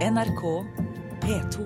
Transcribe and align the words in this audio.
NRK 0.00 0.42
P2. 1.20 1.64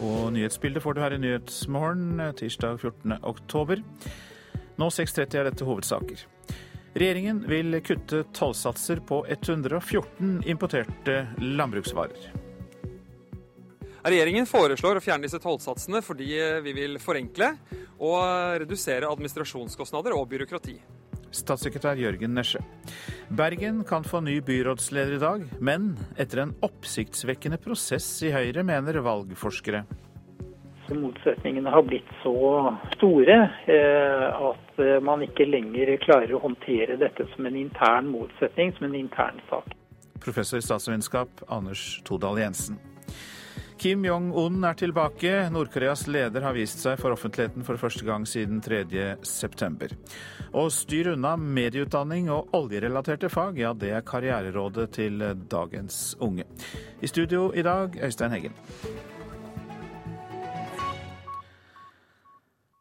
Og 0.00 0.32
nyhetsbildet 0.32 0.80
får 0.80 0.96
du 0.96 1.00
her 1.02 1.12
i 1.12 1.18
Nyhetsmorgen 1.20 2.22
tirsdag 2.40 2.80
14. 2.80 3.18
oktober. 3.20 3.82
Nå 4.80 4.88
6.30 4.88 5.36
er 5.36 5.50
dette 5.50 5.68
hovedsaker. 5.68 6.24
Regjeringen 6.96 7.44
vil 7.52 7.82
kutte 7.84 8.22
tollsatser 8.32 9.04
på 9.12 9.26
114 9.28 10.40
importerte 10.48 11.26
landbruksvarer. 11.36 12.32
Regjeringen 14.02 14.48
foreslår 14.50 14.98
å 14.98 15.04
fjerne 15.04 15.28
disse 15.28 15.38
tollsatsene 15.42 16.00
fordi 16.02 16.32
vi 16.64 16.72
vil 16.74 16.98
forenkle 16.98 17.52
og 18.02 18.58
redusere 18.64 19.06
administrasjonskostnader 19.06 20.16
og 20.16 20.26
byråkrati. 20.32 20.74
Statssekretær 21.32 21.96
Jørgen 21.96 22.34
Nesje. 22.36 22.60
Bergen 23.32 23.84
kan 23.88 24.04
få 24.04 24.20
ny 24.20 24.40
byrådsleder 24.44 25.16
i 25.16 25.22
dag, 25.22 25.46
men 25.60 25.92
etter 26.20 26.42
en 26.42 26.54
oppsiktsvekkende 26.66 27.60
prosess 27.62 28.08
i 28.26 28.32
Høyre, 28.34 28.66
mener 28.66 29.00
valgforskere. 29.06 29.84
Så 30.88 30.98
motsetningene 30.98 31.70
har 31.70 31.86
blitt 31.86 32.10
så 32.24 32.34
store 32.96 33.38
eh, 33.70 34.26
at 34.50 34.82
eh, 34.82 34.98
man 35.00 35.22
ikke 35.24 35.46
lenger 35.46 35.94
klarer 36.02 36.34
å 36.36 36.42
håndtere 36.42 36.98
dette 37.00 37.24
som 37.32 37.46
en 37.48 37.56
intern 37.56 38.10
motsetning, 38.12 38.74
som 38.76 38.90
en 38.90 38.98
intern 38.98 39.38
sak. 39.48 39.72
Professor 40.22 40.58
i 40.58 40.66
statsvitenskap 40.66 41.46
Anders 41.48 42.02
Todal 42.04 42.42
Jensen. 42.42 42.76
Kim 43.82 44.04
Jong-un 44.06 44.62
er 44.62 44.76
tilbake. 44.78 45.30
Nord-Koreas 45.50 46.04
leder 46.06 46.44
har 46.46 46.54
vist 46.54 46.78
seg 46.84 47.00
for 47.02 47.10
offentligheten 47.16 47.64
for 47.66 47.80
første 47.80 48.06
gang 48.06 48.22
siden 48.30 48.60
3.9. 48.62 49.88
Og 50.54 50.68
styr 50.70 51.10
unna 51.16 51.32
medieutdanning 51.34 52.28
og 52.30 52.54
oljerelaterte 52.54 53.26
fag, 53.26 53.58
ja 53.58 53.72
det 53.74 53.90
er 53.90 54.06
karriererådet 54.06 54.86
til 55.00 55.18
dagens 55.50 56.14
unge. 56.22 56.46
I 57.02 57.10
studio 57.10 57.48
i 57.50 57.66
dag, 57.66 57.98
Øystein 57.98 58.30
Heggen. 58.30 58.54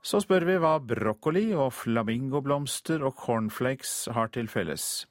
Så 0.05 0.21
spør 0.21 0.45
vi 0.45 0.61
hva 0.61 0.75
brokkoli 0.85 1.47
og 1.55 1.73
flamingoblomster 1.81 3.01
og 3.01 3.17
cornflakes 3.17 4.11
har 4.13 4.29
til 4.37 4.53
felles. 4.53 5.07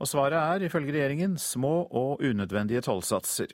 Og 0.00 0.08
svaret 0.08 0.38
er, 0.40 0.64
ifølge 0.64 0.94
regjeringen, 0.94 1.34
små 1.38 1.84
og 1.84 2.22
unødvendige 2.24 2.80
tollsatser. 2.86 3.52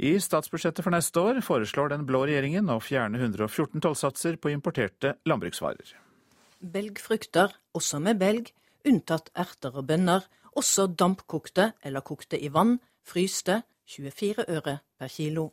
I 0.00 0.14
statsbudsjettet 0.24 0.84
for 0.84 0.94
neste 0.94 1.20
år 1.20 1.42
foreslår 1.44 1.92
den 1.92 2.06
blå 2.08 2.22
regjeringen 2.24 2.70
å 2.72 2.78
fjerne 2.80 3.20
114 3.20 3.82
tollsatser 3.84 4.38
på 4.40 4.54
importerte 4.54 5.18
landbruksvarer. 5.28 5.92
Belgfrukter, 6.62 7.52
også 7.76 8.00
med 8.00 8.22
belg, 8.22 8.48
unntatt 8.88 9.28
erter 9.36 9.76
og 9.76 9.84
bønner, 9.90 10.24
også 10.56 10.86
dampkokte 10.88 11.72
eller 11.84 12.04
kokte 12.06 12.40
i 12.40 12.48
vann, 12.52 12.78
fryste, 13.04 13.60
24 13.92 14.46
øre 14.48 14.78
per 14.96 15.12
kilo. 15.12 15.50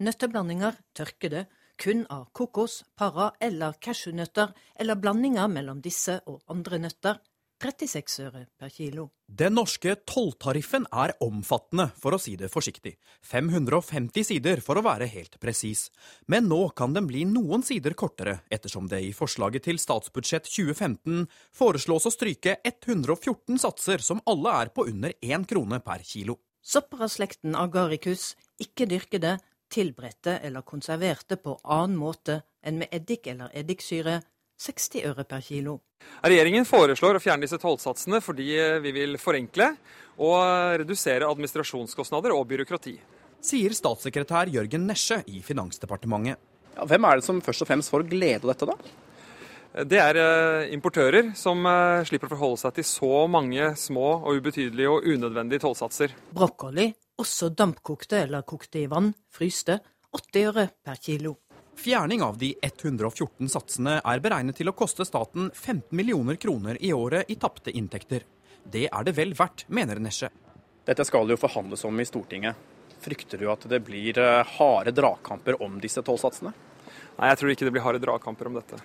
Nøtteblandinger, 0.00 0.78
tørkede, 0.96 1.44
kun 1.76 2.06
av 2.10 2.30
kokos, 2.32 2.84
para 2.96 3.32
eller 3.42 3.76
cashewnøtter, 3.82 4.54
eller 4.80 4.96
blandinger 4.96 5.50
mellom 5.50 5.80
disse 5.84 6.20
og 6.30 6.40
andre 6.48 6.80
nøtter, 6.86 7.20
36 7.64 8.18
øre 8.26 8.42
per 8.60 8.72
kilo. 8.72 9.06
Den 9.24 9.54
norske 9.56 9.94
tolltariffen 10.04 10.84
er 10.92 11.14
omfattende, 11.24 11.86
for 11.96 12.16
å 12.16 12.20
si 12.20 12.34
det 12.36 12.50
forsiktig. 12.52 12.92
550 13.24 14.26
sider, 14.28 14.60
for 14.64 14.76
å 14.76 14.84
være 14.84 15.08
helt 15.08 15.38
presis. 15.40 15.86
Men 16.28 16.50
nå 16.50 16.60
kan 16.76 16.92
den 16.96 17.08
bli 17.08 17.24
noen 17.28 17.64
sider 17.64 17.96
kortere, 17.96 18.42
ettersom 18.52 18.90
det 18.90 19.00
i 19.06 19.14
forslaget 19.16 19.64
til 19.70 19.80
statsbudsjett 19.80 20.50
2015 20.50 21.24
foreslås 21.56 22.08
å 22.10 22.12
stryke 22.12 22.58
114 22.60 23.62
satser 23.64 24.04
som 24.04 24.20
alle 24.28 24.52
er 24.60 24.74
på 24.74 24.84
under 24.90 25.16
én 25.24 25.48
krone 25.48 25.80
per 25.84 26.04
kilo. 26.04 26.36
Sopper 26.64 27.06
av 27.06 27.12
slekten 27.12 27.56
agaricus, 27.56 28.34
ikke 28.60 28.88
dyrkede, 28.88 29.38
tilberedte 29.72 30.38
eller 30.44 30.64
konserverte 30.68 31.36
på 31.40 31.56
annen 31.64 31.96
måte 31.98 32.42
enn 32.64 32.78
med 32.80 32.92
eddik 32.94 33.26
eller 33.32 33.52
eddiksyre, 33.56 34.20
60 34.60 35.08
øre 35.10 35.24
per 35.28 35.42
kilo. 35.44 35.80
Regjeringen 36.24 36.64
foreslår 36.68 37.18
å 37.18 37.22
fjerne 37.22 37.44
disse 37.44 37.60
tollsatsene 37.60 38.20
fordi 38.24 38.48
vi 38.84 38.94
vil 38.96 39.18
forenkle 39.20 39.74
og 40.24 40.40
redusere 40.80 41.28
administrasjonskostnader 41.28 42.32
og 42.32 42.46
byråkrati. 42.52 42.94
Sier 43.44 43.74
statssekretær 43.76 44.48
Jørgen 44.52 44.86
Nesje 44.88 45.20
i 45.28 45.42
Finansdepartementet. 45.44 46.40
Ja, 46.74 46.86
hvem 46.88 47.04
er 47.06 47.20
det 47.20 47.26
som 47.26 47.42
først 47.44 47.62
og 47.62 47.68
fremst 47.68 47.92
får 47.92 48.06
glede 48.08 48.46
av 48.46 48.54
dette, 48.54 48.70
da? 48.72 48.78
Det 49.84 49.98
er 49.98 50.18
importører 50.70 51.32
som 51.34 51.66
slipper 52.06 52.30
å 52.30 52.34
forholde 52.36 52.62
seg 52.62 52.76
til 52.76 52.86
så 52.86 53.24
mange 53.26 53.72
små 53.78 54.20
og 54.22 54.38
ubetydelige 54.38 54.90
og 54.90 55.06
unødvendige 55.10 55.64
tollsatser. 55.66 56.14
Brokkoli, 56.34 56.88
også 57.18 57.50
dampkokte 57.54 58.22
eller 58.22 58.46
kokte 58.46 58.84
i 58.84 58.88
vann, 58.90 59.12
fryste, 59.34 59.80
80 60.14 60.48
øre 60.52 60.68
per 60.86 61.02
kilo. 61.02 61.36
Fjerning 61.84 62.22
av 62.22 62.38
de 62.38 62.54
114 62.62 63.48
satsene 63.52 63.98
er 64.00 64.20
beregnet 64.24 64.56
til 64.56 64.70
å 64.70 64.72
koste 64.72 65.04
staten 65.04 65.50
15 65.52 65.90
millioner 65.92 66.38
kroner 66.40 66.78
i 66.80 66.94
året 66.96 67.28
i 67.28 67.34
tapte 67.36 67.74
inntekter. 67.76 68.22
Det 68.64 68.86
er 68.86 69.04
det 69.04 69.12
vel 69.18 69.34
verdt, 69.36 69.66
mener 69.68 70.00
Nesje. 70.00 70.30
Dette 70.88 71.04
skal 71.04 71.28
jo 71.28 71.36
forhandles 71.36 71.84
om 71.84 72.00
i 72.00 72.06
Stortinget. 72.08 72.56
Frykter 73.04 73.42
du 73.42 73.50
at 73.52 73.66
det 73.68 73.82
blir 73.84 74.16
harde 74.54 74.94
dragkamper 74.96 75.60
om 75.60 75.76
disse 75.82 76.00
tollsatsene? 76.00 76.54
Nei, 77.18 77.28
jeg 77.28 77.42
tror 77.42 77.52
ikke 77.52 77.68
det 77.68 77.74
blir 77.76 77.84
harde 77.84 78.00
dragkamper 78.06 78.48
om 78.48 78.56
dette. 78.56 78.80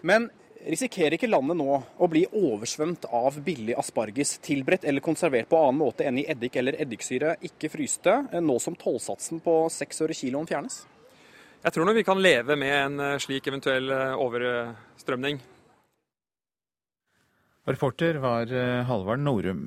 Men 0.00 0.30
risikerer 0.64 1.18
ikke 1.18 1.28
landet 1.28 1.60
nå 1.60 1.76
å 1.76 2.08
bli 2.08 2.24
oversvømt 2.40 3.04
av 3.12 3.36
billig 3.44 3.76
asparges, 3.84 4.38
tilberedt 4.48 4.88
eller 4.88 5.04
konservert 5.04 5.52
på 5.52 5.60
annen 5.60 5.82
måte 5.84 6.08
enn 6.08 6.24
i 6.24 6.26
eddik 6.32 6.56
eller 6.56 6.80
eddiksyre, 6.80 7.36
ikke 7.52 7.68
fryste, 7.76 8.16
nå 8.40 8.58
som 8.64 8.80
tollsatsen 8.80 9.44
på 9.44 9.60
6 9.76 10.04
øre 10.08 10.20
kiloen 10.24 10.48
fjernes? 10.48 10.86
Jeg 11.64 11.72
tror 11.72 11.88
nok 11.88 11.96
vi 11.96 12.04
kan 12.04 12.20
leve 12.20 12.56
med 12.60 12.74
en 12.76 13.20
slik 13.22 13.46
eventuell 13.48 13.88
overstrømning. 14.20 15.38
Reporter 17.64 18.18
var 18.20 18.52
Halvard 18.84 19.22
Norum. 19.24 19.62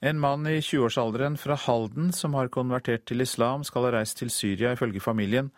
En 0.00 0.16
mann 0.16 0.48
i 0.48 0.62
20-årsalderen 0.64 1.36
fra 1.36 1.58
Halden 1.66 2.08
som 2.16 2.32
har 2.38 2.48
konvertert 2.48 3.04
til 3.04 3.20
islam, 3.20 3.66
skal 3.68 3.84
ha 3.84 3.92
reist 3.98 4.16
til 4.22 4.32
Syria, 4.32 4.72
ifølge 4.72 5.04
familien. 5.04 5.50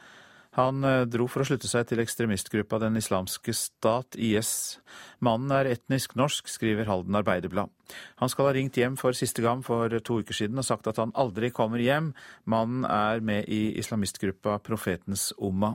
Han 0.59 0.85
dro 1.09 1.25
for 1.33 1.41
å 1.41 1.47
slutte 1.49 1.69
seg 1.71 1.87
til 1.89 2.03
ekstremistgruppa 2.03 2.77
Den 2.83 2.99
islamske 3.01 3.55
stat, 3.57 4.19
IS. 4.21 4.81
Mannen 5.25 5.55
er 5.57 5.71
etnisk 5.71 6.13
norsk, 6.19 6.51
skriver 6.51 6.91
Halden 6.91 7.17
Arbeiderblad. 7.17 7.73
Han 8.21 8.33
skal 8.33 8.51
ha 8.51 8.53
ringt 8.57 8.77
hjem 8.77 8.99
for 9.01 9.17
siste 9.17 9.45
gang 9.45 9.65
for 9.65 9.89
to 10.05 10.19
uker 10.21 10.37
siden 10.37 10.61
og 10.61 10.69
sagt 10.69 10.91
at 10.93 11.01
han 11.01 11.15
aldri 11.17 11.49
kommer 11.57 11.81
hjem. 11.81 12.13
Mannen 12.45 12.85
er 12.85 13.25
med 13.25 13.49
i 13.49 13.71
islamistgruppa 13.81 14.59
Profetens 14.67 15.31
Umma. 15.41 15.73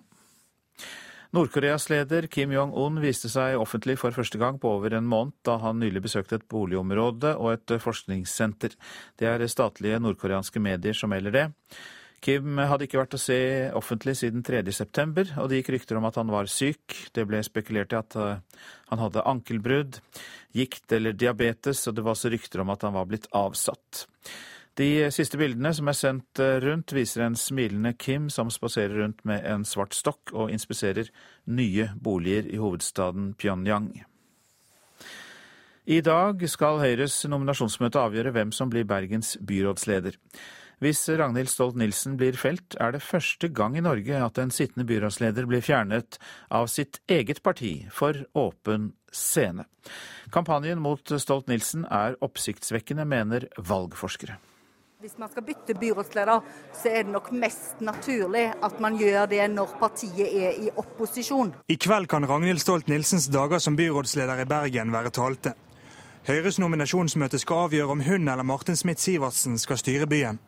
Nord-Koreas 1.36 1.90
leder 1.92 2.30
Kim 2.32 2.54
Jong-un 2.56 3.02
viste 3.04 3.28
seg 3.30 3.58
offentlig 3.60 3.98
for 4.00 4.16
første 4.16 4.40
gang 4.40 4.56
på 4.62 4.70
over 4.78 4.94
en 4.96 5.10
måned 5.10 5.36
da 5.46 5.58
han 5.60 5.82
nylig 5.82 6.06
besøkte 6.06 6.40
et 6.40 6.48
boligområde 6.48 7.34
og 7.36 7.52
et 7.58 7.74
forskningssenter. 7.84 8.78
Det 9.20 9.28
er 9.28 9.44
statlige 9.52 10.00
nordkoreanske 10.00 10.62
medier 10.64 10.96
som 10.96 11.12
melder 11.12 11.36
det. 11.36 11.46
Kim 12.24 12.58
hadde 12.58 12.88
ikke 12.88 13.00
vært 13.00 13.16
å 13.16 13.22
se 13.22 13.38
offentlig 13.78 14.16
siden 14.20 14.42
3.9, 14.46 15.38
og 15.38 15.50
det 15.50 15.62
gikk 15.62 15.72
rykter 15.76 16.00
om 16.00 16.08
at 16.10 16.18
han 16.18 16.32
var 16.34 16.50
syk. 16.52 16.96
Det 17.14 17.28
ble 17.30 17.44
spekulert 17.46 17.94
i 17.94 18.00
at 18.00 18.18
han 18.18 19.04
hadde 19.04 19.26
ankelbrudd, 19.30 20.00
gikt 20.58 20.98
eller 20.98 21.14
diabetes, 21.14 21.86
og 21.88 21.96
det 21.96 22.06
var 22.06 22.18
også 22.18 22.34
rykter 22.34 22.66
om 22.66 22.74
at 22.74 22.88
han 22.88 22.98
var 22.98 23.08
blitt 23.10 23.30
avsatt. 23.38 24.08
De 24.78 25.08
siste 25.14 25.40
bildene 25.40 25.72
som 25.74 25.90
er 25.90 25.98
sendt 25.98 26.42
rundt, 26.62 26.94
viser 26.94 27.24
en 27.26 27.38
smilende 27.38 27.96
Kim 27.98 28.28
som 28.34 28.52
spaserer 28.54 29.00
rundt 29.02 29.24
med 29.26 29.46
en 29.50 29.66
svart 29.66 29.98
stokk 29.98 30.34
og 30.36 30.52
inspiserer 30.54 31.10
nye 31.50 31.90
boliger 31.98 32.46
i 32.50 32.60
hovedstaden 32.62 33.32
Pyongyang. 33.42 33.90
I 35.88 36.02
dag 36.04 36.42
skal 36.52 36.81
Høyres 36.81 37.22
nominasjonsmøte 37.31 38.02
avgjøre 38.02 38.34
hvem 38.36 38.50
som 38.52 38.70
blir 38.70 38.86
Bergens 38.86 39.38
byrådsleder. 39.40 40.18
Hvis 40.77 41.00
Ragnhild 41.09 41.50
Stolt-Nielsen 41.50 42.19
blir 42.19 42.35
felt, 42.38 42.75
er 42.77 42.91
det 42.94 43.01
første 43.01 43.50
gang 43.50 43.74
i 43.79 43.81
Norge 43.81 44.19
at 44.21 44.38
en 44.38 44.51
sittende 44.53 44.85
byrådsleder 44.85 45.47
blir 45.50 45.63
fjernet 45.65 46.19
av 46.53 46.68
sitt 46.69 47.00
eget 47.09 47.41
parti 47.41 47.88
for 47.89 48.19
åpen 48.38 48.91
scene. 49.09 49.65
Kampanjen 50.29 50.77
mot 50.83 51.01
Stolt-Nielsen 51.01 51.88
er 51.89 52.19
oppsiktsvekkende, 52.21 53.07
mener 53.09 53.47
valgforskere. 53.57 54.38
Hvis 55.01 55.18
man 55.18 55.31
skal 55.33 55.45
bytte 55.47 55.74
byrådsleder, 55.77 56.45
så 56.77 56.89
er 56.89 57.07
det 57.07 57.13
nok 57.13 57.31
mest 57.33 57.81
naturlig 57.81 58.45
at 58.62 58.79
man 58.81 58.97
gjør 58.97 59.25
det 59.33 59.47
når 59.53 59.74
partiet 59.81 60.29
er 60.29 60.59
i 60.62 60.69
opposisjon. 60.77 61.56
I 61.69 61.77
kveld 61.81 62.06
kan 62.09 62.25
Ragnhild 62.29 62.62
Stolt-Nielsens 62.62 63.31
dager 63.33 63.57
som 63.62 63.77
byrådsleder 63.77 64.41
i 64.41 64.45
Bergen 64.50 64.94
være 64.94 65.09
talte. 65.09 65.56
Høyres 66.29 66.57
nominasjonsmøte 66.62 67.39
skal 67.41 67.65
avgjøre 67.65 67.97
om 67.97 68.01
hun 68.06 68.29
eller 68.29 68.45
Martin 68.45 68.77
Smith-Sivertsen 68.77 69.57
skal 69.57 69.81
styre 69.81 70.09
byen. 70.09 70.41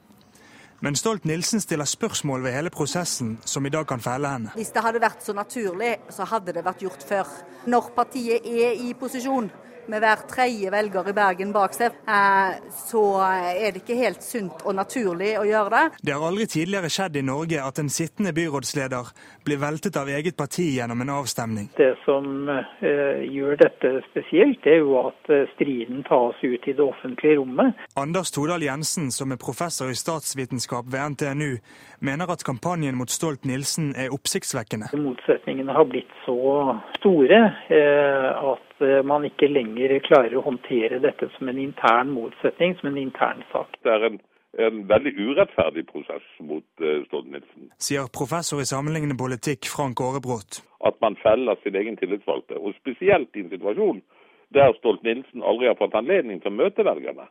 Men 0.81 0.95
Stolt-Nielsen 0.95 1.59
stiller 1.59 1.85
spørsmål 1.85 2.43
ved 2.43 2.53
hele 2.55 2.69
prosessen, 2.69 3.39
som 3.45 3.65
i 3.65 3.69
dag 3.69 3.87
kan 3.87 3.99
felle 3.99 4.29
henne. 4.31 4.51
Hvis 4.55 4.71
det 4.71 4.83
hadde 4.85 5.01
vært 5.03 5.25
så 5.25 5.33
naturlig, 5.35 5.97
så 6.09 6.23
hadde 6.23 6.53
det 6.55 6.63
vært 6.63 6.85
gjort 6.85 7.03
før. 7.03 7.33
Når 7.67 7.89
partiet 7.97 8.47
er 8.47 8.79
i 8.79 8.93
posisjon, 8.95 9.49
med 9.87 10.03
hver 10.03 10.21
tredje 10.29 10.71
velger 10.71 11.09
i 11.09 11.13
Bergen 11.15 11.51
bak 11.55 11.73
seg, 11.77 11.95
eh, 12.07 12.59
så 12.85 13.03
er 13.23 13.73
det 13.73 13.81
ikke 13.83 13.97
helt 13.99 14.23
sunt 14.25 14.63
og 14.65 14.75
naturlig 14.77 15.33
å 15.39 15.45
gjøre 15.47 15.71
det. 15.73 15.83
Det 16.05 16.15
har 16.15 16.25
aldri 16.27 16.47
tidligere 16.49 16.91
skjedd 16.93 17.19
i 17.19 17.25
Norge 17.25 17.63
at 17.63 17.81
en 17.81 17.91
sittende 17.93 18.33
byrådsleder 18.37 19.11
blir 19.47 19.61
veltet 19.61 19.97
av 19.99 20.09
eget 20.09 20.37
parti 20.37 20.67
gjennom 20.75 21.01
en 21.01 21.13
avstemning. 21.17 21.69
Det 21.77 21.91
som 22.05 22.49
eh, 22.49 23.25
gjør 23.29 23.59
dette 23.63 23.93
spesielt, 24.09 24.65
er 24.69 24.81
jo 24.83 24.97
at 25.05 25.33
eh, 25.33 25.47
striden 25.55 26.03
tas 26.07 26.37
ut 26.43 26.69
i 26.69 26.75
det 26.75 26.85
offentlige 26.85 27.39
rommet. 27.41 27.77
Anders 27.99 28.33
Todal 28.35 28.63
Jensen, 28.65 29.09
som 29.15 29.33
er 29.33 29.41
professor 29.41 29.91
i 29.91 29.97
statsvitenskap 29.97 30.89
ved 30.93 31.15
NTNU, 31.15 31.57
mener 32.05 32.31
at 32.31 32.45
kampanjen 32.47 32.97
mot 32.99 33.11
Stolt-Nielsen 33.11 33.93
er 33.97 34.13
oppsiktsvekkende. 34.15 34.93
Motsetningene 34.99 35.73
har 35.75 35.87
blitt 35.89 36.11
så 36.25 36.39
store 36.99 37.39
at 37.69 38.68
Eh, 38.81 39.03
man 39.03 39.25
ikke 39.27 39.49
lenger 39.51 39.97
klarer 40.05 40.37
å 40.39 40.43
håndtere 40.45 41.01
dette 41.03 41.27
som 41.35 41.49
en 41.51 41.59
intern 41.59 42.13
motsetning, 42.15 42.77
som 42.79 42.91
en 42.91 42.99
intern 43.01 43.41
sak. 43.51 43.75
Det 43.83 43.91
er 43.91 44.05
en, 44.07 44.19
en 44.65 44.83
veldig 44.87 45.13
urettferdig 45.17 45.83
prosess 45.89 46.27
mot 46.39 46.63
uh, 46.83 47.01
Stoltenberg-Nielsen. 47.09 47.73
Sier 47.89 48.07
professor 48.15 48.63
i 48.63 48.69
sammenlignende 48.69 49.19
politikk 49.19 49.67
Frank 49.73 49.99
Aarebrot. 50.03 50.61
At 50.87 50.95
man 51.03 51.19
feller 51.23 51.59
sin 51.63 51.75
egen 51.75 51.99
tillitsvalgte, 51.99 52.55
og 52.55 52.77
spesielt 52.79 53.35
i 53.35 53.43
en 53.43 53.51
situasjon 53.51 53.99
der 54.55 54.71
Stolt-Nielsen 54.79 55.43
aldri 55.45 55.67
har 55.67 55.77
fått 55.81 55.97
anledning 55.99 56.39
til 56.39 56.53
å 56.53 56.59
møte 56.61 56.87
velgerne 56.87 57.27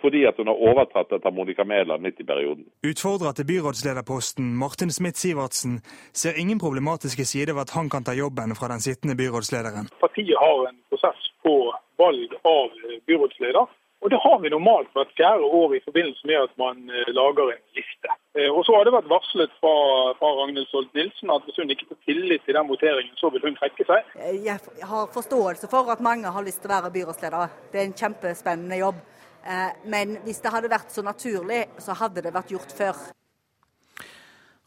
fordi 0.00 0.24
at 0.28 0.36
hun 0.36 0.50
har 0.50 0.58
overtatt 0.68 1.12
etter 1.16 1.30
Monica 1.30 1.64
Mæland 1.64 2.02
midt 2.02 2.20
i 2.20 2.24
perioden. 2.24 2.64
Utfordra 2.90 3.32
til 3.32 3.48
byrådslederposten, 3.52 4.52
Martin 4.62 4.90
Smith-Sivertsen, 4.90 5.80
ser 6.12 6.40
ingen 6.42 6.58
problematiske 6.58 7.24
sider 7.24 7.54
ved 7.54 7.66
at 7.66 7.76
han 7.78 7.90
kan 7.90 8.04
ta 8.04 8.12
jobben 8.12 8.54
fra 8.58 8.68
den 8.68 8.80
sittende 8.80 9.16
byrådslederen. 9.16 9.88
Partiet 10.00 10.38
har 10.44 10.68
en 10.68 10.78
prosess 10.90 11.20
på 11.44 11.56
valg 11.98 12.30
av 12.44 12.70
byrådsleder. 13.08 13.66
Og 14.04 14.10
Det 14.10 14.18
har 14.26 14.38
vi 14.42 14.48
normalt 14.52 14.90
hvert 14.94 15.12
fjerde 15.18 15.46
år 15.60 15.74
i 15.74 15.84
forbindelse 15.86 16.26
med 16.30 16.38
at 16.46 16.52
man 16.64 16.76
eh, 16.96 17.08
lager 17.20 17.48
en 17.50 17.64
liste. 17.78 18.10
Eh, 18.38 18.50
og 18.56 18.60
Så 18.66 18.76
har 18.76 18.84
det 18.84 18.92
vært 18.94 19.08
varslet 19.10 19.52
fra, 19.60 19.72
fra 20.18 20.28
Ragnhild 20.38 20.68
Stolt-Nielsen 20.68 21.32
at 21.34 21.46
hvis 21.46 21.58
hun 21.60 21.72
ikke 21.74 21.88
får 21.88 21.98
tillit 22.08 22.44
til 22.44 22.58
den 22.58 22.68
voteringen, 22.68 23.16
så 23.16 23.32
vil 23.32 23.46
hun 23.46 23.56
trekke 23.58 23.88
seg. 23.88 24.12
Jeg 24.46 24.86
har 24.92 25.12
forståelse 25.18 25.72
for 25.72 25.90
at 25.94 26.04
mange 26.08 26.34
har 26.36 26.46
lyst 26.46 26.62
til 26.62 26.70
å 26.70 26.76
være 26.76 26.94
byrådsleder. 26.98 27.56
Det 27.72 27.80
er 27.80 27.88
en 27.88 28.00
kjempespennende 28.02 28.82
jobb. 28.84 29.00
Eh, 29.46 29.70
men 29.86 30.18
hvis 30.26 30.42
det 30.42 30.50
hadde 30.52 30.72
vært 30.72 30.90
så 30.90 31.04
naturlig, 31.06 31.66
så 31.82 31.94
hadde 31.94 32.24
det 32.24 32.34
vært 32.34 32.50
gjort 32.54 32.74
før. 32.74 33.06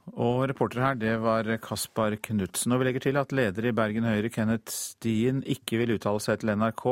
Og 0.10 0.48
reporter 0.50 0.82
her, 0.82 0.96
det 0.98 1.12
var 1.22 1.46
Kaspar 1.62 2.16
Knutsen. 2.26 2.74
Og 2.74 2.82
vi 2.82 2.88
legger 2.88 3.04
til 3.04 3.20
at 3.22 3.34
leder 3.36 3.68
i 3.70 3.74
Bergen 3.76 4.08
Høyre, 4.08 4.32
Kenneth 4.34 4.72
Stien, 4.74 5.44
ikke 5.46 5.82
vil 5.82 5.94
uttale 5.98 6.22
seg 6.24 6.42
til 6.42 6.54
NRK. 6.56 6.86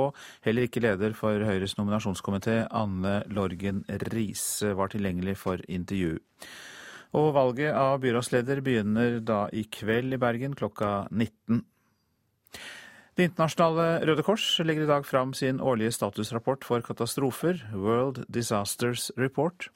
Heller 0.45 0.67
ikke 0.67 0.83
leder 0.83 1.15
for 1.17 1.47
Høyres 1.47 1.77
nominasjonskomité, 1.79 2.59
Anne 2.69 3.23
Lorgen 3.33 3.81
Riise, 4.13 4.75
var 4.77 4.93
tilgjengelig 4.93 5.37
for 5.41 5.63
intervju. 5.65 6.19
Og 7.17 7.31
valget 7.33 7.73
av 7.73 7.97
byrådsleder 8.03 8.61
begynner 8.61 9.17
da 9.25 9.45
i 9.55 9.63
kveld 9.71 10.13
i 10.13 10.21
Bergen 10.21 10.53
klokka 10.57 11.07
19. 11.09 11.63
Det 13.17 13.25
internasjonale 13.25 14.05
Røde 14.05 14.21
Kors 14.21 14.43
legger 14.61 14.83
i 14.85 14.89
dag 14.91 15.05
fram 15.09 15.31
sin 15.33 15.57
årlige 15.57 15.89
statusrapport 15.95 16.61
for 16.67 16.83
katastrofer, 16.85 17.63
World 17.73 18.19
Disasters 18.29 19.07
Report. 19.17 19.71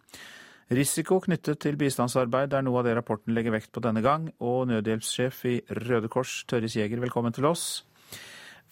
Risiko 0.69 1.17
knyttet 1.25 1.57
til 1.65 1.79
bistandsarbeid 1.81 2.53
er 2.53 2.61
noe 2.61 2.77
av 2.77 2.85
det 2.85 2.93
rapporten 2.99 3.33
legger 3.33 3.55
vekt 3.55 3.71
på 3.73 3.81
denne 3.81 4.05
gang, 4.05 4.29
og 4.37 4.69
nødhjelpssjef 4.69 5.41
i 5.49 5.55
Røde 5.87 6.11
Kors, 6.13 6.43
Tørris 6.45 6.77
Jæger, 6.77 7.01
velkommen 7.01 7.33
til 7.33 7.49
oss. 7.49 7.81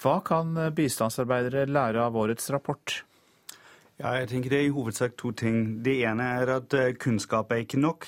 Hva 0.04 0.20
kan 0.22 0.54
bistandsarbeidere 0.78 1.66
lære 1.66 2.06
av 2.06 2.22
årets 2.22 2.54
rapport? 2.54 3.00
Ja, 3.98 4.20
jeg 4.22 4.30
tenker 4.30 4.54
Det 4.54 4.60
er 4.60 4.68
i 4.70 4.76
hovedsak 4.78 5.18
to 5.18 5.34
ting. 5.34 5.82
Det 5.84 5.98
ene 6.06 6.30
er 6.44 6.54
at 6.60 6.74
eh, 6.78 6.94
kunnskap 6.94 7.50
er 7.52 7.66
ikke 7.66 7.82
nok. 7.82 8.06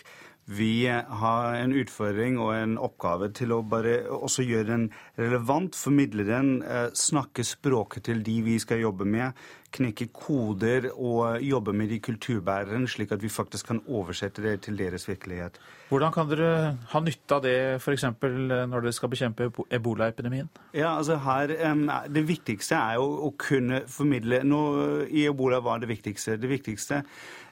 Vi 0.51 0.83
har 0.88 1.53
en 1.56 1.71
utfordring 1.80 2.36
og 2.42 2.51
en 2.57 2.74
oppgave 2.81 3.30
til 3.38 3.53
å 3.56 3.62
bare 3.63 4.01
også 4.12 4.44
gjøre 4.44 4.68
den 4.68 4.86
relevant, 5.19 5.77
formidle 5.80 6.25
den, 6.27 6.62
eh, 6.63 6.89
snakke 6.92 7.45
språket 7.48 8.09
til 8.09 8.24
de 8.24 8.42
vi 8.44 8.57
skal 8.59 8.83
jobbe 8.83 9.07
med, 9.07 9.31
knekke 9.71 10.09
koder 10.13 10.89
og 10.91 11.41
jobbe 11.44 11.73
med 11.73 11.91
de 11.91 12.00
kulturbæreren, 12.03 12.88
slik 12.88 13.12
at 13.15 13.23
vi 13.23 13.29
faktisk 13.29 13.71
kan 13.71 13.81
oversette 13.88 14.44
det 14.44 14.62
til 14.68 14.77
deres 14.79 15.07
virkelighet. 15.07 15.59
Hvordan 15.89 16.13
kan 16.15 16.29
dere 16.29 16.77
ha 16.91 17.01
nytte 17.03 17.35
av 17.35 17.44
det 17.44 17.56
f.eks. 17.81 18.06
når 18.21 18.83
dere 18.83 18.95
skal 18.95 19.12
bekjempe 19.12 19.50
ebolaepidemien? 19.71 20.50
Ja, 20.73 20.97
altså 20.97 21.18
her, 21.23 21.56
Det 22.07 22.27
viktigste 22.27 22.75
er 22.75 23.00
jo 23.00 23.07
å 23.27 23.33
kunne 23.38 23.83
formidle 23.88 24.44
nå, 24.44 24.62
I 25.09 25.27
ebola 25.27 25.59
var 25.59 25.79
det 25.79 25.89
viktigste. 25.89 26.38
Det 26.38 26.50
viktigste 26.50 27.03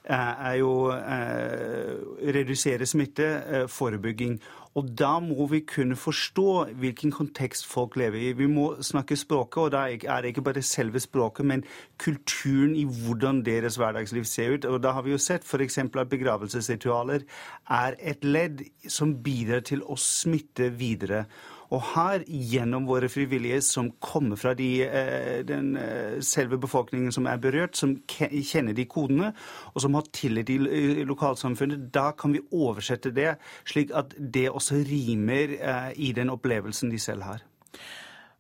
Eh, 0.10 0.46
er 0.50 0.54
jo 0.58 0.90
eh, 0.90 1.98
redusere 2.34 2.86
smitte, 2.86 3.26
eh, 3.46 3.68
forebygging. 3.68 4.40
Og 4.78 4.90
da 5.00 5.16
må 5.24 5.48
vi 5.50 5.64
kunne 5.66 5.96
forstå 5.98 6.52
hvilken 6.82 7.12
kontekst 7.12 7.66
folk 7.66 7.96
lever 7.98 8.20
i. 8.22 8.34
Vi 8.38 8.48
må 8.48 8.68
snakke 8.86 9.18
språket, 9.18 9.64
og 9.64 9.72
da 9.74 9.86
er 9.90 10.22
det 10.22 10.34
ikke 10.34 10.46
bare 10.46 10.62
selve 10.62 11.02
språket, 11.02 11.46
men 11.46 11.64
kulturen 11.98 12.76
i 12.78 12.86
hvordan 12.86 13.42
deres 13.46 13.80
hverdagsliv 13.82 14.28
ser 14.30 14.54
ut. 14.54 14.68
Og 14.70 14.84
da 14.84 14.94
har 14.94 15.06
vi 15.08 15.16
jo 15.16 15.22
sett 15.22 15.48
f.eks. 15.48 15.78
at 15.78 16.12
begravelsesritualer 16.12 17.26
er 17.70 17.98
et 18.00 18.24
ledd 18.24 18.62
som 18.88 19.18
bidrar 19.24 19.66
til 19.66 19.82
å 19.84 19.98
smitte 19.98 20.70
videre. 20.78 21.26
Og 21.70 21.84
her, 21.92 22.24
gjennom 22.26 22.88
våre 22.90 23.10
frivillige 23.12 23.60
som 23.62 23.92
kommer 24.02 24.40
fra 24.42 24.56
de, 24.58 24.70
eh, 24.88 25.42
den 25.46 25.76
eh, 25.78 26.18
selve 26.26 26.58
befolkningen 26.58 27.14
som 27.14 27.28
er 27.30 27.38
berørt, 27.38 27.78
som 27.78 27.94
kjenner 28.10 28.74
de 28.74 28.88
kodene, 28.90 29.34
og 29.74 29.84
som 29.84 29.94
har 29.94 30.10
tillit 30.14 30.50
i 30.50 30.58
lokalsamfunnet, 31.06 31.92
da 31.94 32.10
kan 32.18 32.34
vi 32.34 32.42
oversette 32.52 33.14
det 33.14 33.36
slik 33.70 33.94
at 33.94 34.18
det 34.18 34.48
også 34.50 34.82
rimer 34.90 35.56
eh, 35.60 35.92
i 35.96 36.12
den 36.18 36.34
opplevelsen 36.34 36.90
de 36.90 37.00
selv 37.00 37.28
har. 37.30 37.46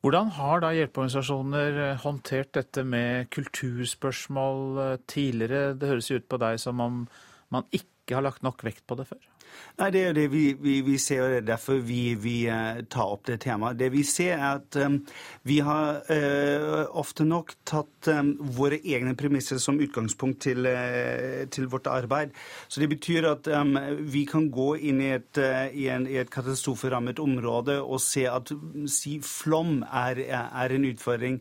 Hvordan 0.01 0.31
har 0.33 0.61
da 0.63 0.73
hjelpeorganisasjoner 0.73 1.99
håndtert 2.01 2.53
dette 2.55 2.85
med 2.87 3.27
kulturspørsmål 3.35 4.97
tidligere? 5.11 5.75
Det 5.75 5.89
høres 5.91 6.09
jo 6.09 6.21
ut 6.21 6.29
på 6.31 6.39
deg 6.39 6.57
som 6.63 6.79
om 6.81 7.01
man 7.51 7.67
ikke 7.75 8.15
har 8.15 8.23
lagt 8.25 8.41
nok 8.41 8.63
vekt 8.63 8.87
på 8.87 8.95
det 8.95 9.09
før? 9.11 9.19
Nei, 9.79 9.89
Det 9.95 10.01
er 10.03 10.13
det 10.13 10.25
vi, 10.33 10.43
vi, 10.59 10.81
vi 10.83 10.97
ser, 10.99 11.21
og 11.23 11.29
det 11.31 11.37
er 11.37 11.47
derfor 11.53 11.79
vi, 11.87 12.15
vi 12.19 12.35
uh, 12.51 12.81
tar 12.91 13.13
opp 13.13 13.23
det 13.29 13.37
temaet. 13.45 13.79
Det 13.79 13.87
vi 13.93 14.03
ser, 14.03 14.35
er 14.35 14.59
at 14.59 14.75
um, 14.83 14.97
vi 15.47 15.59
har 15.63 16.01
uh, 16.11 16.83
ofte 16.99 17.23
nok 17.23 17.53
tatt 17.69 18.09
um, 18.11 18.33
våre 18.57 18.81
egne 18.83 19.15
premisser 19.19 19.61
som 19.63 19.79
utgangspunkt 19.79 20.41
til, 20.43 20.67
uh, 20.67 21.47
til, 21.47 21.69
vårt 21.71 21.87
arbeid. 21.87 22.35
Så 22.67 22.83
det 22.83 22.89
betyr 22.91 23.29
at 23.31 23.47
um, 23.55 23.77
vi 24.03 24.25
kan 24.27 24.49
gå 24.51 24.73
inn 24.91 24.99
i 25.05 25.13
et, 25.15 25.39
i 25.71 25.87
en, 25.93 26.09
i 26.11 26.19
et 26.19 26.31
katastroferammet 26.33 27.19
område 27.23 27.79
og 27.79 28.03
se 28.03 28.27
at 28.27 28.51
si, 28.91 29.19
flom 29.23 29.79
er, 29.87 30.25
er 30.27 30.75
en 30.75 30.91
utfordring. 30.91 31.39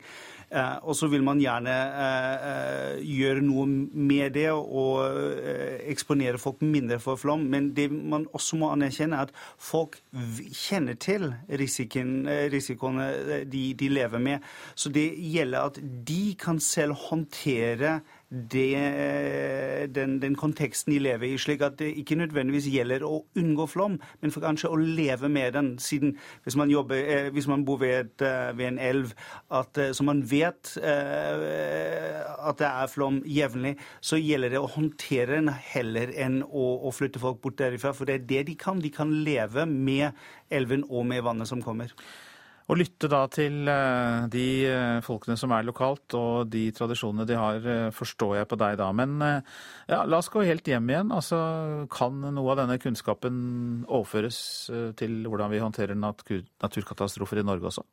Eh, 0.49 0.77
og 0.81 0.95
så 0.97 1.07
vil 1.11 1.21
man 1.25 1.41
gjerne 1.41 1.73
eh, 1.73 2.45
eh, 2.49 3.01
gjøre 3.05 3.43
noe 3.45 3.67
med 3.69 4.33
det 4.33 4.47
og 4.49 5.05
eksponere 5.89 6.41
folk 6.41 6.63
mindre 6.65 6.99
for 7.03 7.19
flom. 7.21 7.45
Men 7.51 7.71
det 7.77 7.89
man 7.93 8.25
også 8.33 8.59
må 8.59 8.71
anerkjenne, 8.73 9.19
er 9.19 9.29
at 9.29 9.35
folk 9.61 9.99
kjenner 10.55 10.97
til 10.99 11.29
risikoen, 11.61 12.23
risikoene 12.53 13.09
de, 13.49 13.65
de 13.77 13.91
lever 13.93 14.23
med. 14.23 14.47
Så 14.75 14.91
det 14.93 15.07
gjelder 15.17 15.69
at 15.69 15.81
de 16.07 16.23
kan 16.39 16.61
selv 16.63 16.97
håndtere 17.09 17.99
det, 18.29 19.89
den, 19.95 20.19
den, 20.21 20.35
konteksten 20.37 20.93
de 20.93 20.99
lever 21.01 21.31
i, 21.31 21.37
slik 21.41 21.63
at 21.65 21.79
det 21.79 21.89
ikke 21.97 22.17
nødvendigvis 22.19 22.67
gjelder 22.69 23.01
å 23.05 23.23
unngå 23.39 23.65
flom, 23.69 23.97
men 24.21 24.33
for 24.33 24.45
kanskje 24.45 24.69
å 24.69 24.77
leve 24.77 25.31
med 25.33 25.55
den. 25.57 25.71
siden 25.81 26.15
Hvis 26.43 26.55
man, 26.59 26.69
jobber, 26.69 26.95
eh, 26.95 27.29
hvis 27.33 27.47
man 27.49 27.65
bor 27.65 27.79
ved, 27.81 27.99
et, 27.99 28.21
eh, 28.21 28.57
ved, 28.57 28.67
en 28.67 28.79
elv 28.79 29.13
at, 29.49 29.77
eh, 29.77 29.91
så 29.91 30.03
man 30.05 30.21
vet 30.29 30.77
at 30.79 32.57
det 32.57 32.67
er 32.67 32.87
flom 32.87 33.21
jevnlig, 33.25 33.75
så 34.01 34.17
gjelder 34.21 34.49
det 34.49 34.61
å 34.61 34.69
håndtere 34.69 35.35
den 35.35 35.49
heller 35.49 36.13
enn 36.15 36.43
å, 36.43 36.65
å 36.85 36.93
flytte 36.93 37.19
folk 37.19 37.41
bort 37.41 37.57
derifra. 37.57 37.93
For 37.93 38.05
det 38.05 38.13
er 38.13 38.27
det 38.29 38.47
de 38.47 38.55
kan. 38.55 38.79
De 38.79 38.89
kan 38.93 39.11
leve 39.25 39.65
med 39.65 40.11
elven 40.51 40.85
og 40.89 41.05
med 41.09 41.23
vannet 41.25 41.49
som 41.49 41.61
kommer. 41.61 41.93
Å 42.69 42.75
lytte 42.77 43.09
da 43.09 43.23
til 43.33 43.65
eh, 43.65 44.27
de 44.29 44.45
eh, 44.69 44.99
folkene 45.01 45.33
som 45.41 45.53
er 45.55 45.65
lokalt, 45.65 46.13
og 46.13 46.51
de 46.53 46.67
tradisjonene 46.77 47.25
de 47.25 47.37
har, 47.39 47.57
eh, 47.65 47.87
forstår 47.95 48.35
jeg 48.37 48.49
på 48.51 48.59
deg 48.61 48.77
da. 48.77 48.91
Men 48.93 49.15
ja, 49.89 50.03
la 50.05 50.19
oss 50.19 50.29
gå 50.29 50.45
helt 50.45 50.69
hjem 50.69 50.91
igjen. 50.91 51.13
Altså, 51.15 51.39
kan 51.89 52.21
noe 52.21 52.53
av 52.53 52.61
denne 52.61 52.77
kunnskapen 52.81 53.39
overføres 53.87 54.41
til 55.01 55.23
hvordan 55.25 55.49
vi 55.49 55.63
håndterer 55.63 55.97
naturkatastrofer 55.97 57.41
i 57.41 57.47
Norge 57.47 57.71
også? 57.71 57.87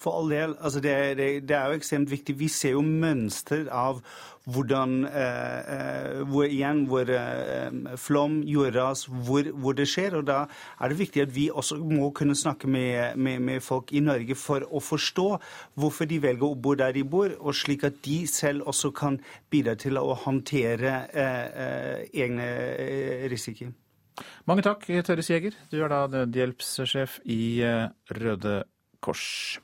For 0.00 0.16
all 0.16 0.30
del. 0.32 0.56
Altså 0.60 0.80
det, 0.80 0.96
det, 1.18 1.48
det, 1.48 1.56
er 1.56 1.68
jo 1.68 1.76
ekstremt 1.76 2.10
viktig. 2.10 2.38
Vi 2.40 2.48
ser 2.48 2.72
jo 2.72 2.80
mønster 2.80 3.66
av 3.68 4.00
hvordan 4.48 5.04
eh, 5.04 5.58
eh, 5.74 6.22
hvor, 6.24 6.46
igjen, 6.48 6.86
hvor 6.88 7.10
eh, 7.12 7.96
flom, 8.00 8.38
jordras, 8.48 9.04
hvor, 9.04 9.50
hvor, 9.52 9.76
det 9.76 9.84
skjer. 9.92 10.16
Og 10.16 10.24
da 10.30 10.38
er 10.80 10.88
det 10.88 10.98
viktig 11.02 11.26
at 11.26 11.34
vi 11.36 11.50
også 11.52 11.76
må 11.84 12.08
kunne 12.16 12.38
snakke 12.38 12.70
med, 12.70 13.20
med, 13.20 13.44
med, 13.44 13.60
folk 13.60 13.92
i 13.92 14.00
Norge 14.00 14.38
for 14.40 14.64
å 14.64 14.80
forstå 14.80 15.28
hvorfor 15.76 16.08
de 16.08 16.22
velger 16.24 16.48
å 16.48 16.56
bo 16.56 16.74
der 16.80 16.96
de 16.96 17.04
bor, 17.04 17.36
og 17.36 17.54
slik 17.60 17.84
at 17.84 18.00
de 18.06 18.22
selv 18.30 18.72
også 18.72 18.94
kan 18.96 19.20
bidra 19.52 19.76
til 19.76 20.00
å 20.00 20.16
håndtere 20.24 20.96
eh, 21.12 21.46
eh 21.66 22.24
egne 22.24 22.48
eh, 22.48 23.28
risikoer. 23.30 23.76
Mange 24.48 24.64
takk, 24.64 24.88
Tørres 25.04 25.28
Jæger. 25.30 25.54
Du 25.70 25.78
er 25.80 25.92
da 25.92 26.06
nødhjelpssjef 26.10 27.20
i 27.28 27.60
Røde 28.16 28.62
Kors. 29.00 29.60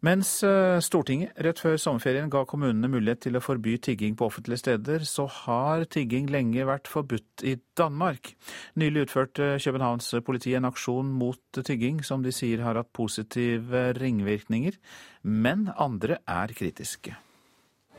Mens 0.00 0.28
eh, 0.48 0.78
Stortinget 0.80 1.36
rett 1.44 1.58
før 1.60 1.74
sommerferien 1.76 2.30
ga 2.32 2.46
kommunene 2.48 2.88
mulighet 2.88 3.20
til 3.26 3.36
å 3.36 3.42
forby 3.44 3.74
tigging 3.84 4.14
på 4.16 4.30
offentlige 4.30 4.62
steder, 4.62 5.04
så 5.04 5.26
har 5.28 5.84
tigging 5.92 6.30
lenge 6.32 6.64
vært 6.64 6.88
forbudt 6.88 7.44
i 7.44 7.58
Danmark. 7.76 8.32
Nylig 8.80 9.04
utførte 9.04 9.58
Københavns 9.60 10.08
politi 10.24 10.54
en 10.56 10.70
aksjon 10.70 11.12
mot 11.20 11.60
tigging 11.60 12.00
som 12.06 12.24
de 12.24 12.32
sier 12.32 12.64
har 12.64 12.80
hatt 12.80 12.88
positive 12.96 13.90
ringvirkninger, 14.00 14.80
men 15.28 15.68
andre 15.76 16.22
er 16.24 16.56
kritiske. 16.56 17.18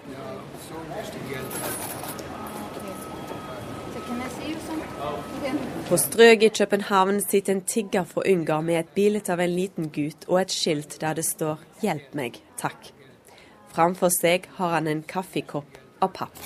Ja, 0.10 0.34
så 0.65 0.81
På 5.91 5.98
Strøg 5.98 6.43
i 6.43 6.48
København 6.50 7.17
sitter 7.21 7.53
en 7.53 7.62
tigger 7.62 8.03
fra 8.03 8.21
Ungarn 8.31 8.65
med 8.65 8.77
et 8.79 8.91
bilde 8.95 9.33
av 9.33 9.41
en 9.43 9.51
liten 9.51 9.89
gutt 9.91 10.24
og 10.29 10.38
et 10.39 10.53
skilt 10.55 10.93
der 11.01 11.17
det 11.19 11.25
står 11.27 11.60
'Hjelp 11.81 12.13
meg, 12.15 12.39
takk'. 12.62 12.93
Framfor 13.75 14.07
seg 14.21 14.48
har 14.55 14.69
han 14.69 14.88
en 14.88 15.03
kaffekopp 15.03 15.77
av 16.01 16.13
papp. 16.13 16.38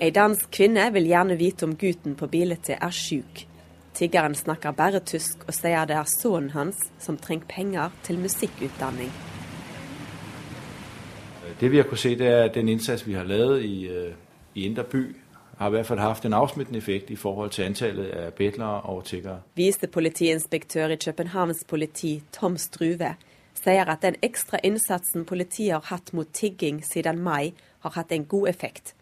Ei 0.00 0.10
dansk 0.10 0.50
kvinne 0.50 0.92
vil 0.92 1.06
gjerne 1.06 1.38
vite 1.38 1.64
om 1.64 1.76
gutten 1.76 2.14
på 2.14 2.26
bildet 2.26 2.68
er 2.68 2.90
sjuk. 2.90 3.46
Tiggeren 3.94 4.34
snakker 4.34 4.72
bare 4.72 5.00
tysk 5.00 5.48
og 5.48 5.54
sier 5.54 5.86
det 5.86 5.96
er 5.96 6.18
sønnen 6.20 6.50
hans 6.50 6.76
som 6.98 7.16
trenger 7.16 7.46
penger 7.48 7.90
til 8.02 8.18
musikkutdanning. 8.18 9.33
Det 11.64 11.72
vi 11.72 11.76
har 11.76 11.84
kunnet 11.84 12.00
se, 12.00 12.18
det 12.18 12.26
er 12.26 12.42
at 12.44 12.54
den 12.54 12.68
indsats 12.68 13.06
vi 13.06 13.12
har 13.12 13.24
lavet 13.24 13.62
i, 13.62 13.86
øh, 13.86 14.12
i 14.54 14.64
Indre 14.64 14.84
by, 14.84 15.16
har 15.58 15.66
i 15.66 15.70
hvert 15.70 15.86
fall 15.86 15.98
hatt 15.98 16.24
en 16.24 16.32
avsmittende 16.32 16.78
effekt 16.78 17.10
i 17.10 17.16
forhold 17.16 17.50
til 17.50 17.62
antallet 17.62 18.10
av 18.10 18.32
bedlere 18.32 18.80
og 18.80 19.04
tiggere. 19.04 19.40
Viste 19.54 19.86
politiinspektør 19.86 20.88
i 20.88 20.96
Københavns 20.96 21.64
politi 21.68 22.22
Tom 22.32 22.56
Struve 22.56 23.14
sier 23.54 23.84
at 23.84 24.02
den 24.02 24.14
ekstra 24.22 24.58
innsatsen 24.62 25.24
politiet 25.24 25.72
har 25.72 25.80
hatt 25.84 26.12
mot 26.12 26.28
tigging 26.32 26.84
siden 26.84 27.18
mai, 27.18 27.54
har 27.80 27.90
hatt 27.90 28.12
en 28.12 28.24
god 28.24 28.48
effekt. 28.48 28.94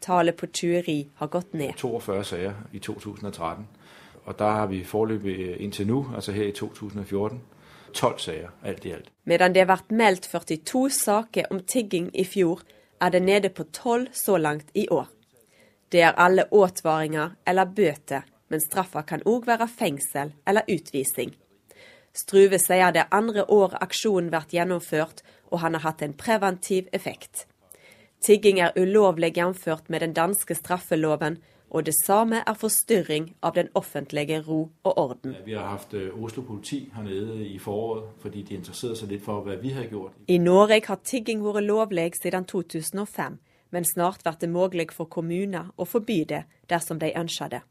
Tallet 0.00 0.36
på 0.36 0.46
tyveri 0.46 1.08
har 1.14 1.26
gått 1.26 1.54
ned. 1.54 1.72
42 1.76 2.24
saker 2.24 2.52
i 2.72 2.78
2013. 2.78 3.66
Og 4.24 4.38
da 4.38 4.44
har 4.44 4.66
vi 4.66 4.84
foreløpig 4.84 5.56
inntil 5.60 5.86
nå, 5.86 6.06
altså 6.14 6.32
her 6.32 6.44
i 6.44 6.52
2014, 6.52 7.40
tolv 7.94 8.18
saker 8.18 8.50
alt 8.62 8.86
i 8.86 8.92
alt. 8.94 9.10
Medan 9.24 9.54
det 9.54 9.66
ble 9.70 9.78
meldt 9.96 10.28
42 10.30 10.90
saker 10.90 11.50
om 11.50 11.62
tigging 11.62 12.10
i 12.12 12.24
fjor, 12.24 12.62
er 13.00 13.10
det 13.10 13.22
nede 13.22 13.50
på 13.50 13.64
tolv 13.72 14.12
så 14.12 14.36
langt 14.36 14.70
i 14.74 14.88
år. 14.88 15.06
Det 15.92 16.02
er 16.02 16.18
alle 16.18 16.46
advaringer 16.52 17.36
eller 17.46 17.64
bøter, 17.64 18.24
men 18.48 18.60
straffa 18.60 19.02
kan 19.02 19.22
òg 19.26 19.46
være 19.46 19.68
fengsel 19.68 20.32
eller 20.46 20.66
utvisning. 20.68 21.34
Struve 22.14 22.58
sier 22.62 22.92
det 22.94 23.08
andre 23.10 23.44
år 23.50 23.74
aksjonen 23.82 24.30
blir 24.30 24.46
gjennomført, 24.50 25.22
og 25.50 25.60
han 25.62 25.74
har 25.74 25.84
hatt 25.88 26.02
en 26.02 26.14
preventiv 26.14 26.88
effekt. 26.92 27.46
Tigging 28.24 28.60
er 28.60 28.76
ulovlig 28.76 29.34
jf. 29.36 29.66
med 29.88 30.00
den 30.00 30.14
danske 30.14 30.54
straffeloven, 30.54 31.38
og 31.74 31.86
det 31.86 31.94
samme 32.04 32.42
er 32.46 32.54
forstyrring 32.54 33.32
av 33.42 33.56
den 33.56 33.68
offentlige 33.74 34.38
ro 34.46 34.60
og 34.84 34.98
orden. 34.98 35.34
Vi 35.44 35.56
har 35.58 35.72
hatt 35.72 35.94
øh, 35.94 36.22
Oslo 36.22 36.42
politi 36.42 36.90
her 36.94 37.02
nede 37.02 37.46
i 37.46 37.58
foråret 37.58 38.04
fordi 38.22 38.42
de 38.42 38.54
interesserte 38.54 39.00
seg 39.00 39.10
litt 39.10 39.24
for 39.24 39.42
hva 39.42 39.56
vi 39.58 39.72
har 39.74 39.88
gjort. 39.90 40.14
I 40.28 40.38
Norge 40.38 40.80
har 40.86 41.00
tigging 41.02 41.42
vært 41.42 41.66
lovlig 41.66 42.12
siden 42.20 42.46
2005, 42.46 43.38
men 43.70 43.84
snart 43.84 44.22
blir 44.22 44.38
det 44.40 44.50
mulig 44.50 44.92
for 44.92 45.10
kommuner 45.10 45.72
å 45.76 45.84
forby 45.84 46.22
det 46.24 46.44
dersom 46.70 47.02
de 47.02 47.10
ønsker 47.16 47.50
det. 47.56 47.64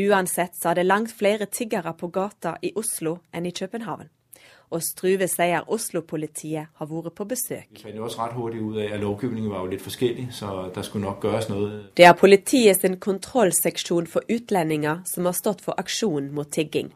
Uansett 0.00 0.56
så 0.56 0.70
er 0.70 0.80
det 0.80 0.86
langt 0.86 1.12
flere 1.12 1.46
tiggere 1.46 1.92
på 1.92 2.08
gata 2.08 2.56
i 2.62 2.72
Oslo 2.76 3.18
enn 3.34 3.46
i 3.46 3.52
København 3.52 4.08
og 4.70 4.82
Struve 4.86 5.26
sier 5.30 5.66
Oslo-politiet 5.66 6.70
har 6.78 6.88
vært 6.90 7.14
på 7.18 7.26
besøk. 7.32 7.66
Vi 7.74 7.82
fant 7.82 7.96
jo 7.96 8.06
også 8.06 8.22
rett 8.22 8.36
hurtig 8.38 8.62
ut 8.62 8.78
av 8.78 8.94
at 8.94 9.02
lovgivningen 9.02 9.50
var 9.50 9.64
jo 9.64 9.72
litt 9.72 9.82
forskjellig, 9.82 10.28
så 10.34 10.70
det 10.74 10.84
skulle 10.86 11.08
nok 11.08 11.26
gjøres 11.26 11.50
noe. 11.50 11.68
Det 11.98 12.06
er 12.06 12.16
politiets 12.18 12.86
kontrollseksjon 13.00 14.06
for 14.10 14.26
utlendinger 14.30 15.02
som 15.10 15.26
har 15.26 15.36
stått 15.38 15.64
for 15.66 15.78
aksjonen 15.80 16.30
mot 16.34 16.50
tigging. 16.50 16.92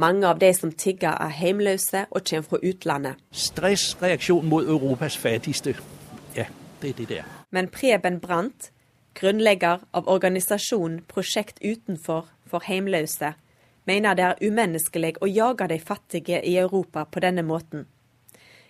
Mange 0.00 0.26
av 0.26 0.40
de 0.40 0.50
som 0.56 0.72
tigger 0.72 1.14
er 1.22 1.36
hjemløse 1.38 2.06
og 2.10 2.24
kommer 2.26 2.48
fra 2.48 2.58
utlandet. 2.66 3.20
Stressreaksjon 3.30 4.48
mot 4.50 4.66
Europas 4.66 5.16
fattigste. 5.20 5.76
Ja, 6.34 6.48
det 6.82 6.90
er 6.90 6.96
det 6.98 7.08
der. 7.08 7.28
Men 7.54 7.68
Preben 7.68 8.18
Brandt, 8.20 8.72
grunnlegger 9.14 9.84
av 9.94 10.08
organisasjonen 10.10 11.04
Prosjekt 11.06 11.60
utenfor 11.62 12.26
for 12.50 12.66
hjemløse, 12.66 13.34
mener 13.86 14.14
det 14.14 14.24
er 14.24 14.40
umenneskelig 14.42 15.16
å 15.20 15.30
jage 15.30 15.68
de 15.68 15.78
fattige 15.80 16.40
i 16.44 16.56
Europa 16.56 17.04
på 17.04 17.20
denne 17.20 17.42
måten. 17.42 17.86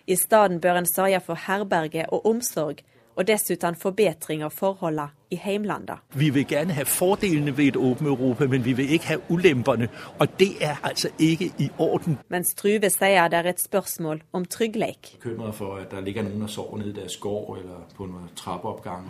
I 0.07 0.15
stedet 0.15 0.61
bør 0.61 0.81
en 0.81 0.89
sørge 0.89 1.19
for 1.25 1.39
herberge 1.47 2.05
og 2.13 2.25
omsorg, 2.25 2.83
og 3.15 3.27
dessuten 3.27 3.75
forbedring 3.79 4.43
av 4.43 4.51
forholdene 4.51 5.13
i 5.31 5.37
heimlandet. 5.39 6.03
Vi 6.13 6.29
vil 6.35 6.45
gjerne 6.49 6.75
ha 6.75 6.83
fordelene 6.83 7.53
ved 7.57 7.67
et 7.67 7.77
åpent 7.77 8.09
Europa, 8.09 8.47
men 8.47 8.65
vi 8.65 8.73
vil 8.73 8.91
ikke 8.97 9.07
ha 9.07 9.17
ulempene. 9.29 9.87
Og 10.19 10.27
det 10.39 10.49
er 10.61 10.75
altså 10.83 11.09
ikke 11.19 11.51
i 11.59 11.69
orden. 11.79 12.19
Mens 12.29 12.53
Truve 12.59 12.89
sier 12.91 13.31
det 13.31 13.39
er 13.39 13.49
et 13.53 13.63
spørsmål 13.63 14.21
om 14.33 14.45
trygghet. 14.45 15.15
Bekymret 15.15 15.55
for 15.55 15.79
at 15.79 15.91
det 15.95 16.03
ligger 16.03 16.27
noen 16.27 16.43
og 16.43 16.49
sover 16.49 16.77
nede 16.77 16.91
i 16.91 16.99
deres 16.99 17.17
gård 17.17 17.57
eller 17.63 17.87
på 17.95 18.03
en 18.03 18.29
trappeoppgang. 18.35 19.09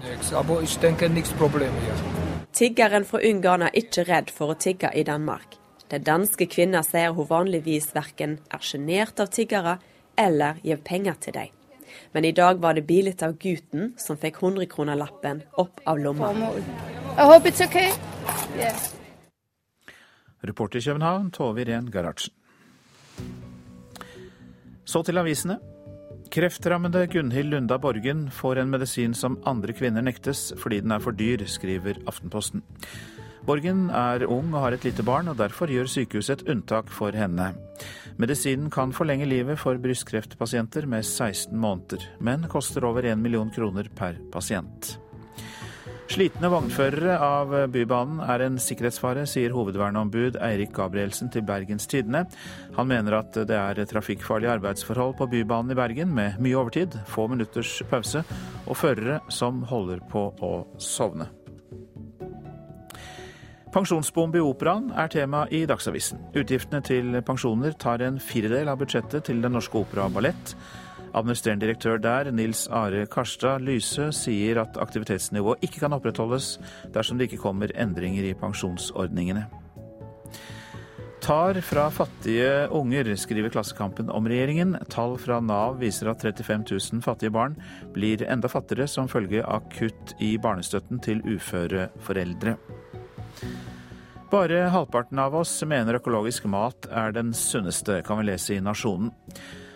Tiggeren 2.54 3.06
fra 3.06 3.20
Ungarn 3.30 3.62
er 3.62 3.74
ikke 3.74 4.06
redd 4.08 4.32
for 4.32 4.54
å 4.54 4.60
tigge 4.60 4.94
i 4.96 5.04
Danmark. 5.04 5.65
Den 5.90 6.04
danske 6.04 6.48
kvinna 6.50 6.82
sier 6.84 7.14
hun 7.14 7.28
vanligvis 7.30 7.92
verken 7.94 8.40
er 8.50 8.64
sjenert 8.66 9.20
av 9.22 9.30
tiggere 9.34 9.78
eller 10.18 10.58
gir 10.66 10.82
penger 10.82 11.20
til 11.22 11.36
dem. 11.38 11.52
Men 12.12 12.26
i 12.26 12.32
dag 12.32 12.58
var 12.64 12.74
det 12.74 12.88
bildet 12.88 13.22
av 13.24 13.36
gutten 13.38 13.94
som 14.02 14.18
fikk 14.18 14.42
100-kronerlappen 14.42 15.44
opp 15.62 15.84
av 15.86 16.00
lomma. 16.02 16.32
Okay. 17.16 17.92
Yeah. 18.58 18.80
Reporter 20.42 20.80
i 20.80 20.82
København, 20.82 21.32
Tove 21.32 21.62
Irén 21.64 21.92
Gerhardsen. 21.94 22.34
Så 24.86 25.02
til 25.04 25.18
avisene. 25.18 25.60
Kreftrammede 26.32 27.06
Gunhild 27.08 27.54
Lunda 27.54 27.78
Borgen 27.78 28.28
får 28.34 28.60
en 28.60 28.70
medisin 28.74 29.14
som 29.14 29.38
andre 29.46 29.74
kvinner 29.74 30.04
nektes 30.04 30.50
fordi 30.60 30.82
den 30.84 30.92
er 30.92 31.00
for 31.00 31.16
dyr, 31.16 31.46
skriver 31.48 32.02
Aftenposten. 32.10 32.64
Borgen 33.46 33.92
er 33.94 34.26
ung 34.26 34.50
og 34.56 34.64
har 34.64 34.74
et 34.74 34.86
lite 34.88 35.04
barn, 35.06 35.30
og 35.30 35.38
derfor 35.38 35.70
gjør 35.70 35.90
sykehuset 35.92 36.42
et 36.42 36.48
unntak 36.50 36.90
for 36.90 37.14
henne. 37.14 37.52
Medisinen 38.18 38.72
kan 38.74 38.94
forlenge 38.96 39.28
livet 39.30 39.60
for 39.62 39.78
brystkreftpasienter 39.78 40.88
med 40.90 41.06
16 41.06 41.54
måneder, 41.54 42.08
men 42.20 42.48
koster 42.50 42.88
over 42.90 43.06
1 43.06 43.22
million 43.22 43.52
kroner 43.54 43.92
per 43.94 44.18
pasient. 44.34 44.96
Slitne 46.10 46.50
vognførere 46.54 47.20
av 47.22 47.54
Bybanen 47.74 48.20
er 48.26 48.44
en 48.46 48.60
sikkerhetsfare, 48.62 49.28
sier 49.30 49.54
hovedverneombud 49.54 50.38
Eirik 50.42 50.74
Gabrielsen 50.74 51.30
til 51.34 51.46
Bergens 51.46 51.90
Tidende. 51.90 52.26
Han 52.78 52.90
mener 52.90 53.20
at 53.20 53.38
det 53.50 53.58
er 53.58 53.86
trafikkfarlige 53.90 54.54
arbeidsforhold 54.58 55.18
på 55.22 55.30
Bybanen 55.34 55.74
i 55.74 55.80
Bergen, 55.82 56.14
med 56.18 56.42
mye 56.42 56.62
overtid, 56.62 56.98
få 57.10 57.30
minutters 57.30 57.78
pause 57.90 58.26
og 58.66 58.78
førere 58.78 59.22
som 59.34 59.66
holder 59.70 60.06
på 60.10 60.32
å 60.46 60.56
sovne. 60.82 61.30
Pensjonsbombe 63.76 64.40
i 64.40 64.44
operaen 64.44 64.86
er 64.96 65.10
tema 65.12 65.42
i 65.52 65.66
Dagsavisen. 65.68 66.22
Utgiftene 66.40 66.80
til 66.86 67.18
pensjoner 67.28 67.74
tar 67.76 68.00
en 68.06 68.22
firedel 68.24 68.70
av 68.72 68.78
budsjettet 68.80 69.26
til 69.28 69.42
Den 69.44 69.52
norske 69.52 69.76
opera 69.76 70.06
og 70.08 70.14
ballett. 70.16 70.54
Administrerende 71.12 71.66
direktør 71.66 72.00
der, 72.00 72.30
Nils 72.32 72.70
Are 72.72 73.02
Karstad 73.12 73.66
Lyse, 73.68 74.14
sier 74.16 74.62
at 74.64 74.80
aktivitetsnivået 74.80 75.68
ikke 75.68 75.84
kan 75.84 75.96
opprettholdes 75.98 76.54
dersom 76.96 77.20
det 77.20 77.28
ikke 77.28 77.42
kommer 77.44 77.76
endringer 77.76 78.30
i 78.30 78.32
pensjonsordningene. 78.40 79.44
Tar 81.26 81.60
fra 81.60 81.90
fattige 81.92 82.70
unger, 82.72 83.12
skriver 83.20 83.52
Klassekampen 83.52 84.08
om 84.08 84.32
regjeringen. 84.32 84.78
Tall 84.88 85.18
fra 85.20 85.42
Nav 85.44 85.82
viser 85.84 86.14
at 86.14 86.24
35 86.24 86.64
000 86.72 87.04
fattige 87.04 87.36
barn 87.36 87.60
blir 87.92 88.24
enda 88.24 88.48
fattigere 88.48 88.88
som 88.88 89.12
følge 89.12 89.44
av 89.44 89.68
kutt 89.76 90.16
i 90.24 90.38
barnestøtten 90.40 91.04
til 91.04 91.26
uføre 91.28 91.90
foreldre. 92.08 92.56
Bare 94.32 94.64
halvparten 94.74 95.20
av 95.22 95.36
oss 95.38 95.52
mener 95.70 96.00
økologisk 96.00 96.48
mat 96.50 96.88
er 96.90 97.14
den 97.14 97.30
sunneste, 97.38 98.00
kan 98.06 98.18
vi 98.20 98.32
lese 98.32 98.56
i 98.56 98.64
Nasjonen. 98.64 99.12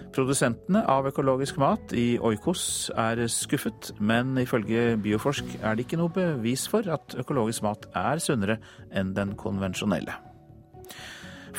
Produsentene 0.09 0.81
av 0.89 1.05
økologisk 1.05 1.59
mat 1.61 1.93
i 1.93 2.17
Oikos 2.17 2.63
er 2.97 3.21
skuffet, 3.29 3.91
men 4.01 4.33
ifølge 4.41 4.95
Bioforsk 5.03 5.53
er 5.61 5.77
det 5.77 5.85
ikke 5.85 5.99
noe 6.01 6.13
bevis 6.15 6.65
for 6.71 6.89
at 6.89 7.13
økologisk 7.21 7.61
mat 7.67 7.85
er 7.93 8.23
sunnere 8.23 8.57
enn 8.89 9.13
den 9.13 9.35
konvensjonelle. 9.37 10.17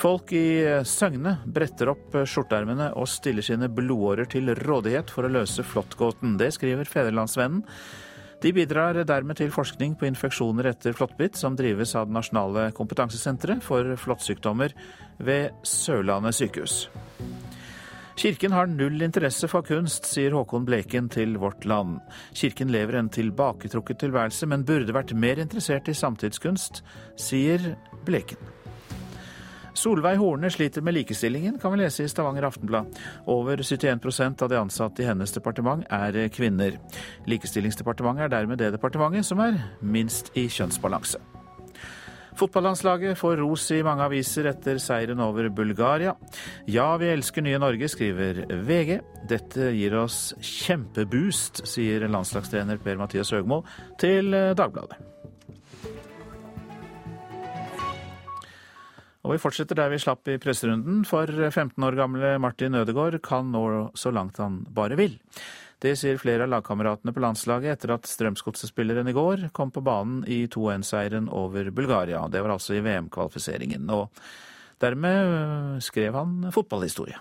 Folk 0.00 0.32
i 0.34 0.82
Søgne 0.86 1.36
bretter 1.46 1.92
opp 1.92 2.14
skjorteermene 2.26 2.90
og 2.98 3.08
stiller 3.10 3.44
sine 3.44 3.70
blodårer 3.70 4.26
til 4.32 4.50
rådighet 4.56 5.12
for 5.14 5.26
å 5.26 5.34
løse 5.38 5.62
flåttgåten. 5.66 6.38
Det 6.40 6.50
skriver 6.56 6.88
Federlandsvennen. 6.90 7.62
De 8.40 8.52
bidrar 8.56 8.96
dermed 9.04 9.36
til 9.36 9.50
forskning 9.52 9.98
på 10.00 10.06
infeksjoner 10.08 10.70
etter 10.70 10.94
flåttbitt, 10.96 11.36
som 11.36 11.56
drives 11.58 11.92
av 11.98 12.08
det 12.08 12.16
nasjonale 12.16 12.70
kompetansesenteret 12.76 13.60
for 13.64 13.92
flåttsykdommer 14.00 14.72
ved 15.20 15.50
Sørlandet 15.66 16.38
sykehus. 16.38 16.86
Kirken 18.20 18.52
har 18.52 18.68
null 18.68 19.00
interesse 19.04 19.48
for 19.48 19.64
kunst, 19.64 20.08
sier 20.08 20.34
Håkon 20.36 20.64
Bleken 20.68 21.08
til 21.12 21.38
Vårt 21.40 21.64
Land. 21.68 22.00
Kirken 22.36 22.72
lever 22.72 22.98
en 22.98 23.08
tilbaketrukket 23.12 24.00
tilværelse, 24.02 24.48
men 24.48 24.64
burde 24.68 24.96
vært 24.96 25.14
mer 25.16 25.40
interessert 25.40 25.88
i 25.88 25.96
samtidskunst, 25.96 26.82
sier 27.20 27.74
Bleken. 28.04 28.59
Solveig 29.74 30.18
Horne 30.20 30.50
sliter 30.50 30.84
med 30.84 30.94
likestillingen, 30.94 31.58
kan 31.60 31.72
vi 31.74 31.82
lese 31.82 32.04
i 32.04 32.10
Stavanger 32.10 32.48
Aftenblad. 32.48 33.00
Over 33.30 33.62
71% 33.62 34.42
av 34.42 34.48
de 34.52 34.60
ansatte 34.60 35.02
i 35.02 35.08
hennes 35.08 35.32
departement 35.32 35.84
er 35.90 36.16
kvinner. 36.34 36.78
Likestillingsdepartementet 37.30 38.28
er 38.28 38.34
dermed 38.38 38.60
det 38.60 38.72
departementet 38.76 39.26
som 39.26 39.42
er 39.44 39.60
minst 39.80 40.32
i 40.38 40.48
kjønnsbalanse. 40.50 41.20
Fotballandslaget 42.40 43.18
får 43.18 43.36
ros 43.42 43.66
i 43.74 43.82
mange 43.84 44.06
aviser 44.06 44.46
etter 44.48 44.78
seieren 44.80 45.20
over 45.20 45.50
Bulgaria. 45.52 46.14
Ja, 46.70 46.88
vi 47.00 47.10
elsker 47.12 47.44
nye 47.44 47.60
Norge, 47.60 47.90
skriver 47.90 48.44
VG. 48.64 48.96
Dette 49.28 49.70
gir 49.76 49.98
oss 50.00 50.32
kjempeboost, 50.38 51.66
sier 51.68 52.08
landslagstrener 52.08 52.80
Per-Mathias 52.80 53.34
Høgmo 53.36 53.60
til 54.00 54.32
Dagbladet. 54.32 55.19
Og 59.20 59.34
vi 59.34 59.40
fortsetter 59.42 59.76
der 59.76 59.90
vi 59.92 60.00
slapp 60.00 60.28
i 60.32 60.38
presserunden, 60.40 61.02
for 61.08 61.28
15 61.28 61.84
år 61.84 61.98
gamle 61.98 62.36
Martin 62.40 62.78
Ødegaard 62.78 63.18
kan 63.24 63.50
nå 63.52 63.64
så 63.98 64.12
langt 64.14 64.40
han 64.40 64.62
bare 64.72 64.96
vil. 64.96 65.18
Det 65.80 65.94
sier 65.96 66.20
flere 66.20 66.44
av 66.44 66.52
lagkameratene 66.52 67.12
på 67.16 67.22
landslaget 67.24 67.72
etter 67.72 67.94
at 67.94 68.08
Strømsgodset-spilleren 68.08 69.08
i 69.08 69.16
går 69.16 69.46
kom 69.56 69.72
på 69.72 69.84
banen 69.84 70.22
i 70.28 70.42
2-1-seieren 70.52 71.30
over 71.32 71.70
Bulgaria. 71.72 72.20
Det 72.28 72.42
var 72.44 72.56
altså 72.56 72.76
i 72.76 72.82
VM-kvalifiseringen. 72.84 73.88
Og 73.92 74.12
dermed 74.80 75.80
skrev 75.84 76.16
han 76.16 76.50
fotballhistorie. 76.52 77.20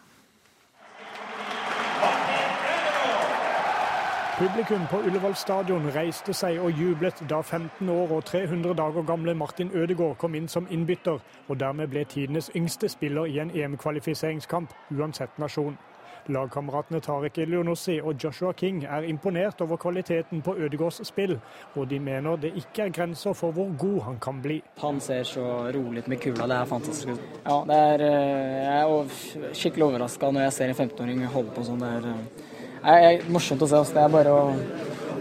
Publikum 4.40 4.88
på 4.92 4.98
Ullevål 4.98 5.34
stadion 5.36 5.90
reiste 5.92 6.32
seg 6.32 6.62
og 6.64 6.78
jublet 6.80 7.18
da 7.28 7.42
15 7.44 7.90
år 7.92 8.12
og 8.16 8.22
300 8.30 8.72
dager 8.80 9.04
gamle 9.04 9.34
Martin 9.36 9.72
Ødegaard 9.76 10.16
kom 10.22 10.36
inn 10.40 10.48
som 10.48 10.68
innbytter, 10.72 11.18
og 11.50 11.58
dermed 11.60 11.90
ble 11.92 12.06
tidenes 12.08 12.48
yngste 12.56 12.88
spiller 12.88 13.28
i 13.28 13.42
en 13.44 13.52
EM-kvalifiseringskamp, 13.52 14.72
uansett 14.96 15.36
nasjon. 15.44 15.76
Lagkameratene 16.32 17.02
Tarek 17.04 17.42
Elionossi 17.44 17.98
og 18.00 18.16
Joshua 18.24 18.54
King 18.56 18.86
er 18.86 19.10
imponert 19.12 19.60
over 19.66 19.76
kvaliteten 19.76 20.40
på 20.42 20.56
Ødegaards 20.56 21.02
spill, 21.08 21.36
og 21.76 21.90
de 21.90 22.00
mener 22.00 22.40
det 22.40 22.54
ikke 22.56 22.86
er 22.86 22.94
grenser 22.96 23.36
for 23.36 23.52
hvor 23.52 23.74
god 23.78 24.02
han 24.06 24.22
kan 24.24 24.40
bli. 24.42 24.62
Han 24.80 25.02
ser 25.04 25.24
så 25.28 25.44
rolig 25.76 26.06
ut 26.06 26.08
med 26.08 26.22
kula, 26.24 26.48
det 26.48 26.62
er 26.62 26.72
fantastisk. 26.72 27.28
Ja, 27.44 27.60
det 27.68 27.82
er, 27.90 28.06
jeg 28.64 28.80
er 28.88 29.52
skikkelig 29.52 29.90
overraska 29.90 30.32
når 30.32 30.48
jeg 30.48 30.54
ser 30.62 30.72
en 30.72 30.80
15-åring 30.80 31.26
holde 31.28 31.52
på 31.58 31.68
sånn. 31.68 31.84
Det 31.84 31.92
er, 32.00 32.58
er 32.84 33.24
morsomt 33.32 33.64
å 33.66 33.70
se 33.70 33.80
oss. 33.80 33.94
Det 33.96 34.04
er 34.04 34.12
bare 34.14 34.34
å, 34.36 34.44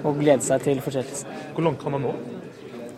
å 0.05 0.15
glede 0.19 0.45
seg 0.47 0.65
til 0.67 0.83
fortsettelsen. 0.85 1.39
Hvor 1.55 1.67
langt 1.67 1.83
kan 1.83 1.97
han 1.97 2.07
nå? 2.07 2.15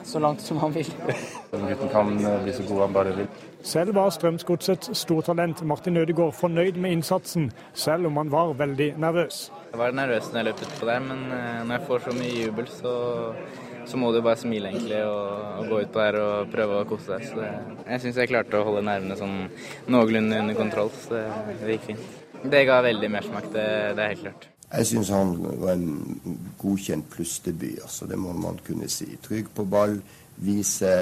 Så 0.05 0.19
langt 0.19 0.43
som 0.43 0.59
han 0.59 0.75
vil. 0.75 0.88
Gutten 1.52 1.88
kan 1.93 2.12
bli 2.17 2.52
så 2.57 2.64
god 2.69 2.85
han 2.87 2.93
bare 2.95 3.17
vil. 3.17 3.31
Selv 3.62 3.95
var 3.95 4.11
Strømsgodsets 4.11 4.95
stortalent 4.97 5.62
Martin 5.68 5.96
Ødegaard 6.01 6.33
fornøyd 6.33 6.79
med 6.81 6.96
innsatsen, 6.96 7.51
selv 7.75 8.09
om 8.09 8.16
han 8.16 8.31
var 8.33 8.55
veldig 8.57 8.94
nervøs. 8.96 9.51
Jeg 9.73 9.79
var 9.79 9.92
nervøs 9.92 10.31
når 10.31 10.40
jeg 10.40 10.49
løp 10.49 10.62
utpå 10.66 10.88
der, 10.88 11.03
men 11.05 11.27
når 11.66 11.75
jeg 11.75 11.85
får 11.90 12.07
så 12.07 12.14
mye 12.16 12.38
jubel, 12.46 12.70
så, 12.73 12.94
så 13.92 14.01
må 14.01 14.14
du 14.14 14.23
bare 14.25 14.40
smile 14.40 14.73
egentlig 14.73 15.03
og, 15.05 15.29
og, 15.59 15.68
gå 15.68 15.83
utpå 15.85 16.07
der 16.07 16.18
og 16.23 16.55
prøve 16.55 16.81
å 16.81 16.88
kose 16.88 17.12
deg. 17.12 17.29
Så 17.29 17.42
det, 17.42 17.53
jeg 17.85 18.07
syns 18.07 18.23
jeg 18.23 18.33
klarte 18.33 18.62
å 18.62 18.66
holde 18.70 18.87
nervene 18.88 19.20
sånn 19.20 19.37
noenlunde 19.92 20.40
under 20.46 20.59
kontroll, 20.59 20.90
så 21.05 21.18
det, 21.18 21.25
det 21.61 21.77
gikk 21.77 21.88
fint. 21.92 22.19
Det 22.40 22.62
ga 22.64 22.81
veldig 22.85 23.11
mersmak, 23.12 23.50
det, 23.53 23.66
det 23.96 24.05
er 24.05 24.14
helt 24.14 24.24
klart. 24.24 24.46
Jeg 24.70 24.87
syns 24.87 25.09
han 25.11 25.33
var 25.61 25.74
en 25.74 26.20
godkjent 26.61 27.09
plussdebut, 27.11 27.81
altså 27.83 28.07
det 28.07 28.18
må 28.20 28.33
man 28.38 28.61
kunne 28.66 28.87
si. 28.92 29.09
Trygg 29.22 29.50
på 29.55 29.66
ball, 29.66 29.98
vise 30.40 30.92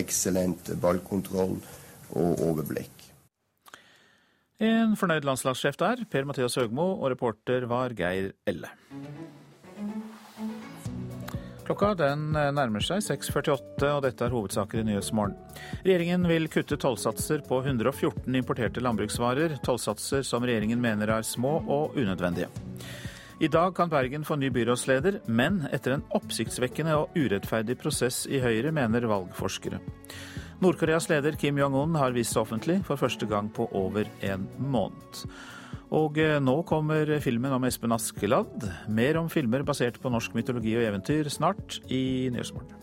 eksellent 0.00 0.72
ballkontroll 0.80 1.58
og 2.16 2.42
overblikk. 2.48 2.96
En 4.60 4.96
fornøyd 5.00 5.24
landslagssjef 5.24 5.78
der, 5.80 6.02
Per-Mathias 6.10 6.58
Høgmo, 6.60 6.90
og 6.98 7.12
reporter 7.14 7.64
var 7.68 7.94
Geir 7.96 8.32
Elle. 8.48 8.68
Klokka 11.70 11.92
den 11.94 12.32
nærmer 12.34 12.82
seg 12.82 12.98
6.48, 13.04 13.84
og 13.86 14.00
dette 14.02 14.24
er 14.26 14.32
hovedsaker 14.34 14.80
i 14.80 14.86
Nyhetsmorgen. 14.88 15.36
Regjeringen 15.84 16.24
vil 16.26 16.48
kutte 16.50 16.74
tollsatser 16.82 17.44
på 17.46 17.60
114 17.62 18.26
importerte 18.40 18.82
landbruksvarer, 18.82 19.54
tollsatser 19.62 20.24
som 20.26 20.42
regjeringen 20.42 20.82
mener 20.82 21.12
er 21.14 21.22
små 21.22 21.60
og 21.60 21.94
unødvendige. 21.94 22.48
I 23.38 23.52
dag 23.54 23.70
kan 23.78 23.92
Bergen 23.92 24.26
få 24.26 24.40
ny 24.40 24.50
byrådsleder, 24.50 25.20
men 25.30 25.62
etter 25.70 25.94
en 25.94 26.04
oppsiktsvekkende 26.18 26.98
og 27.04 27.14
urettferdig 27.14 27.78
prosess 27.78 28.24
i 28.26 28.42
Høyre, 28.42 28.74
mener 28.74 29.06
valgforskere. 29.06 29.78
Nord-Koreas 30.66 31.06
leder 31.12 31.38
Kim 31.38 31.62
Jong-un 31.62 31.94
har 32.02 32.18
vist 32.18 32.34
seg 32.34 32.48
offentlig 32.48 32.80
for 32.90 32.98
første 32.98 33.30
gang 33.30 33.46
på 33.54 33.70
over 33.78 34.10
en 34.26 34.50
måned. 34.58 35.22
Og 35.90 36.20
nå 36.42 36.54
kommer 36.68 37.08
filmen 37.18 37.56
om 37.56 37.64
Espen 37.66 37.90
Askeladd. 37.96 38.62
Mer 38.94 39.18
om 39.18 39.30
filmer 39.32 39.64
basert 39.66 39.98
på 39.98 40.12
norsk 40.12 40.36
mytologi 40.38 40.76
og 40.78 40.86
eventyr 40.86 41.26
snart 41.32 41.80
i 41.90 42.30
Nyhetsmorgen. 42.30 42.76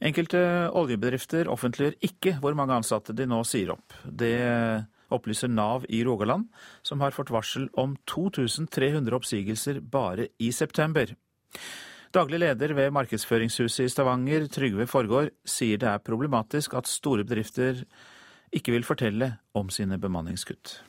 Enkelte 0.00 0.40
oljebedrifter 0.72 1.50
offentliggjør 1.52 1.98
ikke 2.08 2.38
hvor 2.40 2.56
mange 2.56 2.78
ansatte 2.78 3.12
de 3.12 3.26
nå 3.28 3.42
sier 3.44 3.74
opp. 3.74 3.92
Det 4.04 4.38
opplyser 5.12 5.50
Nav 5.52 5.84
i 5.92 6.00
Rogaland, 6.06 6.46
som 6.86 7.02
har 7.04 7.12
fått 7.12 7.32
varsel 7.34 7.66
om 7.76 7.98
2300 8.08 9.18
oppsigelser 9.18 9.82
bare 9.84 10.30
i 10.40 10.48
september. 10.56 11.12
Daglig 12.14 12.40
leder 12.40 12.72
ved 12.74 12.94
Markedsføringshuset 12.96 13.84
i 13.84 13.92
Stavanger, 13.92 14.48
Trygve 14.50 14.88
Forgård, 14.90 15.34
sier 15.44 15.78
det 15.78 15.90
er 15.92 16.02
problematisk 16.02 16.74
at 16.78 16.88
store 16.90 17.26
bedrifter 17.26 17.84
ikke 18.54 18.74
vil 18.74 18.86
fortelle 18.86 19.34
om 19.54 19.70
sine 19.70 19.98
bemanningskutt. 20.00 20.80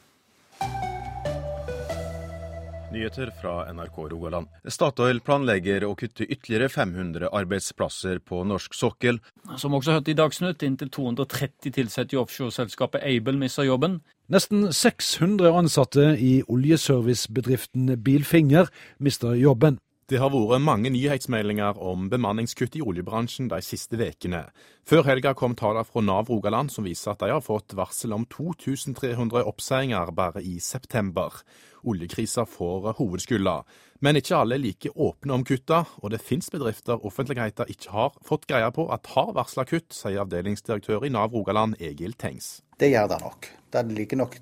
Nyheter 2.92 3.30
fra 3.42 3.74
NRK 3.74 3.98
Rogaland. 4.12 4.48
Statoil 4.68 5.22
planlegger 5.24 5.86
å 5.88 5.94
kutte 5.96 6.26
ytterligere 6.28 6.68
500 6.70 7.30
arbeidsplasser 7.32 8.20
på 8.20 8.42
norsk 8.44 8.76
sokkel. 8.76 9.22
Som 9.56 9.78
også 9.78 9.96
hørte 9.96 10.12
i 10.12 10.18
Dagsnytt, 10.20 10.66
inntil 10.68 10.92
230 10.92 11.72
ansatte 11.78 12.12
i 12.12 12.20
offshoreselskapet 12.20 13.06
Aibel 13.08 13.40
mister 13.40 13.64
jobben. 13.64 14.02
Nesten 14.32 14.68
600 14.76 15.56
ansatte 15.56 16.10
i 16.20 16.42
oljeservicebedriften 16.52 17.96
Bilfinger 18.04 18.68
mister 19.00 19.40
jobben. 19.40 19.80
Det 20.12 20.20
har 20.20 20.28
vært 20.28 20.60
mange 20.60 20.90
nyhetsmeldinger 20.92 21.78
om 21.80 22.10
bemanningskutt 22.12 22.74
i 22.76 22.82
oljebransjen 22.84 23.46
de 23.48 23.62
siste 23.64 23.96
ukene. 23.96 24.42
Før 24.84 25.06
helga 25.08 25.32
kom 25.40 25.54
tallene 25.56 25.88
fra 25.88 26.04
Nav 26.04 26.28
Rogaland 26.28 26.74
som 26.74 26.84
viser 26.84 27.14
at 27.14 27.22
de 27.24 27.30
har 27.32 27.40
fått 27.46 27.72
varsel 27.80 28.12
om 28.12 28.26
2300 28.28 29.46
oppsigelser 29.48 30.12
bare 30.12 30.44
i 30.44 30.58
september. 30.60 31.40
Oljekrisa 31.88 32.44
får 32.44 32.98
hovedskylda. 33.00 33.56
Men 34.04 34.20
ikke 34.20 34.36
alle 34.42 34.60
er 34.60 34.66
like 34.66 34.92
åpne 34.92 35.38
om 35.38 35.48
kutta, 35.48 35.86
og 36.04 36.12
det 36.12 36.20
finnes 36.20 36.52
bedrifter 36.52 37.08
offentligheten 37.08 37.72
ikke 37.72 37.96
har 37.96 38.20
fått 38.28 38.50
greie 38.52 38.68
på 38.76 38.90
at 38.92 39.14
har 39.16 39.32
varsla 39.40 39.64
kutt, 39.64 39.94
sier 39.96 40.26
avdelingsdirektør 40.26 41.08
i 41.08 41.16
Nav 41.16 41.32
Rogaland 41.32 41.80
Egil 41.80 42.20
Tengs. 42.20 42.58
Det 42.76 42.92
gjør 42.92 43.14
det 43.16 43.24
nok. 43.24 43.54
Det 43.72 43.88
ligger 43.96 44.26
nok 44.26 44.42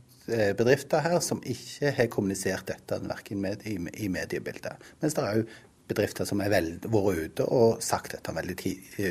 bedrifter 0.57 1.03
her 1.05 1.19
som 1.23 1.41
ikke 1.43 1.93
har 1.97 2.11
kommunisert 2.13 2.67
dette 2.69 3.01
verken 3.05 3.41
med, 3.43 3.65
i, 3.67 3.77
i 4.05 4.11
mediebildet. 4.11 4.79
Mens 5.01 5.17
det 5.17 5.25
er 5.25 5.41
òg 5.41 5.57
bedrifter 5.89 6.27
som 6.29 6.41
har 6.43 6.53
vært 6.53 6.85
ute 6.85 7.45
og 7.49 7.81
sagt 7.83 8.13
dette 8.13 8.35
veldig 8.35 8.57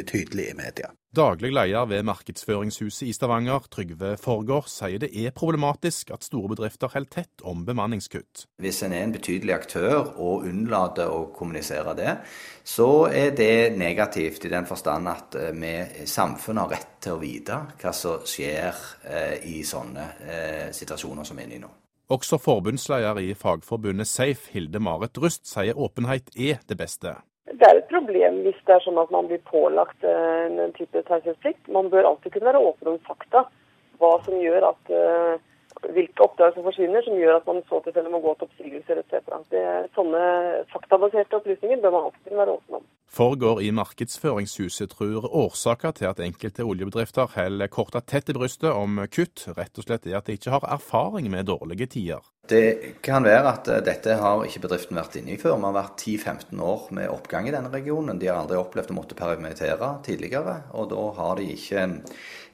tydelig 0.07 0.51
i 0.53 0.57
media. 0.59 0.93
Daglig 1.17 1.55
leder 1.55 1.87
ved 1.89 2.03
Markedsføringshuset 2.05 3.07
i 3.09 3.15
Stavanger, 3.17 3.65
Trygve 3.73 4.11
Forgård, 4.21 4.67
sier 4.69 5.01
det 5.01 5.09
er 5.17 5.33
problematisk 5.33 6.11
at 6.13 6.27
store 6.27 6.51
bedrifter 6.53 6.93
holder 6.93 7.09
tett 7.15 7.45
om 7.49 7.63
bemanningskutt. 7.65 8.43
Hvis 8.61 8.83
en 8.85 8.93
er 8.93 9.07
en 9.07 9.15
betydelig 9.15 9.55
aktør 9.55 10.11
og 10.21 10.45
unnlater 10.51 11.09
å 11.09 11.23
kommunisere 11.33 11.95
det, 11.97 12.19
så 12.61 13.09
er 13.09 13.33
det 13.33 13.79
negativt 13.81 14.45
i 14.45 14.53
den 14.53 14.69
forstand 14.69 15.09
at 15.09 15.39
eh, 15.41 15.57
vi 15.57 16.05
samfunnet 16.05 16.67
har 16.67 16.75
rett 16.77 16.93
til 17.01 17.17
å 17.17 17.23
vite 17.23 17.63
hva 17.81 17.95
som 17.97 18.29
skjer 18.29 18.85
eh, 19.09 19.49
i 19.49 19.63
sånne 19.65 20.05
eh, 20.29 20.67
situasjoner 20.77 21.25
som 21.25 21.41
vi 21.41 21.47
er 21.47 21.49
inne 21.49 21.63
i 21.63 21.65
nå. 21.65 21.73
Også 22.13 22.37
forbundsleder 22.41 23.17
i 23.25 23.33
fagforbundet 23.37 24.13
Safe, 24.13 24.53
Hilde 24.53 24.81
Marit 24.81 25.17
Rust, 25.25 25.49
sier 25.49 25.77
åpenhet 25.77 26.29
er 26.37 26.61
det 26.69 26.77
beste. 26.77 27.17
Det 27.53 27.65
er 27.65 27.79
et 27.79 27.91
problem 27.91 28.43
hvis 28.45 28.59
det 28.67 28.75
er 28.75 28.85
sånn 28.85 29.01
at 29.01 29.13
man 29.15 29.29
blir 29.31 29.41
pålagt 29.49 30.05
eh, 30.05 30.47
en 30.49 30.75
type 30.77 31.03
taushetsplikt. 31.09 31.69
Man 31.73 31.89
bør 31.93 32.11
alltid 32.13 32.35
kunne 32.35 32.51
være 32.51 32.65
åpen 32.71 32.93
om 32.95 32.99
fakta. 33.09 33.47
Hva 33.99 34.13
som 34.27 34.37
gjør 34.39 34.69
at 34.69 34.91
uh, 34.95 35.41
hvilke 35.87 36.25
oppdrag 36.25 36.55
som 36.55 36.67
forsvinner, 36.67 37.05
som 37.07 37.19
gjør 37.19 37.39
at 37.39 37.49
man 37.49 37.61
så 37.69 37.81
tilfelle 37.85 38.13
må 38.13 38.21
gå 38.25 38.35
til 38.39 38.49
oppsigelser 38.49 39.03
etc. 39.03 39.35
Sånne 39.97 40.23
faktabaserte 40.73 41.41
opplysninger 41.41 41.83
bør 41.83 41.97
man 41.97 42.09
alltid 42.11 42.39
være 42.39 42.57
åpen 42.59 42.81
om. 42.81 42.87
Forgår 43.19 43.63
i 43.65 43.71
Markedsføringshuset 43.73 44.93
tror 44.93 45.29
årsaker 45.33 45.95
til 45.97 46.11
at 46.11 46.21
enkelte 46.21 46.67
oljebedrifter 46.69 47.31
holder 47.35 47.71
korta 47.73 48.03
tett 48.05 48.29
i 48.29 48.37
brystet 48.37 48.69
om 48.69 49.01
kutt, 49.09 49.47
rett 49.57 49.81
og 49.81 49.87
slett 49.87 50.07
er 50.07 50.19
at 50.21 50.29
de 50.29 50.37
ikke 50.37 50.53
har 50.53 50.67
erfaring 50.69 51.31
med 51.33 51.49
dårlige 51.49 51.89
tider. 51.95 52.27
Det 52.49 53.01
kan 53.05 53.25
være 53.25 53.51
at 53.51 53.69
eh, 53.69 53.83
dette 53.85 54.15
har 54.21 54.45
ikke 54.45 54.63
bedriften 54.65 54.97
vært 54.97 55.19
inne 55.21 55.35
i 55.35 55.41
før. 55.41 55.59
Vi 55.61 55.69
har 55.69 55.77
vært 55.77 56.05
10-15 56.05 56.63
år 56.65 56.87
med 56.97 57.11
oppgang 57.13 57.49
i 57.49 57.53
denne 57.53 57.73
regionen. 57.73 58.21
De 58.21 58.31
har 58.31 58.41
aldri 58.41 58.57
opplevd 58.57 58.95
å 58.95 58.97
måtte 58.97 59.19
permittere 59.19 59.91
tidligere. 60.07 60.55
Og 60.73 60.89
da 60.93 61.03
har 61.19 61.37
de 61.37 61.51
ikke 61.53 61.85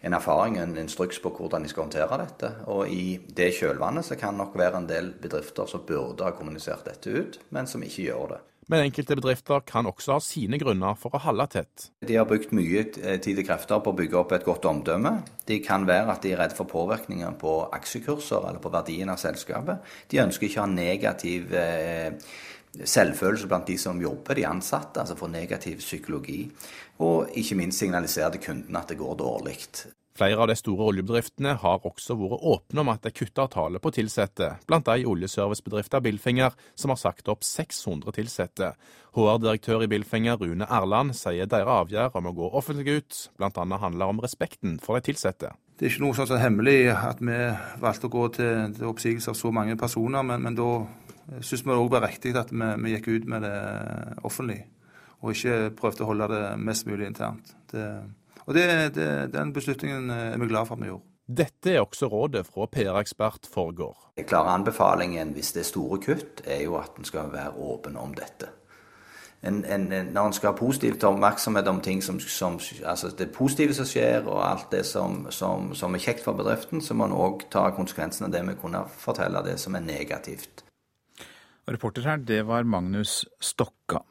en, 0.05 0.17
erfaring, 0.17 0.59
en 0.61 0.77
instruks 0.79 1.21
på 1.23 1.33
hvordan 1.33 1.65
de 1.65 1.71
skal 1.73 1.87
håndtere 1.87 2.21
dette. 2.21 2.51
Og 2.73 2.91
i 2.93 3.19
det 3.37 3.53
kjølvannet 3.57 4.07
så 4.07 4.19
kan 4.21 4.37
nok 4.37 4.57
være 4.61 4.83
en 4.83 4.89
del 4.91 5.15
bedrifter 5.21 5.69
som 5.71 5.87
burde 5.89 6.27
ha 6.27 6.35
kommunisert 6.37 6.85
dette 6.89 7.13
ut, 7.13 7.41
men 7.57 7.71
som 7.71 7.85
ikke 7.85 8.11
gjør 8.11 8.35
det. 8.35 8.43
Men 8.73 8.87
enkelte 8.87 9.17
bedrifter 9.19 9.61
kan 9.69 9.85
også 9.89 10.15
ha 10.17 10.23
sine 10.25 10.57
grunner 10.61 10.97
for 10.97 11.13
å 11.13 11.21
holde 11.27 11.45
tett. 11.53 11.89
De 12.05 12.17
har 12.17 12.25
brukt 12.29 12.55
mye 12.57 12.87
eh, 13.03 13.19
tid 13.21 13.43
og 13.43 13.49
krefter 13.51 13.83
på 13.85 13.93
å 13.93 13.99
bygge 13.99 14.17
opp 14.21 14.33
et 14.33 14.47
godt 14.47 14.65
omdømme. 14.71 15.19
De 15.49 15.59
kan 15.65 15.85
være 15.89 16.15
at 16.15 16.25
de 16.25 16.33
er 16.33 16.41
redd 16.41 16.57
for 16.57 16.69
påvirkninger 16.71 17.37
på 17.41 17.59
aksjekurser 17.77 18.49
eller 18.49 18.65
på 18.65 18.73
verdien 18.73 19.13
av 19.13 19.21
selskapet. 19.21 19.85
De 20.09 20.23
ønsker 20.25 20.49
ikke 20.49 20.63
å 20.63 20.65
ha 20.65 20.73
negativ 20.73 21.53
eh, 21.61 22.17
selvfølelse 22.83 23.49
blant 23.51 23.69
de 23.69 23.77
som 23.79 24.01
jobber, 24.01 24.39
de 24.39 24.47
ansatte, 24.49 25.03
altså 25.03 25.17
få 25.19 25.29
negativ 25.31 25.79
psykologi. 25.85 26.47
Og 27.03 27.35
ikke 27.35 27.59
minst 27.59 27.83
signalisere 27.83 28.35
til 28.35 28.45
kundene 28.49 28.81
at 28.81 28.91
det 28.91 28.99
går 29.01 29.17
dårlig. 29.19 29.59
Flere 30.15 30.39
av 30.39 30.47
de 30.47 30.55
store 30.55 30.93
oljebedriftene 30.93 31.57
har 31.59 31.87
også 31.89 32.15
vært 32.15 32.45
åpne 32.47 32.85
om 32.85 32.91
at 32.93 33.03
de 33.03 33.11
kutter 33.11 33.49
tallet 33.51 33.83
på 33.83 33.91
ansatte, 33.99 34.53
blant 34.69 34.87
de 34.87 35.09
oljeservicebedriften 35.11 36.05
Bilfinger, 36.05 36.55
som 36.79 36.93
har 36.95 37.01
sagt 37.01 37.31
opp 37.33 37.43
600 37.43 38.15
ansatte. 38.23 38.69
HR-direktør 39.19 39.83
i 39.83 39.89
Bilfinger, 39.91 40.39
Rune 40.39 40.69
Erland, 40.71 41.17
sier 41.19 41.51
deres 41.51 41.67
avgjørelse 41.81 42.21
om 42.21 42.31
å 42.31 42.35
gå 42.37 42.53
offentlig 42.61 43.01
ut 43.01 43.19
bl.a. 43.43 43.67
handler 43.83 44.15
om 44.15 44.23
respekten 44.23 44.79
for 44.79 45.01
de 45.01 45.17
ansatte. 45.17 45.51
Det 45.75 45.89
er 45.89 45.91
ikke 45.91 46.05
noe 46.05 46.15
sånn 46.15 46.31
så 46.31 46.39
hemmelig 46.39 46.79
at 46.95 47.19
vi 47.19 47.41
valgte 47.83 48.07
å 48.07 48.15
gå 48.15 48.29
til, 48.37 48.75
til 48.77 48.93
oppsigelse 48.93 49.33
av 49.33 49.39
så 49.41 49.51
mange 49.51 49.75
personer, 49.75 50.23
men, 50.23 50.47
men 50.47 50.55
da 50.55 50.71
syns 51.41 51.65
vi 51.65 51.73
det 51.73 51.81
òg 51.81 51.91
var 51.91 52.07
riktig 52.07 52.37
at 52.39 52.55
vi, 52.55 52.71
vi, 52.85 52.95
gikk 52.95 53.11
ut 53.11 53.29
med 53.35 53.43
det 53.43 53.57
offentlig, 54.23 54.61
og 55.25 55.33
ikke 55.33 55.73
prøvde 55.79 56.05
å 56.05 56.11
holde 56.13 56.29
det 56.29 56.45
mest 56.61 56.87
mulig 56.87 57.09
internt. 57.09 57.57
Det 57.73 57.89
og 58.47 58.55
det, 58.55 58.95
det, 58.95 59.33
Den 59.33 59.53
beslutningen 59.53 60.11
er 60.11 60.39
vi 60.39 60.47
glad 60.47 60.67
for 60.67 60.77
at 60.77 60.83
vi 60.83 60.91
gjorde. 60.91 61.11
Dette 61.25 61.71
er 61.73 61.81
også 61.81 62.07
rådet 62.13 62.45
fra 62.47 62.67
PR-ekspert 62.69 63.49
Forgård. 63.53 64.11
Den 64.17 64.27
klare 64.29 64.53
anbefalingen 64.53 65.33
hvis 65.33 65.55
det 65.57 65.63
er 65.63 65.71
store 65.71 66.01
kutt, 66.05 66.43
er 66.45 66.61
jo 66.67 66.77
at 66.77 66.99
en 66.99 67.09
skal 67.09 67.33
være 67.33 67.55
åpen 67.57 67.97
om 67.97 68.13
dette. 68.15 68.51
En, 69.45 69.65
en, 69.65 69.89
når 70.13 70.27
en 70.27 70.33
skal 70.33 70.53
ha 70.53 70.57
positivt 70.57 71.05
oppmerksomhet 71.05 71.69
om 71.69 71.81
ting 71.85 72.03
som, 72.05 72.21
som, 72.21 72.59
altså 72.85 73.11
det 73.19 73.31
positive 73.33 73.75
som 73.77 73.89
skjer, 73.89 74.29
og 74.29 74.41
alt 74.45 74.71
det 74.73 74.85
som, 74.89 75.27
som, 75.31 75.73
som 75.75 75.97
er 75.97 76.05
kjekt 76.05 76.25
for 76.25 76.37
bedriften, 76.37 76.81
så 76.81 76.97
må 76.97 77.09
en 77.09 77.17
òg 77.17 77.49
ta 77.53 77.67
konsekvensen 77.77 78.29
av 78.29 78.33
det 78.33 78.45
med 78.45 78.57
å 78.57 78.63
kunne 78.63 78.85
fortelle 78.89 79.45
det 79.45 79.59
som 79.61 79.77
er 79.77 79.85
negativt. 79.85 80.65
Reporter 81.69 82.05
her, 82.09 82.21
det 82.21 82.43
var 82.49 82.69
Magnus 82.69 83.23
Stokka. 83.41 84.05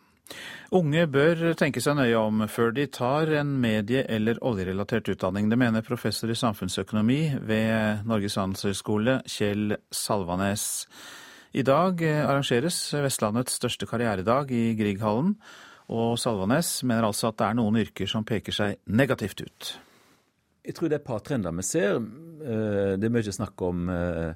Unge 0.74 1.04
bør 1.12 1.42
tenke 1.60 1.82
seg 1.84 1.98
nøye 2.00 2.18
om 2.18 2.46
før 2.50 2.72
de 2.74 2.88
tar 2.90 3.30
en 3.38 3.52
medie- 3.62 4.06
eller 4.10 4.40
oljerelatert 4.42 5.12
utdanning. 5.14 5.50
Det 5.50 5.60
mener 5.60 5.86
professor 5.86 6.32
i 6.32 6.38
samfunnsøkonomi 6.38 7.38
ved 7.46 8.08
Norges 8.10 8.40
handelshøyskole, 8.42 9.20
Kjell 9.30 9.78
Salvanes. 9.94 10.88
I 11.54 11.62
dag 11.62 12.02
arrangeres 12.02 12.80
Vestlandets 12.98 13.60
største 13.60 13.86
karrieredag 13.86 14.50
i 14.52 14.74
Grieghallen, 14.80 15.36
og 15.94 16.18
Salvanes 16.18 16.80
mener 16.84 17.06
altså 17.06 17.30
at 17.30 17.38
det 17.38 17.50
er 17.50 17.60
noen 17.60 17.78
yrker 17.84 18.10
som 18.10 18.26
peker 18.26 18.56
seg 18.56 18.80
negativt 18.88 19.44
ut. 19.46 19.74
Jeg 20.64 20.78
tror 20.78 20.90
det 20.90 20.98
er 20.98 21.04
et 21.04 21.12
par 21.12 21.22
trender 21.22 21.54
vi 21.54 21.66
ser. 21.68 22.00
Eh, 22.00 22.96
det 22.98 23.06
er 23.06 23.14
mye 23.14 23.36
snakk 23.36 23.62
om 23.68 23.90
eh, 23.92 24.34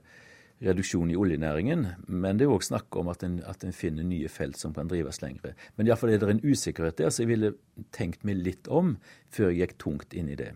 reduksjon 0.63 1.11
i 1.11 1.17
oljenæringen. 1.17 1.85
Men 2.07 2.39
det 2.39 2.47
er 2.47 2.53
òg 2.53 2.65
snakk 2.65 2.95
om 2.97 3.11
at 3.11 3.23
en, 3.25 3.39
at 3.45 3.63
en, 3.65 3.75
finner 3.75 4.05
nye 4.07 4.29
felt 4.31 4.57
som 4.59 4.73
kan 4.75 4.89
drives 4.89 5.21
lengre. 5.21 5.53
Men 5.77 5.89
iallfall 5.89 6.13
er 6.13 6.21
det 6.21 6.31
en 6.33 6.43
usikkerhet 6.45 6.99
der, 7.01 7.11
så 7.13 7.23
jeg 7.23 7.31
ville 7.33 7.53
tenkt 7.95 8.25
meg 8.27 8.41
litt 8.41 8.69
om 8.69 8.95
før 9.33 9.51
jeg 9.51 9.61
gikk 9.61 9.77
tungt 9.83 10.17
inn 10.17 10.31
i 10.33 10.39
det. 10.39 10.53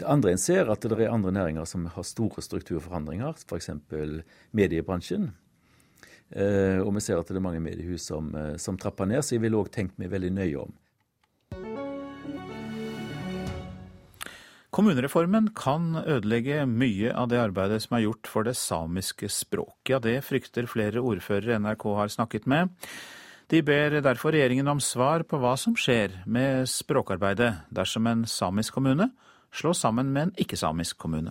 Det 0.00 0.08
andre 0.10 0.34
en 0.34 0.40
ser, 0.40 0.70
at 0.70 0.84
det 0.84 0.96
er 0.98 1.12
andre 1.12 1.32
næringer 1.34 1.66
som 1.68 1.86
har 1.92 2.06
store 2.06 2.42
strukturforandringer, 2.44 3.40
f.eks. 3.46 3.70
mediebransjen. 4.54 5.32
Eh, 6.34 6.80
og 6.80 6.94
vi 6.96 7.02
ser 7.04 7.20
at 7.20 7.28
det 7.30 7.38
er 7.38 7.44
mange 7.44 7.62
mediehus 7.62 8.06
som, 8.08 8.32
eh, 8.34 8.56
som 8.56 8.78
trapper 8.80 9.06
ned, 9.10 9.22
så 9.22 9.36
jeg 9.36 9.44
ville 9.44 9.60
òg 9.60 9.70
tenkt 9.74 9.98
meg 10.00 10.10
veldig 10.14 10.32
nøye 10.34 10.64
om. 10.64 10.72
Kommunereformen 14.74 15.52
kan 15.54 15.92
ødelegge 16.02 16.64
mye 16.66 17.12
av 17.14 17.28
det 17.30 17.38
arbeidet 17.38 17.76
som 17.84 17.94
er 17.94 18.08
gjort 18.08 18.26
for 18.26 18.42
det 18.42 18.56
samiske 18.58 19.28
språket. 19.30 19.92
Ja, 19.92 20.00
det 20.02 20.16
frykter 20.26 20.66
flere 20.66 20.98
ordførere 20.98 21.60
NRK 21.62 21.84
har 21.94 22.10
snakket 22.10 22.48
med. 22.50 22.72
De 23.54 23.60
ber 23.62 24.00
derfor 24.02 24.34
regjeringen 24.34 24.66
om 24.72 24.80
svar 24.82 25.22
på 25.30 25.38
hva 25.38 25.52
som 25.60 25.76
skjer 25.78 26.16
med 26.26 26.66
språkarbeidet 26.66 27.52
dersom 27.70 28.08
en 28.10 28.24
samisk 28.26 28.74
kommune 28.74 29.12
slås 29.54 29.84
sammen 29.84 30.10
med 30.10 30.26
en 30.26 30.34
ikke-samisk 30.42 30.98
kommune. 30.98 31.30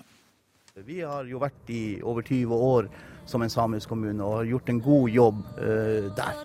Vi 0.80 1.02
har 1.04 1.28
jo 1.28 1.44
vært 1.44 1.68
i 1.68 2.00
over 2.00 2.24
20 2.24 2.64
år 2.64 2.88
som 3.26 3.42
en 3.42 3.52
samisk 3.54 3.90
kommune 3.90 4.24
og 4.24 4.42
har 4.42 4.52
gjort 4.52 4.70
en 4.70 4.82
god 4.84 5.10
jobb 5.10 5.46
uh, 5.60 6.12
der. 6.18 6.44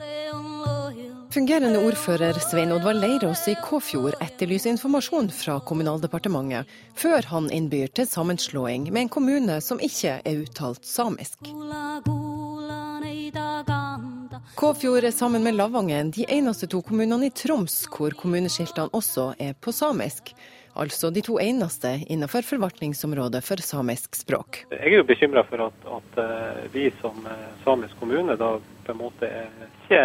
Fungerende 1.28 1.82
ordfører 1.84 2.38
Svein 2.40 2.72
Oddvar 2.72 2.96
Leirås 2.96 3.42
i 3.52 3.54
Kåfjord 3.60 4.16
etterlyser 4.24 4.72
informasjon 4.72 5.28
fra 5.28 5.58
Kommunaldepartementet, 5.60 6.64
før 6.96 7.28
han 7.28 7.50
innbyr 7.52 7.92
til 7.92 8.08
sammenslåing 8.08 8.88
med 8.88 9.02
en 9.02 9.10
kommune 9.12 9.58
som 9.60 9.82
ikke 9.84 10.22
er 10.24 10.40
uttalt 10.40 10.88
samisk. 10.88 11.50
Kåfjord 14.58 15.04
er 15.04 15.12
sammen 15.12 15.44
med 15.44 15.54
Lavangen 15.54 16.14
de 16.16 16.24
eneste 16.32 16.66
to 16.66 16.80
kommunene 16.82 17.28
i 17.28 17.34
Troms 17.36 17.84
hvor 17.92 18.16
kommuneskiltene 18.16 18.88
også 18.96 19.34
er 19.38 19.52
på 19.52 19.70
samisk. 19.76 20.32
Altså 20.78 21.10
de 21.10 21.22
to 21.26 21.40
eneste 21.42 21.90
innenfor 22.06 22.46
forvaltningsområdet 22.46 23.40
for 23.42 23.58
samisk 23.64 24.14
språk. 24.14 24.60
Jeg 24.70 24.92
er 24.92 25.00
jo 25.00 25.06
bekymra 25.08 25.42
for 25.48 25.64
at, 25.66 25.88
at, 25.98 26.20
eh, 26.22 26.60
vi 26.72 26.84
som 27.00 27.18
eh, 27.26 27.48
samisk 27.64 27.98
kommune 27.98 28.36
da 28.38 28.52
på 28.86 28.94
en 28.94 29.00
måte 29.00 29.30
ikke 29.88 30.04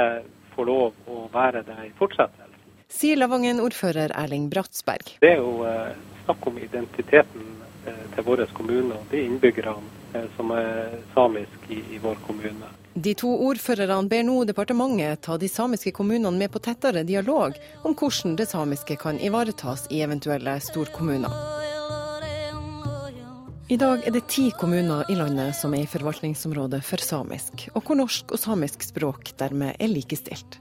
får 0.55 0.69
lov 0.69 1.09
å 1.09 1.27
være 1.33 1.61
det 1.67 1.77
i 1.87 1.93
fortsettelsen. 1.99 2.49
Sier 2.93 3.17
Lavangen-ordfører 3.17 4.13
Erling 4.17 4.49
Bratsberg. 4.53 5.15
Det 5.21 5.35
er 5.35 5.39
jo 5.41 5.63
eh, 5.65 5.93
snakk 6.25 6.45
om 6.49 6.57
identiteten 6.61 7.47
eh, 7.89 8.05
til 8.15 8.25
vår 8.27 8.45
kommune 8.53 8.97
og 8.97 9.13
de 9.13 9.23
innbyggerne 9.25 9.81
eh, 10.13 10.27
som 10.37 10.53
er 10.57 10.99
samiske 11.15 11.73
i, 11.73 11.81
i 11.95 12.01
vår 12.03 12.21
kommune. 12.27 12.69
De 12.93 13.15
to 13.17 13.31
ordførerne 13.47 14.05
ber 14.05 14.21
nå 14.27 14.43
departementet 14.45 15.23
ta 15.25 15.37
de 15.41 15.47
samiske 15.49 15.91
kommunene 15.97 16.37
med 16.37 16.51
på 16.53 16.61
tettere 16.61 17.01
dialog 17.07 17.57
om 17.81 17.95
hvordan 17.97 18.35
det 18.37 18.45
samiske 18.51 18.99
kan 19.01 19.17
ivaretas 19.17 19.87
i 19.89 20.03
eventuelle 20.05 20.59
storkommuner. 20.61 21.33
I 23.73 23.77
dag 23.81 24.03
er 24.05 24.13
det 24.13 24.27
ti 24.29 24.51
kommuner 24.59 25.09
i 25.09 25.15
landet 25.17 25.55
som 25.57 25.73
er 25.73 25.87
i 25.87 25.89
forvaltningsområdet 25.89 26.83
for 26.85 27.01
samisk, 27.01 27.65
og 27.73 27.81
hvor 27.87 27.97
norsk 27.97 28.35
og 28.35 28.41
samisk 28.43 28.85
språk 28.85 29.33
dermed 29.39 29.79
er 29.79 29.89
likestilt. 29.89 30.59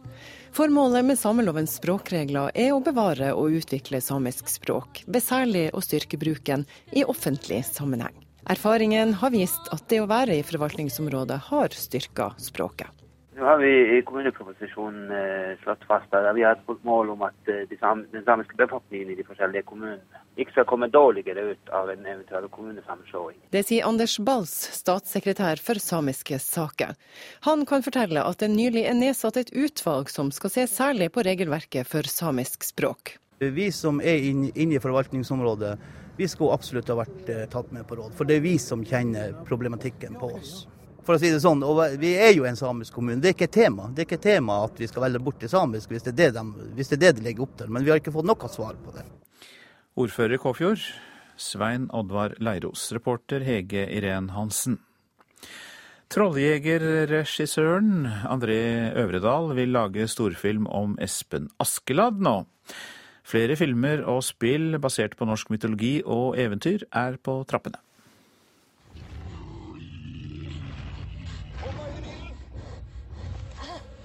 Formålet 0.56 1.04
med 1.04 1.20
samelovens 1.20 1.76
språkregler 1.82 2.54
er 2.56 2.72
å 2.72 2.80
bevare 2.80 3.34
og 3.36 3.58
utvikle 3.60 4.00
samisk 4.00 4.48
språk, 4.48 5.02
ved 5.04 5.24
særlig 5.24 5.68
å 5.76 5.84
styrke 5.84 6.16
bruken 6.16 6.64
i 6.96 7.04
offentlig 7.04 7.64
sammenheng. 7.68 8.21
Erfaringen 8.50 9.14
har 9.14 9.30
vist 9.30 9.68
at 9.70 9.84
det 9.88 10.00
å 10.02 10.08
være 10.10 10.40
i 10.40 10.42
forvaltningsområdet 10.46 11.38
har 11.50 11.74
styrka 11.78 12.32
språket. 12.42 12.90
Nå 13.32 13.46
har 13.48 13.58
vi 13.62 13.70
i 13.96 14.02
kommuneproposisjonen 14.04 15.12
eh, 15.16 15.52
slått 15.62 15.86
fast 15.88 16.12
at 16.12 16.26
vi 16.36 16.42
har 16.44 16.58
et 16.58 16.82
mål 16.84 17.14
om 17.14 17.22
at 17.24 17.48
eh, 17.48 17.62
de 17.70 17.78
sam 17.80 18.02
den 18.12 18.26
samiske 18.26 18.58
befolkningen 18.58 19.14
i 19.14 19.16
de 19.16 19.24
forskjellige 19.24 19.64
kommunene 19.70 20.20
ikke 20.36 20.52
skal 20.52 20.66
komme 20.68 20.90
dårligere 20.92 21.46
ut 21.54 21.72
av 21.72 21.88
en 21.94 22.04
eventuell 22.04 22.50
kommunesammenslåing. 22.52 23.38
Det 23.54 23.64
sier 23.68 23.88
Anders 23.88 24.18
Bals, 24.20 24.52
statssekretær 24.76 25.62
for 25.64 25.80
samiske 25.80 26.38
saker. 26.44 26.92
Han 27.48 27.64
kan 27.68 27.86
fortelle 27.86 28.26
at 28.26 28.42
det 28.44 28.52
nylig 28.52 28.84
er 28.90 29.00
nedsatt 29.00 29.40
et 29.40 29.54
utvalg 29.56 30.12
som 30.12 30.28
skal 30.34 30.52
se 30.52 30.68
særlig 30.68 31.12
på 31.16 31.24
regelverket 31.24 31.88
for 31.88 32.04
samisk 32.08 32.68
språk. 32.68 33.16
Vi 33.42 33.72
som 33.74 33.98
er 34.04 34.22
inne 34.28 34.52
i 34.52 34.82
forvaltningsområdet, 34.82 35.76
vi 36.22 36.30
skulle 36.30 36.54
absolutt 36.54 36.90
ha 36.92 37.00
vært 37.02 37.32
eh, 37.32 37.46
tatt 37.50 37.72
med 37.74 37.86
på 37.88 37.98
råd. 37.98 38.14
For 38.14 38.28
det 38.28 38.38
er 38.38 38.46
vi 38.46 38.54
som 38.62 38.84
kjenner 38.86 39.34
problematikken 39.48 40.14
på 40.20 40.30
oss 40.38 40.62
for 41.02 41.16
å 41.16 41.20
si 41.20 41.30
det 41.32 41.40
sånn. 41.42 41.62
Og 41.66 41.80
vi 42.00 42.14
er 42.14 42.32
jo 42.36 42.46
en 42.48 42.58
samisk 42.58 42.94
kommune. 42.98 43.20
Det 43.22 43.32
er 43.32 43.36
ikke 43.36 43.48
et 43.50 43.58
tema. 43.58 43.88
Det 43.90 44.04
er 44.04 44.08
ikke 44.08 44.20
et 44.20 44.28
tema 44.28 44.60
at 44.66 44.78
vi 44.78 44.88
skal 44.90 45.06
velge 45.06 45.22
bort 45.26 45.40
til 45.42 45.50
samisk, 45.50 45.90
hvis 45.90 46.06
det, 46.06 46.14
er 46.14 46.30
det 46.30 46.30
de, 46.38 46.76
det 46.78 46.86
er 46.86 47.02
det 47.02 47.12
de 47.18 47.26
legger 47.26 47.46
opp 47.46 47.58
til. 47.58 47.72
Men 47.74 47.86
vi 47.86 47.92
har 47.92 48.02
ikke 48.02 48.14
fått 48.14 48.28
noe 48.28 48.52
svar 48.52 48.78
på 48.84 48.94
det. 48.96 49.04
Ordfører 49.98 50.40
Kåfjord, 50.40 50.86
Svein 51.36 51.90
Oddvar 51.92 52.36
Leiros. 52.40 52.86
Reporter 52.94 53.44
Hege 53.44 53.84
Irén 53.90 54.30
Hansen. 54.36 54.78
Trolljegerregissøren 56.12 58.04
André 58.28 58.92
Øvredal 59.00 59.54
vil 59.56 59.72
lage 59.72 60.04
storfilm 60.12 60.66
om 60.68 60.98
Espen 61.00 61.48
Askeladd 61.62 62.20
nå. 62.20 62.42
Flere 63.32 63.56
filmer 63.56 64.02
og 64.12 64.20
spill 64.26 64.76
basert 64.82 65.14
på 65.16 65.24
norsk 65.24 65.48
mytologi 65.54 66.02
og 66.04 66.36
eventyr 66.36 66.84
er 66.92 67.16
på 67.16 67.38
trappene. 67.48 67.80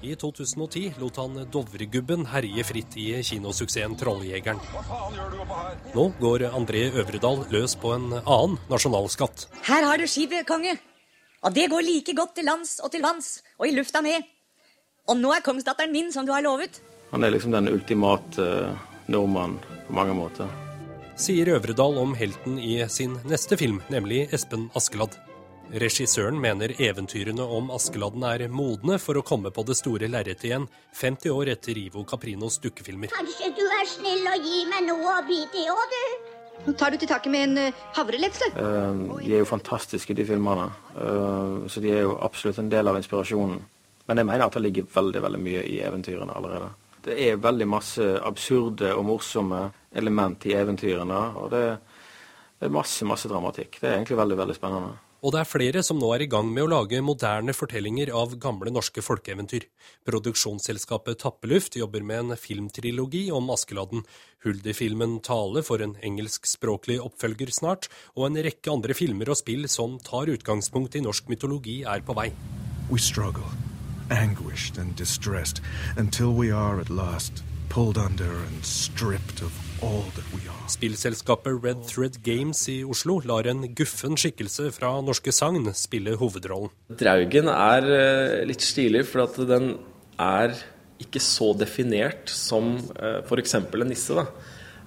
I 0.07 0.13
2010 0.15 1.01
lot 1.01 1.17
han 1.19 1.35
Dovregubben 1.51 2.23
herje 2.31 2.63
fritt 2.63 2.95
i 2.95 3.09
kinosuksessen 3.27 3.97
'Trolljegeren'. 3.97 4.61
Nå 5.95 6.05
går 6.21 6.47
André 6.47 6.85
Øvredal 6.93 7.43
løs 7.51 7.75
på 7.75 7.91
en 7.97 8.13
annen 8.21 8.57
nasjonalskatt. 8.71 9.49
Her 9.67 9.83
har 9.83 9.97
du 9.97 10.07
skipet, 10.07 10.47
konge. 10.47 10.77
Og 11.43 11.51
det 11.53 11.67
går 11.69 11.83
like 11.83 12.15
godt 12.15 12.35
til 12.35 12.45
lands 12.45 12.79
og 12.79 12.91
til 12.91 13.03
vanns 13.03 13.41
og 13.59 13.67
i 13.67 13.75
lufta 13.75 14.01
med. 14.01 14.23
Og 15.09 15.17
nå 15.17 15.33
er 15.33 15.43
kongsdatteren 15.43 15.91
min, 15.91 16.13
som 16.13 16.25
du 16.25 16.31
har 16.31 16.45
lovet. 16.45 16.79
Han 17.11 17.23
er 17.23 17.29
liksom 17.29 17.51
den 17.51 17.67
ultimate 17.67 18.39
uh, 18.39 18.96
nordmann 19.07 19.57
på 19.87 19.95
mange 19.95 20.15
måter. 20.17 20.51
Sier 21.17 21.49
Øvredal 21.55 21.97
om 21.97 22.13
helten 22.13 22.59
i 22.61 22.77
sin 22.93 23.17
neste 23.25 23.57
film, 23.57 23.81
nemlig 23.89 24.27
Espen 24.35 24.67
Askeladd. 24.77 25.17
Regissøren 25.67 26.37
mener 26.39 26.71
eventyrene 26.79 27.43
om 27.43 27.71
Askeladden 27.75 28.23
er 28.23 28.45
modne 28.47 28.95
for 29.03 29.19
å 29.19 29.23
komme 29.25 29.51
på 29.51 29.65
det 29.67 29.75
store 29.75 30.07
lerretet 30.07 30.45
igjen, 30.47 30.67
50 30.95 31.33
år 31.33 31.51
etter 31.57 31.79
Ivo 31.81 32.05
Caprinos 32.07 32.59
dukkefilmer. 32.63 33.11
Kanskje 33.11 33.51
du 33.57 33.65
er 33.65 33.89
snill 33.89 34.29
og 34.31 34.47
gir 34.47 34.69
meg 34.71 34.85
noe 34.87 35.17
å 35.17 35.25
bite 35.27 35.59
i 35.59 35.67
òg, 35.73 35.97
du? 35.97 36.33
Nå 36.67 36.73
tar 36.79 36.93
du 36.93 36.97
til 37.01 37.09
taket 37.09 37.33
med 37.33 37.49
en 37.49 37.67
uh, 37.67 37.83
havrelefse. 37.97 38.47
Uh, 38.55 39.19
de 39.19 39.33
er 39.33 39.43
jo 39.43 39.49
fantastiske, 39.49 40.15
de 40.15 40.25
filmene. 40.27 40.69
Uh, 40.95 41.67
så 41.69 41.83
de 41.83 41.91
er 41.93 42.05
jo 42.07 42.15
absolutt 42.23 42.61
en 42.63 42.71
del 42.71 42.87
av 42.87 42.97
inspirasjonen. 43.01 43.59
Men 44.07 44.21
jeg 44.21 44.29
mener 44.29 44.47
at 44.47 44.55
det 44.55 44.63
ligger 44.63 44.87
veldig 44.93 45.21
veldig 45.25 45.41
mye 45.43 45.67
i 45.67 45.81
eventyrene 45.83 46.37
allerede. 46.37 46.71
Det 47.05 47.17
er 47.27 47.41
veldig 47.41 47.67
masse 47.69 48.05
absurde 48.25 48.93
og 48.95 49.05
morsomme 49.07 49.67
element 49.97 50.45
i 50.49 50.55
eventyrene. 50.57 51.19
Og 51.39 51.51
det, 51.53 51.65
det 52.59 52.69
er 52.69 52.73
masse, 52.73 53.05
masse 53.07 53.29
dramatikk. 53.31 53.79
Det 53.81 53.89
er 53.89 53.99
egentlig 53.99 54.19
veldig, 54.19 54.39
veldig 54.43 54.57
spennende. 54.57 54.95
Og 55.25 55.33
det 55.33 55.39
er 55.41 55.49
flere 55.49 55.81
som 55.81 55.97
nå 55.97 56.11
er 56.13 56.23
i 56.23 56.29
gang 56.29 56.49
med 56.53 56.67
å 56.67 56.69
lage 56.69 56.99
moderne 57.01 57.53
fortellinger 57.55 58.11
av 58.13 58.35
gamle 58.41 58.69
norske 58.73 59.01
folkeeventyr. 59.01 59.65
Produksjonsselskapet 60.05 61.17
Tappeluft 61.23 61.77
jobber 61.79 62.05
med 62.05 62.19
en 62.21 62.37
filmtrilogi 62.37 63.23
om 63.33 63.49
Askeladden. 63.53 64.05
Huldi-filmen 64.45 65.17
Tale 65.25 65.65
får 65.65 65.83
en 65.83 65.95
engelskspråklig 66.05 66.99
oppfølger 67.01 67.49
snart, 67.55 67.89
og 68.13 68.29
en 68.29 68.41
rekke 68.45 68.71
andre 68.71 68.93
filmer 68.97 69.33
og 69.33 69.41
spill 69.41 69.65
som 69.71 69.97
tar 70.05 70.29
utgangspunkt 70.37 70.99
i 70.99 71.03
norsk 71.03 71.33
mytologi, 71.33 71.81
er 71.81 72.05
på 72.05 72.13
vei. 72.17 72.29
We 72.91 73.01
struggle, 73.01 73.49
anguished 74.09 74.77
and 74.77 74.95
distressed, 74.95 75.61
until 75.97 76.33
we 76.33 76.51
are 76.51 76.79
at 76.79 76.89
last 76.89 77.43
pulled 77.69 77.97
under 77.97 78.31
and 78.47 78.63
stripped 78.63 79.41
of 79.41 79.51
Spillselskapet 80.67 81.63
Red 81.63 81.83
Thread 81.85 82.23
Games 82.23 82.69
i 82.69 82.83
Oslo 82.83 83.19
lar 83.29 83.45
en 83.45 83.61
guffen 83.77 84.17
skikkelse 84.17 84.71
fra 84.73 84.89
norske 85.05 85.31
sagn 85.31 85.69
spille 85.77 86.15
hovedrollen. 86.17 86.71
Draugen 86.89 87.51
er 87.51 87.89
eh, 87.93 88.45
litt 88.49 88.65
stilig, 88.65 89.03
for 89.05 89.27
at 89.27 89.37
den 89.49 89.75
er 90.17 90.55
ikke 90.97 91.21
så 91.21 91.51
definert 91.53 92.31
som 92.33 92.73
eh, 92.97 93.19
f.eks. 93.21 93.53
en 93.59 93.85
nisse. 93.85 94.17
Da. 94.17 94.25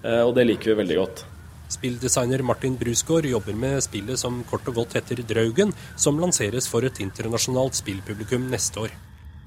Eh, 0.03 0.23
og 0.25 0.35
det 0.35 0.49
liker 0.49 0.73
vi 0.73 0.81
veldig 0.83 0.99
godt. 0.99 1.23
Spilldesigner 1.71 2.43
Martin 2.43 2.75
Brusgaard 2.75 3.29
jobber 3.31 3.55
med 3.55 3.79
spillet 3.87 4.19
som 4.19 4.43
kort 4.51 4.67
og 4.73 4.81
godt 4.83 4.99
heter 4.99 5.23
Draugen, 5.23 5.71
som 5.95 6.19
lanseres 6.19 6.67
for 6.67 6.83
et 6.83 6.99
internasjonalt 6.99 7.79
spillpublikum 7.79 8.51
neste 8.51 8.89
år. 8.89 8.99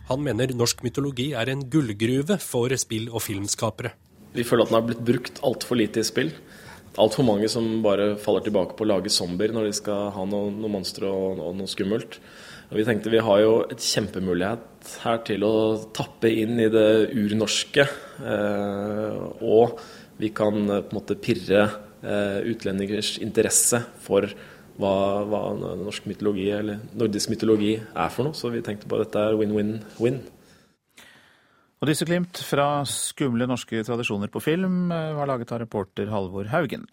Han 0.09 0.23
mener 0.25 0.51
norsk 0.51 0.81
mytologi 0.83 1.29
er 1.37 1.51
en 1.51 1.63
gullgruve 1.71 2.35
for 2.43 2.73
spill- 2.79 3.11
og 3.11 3.23
filmskapere. 3.23 3.93
Vi 4.33 4.43
føler 4.43 4.65
at 4.65 4.71
den 4.71 4.79
har 4.79 4.87
blitt 4.87 5.05
brukt 5.05 5.39
altfor 5.45 5.79
lite 5.79 6.01
i 6.01 6.07
spill. 6.07 6.33
Altfor 6.99 7.25
mange 7.25 7.47
som 7.49 7.79
bare 7.85 8.13
faller 8.21 8.43
tilbake 8.45 8.75
på 8.77 8.85
å 8.85 8.89
lage 8.91 9.13
zombier 9.13 9.53
når 9.53 9.69
de 9.69 9.77
skal 9.77 10.11
ha 10.13 10.25
noen 10.29 10.59
noe 10.61 10.73
monstre 10.75 11.09
og, 11.09 11.39
og, 11.39 11.55
noe 11.57 11.71
skummelt. 11.71 12.19
Og 12.69 12.79
vi 12.79 12.85
tenkte 12.87 13.13
vi 13.13 13.21
har 13.23 13.39
jo 13.41 13.55
et 13.71 13.81
kjempemulighet 13.81 14.93
her 15.05 15.23
til 15.25 15.45
å 15.47 15.53
tappe 15.95 16.29
inn 16.29 16.59
i 16.61 16.69
det 16.73 17.13
urnorske. 17.13 17.87
Eh, 18.19 19.17
og 19.45 19.79
vi 20.19 20.33
kan 20.35 20.59
eh, 20.67 20.83
på 20.83 20.93
en 20.93 20.99
måte 20.99 21.17
pirre 21.21 21.63
eh, 22.03 22.39
utlendingers 22.51 23.15
interesse 23.23 23.81
for 24.03 24.27
hva, 24.81 24.93
hva, 25.29 25.41
norsk 25.79 26.07
mytologi 26.09 26.47
eller 26.53 26.81
nordisk 26.97 27.31
mytologi 27.33 27.75
er 27.77 28.13
for 28.13 28.27
noe. 28.27 28.38
Så 28.38 28.51
vi 28.53 28.63
tenkte 28.65 28.89
på 28.89 28.97
at 28.97 29.07
dette 29.07 29.27
er 29.27 29.38
win-win-win. 29.39 30.21
Og 31.83 31.89
disse 31.89 32.07
glimt 32.07 32.39
fra 32.47 32.86
skumle 32.88 33.47
norske 33.49 33.83
tradisjoner 33.83 34.31
på 34.31 34.41
film 34.43 34.91
eh, 34.95 35.13
var 35.17 35.27
laget 35.27 35.51
av 35.51 35.59
reporter 35.65 36.07
Halvor 36.13 36.47
Haugen. 36.53 36.88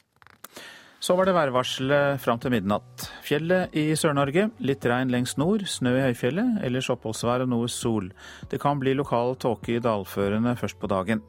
Så 1.00 1.14
var 1.16 1.24
det 1.24 1.32
værvarselet 1.32 2.20
fram 2.20 2.38
til 2.42 2.52
midnatt. 2.52 3.06
Fjellet 3.24 3.72
i 3.72 3.86
Sør-Norge, 3.96 4.50
litt 4.60 4.84
regn 4.84 5.08
lengst 5.08 5.38
nord, 5.40 5.64
snø 5.64 5.94
i 5.96 6.02
høyfjellet, 6.10 6.58
ellers 6.66 6.90
oppholdsvær 6.92 7.46
og 7.46 7.48
noe 7.48 7.70
sol. 7.72 8.10
Det 8.52 8.60
kan 8.60 8.76
bli 8.82 8.92
lokal 8.98 9.32
tåke 9.40 9.78
i 9.78 9.80
dalførene 9.80 10.52
først 10.60 10.76
på 10.76 10.90
dagen. 10.92 11.22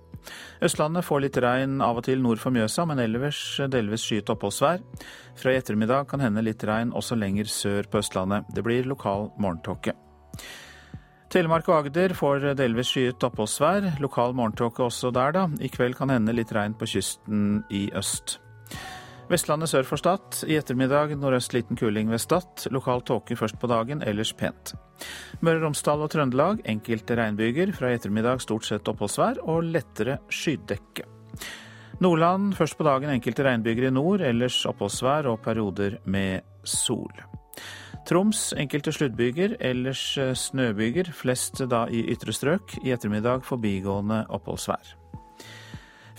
Østlandet 0.61 1.07
får 1.07 1.23
litt 1.23 1.39
regn 1.39 1.79
av 1.81 2.01
og 2.01 2.05
til 2.09 2.19
nord 2.19 2.43
for 2.43 2.51
Mjøsa, 2.51 2.83
men 2.89 2.99
ellers 2.99 3.39
delvis 3.71 4.03
skyet 4.09 4.33
oppholdsvær. 4.35 4.83
Fra 5.39 5.55
i 5.55 5.61
ettermiddag 5.61 6.11
kan 6.11 6.19
hende 6.19 6.43
litt 6.43 6.67
regn 6.67 6.91
også 6.91 7.15
lenger 7.15 7.47
sør 7.47 7.87
på 7.87 8.03
Østlandet. 8.03 8.51
Det 8.51 8.67
blir 8.67 8.91
lokal 8.91 9.29
morgentåke. 9.39 9.95
Telemark 11.31 11.71
og 11.71 11.77
Agder 11.85 12.11
får 12.11 12.51
delvis 12.59 12.91
skyet 12.91 13.23
oppholdsvær. 13.23 13.93
Lokal 14.03 14.35
morgentåke 14.35 14.83
også 14.83 15.15
der, 15.15 15.31
da. 15.39 15.47
I 15.63 15.71
kveld 15.71 15.95
kan 15.95 16.11
hende 16.11 16.35
litt 16.35 16.51
regn 16.51 16.75
på 16.75 16.91
kysten 16.91 17.61
i 17.71 17.87
øst. 17.95 18.41
Vestlandet 19.29 19.69
sør 19.69 19.85
for 19.87 20.01
Stad. 20.01 20.41
I 20.49 20.57
ettermiddag 20.59 21.13
nordøst 21.19 21.53
liten 21.53 21.77
kuling 21.79 22.09
ved 22.11 22.21
Stad. 22.23 22.65
Lokal 22.73 23.03
tåke 23.05 23.37
først 23.37 23.59
på 23.61 23.69
dagen, 23.69 24.01
ellers 24.01 24.33
pent. 24.33 24.73
Møre 25.41 25.61
og 25.61 25.67
Romsdal 25.67 26.03
og 26.05 26.11
Trøndelag 26.13 26.63
enkelte 26.71 27.17
regnbyger. 27.19 27.73
Fra 27.77 27.91
i 27.91 27.99
ettermiddag 27.99 28.41
stort 28.43 28.67
sett 28.67 28.87
oppholdsvær 28.91 29.43
og 29.45 29.67
lettere 29.69 30.19
skydekke. 30.31 31.05
Nordland 32.01 32.55
først 32.57 32.79
på 32.79 32.87
dagen 32.87 33.13
enkelte 33.13 33.45
regnbyger 33.45 33.91
i 33.91 33.93
nord, 33.93 34.23
ellers 34.25 34.63
oppholdsvær 34.65 35.29
og 35.29 35.43
perioder 35.45 35.99
med 36.09 36.41
sol. 36.65 37.13
Troms 38.09 38.47
enkelte 38.57 38.91
sluddbyger, 38.95 39.59
ellers 39.61 40.01
eh, 40.17 40.33
snøbyger, 40.33 41.11
flest 41.13 41.61
da 41.69 41.85
i 41.85 42.01
ytre 42.09 42.33
strøk. 42.33 42.79
I 42.81 42.95
ettermiddag 42.95 43.45
forbigående 43.45 44.23
oppholdsvær. 44.33 44.95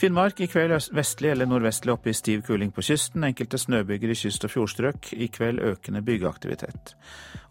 Finnmark 0.03 0.41
i 0.41 0.49
kveld 0.51 0.73
vestlig 0.91 1.29
eller 1.31 1.47
nordvestlig 1.47 1.93
opp 1.93 2.09
i 2.11 2.13
stiv 2.17 2.41
kuling 2.43 2.73
på 2.75 2.83
kysten. 2.83 3.23
Enkelte 3.23 3.55
snøbyger 3.59 4.11
i 4.11 4.17
kyst- 4.19 4.43
og 4.43 4.51
fjordstrøk. 4.51 5.13
I 5.15 5.29
kveld 5.31 5.61
økende 5.63 6.01
byggeaktivitet. 6.03 6.97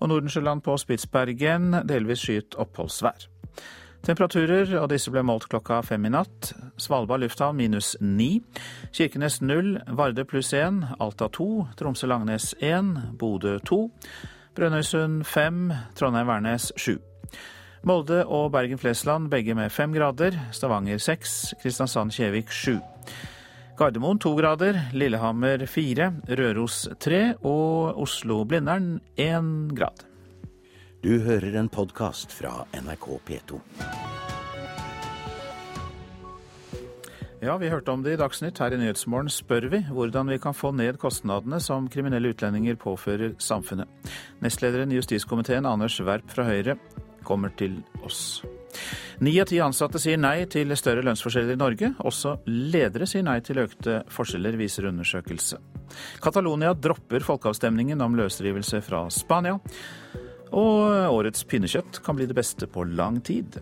Og 0.01 0.09
Nordensjøland 0.11 0.59
på 0.65 0.75
Spitsbergen 0.75 1.77
delvis 1.87 2.25
skyet 2.25 2.57
oppholdsvær. 2.59 3.23
Temperaturer, 4.03 4.73
og 4.81 4.89
disse 4.91 5.13
ble 5.15 5.23
målt 5.23 5.47
klokka 5.47 5.79
fem 5.87 6.09
i 6.09 6.11
natt. 6.11 6.51
Svalbard 6.75 7.23
lufthavn 7.23 7.55
minus 7.55 7.93
ni. 8.01 8.41
Kirkenes 8.91 9.39
null. 9.41 9.77
Vardø 9.87 10.27
pluss 10.27 10.51
én. 10.51 10.83
Alta 10.99 11.29
to. 11.31 11.69
Tromsø-Langnes 11.79 12.51
én. 12.59 12.97
Bodø 13.15 13.61
to. 13.63 13.85
Brønnøysund 14.59 15.23
fem. 15.23 15.71
Trondheim-Værnes 15.95 16.73
sju. 16.75 16.97
Molde 17.81 18.19
og 18.29 18.51
Bergen-Flesland 18.53 19.31
begge 19.31 19.55
med 19.57 19.71
fem 19.73 19.89
grader. 19.95 20.35
Stavanger 20.53 20.99
seks. 21.01 21.55
Kristiansand-Kjevik 21.63 22.53
sju. 22.53 22.75
Gardermoen 23.79 24.21
to 24.21 24.35
grader. 24.37 24.77
Lillehammer 24.93 25.65
fire. 25.65 26.11
Røros 26.29 26.83
tre. 27.01 27.33
Og 27.41 27.97
Oslo-Blindern 28.05 28.99
én 29.17 29.73
grad. 29.73 30.05
Du 31.01 31.17
hører 31.25 31.57
en 31.57 31.73
podkast 31.73 32.29
fra 32.37 32.67
NRK 32.77 33.09
P2. 33.25 33.61
Ja, 37.41 37.57
vi 37.57 37.73
hørte 37.73 37.89
om 37.89 38.03
det 38.05 38.13
i 38.13 38.21
Dagsnytt. 38.21 38.61
Her 38.61 38.75
i 38.75 38.77
Nyhetsmorgen 38.77 39.33
spør 39.33 39.71
vi 39.73 39.81
hvordan 39.89 40.29
vi 40.29 40.37
kan 40.37 40.53
få 40.53 40.69
ned 40.77 41.01
kostnadene 41.01 41.57
som 41.57 41.89
kriminelle 41.89 42.35
utlendinger 42.35 42.77
påfører 42.77 43.39
samfunnet. 43.41 43.89
Nestlederen 44.45 44.93
i 44.93 45.01
justiskomiteen, 45.01 45.65
Anders 45.65 45.97
Werp 46.05 46.29
fra 46.29 46.45
Høyre, 46.45 46.77
kommer 47.23 47.53
til 47.57 47.79
oss. 48.05 48.41
Ni 49.21 49.35
av 49.41 49.49
ti 49.51 49.59
ansatte 49.61 49.99
sier 50.01 50.17
nei 50.17 50.45
til 50.49 50.71
større 50.79 51.03
lønnsforskjeller 51.05 51.53
i 51.53 51.59
Norge. 51.59 51.91
Også 52.07 52.37
ledere 52.47 53.07
sier 53.09 53.25
nei 53.27 53.37
til 53.45 53.61
økte 53.61 54.01
forskjeller, 54.09 54.57
viser 54.57 54.87
undersøkelse. 54.89 55.59
Catalonia 56.23 56.73
dropper 56.73 57.25
folkeavstemningen 57.25 58.01
om 58.01 58.15
løsrivelse 58.17 58.81
fra 58.85 59.03
Spania. 59.13 59.59
Og 60.51 61.13
årets 61.13 61.45
pinnekjøtt 61.47 62.01
kan 62.03 62.17
bli 62.17 62.27
det 62.27 62.35
beste 62.35 62.67
på 62.67 62.83
lang 62.89 63.21
tid. 63.23 63.61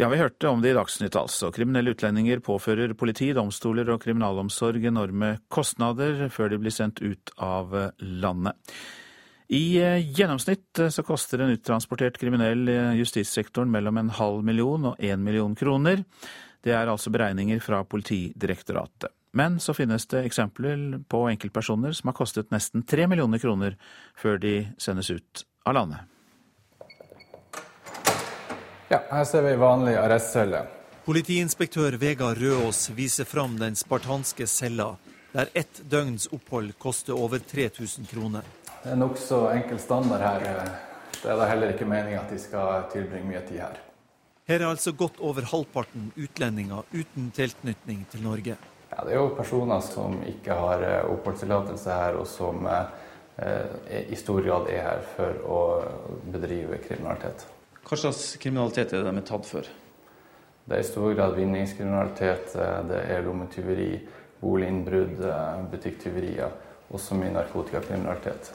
Ja, 0.00 0.08
vi 0.08 0.16
hørte 0.16 0.48
om 0.48 0.62
det 0.64 0.70
i 0.70 0.76
Dagsnytt, 0.78 1.16
altså. 1.18 1.50
Kriminelle 1.52 1.92
utlendinger 1.92 2.40
påfører 2.40 2.94
politi, 2.96 3.26
domstoler 3.36 3.90
og 3.92 4.00
kriminalomsorg 4.00 4.86
enorme 4.88 5.34
kostnader 5.52 6.22
før 6.32 6.48
de 6.48 6.58
blir 6.62 6.72
sendt 6.72 7.02
ut 7.04 7.32
av 7.36 7.74
landet. 8.00 8.56
I 9.52 9.76
eh, 9.82 10.06
gjennomsnitt 10.16 10.80
eh, 10.80 10.88
så 10.94 11.04
koster 11.04 11.42
en 11.44 11.52
uttransportert 11.52 12.16
kriminell 12.22 12.70
justissektoren 12.96 13.68
mellom 13.68 14.00
en 14.00 14.12
halv 14.16 14.40
million 14.46 14.92
og 14.92 15.04
én 15.04 15.20
million 15.20 15.52
kroner. 15.58 16.06
Det 16.64 16.72
er 16.72 16.88
altså 16.88 17.12
beregninger 17.12 17.60
fra 17.60 17.82
Politidirektoratet. 17.84 19.12
Men 19.36 19.60
så 19.60 19.74
finnes 19.76 20.08
det 20.10 20.24
eksempler 20.26 21.02
på 21.12 21.26
enkeltpersoner 21.30 21.92
som 21.98 22.08
har 22.08 22.16
kostet 22.18 22.48
nesten 22.54 22.88
tre 22.88 23.04
millioner 23.10 23.42
kroner 23.42 23.76
før 24.18 24.40
de 24.40 24.54
sendes 24.80 25.12
ut 25.12 25.44
av 25.68 25.76
landet. 25.76 26.09
Ja, 28.90 28.98
her 29.08 29.24
ser 29.24 29.42
vi 29.42 29.52
vanlig 29.54 29.92
arrestcelle. 29.94 30.64
Politiinspektør 31.06 31.94
Vegard 32.02 32.40
Røås 32.42 32.88
viser 32.90 33.24
fram 33.24 33.52
den 33.60 33.76
spartanske 33.78 34.48
cella, 34.50 34.96
der 35.30 35.52
ett 35.54 35.78
døgns 35.92 36.26
opphold 36.34 36.72
koster 36.82 37.14
over 37.14 37.38
3000 37.38 38.08
kroner. 38.10 38.48
Det 38.82 38.90
er 38.90 38.98
nokså 38.98 39.38
enkel 39.52 39.78
standard 39.78 40.24
her. 40.26 40.42
Det 41.20 41.30
er 41.30 41.38
da 41.38 41.46
heller 41.46 41.70
ikke 41.70 41.86
meninga 41.86 42.24
at 42.24 42.34
de 42.34 42.38
skal 42.42 42.88
tilbringe 42.90 43.30
mye 43.30 43.44
tid 43.46 43.60
her. 43.62 43.78
Her 44.50 44.58
er 44.58 44.72
altså 44.72 44.90
godt 45.04 45.22
over 45.22 45.46
halvparten 45.52 46.10
utlendinger 46.18 46.82
uten 46.90 47.30
tilknytning 47.38 48.02
til 48.10 48.26
Norge. 48.26 48.58
Ja, 48.90 49.06
det 49.06 49.14
er 49.14 49.20
jo 49.20 49.30
personer 49.38 49.86
som 49.86 50.18
ikke 50.26 50.58
har 50.64 50.82
eh, 50.82 51.06
oppholdstillatelse 51.14 52.02
her, 52.02 52.18
og 52.18 52.26
som 52.26 52.66
eh, 52.66 54.02
i 54.10 54.18
stor 54.18 54.42
grad 54.42 54.66
er 54.74 54.82
her 54.88 55.08
for 55.14 55.40
å 55.46 55.62
bedrive 56.34 56.82
kriminalitet. 56.82 57.46
Hva 57.90 57.96
slags 57.98 58.36
kriminalitet 58.38 58.92
er 58.94 59.00
det 59.02 59.10
de 59.10 59.18
er 59.18 59.24
tatt 59.26 59.46
for? 59.50 59.66
Det 60.62 60.76
er 60.76 60.78
i 60.78 60.86
stor 60.86 61.10
grad 61.18 61.32
vinningskriminalitet, 61.34 62.52
eh, 62.54 62.74
det 62.86 62.98
er 63.10 63.24
lommetyveri, 63.26 63.88
boliginnbrudd, 64.38 65.16
eh, 65.26 65.62
butikktyverier, 65.72 66.52
også 66.94 67.16
mye 67.18 67.32
narkotikakriminalitet. 67.34 68.52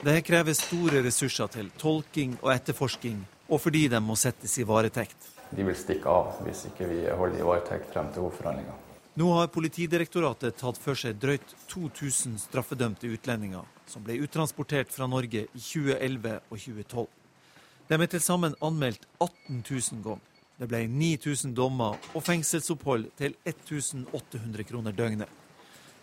Det 0.00 0.24
krever 0.24 0.56
store 0.56 1.02
ressurser 1.04 1.50
til 1.52 1.68
tolking 1.76 2.38
og 2.40 2.54
etterforsking, 2.54 3.18
og 3.50 3.60
fordi 3.60 3.88
de 3.88 4.00
må 4.00 4.16
settes 4.16 4.56
i 4.58 4.64
varetekt. 4.64 5.28
De 5.50 5.62
vil 5.62 5.76
stikke 5.76 6.08
av 6.08 6.40
hvis 6.46 6.64
ikke 6.70 6.88
vi 6.88 7.02
holder 7.04 7.38
i 7.38 7.44
varetekt 7.44 7.92
frem 7.92 8.08
til 8.14 8.22
hovedforhandlinga. 8.22 8.78
Nå 9.16 9.28
har 9.34 9.48
Politidirektoratet 9.48 10.56
tatt 10.56 10.78
for 10.78 10.94
seg 10.94 11.20
drøyt 11.20 11.52
2000 11.68 12.38
straffedømte 12.38 13.12
utlendinger 13.12 13.68
som 13.86 14.02
ble 14.02 14.16
uttransportert 14.24 14.88
fra 14.88 15.06
Norge 15.06 15.44
i 15.52 15.60
2011 15.60 16.40
og 16.48 16.58
2012. 16.58 17.06
De 17.84 17.96
er 18.00 18.08
til 18.08 18.22
sammen 18.24 18.54
anmeldt 18.64 19.02
18 19.20 19.60
000 19.60 20.04
ganger. 20.04 20.30
Det 20.56 20.68
ble 20.70 20.84
9000 20.88 21.52
dommer 21.52 21.98
og 22.14 22.22
fengselsopphold 22.24 23.08
til 23.18 23.34
1800 23.44 24.64
kroner 24.68 24.94
døgnet. 24.94 25.28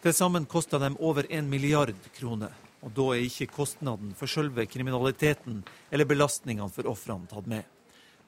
Til 0.04 0.14
sammen 0.14 0.46
kosta 0.50 0.78
de 0.82 0.92
over 1.00 1.26
1 1.30 1.48
milliard 1.50 1.94
kroner, 2.18 2.52
og 2.82 2.94
da 2.98 3.06
er 3.16 3.24
ikke 3.26 3.50
kostnaden 3.56 4.12
for 4.18 4.30
selve 4.30 4.66
kriminaliteten 4.70 5.64
eller 5.90 6.10
belastningene 6.10 6.70
for 6.74 6.90
ofrene 6.92 7.30
tatt 7.32 7.48
med. 7.50 7.64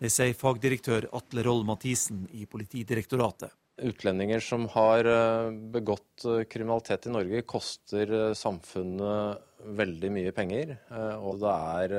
Det 0.02 0.10
sier 0.10 0.34
fagdirektør 0.38 1.10
Atle 1.14 1.44
Roll 1.46 1.62
Mathisen 1.68 2.24
i 2.34 2.48
Politidirektoratet. 2.50 3.54
Utlendinger 3.84 4.42
som 4.42 4.66
har 4.74 5.06
eh, 5.10 5.52
begått 5.74 6.26
eh, 6.30 6.44
kriminalitet 6.50 7.08
i 7.10 7.14
Norge, 7.14 7.42
koster 7.50 8.12
eh, 8.14 8.34
samfunnet 8.38 9.70
veldig 9.78 10.12
mye 10.14 10.34
penger. 10.36 10.76
Og 11.24 11.40
det 11.42 11.54
er 11.54 11.94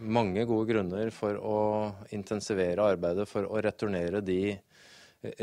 mange 0.00 0.44
gode 0.48 0.72
grunner 0.72 1.10
for 1.14 1.36
å 1.36 1.58
intensivere 2.16 2.84
arbeidet 2.94 3.28
for 3.28 3.46
å 3.48 3.60
returnere 3.62 4.22
de 4.24 4.56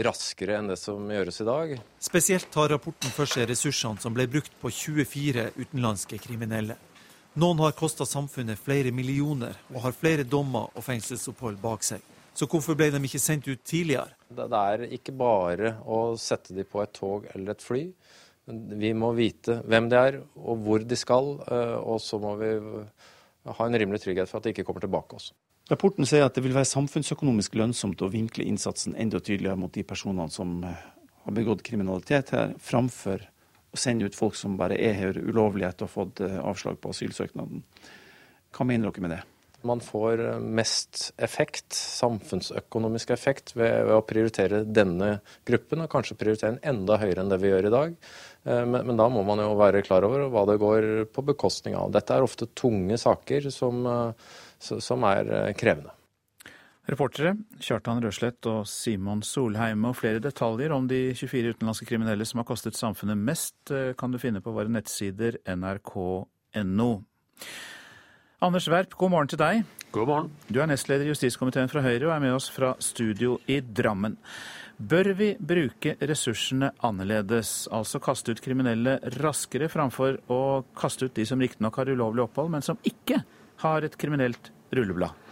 raskere 0.03 0.57
enn 0.59 0.67
det 0.71 0.77
som 0.79 1.05
gjøres 1.11 1.39
i 1.41 1.47
dag. 1.47 1.73
Spesielt 2.03 2.49
tar 2.51 2.71
rapporten 2.73 3.11
for 3.15 3.29
seg 3.29 3.47
ressursene 3.49 4.01
som 4.01 4.15
ble 4.15 4.27
brukt 4.27 4.55
på 4.59 4.71
24 4.73 5.51
utenlandske 5.55 6.19
kriminelle. 6.19 6.75
Noen 7.39 7.61
har 7.63 7.77
kosta 7.77 8.07
samfunnet 8.09 8.59
flere 8.59 8.91
millioner 8.91 9.55
og 9.69 9.83
har 9.85 9.95
flere 9.95 10.25
dommer 10.27 10.73
og 10.73 10.83
fengselsopphold 10.83 11.59
bak 11.61 11.85
seg. 11.85 12.01
Så 12.33 12.47
hvorfor 12.49 12.75
ble 12.77 12.89
de 12.91 12.99
ikke 13.05 13.21
sendt 13.21 13.47
ut 13.49 13.61
tidligere? 13.67 14.15
Det 14.29 14.47
er 14.55 14.85
ikke 14.95 15.13
bare 15.17 15.75
å 15.85 16.15
sette 16.19 16.55
dem 16.55 16.67
på 16.67 16.81
et 16.83 16.93
tog 16.95 17.29
eller 17.33 17.53
et 17.53 17.63
fly. 17.63 17.83
Vi 18.49 18.91
må 18.97 19.11
vite 19.13 19.59
hvem 19.69 19.89
de 19.91 19.97
er 19.99 20.19
og 20.19 20.65
hvor 20.65 20.83
de 20.83 20.97
skal, 20.97 21.35
eh, 21.45 21.75
og 21.77 22.01
så 22.01 22.17
må 22.21 22.33
vi 22.39 22.51
ha 23.45 23.65
en 23.65 23.77
rimelig 23.79 24.03
trygghet 24.03 24.29
for 24.29 24.39
at 24.39 24.47
det 24.47 24.55
ikke 24.55 24.67
kommer 24.67 24.83
tilbake 24.83 25.15
også. 25.15 25.35
Rapporten 25.69 26.07
sier 26.09 26.25
at 26.25 26.33
det 26.33 26.43
vil 26.43 26.55
være 26.55 26.65
samfunnsøkonomisk 26.65 27.55
lønnsomt 27.59 28.01
å 28.01 28.09
vinkle 28.09 28.45
innsatsen 28.49 28.95
enda 28.97 29.21
tydeligere 29.21 29.59
mot 29.61 29.73
de 29.73 29.83
personene 29.85 30.29
som 30.33 30.63
eh, 30.65 30.85
har 31.25 31.35
begått 31.35 31.61
kriminalitet 31.65 32.33
her, 32.33 32.55
framfor 32.57 33.21
å 33.69 33.77
sende 33.77 34.09
ut 34.09 34.17
folk 34.17 34.37
som 34.37 34.57
bare 34.57 34.79
er 34.81 34.95
her 34.97 35.19
ulovlig 35.19 35.67
etter 35.67 35.85
å 35.85 35.89
ha 35.89 35.93
fått 35.93 36.23
eh, 36.25 36.39
avslag 36.41 36.79
på 36.81 36.93
asylsøknaden. 36.95 37.61
Hva 38.55 38.65
mener 38.65 38.89
dere 38.89 39.05
med 39.05 39.13
det? 39.13 39.21
Man 39.67 39.81
får 39.83 40.21
mest 40.39 41.09
effekt, 41.19 41.73
samfunnsøkonomisk 41.75 43.11
effekt, 43.15 43.55
ved, 43.57 43.73
ved, 43.89 43.95
å 43.97 44.05
prioritere 44.07 44.63
denne 44.63 45.17
gruppen, 45.47 45.83
og 45.83 45.91
kanskje 45.91 46.17
prioritere 46.19 46.55
den 46.55 46.63
enda 46.71 46.99
høyere 47.01 47.25
enn 47.25 47.31
det 47.33 47.39
vi 47.41 47.51
gjør 47.51 47.67
i 47.67 47.73
dag. 47.73 47.95
Eh, 48.43 48.65
men, 48.65 48.85
men, 48.87 48.97
da 48.97 49.09
må 49.11 49.23
man 49.27 49.41
jo 49.43 49.53
være 49.59 49.83
klar 49.85 50.05
over 50.07 50.27
hva 50.31 50.45
det 50.49 50.59
går 50.61 50.89
på 51.13 51.25
bekostning 51.31 51.77
av. 51.77 51.91
Dette 51.95 52.15
er 52.15 52.25
ofte 52.25 52.49
tunge 52.57 52.97
saker 52.99 53.49
som, 53.53 53.85
eh, 53.85 54.35
som 54.59 55.07
er 55.09 55.33
eh, 55.35 55.53
krevende. 55.59 55.95
Reportere 56.89 57.35
Kjartan 57.61 57.99
Røslett 58.01 58.47
og 58.49 58.63
Simon 58.65 59.21
Solheim. 59.21 59.83
Og 59.85 59.97
flere 59.99 60.23
detaljer 60.23 60.73
om 60.73 60.87
de 60.89 61.11
24 61.13 61.53
utenlandske 61.53 61.85
kriminelle 61.85 62.25
som 62.25 62.41
har 62.41 62.47
kostet 62.49 62.79
samfunnet 62.79 63.19
mest, 63.19 63.59
kan 63.99 64.09
du 64.09 64.17
finne 64.17 64.41
på 64.41 64.55
våre 64.55 64.71
nettsider 64.73 65.37
nrk.no. 65.53 66.89
Anders 68.39 68.69
Werp, 68.71 68.93
god 68.95 69.11
morgen 69.11 69.27
til 69.27 69.39
deg. 69.41 69.65
God 69.91 70.07
morgen. 70.07 70.27
Du 70.47 70.61
er 70.63 70.69
nestleder 70.71 71.03
i 71.03 71.09
justiskomiteen 71.09 71.67
fra 71.67 71.81
Høyre 71.83 72.05
og 72.07 72.13
er 72.13 72.21
med 72.23 72.37
oss 72.37 72.45
fra 72.55 72.69
studio 72.79 73.33
i 73.51 73.57
Drammen. 73.59 74.13
Bør 74.79 75.09
vi 75.19 75.33
bruke 75.43 75.97
ressursene 75.99 76.69
annerledes, 76.87 77.67
altså 77.67 77.99
kaste 77.99 78.31
ut 78.31 78.39
kriminelle 78.39 78.93
raskere 79.17 79.67
framfor 79.67 80.21
å 80.31 80.39
kaste 80.71 81.09
ut 81.09 81.19
de 81.19 81.25
som 81.27 81.43
riktignok 81.43 81.81
har 81.81 81.91
ulovlig 81.91 82.23
opphold, 82.29 82.53
men 82.53 82.63
som 82.63 82.79
ikke 82.87 83.19
har 83.65 83.83
et 83.83 83.99
kriminelt 83.99 84.53
rulleblad? 84.75 85.25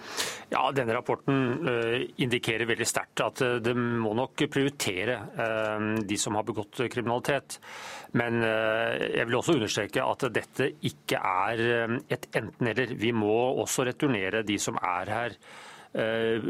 Ja, 0.50 0.70
Denne 0.72 0.96
rapporten 0.96 1.68
uh, 1.68 1.98
indikerer 2.24 2.70
veldig 2.70 2.88
sterkt 2.88 3.20
at 3.26 3.42
uh, 3.44 3.58
det 3.60 3.74
må 3.76 4.14
nok 4.16 4.46
prioritere 4.48 5.18
uh, 5.36 5.88
de 6.08 6.20
som 6.20 6.38
har 6.40 6.46
begått 6.48 6.86
kriminalitet. 6.88 7.60
Men 8.18 8.40
jeg 8.40 9.28
vil 9.28 9.36
også 9.36 9.58
understreke 9.58 10.00
at 10.00 10.24
dette 10.32 10.70
ikke 10.88 11.20
er 11.20 12.00
et 12.08 12.28
enten-eller. 12.40 12.94
Vi 12.96 13.12
må 13.12 13.36
også 13.60 13.84
returnere 13.86 14.46
de 14.48 14.56
som 14.64 14.80
er 14.80 15.12
her 15.12 15.36
Eh, 15.98 16.44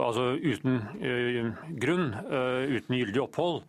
altså 0.00 0.36
uten 0.40 0.78
eh, 1.04 1.48
grunn, 1.82 2.12
eh, 2.14 2.76
uten 2.78 2.96
gyldig 2.96 3.20
opphold, 3.24 3.64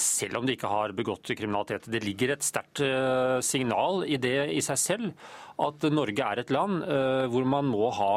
selv 0.00 0.40
om 0.40 0.46
de 0.46 0.54
ikke 0.56 0.70
har 0.70 0.94
begått 0.96 1.30
kriminalitet. 1.36 1.90
Det 1.92 2.00
ligger 2.02 2.32
et 2.34 2.46
sterkt 2.46 2.80
signal 3.46 4.02
i 4.02 4.16
det 4.18 4.48
i 4.50 4.62
seg 4.64 4.80
selv 4.82 5.28
at 5.62 5.86
Norge 5.88 6.26
er 6.26 6.42
et 6.42 6.50
land 6.52 6.82
hvor 7.32 7.46
man 7.48 7.70
må 7.70 7.88
ha 7.96 8.16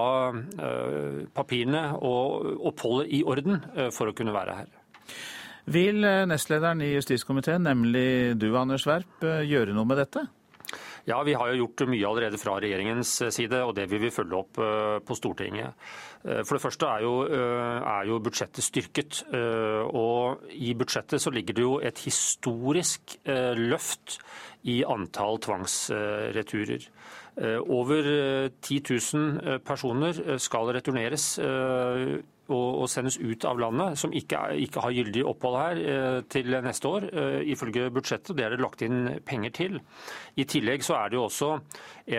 papirene 1.35 1.83
og 2.03 2.49
oppholdet 2.71 3.13
i 3.15 3.21
orden 3.23 3.61
for 3.95 4.11
å 4.11 4.15
kunne 4.17 4.35
være 4.35 4.57
her. 4.61 4.73
Vil 5.69 6.03
nestlederen 6.27 6.81
i 6.83 6.91
justiskomiteen, 6.95 7.63
nemlig 7.63 8.35
du 8.41 8.49
Anders 8.57 8.87
Werp, 8.89 9.23
gjøre 9.23 9.75
noe 9.77 9.87
med 9.87 10.01
dette? 10.01 10.25
Ja, 11.09 11.23
Vi 11.23 11.33
har 11.33 11.49
jo 11.49 11.63
gjort 11.63 11.87
mye 11.89 12.05
allerede 12.05 12.37
fra 12.37 12.59
regjeringens 12.61 13.15
side, 13.33 13.63
og 13.63 13.73
det 13.77 13.87
vil 13.89 14.01
vi 14.03 14.11
følge 14.13 14.37
opp 14.37 14.59
på 15.05 15.17
Stortinget. 15.17 15.73
For 16.21 16.57
det 16.57 16.61
første 16.61 16.85
er 16.85 17.05
jo, 17.05 17.13
er 17.25 18.09
jo, 18.09 18.19
budsjettet 18.21 18.65
styrket. 18.65 19.21
Og 19.95 20.43
i 20.53 20.73
budsjettet 20.77 21.23
så 21.23 21.33
ligger 21.33 21.57
det 21.57 21.65
jo 21.65 21.79
et 21.79 22.03
historisk 22.03 23.15
løft 23.57 24.19
i 24.69 24.81
antall 24.83 25.39
tvangsreturer. 25.41 26.89
Over 27.69 28.49
10 28.61 28.81
000 29.13 29.59
personer 29.59 30.37
skal 30.37 30.73
returneres 30.75 31.39
og, 32.49 32.87
sendes 32.89 33.19
ut 33.21 33.45
av 33.47 33.59
landet, 33.61 33.97
som 33.99 34.13
ikke, 34.15 34.41
ikke 34.65 34.83
har 34.83 34.95
gyldig 34.95 35.23
opphold 35.29 35.57
her 35.59 35.81
eh, 35.83 36.17
til 36.31 36.55
neste 36.65 36.89
år, 36.89 37.07
eh, 37.09 37.37
ifølge 37.53 37.89
budsjettet. 37.93 38.35
Det 38.37 38.45
er 38.45 38.55
det 38.55 38.63
lagt 38.63 38.83
inn 38.85 39.07
penger 39.25 39.53
til. 39.55 39.79
I 40.39 40.45
tillegg 40.49 40.83
så 40.85 40.97
er 40.99 41.11
det 41.11 41.19
jo 41.19 41.25
også 41.27 41.51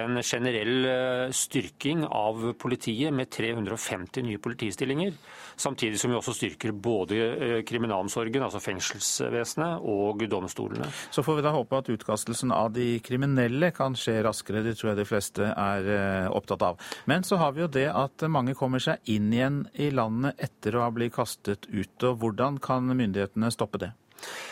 en 0.01 0.21
generell 0.23 0.87
eh, 0.87 1.35
styrking 1.35 2.05
av 2.07 2.53
politiet 2.61 3.15
med 3.15 3.31
350 3.33 4.27
nye 4.29 4.43
politistillinger. 4.43 5.17
Samtidig 5.61 5.99
som 6.01 6.13
vi 6.13 6.17
også 6.17 6.33
styrker 6.39 6.73
både 6.73 7.63
kriminalomsorgen, 7.69 8.47
altså 8.47 8.63
fengselsvesenet, 8.65 9.83
og 9.85 10.23
domstolene. 10.31 10.89
Så 11.13 11.25
får 11.27 11.37
vi 11.37 11.45
da 11.45 11.53
håpe 11.53 11.83
at 11.83 11.91
utkastelsen 11.93 12.55
av 12.55 12.71
de 12.73 12.95
kriminelle 13.05 13.69
kan 13.77 13.97
skje 13.99 14.21
raskere. 14.25 14.63
Det 14.65 14.77
tror 14.79 14.93
jeg 14.93 15.01
de 15.03 15.09
fleste 15.09 15.51
er 15.51 16.31
opptatt 16.33 16.65
av. 16.65 16.81
Men 17.11 17.27
så 17.27 17.37
har 17.43 17.53
vi 17.53 17.65
jo 17.65 17.69
det 17.73 17.89
at 17.93 18.25
mange 18.33 18.55
kommer 18.57 18.81
seg 18.81 19.05
inn 19.13 19.29
igjen 19.35 19.61
i 19.77 19.91
landet 19.93 20.20
landet 20.21 20.41
etter 20.45 20.77
å 20.77 20.85
ha 20.85 20.91
blitt 20.91 21.15
kastet 21.15 21.67
ut. 21.69 22.03
og 22.03 22.21
Hvordan 22.21 22.59
kan 22.61 22.85
myndighetene 22.87 23.51
stoppe 23.51 23.79
det? 23.79 23.93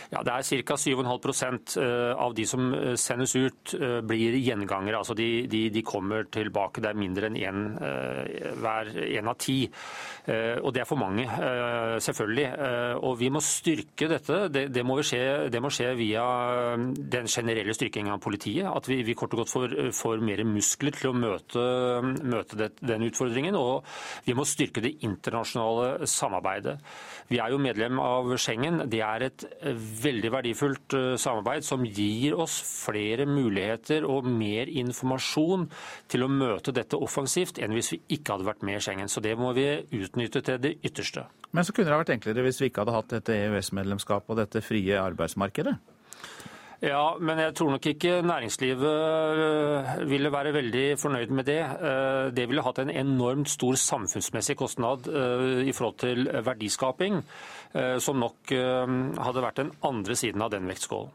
Ja, 0.09 0.23
Det 0.25 0.33
er 0.33 0.63
ca. 0.65 0.77
7,5 0.77 1.77
eh, 1.77 2.15
av 2.17 2.35
de 2.35 2.45
som 2.49 2.73
eh, 2.73 2.95
sendes 2.97 3.35
ut, 3.37 3.75
eh, 3.77 4.01
blir 4.01 4.39
gjengangere. 4.41 4.97
Altså 4.97 5.15
de, 5.15 5.47
de, 5.47 5.69
de, 5.71 5.83
kommer 5.85 6.25
tilbake. 6.33 6.81
Det 6.81 6.89
er 6.89 6.97
mindre 6.97 7.29
enn 7.29 7.37
én 7.37 7.59
hver 8.59 8.89
én 9.05 9.29
av 9.29 9.37
ti. 9.41 9.67
Og 10.29 10.73
det 10.75 10.83
er 10.83 10.87
for 10.89 11.01
mange, 11.01 11.25
selvfølgelig. 12.05 12.49
Og 13.01 13.15
vi 13.17 13.31
må 13.33 13.41
styrke 13.41 14.09
dette. 14.11 14.41
Det, 14.53 14.67
det, 14.75 14.83
må, 14.85 14.99
skje, 15.01 15.49
det 15.49 15.63
må, 15.65 15.71
skje, 15.73 15.95
via 15.97 16.25
den 16.77 17.31
generelle 17.33 17.73
styrkingen 17.77 18.13
av 18.13 18.21
politiet. 18.21 18.69
At 18.69 18.91
vi, 18.91 19.01
vi 19.07 19.17
kort 19.17 19.33
og 19.33 19.43
godt 19.43 19.53
får, 19.55 19.77
får, 19.97 20.21
mer 20.29 20.43
muskler 20.45 20.97
til 20.99 21.13
å 21.13 21.17
møte, 21.17 21.65
møte 22.29 22.61
det, 22.61 22.71
den 22.85 23.07
utfordringen. 23.09 23.57
Og 23.57 23.89
vi 24.29 24.37
må 24.37 24.45
styrke 24.49 24.85
det 24.85 24.99
internasjonale 25.09 26.09
samarbeidet. 26.09 26.77
Vi 27.33 27.41
er 27.41 27.55
jo 27.55 27.63
medlem 27.65 28.01
av 28.03 28.35
Schengen. 28.37 28.85
Det 28.93 29.01
er 29.05 29.29
et 29.31 29.49
veldig 30.03 30.31
verdifullt 30.33 30.95
eh, 30.97 31.17
samarbeid 31.21 31.67
som 31.67 31.85
gir 31.85 32.37
oss 32.39 32.59
flere 32.63 33.27
muligheter 33.29 34.07
og 34.09 34.29
mer 34.29 34.71
informasjon 34.71 35.69
til 36.11 36.25
å 36.25 36.31
møte 36.33 36.75
dette 36.77 36.99
offensivt 36.99 37.61
enn 37.63 37.75
hvis 37.77 37.93
vi 37.95 38.01
ikke 38.19 38.37
hadde 38.37 38.49
vært 38.49 38.65
med 38.67 38.79
i 38.79 38.85
Schengen. 38.85 39.11
Så 39.11 39.23
det 39.25 39.35
må 39.39 39.53
vi 39.57 39.69
utnytte 39.99 40.45
til 40.47 40.63
det 40.63 40.77
ytterste. 40.83 41.27
Men 41.53 41.67
så 41.67 41.75
kunne 41.75 41.91
det 41.91 42.03
vært 42.05 42.17
enklere 42.17 42.47
hvis 42.47 42.63
vi 42.63 42.71
ikke 42.71 42.85
hadde 42.85 42.99
hatt 42.99 43.15
dette 43.19 43.39
EØS-medlemskapet 43.39 44.35
og 44.35 44.43
dette 44.43 44.65
frie 44.65 44.99
arbeidsmarkedet? 45.01 45.79
Ja, 46.79 47.17
men 47.19 47.41
jeg 47.43 47.57
tror 47.59 47.73
nok 47.75 47.87
ikke 47.91 48.21
næringslivet 48.23 48.85
øh, 48.87 49.89
ville 50.07 50.31
være 50.31 50.53
veldig 50.55 50.85
fornøyd 50.99 51.33
med 51.35 51.49
det. 51.49 51.59
Øh, 51.59 52.31
det 52.37 52.45
ville 52.47 52.63
hatt 52.63 52.79
en 52.79 52.93
enormt 52.95 53.51
stor 53.51 53.75
samfunnsmessig 53.75 54.55
kostnad 54.57 55.09
i 55.67 55.73
forhold 55.75 55.99
til 55.99 56.31
verdiskaping, 56.47 57.19
som 58.01 58.19
nok 58.23 58.53
hadde 58.53 59.45
vært 59.45 59.61
den 59.61 59.73
andre 59.85 60.17
siden 60.19 60.43
av 60.45 60.53
den 60.55 60.69
vektskålen. 60.71 61.13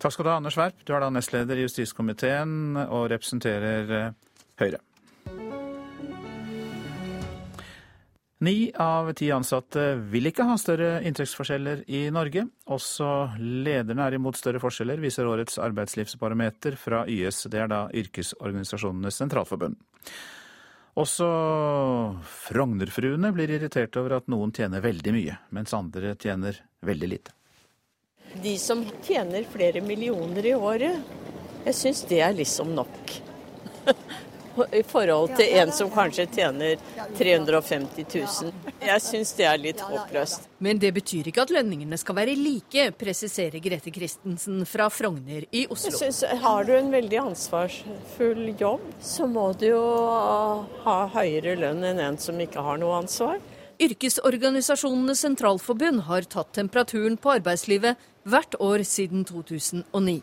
Takk 0.00 0.14
skal 0.14 0.24
du 0.24 0.30
ha, 0.32 0.38
Anders 0.40 0.56
Werp. 0.56 0.78
Du 0.88 0.94
er 0.96 1.04
da 1.04 1.10
nestleder 1.12 1.60
i 1.60 1.66
justiskomiteen 1.66 2.78
og 2.86 3.10
representerer 3.12 4.14
Høyre. 4.60 4.80
Ni 8.40 8.70
av 8.80 9.10
ti 9.12 9.26
ansatte 9.36 9.82
vil 10.08 10.30
ikke 10.30 10.46
ha 10.48 10.54
større 10.56 11.02
inntektsforskjeller 11.04 11.82
i 11.92 12.06
Norge. 12.08 12.46
Også 12.72 13.08
lederne 13.36 14.06
er 14.06 14.16
imot 14.16 14.38
større 14.40 14.62
forskjeller, 14.62 15.02
viser 15.04 15.28
årets 15.28 15.60
arbeidslivsbarometer 15.60 16.78
fra 16.80 17.02
YS. 17.04 17.42
Det 17.52 17.60
er 17.60 17.68
da 17.68 17.82
Yrkesorganisasjonenes 17.92 19.20
sentralforbund. 19.20 19.76
Også 20.98 21.26
Frognerfruene 22.26 23.30
blir 23.34 23.52
irritert 23.54 23.94
over 24.00 24.16
at 24.18 24.30
noen 24.32 24.50
tjener 24.54 24.82
veldig 24.82 25.14
mye, 25.14 25.36
mens 25.54 25.74
andre 25.76 26.16
tjener 26.18 26.58
veldig 26.86 27.10
lite. 27.12 27.34
De 28.42 28.56
som 28.58 28.82
tjener 29.06 29.46
flere 29.50 29.82
millioner 29.82 30.46
i 30.46 30.54
året, 30.54 31.06
jeg 31.66 31.76
syns 31.76 32.02
det 32.10 32.20
er 32.24 32.34
liksom 32.36 32.74
nok. 32.74 33.14
i 34.72 34.82
forhold 34.86 35.34
til 35.38 35.56
en 35.60 35.72
som 35.74 35.90
kanskje 35.92 36.26
tjener 36.34 36.80
350 37.18 38.06
000. 38.14 38.52
Jeg 38.84 39.04
syns 39.04 39.32
det 39.38 39.46
er 39.48 39.60
litt 39.60 39.82
håpløst. 39.84 40.48
Men 40.60 40.80
det 40.82 40.92
betyr 40.96 41.30
ikke 41.30 41.44
at 41.46 41.52
lønningene 41.54 41.98
skal 42.00 42.18
være 42.18 42.36
like, 42.38 42.90
presiserer 43.00 43.62
Grete 43.62 43.92
Christensen 43.94 44.64
fra 44.68 44.88
Frogner 44.92 45.46
i 45.50 45.66
Oslo. 45.70 45.92
Jeg 45.92 46.00
synes, 46.02 46.42
har 46.42 46.66
du 46.68 46.74
en 46.76 46.90
veldig 46.92 47.22
ansvarsfull 47.22 48.50
jobb, 48.60 48.84
så 49.00 49.28
må 49.30 49.50
du 49.60 49.70
jo 49.70 49.86
ha 50.84 50.98
høyere 51.14 51.56
lønn 51.60 51.86
enn 51.92 52.02
en 52.10 52.20
som 52.20 52.40
ikke 52.40 52.64
har 52.64 52.80
noe 52.82 53.00
ansvar. 53.00 53.40
Yrkesorganisasjonenes 53.80 55.22
sentralforbund 55.24 56.02
har 56.04 56.26
tatt 56.28 56.50
temperaturen 56.52 57.16
på 57.16 57.32
arbeidslivet 57.38 57.96
hvert 58.28 58.58
år 58.60 58.84
siden 58.84 59.24
2009. 59.24 60.18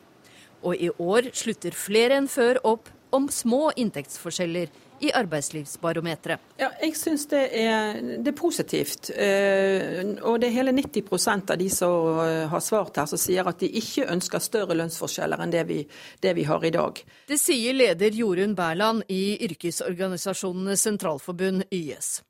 Og 0.61 0.77
i 0.77 0.91
år 0.91 1.31
slutter 1.37 1.73
flere 1.73 2.19
enn 2.19 2.29
før 2.29 2.59
opp 2.65 2.91
om 3.09 3.29
små 3.31 3.71
inntektsforskjeller 3.75 4.69
i 4.99 5.11
arbeidslivsbarometeret. 5.13 6.41
Ja, 6.57 6.71
jeg 6.81 6.95
syns 6.97 7.27
det, 7.29 7.41
det, 7.53 8.31
er 8.31 8.37
positivt. 8.37 9.11
Eh, 9.13 10.01
og 10.25 10.39
det 10.41 10.49
er 10.49 10.55
hele 10.55 10.73
90% 10.73 11.53
av 11.53 11.59
de 11.59 11.69
som 11.73 12.21
eh, 12.23 12.45
har 12.49 12.63
svart 12.63 12.97
her, 12.97 13.09
som 13.09 13.21
sier 13.21 13.47
at 13.47 13.61
de 13.61 13.69
ikke 13.81 14.07
ønsker 14.13 14.43
større 14.43 14.77
lønnsforskjeller 14.77 15.43
enn 15.43 15.53
det 15.53 15.63
vi, 15.69 15.83
det 16.23 16.33
vi 16.37 16.47
har 16.49 16.65
i 16.65 16.73
dag. 16.73 17.03
Det 17.29 17.39
sier 17.41 17.77
leder 17.77 18.17
Jorunn 18.17 18.57
Berland 18.57 19.05
i 19.13 19.37
Yrkesorganisasjonenes 19.45 20.87
sentralforbund, 20.89 21.67
YS. 21.69 22.21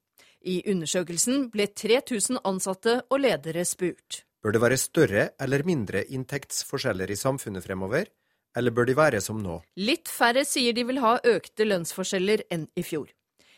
I 0.47 0.61
undersøkelsen 0.71 1.47
ble 1.51 1.69
3000 1.71 2.43
ansatte 2.47 3.01
og 3.09 3.23
ledere 3.23 3.65
spurt. 3.67 4.23
Bør 4.43 4.53
det 4.53 4.63
være 4.63 4.79
større 4.79 5.23
eller 5.43 5.63
mindre 5.67 6.03
inntektsforskjeller 6.13 7.09
i 7.11 7.19
samfunnet 7.19 7.65
fremover? 7.65 8.07
Eller 8.57 8.71
bør 8.71 8.87
de 8.89 8.95
være 8.97 9.21
som 9.21 9.41
nå? 9.43 9.59
Litt 9.81 10.09
færre 10.09 10.45
sier 10.47 10.73
de 10.73 10.85
vil 10.87 11.01
ha 11.03 11.17
økte 11.23 11.67
lønnsforskjeller 11.67 12.47
enn 12.53 12.67
i 12.75 12.85
fjor. 12.85 13.11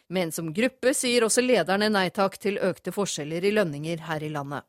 Men 0.09 0.31
som 0.33 0.49
gruppe 0.53 0.95
sier 0.97 1.23
også 1.25 1.43
lederne 1.45 1.91
nei 1.93 2.09
takk 2.09 2.39
til 2.41 2.57
økte 2.65 2.91
forskjeller 2.95 3.45
i 3.45 3.53
lønninger 3.53 4.07
her 4.09 4.25
i 4.25 4.31
landet. 4.33 4.65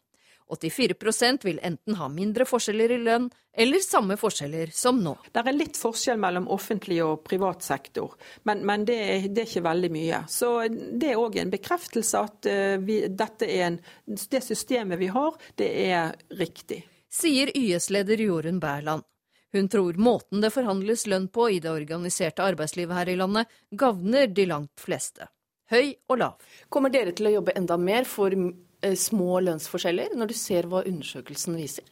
84% 0.51 1.45
vil 1.47 1.61
enten 1.63 1.95
ha 1.95 2.09
mindre 2.11 2.45
forskjeller 2.49 2.91
i 2.91 2.99
lønn 2.99 3.29
eller 3.55 3.83
samme 3.85 4.17
forskjeller 4.19 4.73
som 4.75 4.99
nå. 5.03 5.15
Det 5.31 5.43
er 5.43 5.55
litt 5.55 5.79
forskjell 5.79 6.19
mellom 6.21 6.49
offentlig 6.51 7.01
og 7.05 7.23
privat 7.27 7.63
sektor, 7.63 8.17
men, 8.49 8.65
men 8.67 8.85
det, 8.89 8.97
er, 8.99 9.29
det, 9.29 9.45
er, 9.45 9.51
ikke 9.51 9.67
veldig 9.69 9.91
mye. 9.95 10.23
Så 10.31 10.51
Det 10.71 11.13
er 11.13 11.21
òg 11.23 11.39
en 11.41 11.53
bekreftelse 11.55 12.25
at 12.27 12.51
uh, 12.51 12.77
vi, 12.83 13.03
en, 13.07 13.79
det 14.07 14.43
systemet 14.45 15.01
vi 15.01 15.11
har, 15.15 15.39
det 15.61 15.71
er 15.87 16.17
riktig. 16.39 16.83
Sier 17.11 17.51
YS-leder 17.55 18.23
Jorunn 18.23 18.61
Bærland. 18.63 19.07
Hun 19.53 19.69
tror 19.69 19.99
måten 19.99 20.43
det 20.45 20.53
forhandles 20.55 21.07
lønn 21.11 21.27
på 21.33 21.49
i 21.51 21.59
det 21.63 21.73
organiserte 21.73 22.45
arbeidslivet 22.47 22.95
her 22.95 23.11
i 23.11 23.19
landet, 23.19 23.51
gagner 23.71 24.31
de 24.31 24.47
langt 24.47 24.83
fleste. 24.83 25.27
Høy 25.71 25.95
og 26.11 26.19
lav. 26.19 26.53
Kommer 26.71 26.91
dere 26.91 27.15
til 27.15 27.31
å 27.31 27.35
jobbe 27.39 27.55
enda 27.59 27.79
mer 27.79 28.07
for 28.09 28.35
eh, 28.35 28.97
små 28.99 29.41
lønnsforskjeller, 29.47 30.15
når 30.19 30.31
du 30.31 30.37
ser 30.39 30.71
hva 30.71 30.85
undersøkelsen 30.87 31.59
viser? 31.59 31.87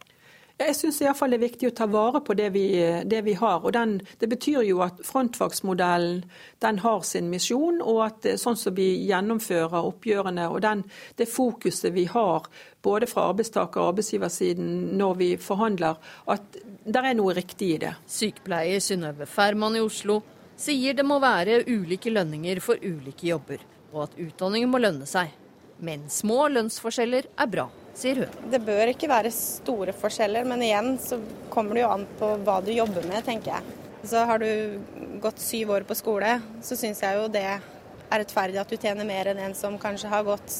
Jeg 0.58 0.74
syns 0.74 0.96
iallfall 1.04 1.30
det 1.30 1.36
er 1.38 1.42
viktig 1.44 1.68
å 1.68 1.74
ta 1.78 1.86
vare 1.86 2.18
på 2.26 2.34
det 2.34 2.48
vi, 2.50 2.64
det 3.06 3.20
vi 3.22 3.36
har. 3.38 3.60
og 3.62 3.72
den, 3.76 4.00
Det 4.18 4.26
betyr 4.26 4.64
jo 4.66 4.80
at 4.82 4.98
frontfagsmodellen 5.06 6.24
den 6.58 6.80
har 6.82 7.04
sin 7.06 7.30
misjon, 7.30 7.78
og 7.78 8.00
at 8.08 8.26
eh, 8.26 8.34
sånn 8.34 8.58
som 8.58 8.74
vi 8.74 8.88
gjennomfører 9.06 9.86
oppgjørene 9.86 10.48
og 10.50 10.58
den, 10.66 10.82
det 11.14 11.30
fokuset 11.30 11.94
vi 11.94 12.08
har 12.10 12.50
både 12.82 13.06
fra 13.06 13.28
arbeidstaker- 13.30 13.78
og 13.78 13.92
arbeidsgiversiden 13.92 14.98
når 14.98 15.14
vi 15.22 15.32
forhandler, 15.38 15.94
at 16.26 16.58
det 16.84 17.06
er 17.06 17.14
noe 17.14 17.38
riktig 17.38 17.72
i 17.76 17.80
det. 17.86 17.94
Sykepleier 18.10 18.82
Synnøve 18.82 19.30
Færmann 19.30 19.78
i 19.78 19.86
Oslo 19.86 20.24
sier 20.58 20.98
det 20.98 21.06
må 21.06 21.20
være 21.22 21.62
ulike 21.70 22.10
lønninger 22.10 22.58
for 22.58 22.82
ulike 22.82 23.30
jobber, 23.30 23.62
og 23.92 24.08
at 24.08 24.22
utdanningen 24.26 24.74
må 24.74 24.82
lønne 24.82 25.06
seg. 25.06 25.30
Men 25.78 26.08
små 26.10 26.48
lønnsforskjeller 26.50 27.30
er 27.38 27.54
bra 27.54 27.70
sier 27.98 28.22
hun. 28.22 28.50
Det 28.52 28.60
bør 28.64 28.92
ikke 28.92 29.10
være 29.10 29.32
store 29.34 29.94
forskjeller, 29.96 30.46
men 30.48 30.62
igjen 30.64 30.94
så 31.02 31.18
kommer 31.52 31.76
det 31.76 31.84
jo 31.84 31.92
an 31.92 32.06
på 32.20 32.30
hva 32.46 32.58
du 32.64 32.70
jobber 32.74 33.06
med, 33.10 33.24
tenker 33.26 33.56
jeg. 33.56 33.78
Så 34.08 34.22
har 34.28 34.38
du 34.42 34.78
gått 35.22 35.42
syv 35.42 35.74
år 35.74 35.86
på 35.88 35.96
skole, 35.98 36.38
så 36.62 36.78
syns 36.78 37.02
jeg 37.02 37.18
jo 37.18 37.26
det 37.32 37.42
er 37.56 37.64
rettferdig 38.08 38.60
at 38.62 38.70
du 38.70 38.78
tjener 38.78 39.08
mer 39.08 39.32
enn 39.32 39.42
en 39.48 39.56
som 39.58 39.76
kanskje 39.80 40.10
har 40.12 40.24
gått 40.26 40.54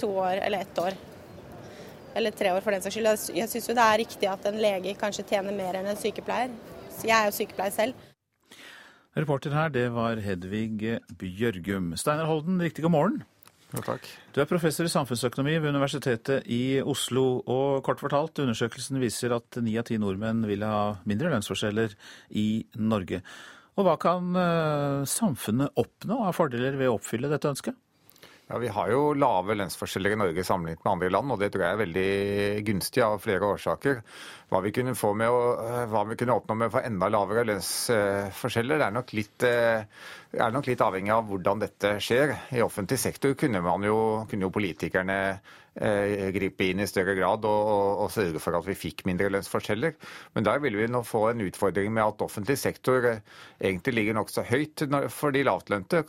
to 0.00 0.08
år 0.22 0.40
eller 0.44 0.64
ett 0.64 0.78
år. 0.80 0.96
Eller 2.14 2.30
tre 2.30 2.52
år, 2.54 2.62
for 2.62 2.70
den 2.70 2.82
saks 2.84 2.94
skyld. 2.94 3.10
Jeg 3.34 3.50
syns 3.50 3.68
jo 3.68 3.74
det 3.74 3.84
er 3.84 4.00
riktig 4.04 4.30
at 4.30 4.46
en 4.46 4.60
lege 4.62 4.94
kanskje 4.98 5.26
tjener 5.34 5.54
mer 5.56 5.80
enn 5.80 5.90
en 5.90 5.98
sykepleier. 5.98 6.52
Så 6.94 7.08
jeg 7.10 7.16
er 7.16 7.26
jo 7.26 7.34
sykepleier 7.34 7.74
selv. 7.74 8.10
Reporter 9.18 9.54
her, 9.54 9.70
det 9.70 9.88
var 9.94 10.18
Hedvig 10.22 11.00
Bjørgum. 11.18 11.92
Steinar 11.98 12.30
Holden, 12.30 12.62
riktig 12.62 12.86
god 12.86 12.94
morgen. 12.94 13.22
Takk. 13.82 14.06
Du 14.34 14.38
er 14.42 14.46
professor 14.46 14.86
i 14.86 14.92
samfunnsøkonomi 14.92 15.56
ved 15.58 15.72
Universitetet 15.72 16.46
i 16.52 16.80
Oslo. 16.80 17.42
og 17.50 17.82
Kort 17.86 18.02
fortalt, 18.02 18.38
undersøkelsen 18.38 19.00
viser 19.02 19.34
at 19.34 19.58
ni 19.62 19.74
av 19.80 19.88
ti 19.88 19.98
nordmenn 19.98 20.44
vil 20.46 20.62
ha 20.62 20.94
mindre 21.08 21.32
lønnsforskjeller 21.32 21.96
i 22.38 22.64
Norge. 22.78 23.22
Og 23.74 23.88
Hva 23.88 23.96
kan 23.98 24.36
eh, 24.38 25.00
samfunnet 25.10 25.74
oppnå 25.80 26.20
av 26.28 26.36
fordeler 26.36 26.78
ved 26.78 26.92
å 26.92 26.98
oppfylle 27.00 27.30
dette 27.32 27.50
ønsket? 27.50 27.78
Ja, 28.46 28.58
Vi 28.58 28.68
har 28.68 28.90
jo 28.92 29.14
lave 29.16 29.54
lønnsforskjeller 29.56 30.12
i 30.12 30.18
Norge 30.20 30.42
sammenlignet 30.44 30.82
med 30.84 30.90
andre 30.90 31.08
land, 31.14 31.32
og 31.32 31.40
det 31.40 31.48
tror 31.52 31.64
jeg 31.64 31.76
er 31.76 31.80
veldig 31.80 32.64
gunstig 32.66 33.02
av 33.06 33.16
flere 33.24 33.48
årsaker. 33.54 34.02
Hva 34.52 34.60
vi 34.60 34.72
kunne, 34.76 34.92
få 34.98 35.14
med 35.16 35.32
eh, 35.32 35.86
hva 35.88 36.02
vi 36.10 36.18
kunne 36.20 36.36
oppnå 36.36 36.58
med 36.60 36.68
å 36.68 36.74
få 36.74 36.82
enda 36.84 37.08
lavere 37.08 37.46
lønnsforskjeller, 37.48 38.84
er 38.84 38.92
nok, 38.92 39.14
litt, 39.16 39.46
eh, 39.48 39.88
er 40.36 40.52
nok 40.52 40.68
litt 40.68 40.84
avhengig 40.84 41.14
av 41.16 41.24
hvordan 41.30 41.64
dette 41.64 41.94
skjer. 42.04 42.36
I 42.52 42.60
offentlig 42.66 43.00
sektor 43.00 43.32
kunne, 43.32 43.64
jo, 43.88 43.98
kunne 44.28 44.44
jo 44.44 44.52
politikerne 44.52 45.18
gripe 45.74 46.68
inn 46.70 46.82
i 46.84 46.86
større 46.86 47.16
grad 47.18 47.46
og, 47.50 47.70
og, 48.04 48.10
sørge 48.14 48.38
for 48.42 48.54
at 48.54 48.66
vi 48.68 48.76
fikk 48.78 49.02
mindre 49.08 49.30
lønnsforskjeller. 49.34 49.96
Men 50.36 50.46
der 50.46 50.60
vil 50.62 50.78
vi 50.78 50.86
nå 50.86 51.00
få 51.06 51.24
en 51.32 51.42
utfordring 51.42 51.90
med 51.94 52.04
at 52.04 52.22
offentlig 52.22 52.56
sektor 52.60 53.08
egentlig 53.10 53.96
ligger 53.96 54.18
nokså 54.20 54.46
høyt 54.46 54.84
for 55.10 55.34
de 55.34 55.42
lavtlønte. 55.48 56.04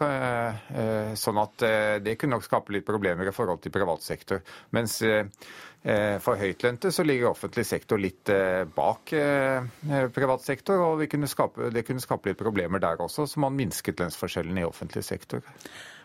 Sånn 1.18 1.42
at 1.42 1.70
det 2.06 2.18
kunne 2.22 2.38
nok 2.38 2.46
skape 2.46 2.78
litt 2.78 2.86
problemer 2.86 3.32
i 3.32 3.34
forhold 3.34 3.64
til 3.66 3.74
privat 3.74 4.06
sektor. 4.06 4.46
Mens 4.76 5.02
Eh, 5.86 6.16
for 6.18 6.40
høytlønte 6.42 6.90
så 6.90 7.04
ligger 7.06 7.30
offentlig 7.30 7.62
sektor 7.70 8.00
litt 8.02 8.30
eh, 8.34 8.64
bak 8.66 9.12
eh, 9.14 10.08
privat 10.16 10.42
sektor, 10.42 10.82
og 10.82 11.04
kunne 11.12 11.30
skape, 11.30 11.70
det 11.70 11.84
kunne 11.86 12.02
skape 12.02 12.32
litt 12.32 12.40
problemer 12.40 12.82
der 12.82 13.04
også, 13.06 13.28
så 13.30 13.44
man 13.44 13.54
minsket 13.54 14.02
lønnsforskjellene 14.02 14.64
i 14.64 14.66
offentlig 14.66 15.06
sektor. 15.06 15.46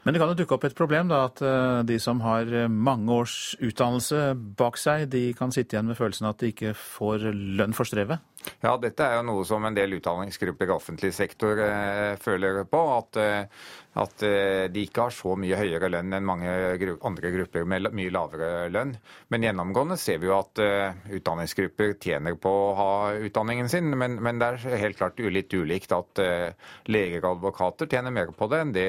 Men 0.04 0.14
det 0.14 0.20
kan 0.22 0.30
jo 0.32 0.38
dukke 0.38 0.56
opp 0.56 0.64
et 0.64 0.76
problem, 0.78 1.10
da, 1.12 1.26
at 1.28 1.42
de 1.84 1.98
som 2.00 2.22
har 2.24 2.48
mange 2.72 3.12
års 3.12 3.34
utdannelse 3.60 4.30
bak 4.56 4.78
seg, 4.80 5.10
de 5.12 5.26
kan 5.36 5.52
sitte 5.52 5.76
igjen 5.76 5.90
med 5.90 5.98
følelsen 5.98 6.30
at 6.30 6.40
de 6.40 6.54
ikke 6.54 6.72
får 6.72 7.26
lønn 7.34 7.76
for 7.76 7.84
strevet? 7.84 8.24
Ja, 8.60 8.72
dette 8.80 9.04
er 9.04 9.18
jo 9.18 9.24
noe 9.28 9.44
som 9.48 9.64
en 9.68 9.76
del 9.76 9.98
utdanningsgrupper 9.98 10.70
i 10.70 10.72
offentlig 10.72 11.10
sektor 11.16 11.60
eh, 11.60 12.16
føler 12.20 12.62
på. 12.68 12.80
At, 12.94 13.18
eh, 13.20 13.66
at, 14.00 14.24
eh, 14.24 14.64
de 14.72 14.84
ikke 14.86 15.06
har 15.06 15.14
så 15.14 15.34
mye 15.40 15.58
høyere 15.60 15.90
lønn 15.92 16.14
enn 16.16 16.28
mange 16.28 16.54
gru 16.80 16.94
andre 17.08 17.32
grupper 17.34 17.66
med 17.68 17.90
mye 17.96 18.12
lavere 18.14 18.68
lønn. 18.72 18.94
Men 19.32 19.44
gjennomgående 19.44 19.98
ser 20.00 20.22
vi 20.22 20.30
jo 20.30 20.36
at 20.38 20.60
uh, 20.62 20.96
utdanningsgrupper 21.16 21.96
tjener 22.00 22.36
på 22.40 22.50
å 22.50 22.70
ha 22.78 22.92
utdanningen 23.28 23.68
sin. 23.72 23.92
Men, 23.98 24.16
men 24.22 24.40
det 24.40 24.52
er 24.54 24.78
helt 24.86 25.00
klart 25.00 25.20
litt 25.20 25.52
ulikt 25.54 25.92
at 25.96 26.22
uh, 26.24 26.72
leger 26.88 27.24
og 27.24 27.36
advokater 27.38 27.90
tjener 27.90 28.14
mer 28.14 28.32
på 28.36 28.48
det 28.50 28.62
enn 28.64 28.76
det 28.76 28.88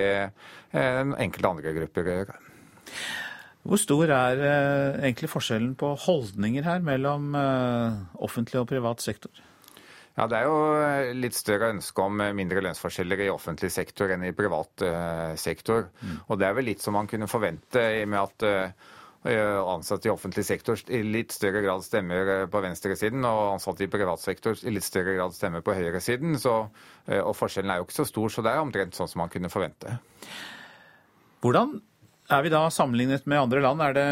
uh, 0.76 1.18
enkelte 1.20 1.52
andre 1.56 1.76
grupper 1.80 2.14
gjør. 2.14 2.34
Hvor 3.62 3.78
stor 3.78 4.10
er 4.10 4.42
eh, 4.42 5.00
egentlig 5.06 5.30
forskjellen 5.30 5.74
på 5.78 5.94
holdninger 6.08 6.66
her 6.66 6.82
mellom 6.86 7.36
eh, 7.38 7.98
offentlig 8.26 8.62
og 8.64 8.70
privat 8.72 9.04
sektor? 9.04 9.32
Ja, 10.18 10.26
Det 10.28 10.40
er 10.40 10.48
jo 10.50 10.56
eh, 10.82 11.12
litt 11.14 11.38
større 11.38 11.70
ønske 11.76 12.02
om 12.02 12.24
mindre 12.36 12.64
lønnsforskjeller 12.66 13.28
i 13.28 13.30
offentlig 13.34 13.70
sektor 13.74 14.12
enn 14.12 14.26
i 14.26 14.34
privat 14.36 14.86
sektor. 15.38 15.92
Mm. 16.02 16.16
Og 16.28 16.42
Det 16.42 16.48
er 16.48 16.58
vel 16.58 16.68
litt 16.72 16.82
som 16.82 16.98
man 16.98 17.10
kunne 17.12 17.30
forvente 17.30 17.86
i 18.00 18.02
og 18.08 18.12
med 18.16 18.26
at 18.26 18.90
ansatte 19.22 20.10
i 20.10 20.10
offentlig 20.10 20.42
sektor 20.48 20.80
i 20.90 21.04
litt 21.06 21.30
større 21.30 21.60
grad 21.62 21.84
stemmer 21.86 22.48
på 22.50 22.62
venstresiden, 22.64 23.22
og 23.22 23.52
ansatte 23.52 23.86
i 23.86 23.92
privat 23.94 24.18
sektor 24.18 24.58
i 24.66 24.74
litt 24.74 24.88
større 24.88 25.14
grad 25.14 25.36
stemmer 25.38 25.62
på 25.62 25.76
høyresiden. 25.78 26.40
Så, 26.42 26.56
og 27.20 27.36
forskjellen 27.38 27.70
er 27.70 27.78
jo 27.78 27.86
ikke 27.86 28.00
så 28.00 28.08
stor, 28.10 28.34
så 28.34 28.42
det 28.42 28.56
er 28.56 28.64
omtrent 28.64 28.98
sånn 28.98 29.12
som 29.12 29.22
man 29.22 29.30
kunne 29.30 29.54
forvente. 29.54 29.94
Hvordan 31.46 31.78
er 32.32 32.46
vi 32.46 32.54
da 32.54 32.66
sammenlignet 32.72 33.28
med 33.30 33.44
andre 33.46 33.64
land? 33.64 33.84
Er 33.84 33.98
det 33.98 34.08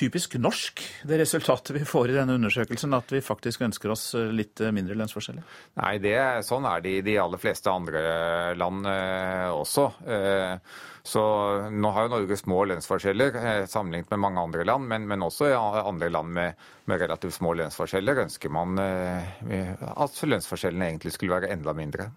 typisk 0.00 0.36
norsk, 0.40 0.80
det 1.04 1.18
resultatet 1.20 1.74
vi 1.76 1.84
får 1.84 2.10
i 2.10 2.14
denne 2.16 2.36
undersøkelsen, 2.38 2.94
at 2.96 3.10
vi 3.12 3.20
faktisk 3.24 3.64
ønsker 3.66 3.92
oss 3.92 4.14
eh, 4.16 4.30
litt 4.32 4.60
eh, 4.62 4.72
mindre 4.72 4.96
lønnsforskjeller? 4.96 5.44
Nei, 5.80 5.96
det, 6.02 6.16
sånn 6.46 6.68
er 6.68 6.84
det 6.84 6.94
i 6.96 7.02
de 7.04 7.18
aller 7.20 7.40
fleste 7.42 7.72
andre 7.72 8.00
land 8.58 8.88
eh, 8.88 9.50
også. 9.52 9.86
Eh, 10.06 10.56
så 11.10 11.22
nå 11.72 11.92
har 11.96 12.06
jo 12.06 12.14
Norge 12.14 12.36
små 12.36 12.64
lønnsforskjeller 12.70 13.66
sammenlignet 13.68 14.10
med 14.12 14.22
mange 14.24 14.42
andre 14.44 14.66
land, 14.68 14.88
men, 14.88 15.06
men 15.10 15.24
også 15.24 15.48
i 15.48 15.56
andre 15.56 16.10
land 16.12 16.34
med, 16.36 16.66
med, 16.84 17.00
relativt 17.00 17.38
små 17.38 17.54
lønnsforskjeller 17.56 18.20
ønsker 18.26 18.52
man 18.52 18.76
at 18.76 20.20
lønnsforskjellene 20.28 20.90
egentlig 20.90 21.14
skulle 21.16 21.40
være 21.40 21.54
enda 21.56 21.72
mindre. 21.76 22.10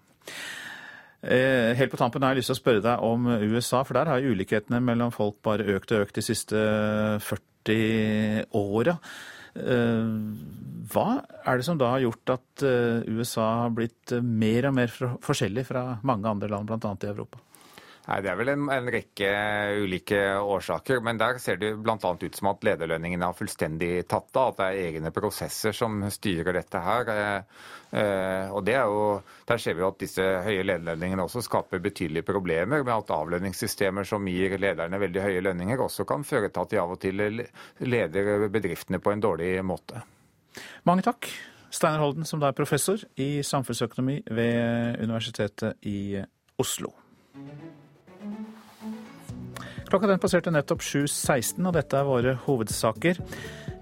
Eh, 1.24 1.72
helt 1.78 1.92
på 1.92 2.00
tampen 2.00 2.22
har 2.22 2.34
jeg 2.34 2.42
lyst 2.42 2.50
til 2.52 2.58
å 2.58 2.60
spørre 2.60 2.82
deg 2.84 3.04
om 3.06 3.28
USA, 3.40 3.80
for 3.84 3.96
der 3.96 4.10
har 4.12 4.24
ulikhetene 4.24 4.80
mellom 4.84 5.12
folk 5.14 5.38
bare 5.44 5.64
økt 5.76 5.94
og 5.94 6.04
økt 6.04 6.18
de 6.20 6.24
siste 6.26 6.64
40 7.24 8.44
åra. 8.60 8.98
Eh, 9.54 10.10
hva 10.92 11.08
er 11.46 11.56
det 11.56 11.64
som 11.64 11.80
da 11.80 11.94
har 11.94 12.04
gjort 12.04 12.34
at 12.36 12.66
eh, 12.66 13.06
USA 13.08 13.46
har 13.62 13.74
blitt 13.76 14.16
mer 14.20 14.68
og 14.68 14.76
mer 14.76 14.92
forskjellig 15.24 15.64
fra 15.70 15.86
mange 16.04 16.28
andre 16.28 16.50
land, 16.52 16.68
bl.a. 16.68 16.94
i 17.00 17.12
Europa? 17.12 17.40
Nei, 18.04 18.18
Det 18.20 18.30
er 18.30 18.36
vel 18.36 18.50
en, 18.52 18.64
en, 18.68 18.88
rekke 18.92 19.28
ulike 19.80 20.18
årsaker. 20.36 21.00
Men 21.04 21.20
der 21.20 21.38
ser 21.40 21.56
det 21.60 21.72
bl.a. 21.80 21.96
ut 21.96 22.36
som 22.36 22.50
at 22.50 22.66
lederlønningene 22.66 23.30
har 23.30 23.36
fullstendig 23.38 23.92
tatt 24.10 24.36
av. 24.36 24.52
At 24.52 24.58
det 24.60 24.66
er 24.66 24.90
egne 24.90 25.12
prosesser 25.14 25.72
som 25.76 26.02
styrer 26.12 26.58
dette 26.58 26.82
her. 26.84 27.12
Eh, 27.14 27.62
eh, 28.00 28.52
og 28.52 28.60
det 28.66 28.76
er 28.76 28.92
jo, 28.92 29.06
Der 29.48 29.60
ser 29.60 29.78
vi 29.78 29.84
jo 29.84 29.88
at 29.88 30.00
disse 30.00 30.24
høye 30.44 30.66
lederlønningene 30.66 31.24
også 31.24 31.44
skaper 31.44 31.80
betydelige 31.84 32.26
problemer 32.28 32.84
med 32.84 32.92
at 32.94 33.14
avlønningssystemer 33.16 34.08
som 34.08 34.28
gir 34.28 34.58
lederne 34.60 35.00
veldig 35.00 35.24
høye 35.24 35.44
lønninger, 35.44 35.80
også 35.80 36.04
kan 36.08 36.24
føre 36.24 36.52
til 36.52 36.64
at 36.64 36.70
de 36.70 36.80
av 36.80 36.92
og 36.92 37.00
til 37.00 37.24
leder 37.80 38.48
bedriftene 38.52 39.00
på 39.00 39.12
en 39.14 39.24
dårlig 39.24 39.56
måte. 39.64 40.04
Mange 40.84 41.04
takk. 41.04 41.28
Steinar 41.74 42.04
Holden, 42.04 42.28
som 42.28 42.38
da 42.38 42.52
er 42.52 42.56
professor 42.56 43.00
i 43.18 43.42
samfunnsøkonomi 43.42 44.20
ved 44.30 45.00
Universitetet 45.02 45.80
i 45.82 46.20
Oslo. 46.60 46.92
Klokka 49.94 50.08
den 50.10 50.18
passerte 50.18 50.50
nettopp 50.50 50.80
7.16, 50.82 51.60
og 51.68 51.76
dette 51.76 51.94
er 51.94 52.06
våre 52.08 52.32
hovedsaker. 52.48 53.20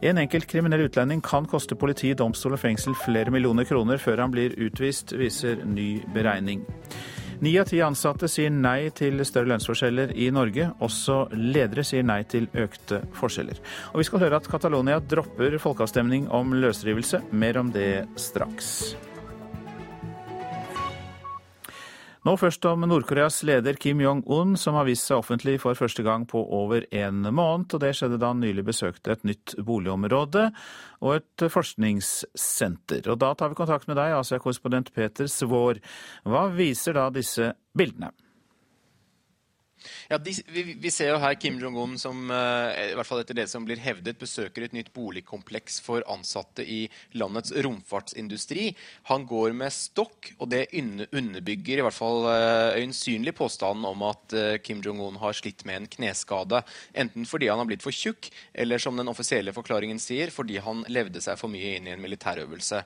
En 0.04 0.18
enkelt 0.20 0.44
kriminell 0.44 0.82
utlending 0.84 1.22
kan 1.24 1.46
koste 1.48 1.72
politi, 1.72 2.10
domstol 2.12 2.52
og 2.52 2.60
fengsel 2.60 2.92
flere 3.00 3.32
millioner 3.32 3.64
kroner 3.64 3.96
før 3.96 4.20
han 4.20 4.34
blir 4.34 4.52
utvist, 4.60 5.14
viser 5.16 5.62
ny 5.64 6.02
beregning. 6.12 6.66
Ni 7.40 7.54
av 7.56 7.70
ti 7.70 7.80
ansatte 7.80 8.28
sier 8.28 8.52
nei 8.52 8.90
til 8.92 9.24
større 9.24 9.54
lønnsforskjeller 9.54 10.12
i 10.20 10.26
Norge. 10.36 10.66
Også 10.84 11.16
ledere 11.32 11.80
sier 11.88 12.04
nei 12.04 12.18
til 12.28 12.50
økte 12.52 13.00
forskjeller. 13.16 13.62
Og 13.94 14.02
vi 14.02 14.06
skal 14.10 14.26
høre 14.26 14.42
at 14.42 14.50
Catalonia 14.52 15.00
dropper 15.00 15.56
folkeavstemning 15.64 16.28
om 16.28 16.52
løsrivelse. 16.60 17.22
Mer 17.32 17.62
om 17.62 17.72
det 17.72 18.04
straks. 18.20 18.92
Nå 22.22 22.36
først 22.38 22.62
om 22.70 22.84
Nord-Koreas 22.86 23.40
leder 23.42 23.74
Kim 23.82 23.98
Jong-un, 23.98 24.52
som 24.54 24.76
har 24.78 24.86
vist 24.86 25.08
seg 25.08 25.18
offentlig 25.18 25.56
for 25.58 25.74
første 25.74 26.04
gang 26.06 26.22
på 26.30 26.38
over 26.54 26.84
en 26.94 27.24
måned. 27.34 27.74
og 27.74 27.80
Det 27.82 27.90
skjedde 27.98 28.20
da 28.22 28.30
han 28.30 28.38
nylig 28.38 28.62
besøkte 28.68 29.16
et 29.16 29.24
nytt 29.26 29.56
boligområde 29.58 30.44
og 31.02 31.16
et 31.16 31.46
forskningssenter. 31.50 33.10
Og 33.10 33.18
Da 33.18 33.32
tar 33.34 33.50
vi 33.50 33.58
kontakt 33.58 33.90
med 33.90 33.98
deg, 33.98 34.14
Asia-korrespondent 34.20 34.94
Peter 34.94 35.26
Svår. 35.26 35.82
Hva 36.22 36.46
viser 36.54 36.94
da 36.94 37.08
disse 37.10 37.56
bildene? 37.74 38.12
Ja, 40.12 40.18
de, 40.18 40.32
vi, 40.46 40.62
vi, 40.76 40.90
ser 40.92 41.08
jo 41.08 41.20
her 41.22 41.38
Kim 41.40 41.54
Jong-un 41.56 41.94
som 41.96 42.26
uh, 42.28 42.68
i 42.76 42.92
hvert 42.92 43.08
fall 43.08 43.22
etter 43.22 43.36
det 43.38 43.46
som 43.48 43.64
blir 43.64 43.80
hevdet, 43.80 44.18
besøker 44.20 44.66
et 44.66 44.74
nytt 44.76 44.90
boligkompleks 44.92 45.78
for 45.80 46.04
ansatte 46.12 46.66
i 46.68 46.82
landets 47.16 47.54
romfartsindustri. 47.64 48.66
Han 49.08 49.24
går 49.24 49.56
med 49.56 49.72
stokk, 49.72 50.34
og 50.36 50.50
det 50.52 50.66
underbygger 50.76 51.80
i 51.80 51.86
hvert 51.86 51.96
fall 51.96 52.26
uh, 52.28 52.76
øyensynlig 52.76 53.32
påstanden 53.38 53.86
om 53.88 54.04
at 54.10 54.36
uh, 54.36 54.58
Kim 54.60 54.82
Jong-un 54.84 55.16
har 55.22 55.38
slitt 55.38 55.64
med 55.64 55.80
en 55.80 55.88
kneskade. 55.96 56.60
Enten 56.92 57.24
fordi 57.24 57.48
han 57.48 57.62
har 57.62 57.70
blitt 57.72 57.86
for 57.86 57.96
tjukk, 57.96 58.28
eller 58.52 58.84
som 58.84 59.00
den 59.00 59.08
offisielle 59.08 59.56
forklaringen 59.56 60.02
sier, 60.02 60.28
fordi 60.28 60.60
han 60.60 60.84
levde 60.92 61.24
seg 61.24 61.40
for 61.40 61.48
mye 61.48 61.78
inn 61.78 61.88
i 61.88 61.96
en 61.96 62.04
militærøvelse. 62.04 62.82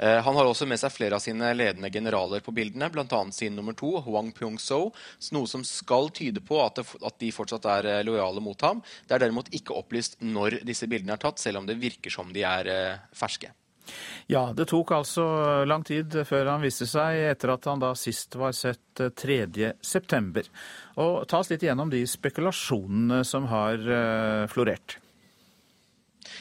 han 0.00 0.36
har 0.38 0.48
også 0.48 0.64
med 0.64 0.80
seg 0.80 0.94
flere 0.94 1.18
av 1.18 1.20
sine 1.20 1.52
ledende 1.52 1.92
generaler 1.92 2.40
på 2.40 2.54
bildene, 2.56 2.88
bl.a. 2.88 3.22
sin 3.36 3.52
nummer 3.58 3.76
to, 3.76 3.98
Huang 4.06 4.32
Pyong-so, 4.32 4.94
noe 5.36 5.50
som 5.50 5.66
skal 5.66 6.08
tyde 6.16 6.40
på 6.40 6.56
at, 6.64 6.69
det, 6.78 6.86
at, 7.00 7.16
de 7.20 7.30
fortsatt 7.34 7.66
er 7.78 7.88
eh, 7.90 8.02
lojale 8.06 8.42
mot 8.44 8.66
ham. 8.66 8.82
Det 9.06 9.16
er 9.16 9.24
derimot 9.24 9.50
ikke 9.56 9.76
opplyst 9.78 10.20
når 10.22 10.60
disse 10.66 10.88
bildene 10.90 11.16
er 11.16 11.22
tatt, 11.22 11.42
selv 11.42 11.62
om 11.62 11.68
det 11.68 11.80
virker 11.80 12.12
som 12.12 12.30
de 12.34 12.44
er 12.46 12.70
eh, 12.70 13.02
ferske. 13.16 13.52
Ja, 14.30 14.52
det 14.54 14.68
tok 14.70 14.92
altså 14.94 15.24
lang 15.66 15.82
tid 15.86 16.14
før 16.28 16.52
han 16.52 16.62
viste 16.62 16.86
seg, 16.86 17.16
etter 17.32 17.56
at 17.56 17.66
han 17.66 17.82
da 17.82 17.90
sist 17.98 18.36
var 18.38 18.54
sett 18.54 19.00
3.9. 19.00 19.64
Eh, 19.66 20.50
Og 21.02 21.24
ta 21.26 21.40
oss 21.40 21.50
litt 21.50 21.64
igjennom 21.66 21.90
de 21.90 22.04
spekulasjonene 22.06 23.24
som 23.26 23.48
har 23.50 23.82
florert. 24.52 25.00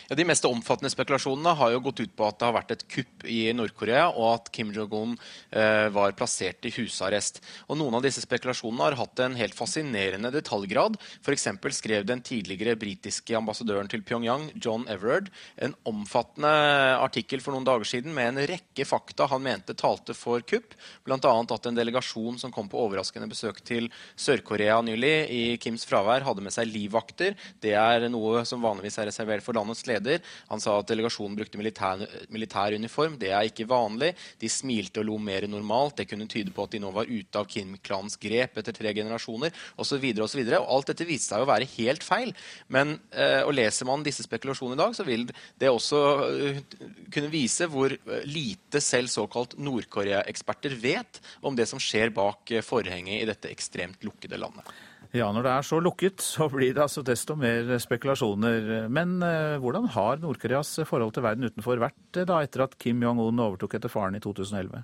Ja, 0.10 0.16
De 0.16 0.26
mest 0.26 0.46
omfattende 0.48 0.90
spekulasjonene 0.90 1.52
har 1.54 1.70
jo 1.70 1.82
gått 1.86 2.00
ut 2.02 2.14
på 2.18 2.26
at 2.26 2.40
det 2.42 2.48
har 2.48 2.56
vært 2.56 2.72
et 2.74 2.86
kupp 2.90 3.26
i 3.30 3.52
Nord-Korea, 3.54 4.08
og 4.10 4.40
at 4.40 4.48
Kim 4.56 4.72
Jong-un 4.74 5.12
eh, 5.14 5.86
var 5.94 6.16
plassert 6.18 6.66
i 6.66 6.72
husarrest. 6.74 7.38
Og 7.70 7.78
Noen 7.78 8.00
av 8.00 8.02
disse 8.02 8.24
spekulasjonene 8.24 8.88
har 8.88 8.98
hatt 8.98 9.22
en 9.22 9.38
helt 9.38 9.54
fascinerende 9.54 10.32
detaljgrad. 10.34 10.98
F.eks. 11.22 11.46
skrev 11.78 12.08
den 12.10 12.24
tidligere 12.26 12.74
britiske 12.82 13.38
ambassadøren 13.38 13.92
til 13.92 14.02
Pyongyang, 14.02 14.48
John 14.58 14.88
Everard, 14.90 15.30
en 15.62 15.78
omfattende 15.86 16.56
artikkel 16.98 17.46
for 17.46 17.54
noen 17.54 17.70
dager 17.70 17.86
siden 17.86 18.18
med 18.18 18.32
en 18.32 18.50
rekke 18.50 18.90
fakta 18.90 19.30
han 19.30 19.46
mente 19.46 19.78
talte 19.78 20.18
for 20.18 20.42
kupp, 20.42 20.74
bl.a. 21.06 21.20
at 21.20 21.70
en 21.70 21.78
delegasjon 21.78 22.42
som 22.42 22.56
kom 22.56 22.72
på 22.72 22.82
overraskende 22.82 23.30
besøk 23.30 23.62
til 23.62 23.92
Sør-Korea 24.18 24.82
nylig, 24.82 25.14
i 25.30 25.46
Kims 25.62 25.86
fravær, 25.86 26.26
hadde 26.26 26.42
med 26.42 26.58
seg 26.58 26.74
livvakter. 26.74 27.38
Det 27.62 27.78
er 27.78 28.10
noe 28.10 28.42
som 28.50 28.66
vanligvis 28.66 28.98
er 28.98 29.12
reservert 29.12 29.46
for 29.46 29.54
landets 29.54 29.86
leder 29.86 29.99
leder. 30.00 30.24
Han 30.50 30.62
sa 30.64 30.78
at 30.80 30.90
delegasjonen 30.90 31.38
brukte 31.38 31.60
militær, 31.60 32.02
militær, 32.32 32.76
uniform. 32.76 33.18
Det 33.20 33.32
er 33.34 33.50
ikke 33.50 33.68
vanlig. 33.70 34.14
De 34.40 34.50
smilte 34.52 35.04
og 35.04 35.10
lo 35.10 35.18
mer 35.22 35.46
enn 35.46 35.54
normalt. 35.56 35.98
Det 36.00 36.08
kunne 36.10 36.30
tyde 36.30 36.54
på 36.56 36.66
at 36.66 36.76
de 36.76 36.82
nå 36.84 36.92
var 36.96 37.10
ute 37.10 37.40
av 37.40 37.48
Kim-klanens 37.50 38.18
grep 38.22 38.58
etter 38.60 38.76
tre 38.76 38.94
generasjoner 38.96 39.54
osv. 39.80 40.06
osv. 40.24 40.44
Alt 40.60 40.92
dette 40.92 41.08
viste 41.08 41.34
seg 41.34 41.44
å 41.44 41.50
være 41.50 41.70
helt 41.78 42.06
feil. 42.06 42.34
Men 42.68 42.98
eh, 43.12 43.42
og 43.44 43.54
leser 43.58 43.88
man 43.90 44.06
disse 44.06 44.26
spekulasjonene 44.26 44.80
i 44.80 44.84
dag, 44.84 44.96
så 44.96 45.06
vil 45.08 45.28
det 45.60 45.72
også 45.72 46.02
uh, 46.20 46.60
kunne 47.14 47.32
vise 47.34 47.68
hvor 47.72 47.94
eh, 47.94 48.28
lite 48.30 48.82
selv 48.84 49.12
såkalt 49.12 49.58
Nord-Korea-eksperter 49.60 50.76
vet 50.80 51.22
om 51.42 51.58
det 51.58 51.68
som 51.70 51.82
skjer 51.82 52.14
bak 52.16 52.54
eh, 52.54 52.66
forhenget 52.66 53.24
i 53.24 53.28
dette 53.30 53.52
ekstremt 53.52 54.06
lukkede 54.06 54.40
landet. 54.40 54.68
Ja, 55.16 55.32
når 55.34 55.46
det 55.46 55.52
er 55.56 55.66
så 55.66 55.80
lukket, 55.82 56.22
så 56.22 56.46
blir 56.54 56.76
det 56.76 56.84
altså 56.84 57.02
desto 57.02 57.34
mer 57.40 57.72
spekulasjoner. 57.82 58.90
Men 58.94 59.18
eh, 59.26 59.58
hvordan 59.58 59.90
har 59.96 60.22
Nord-Koreas 60.22 60.76
forhold 60.86 61.16
til 61.16 61.26
verden 61.26 61.50
utenfor 61.50 61.82
vært 61.82 62.22
da 62.30 62.44
etter 62.46 62.68
at 62.68 62.78
Kim 62.78 63.02
Jong-un 63.02 63.42
overtok 63.42 63.80
etter 63.80 63.90
faren 63.90 64.20
i 64.20 64.22
2011? 64.22 64.84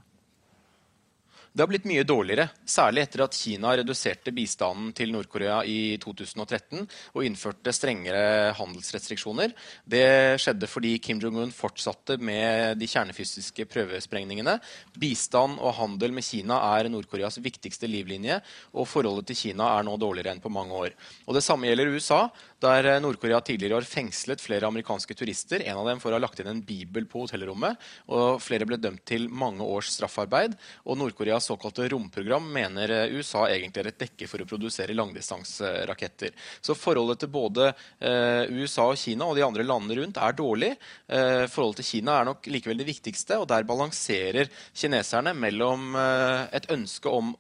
Det 1.55 1.63
har 1.63 1.69
blitt 1.71 1.85
mye 1.87 2.03
dårligere, 2.03 2.49
særlig 2.67 3.05
etter 3.05 3.21
at 3.23 3.35
Kina 3.39 3.69
reduserte 3.79 4.33
bistanden 4.35 4.89
til 4.91 5.13
Nord-Korea 5.13 5.61
i 5.63 5.95
2013 6.03 6.81
og 7.13 7.21
innførte 7.23 7.71
strengere 7.71 8.49
handelsrestriksjoner. 8.57 9.53
Det 9.87 10.35
skjedde 10.43 10.67
fordi 10.67 10.91
Kim 10.99 11.21
Jong-un 11.23 11.53
fortsatte 11.55 12.17
med 12.19 12.75
de 12.75 12.89
kjernefysiske 12.91 13.69
prøvesprengningene. 13.71 14.57
Bistand 14.99 15.61
og 15.61 15.77
handel 15.77 16.11
med 16.17 16.27
Kina 16.27 16.57
er 16.73 16.89
Nord-Koreas 16.91 17.39
viktigste 17.39 17.87
livlinje, 17.87 18.41
og 18.75 18.89
forholdet 18.91 19.31
til 19.31 19.39
Kina 19.45 19.69
er 19.77 19.87
nå 19.87 19.95
dårligere 19.95 20.35
enn 20.35 20.43
på 20.43 20.51
mange 20.51 20.75
år. 20.75 20.91
Og 21.23 21.39
Det 21.39 21.45
samme 21.47 21.71
gjelder 21.71 21.95
USA, 21.95 22.19
der 22.59 22.99
Nord-Korea 22.99 23.39
tidligere 23.39 23.79
har 23.79 23.87
fengslet 23.87 24.43
flere 24.43 24.67
amerikanske 24.67 25.15
turister. 25.15 25.63
En 25.63 25.79
av 25.79 25.87
dem 25.87 26.03
for 26.03 26.11
å 26.11 26.19
ha 26.19 26.25
lagt 26.25 26.43
inn 26.43 26.51
en 26.51 26.61
bibel 26.67 27.07
på 27.07 27.23
hotellrommet, 27.23 27.79
og 28.11 28.43
flere 28.43 28.67
ble 28.67 28.75
dømt 28.75 29.07
til 29.07 29.29
mange 29.31 29.63
års 29.63 29.95
straffarbeid. 29.95 30.59
og 30.83 30.97
Nord-Koreas 30.99 31.44
såkalte 31.45 31.87
romprogram 31.91 32.47
mener 32.53 32.91
eh, 32.91 33.13
USA 33.15 33.45
egentlig 33.49 33.83
er 33.83 33.91
et 33.91 34.01
dekke 34.01 34.27
for 34.29 34.41
å 34.41 34.47
produsere 34.49 34.95
langdistanseraketter. 34.97 36.33
Så 36.63 36.75
forholdet 36.77 37.23
til 37.23 37.31
både 37.33 37.69
eh, 37.69 38.51
USA 38.57 38.89
og 38.91 38.99
Kina 38.99 39.29
og 39.29 39.37
de 39.37 39.45
andre 39.45 39.65
landene 39.65 39.99
rundt 40.01 40.19
er 40.21 40.37
dårlig. 40.37 40.73
Eh, 41.07 41.45
forholdet 41.51 41.83
til 41.83 41.89
Kina 41.93 42.19
er 42.19 42.29
nok 42.31 42.49
likevel 42.51 42.81
det 42.81 42.89
viktigste, 42.89 43.39
og 43.41 43.49
der 43.51 43.67
balanserer 43.67 44.51
kineserne 44.73 45.35
mellom 45.37 45.95
et 45.95 46.67
ønske 46.73 47.11
om 47.11 47.33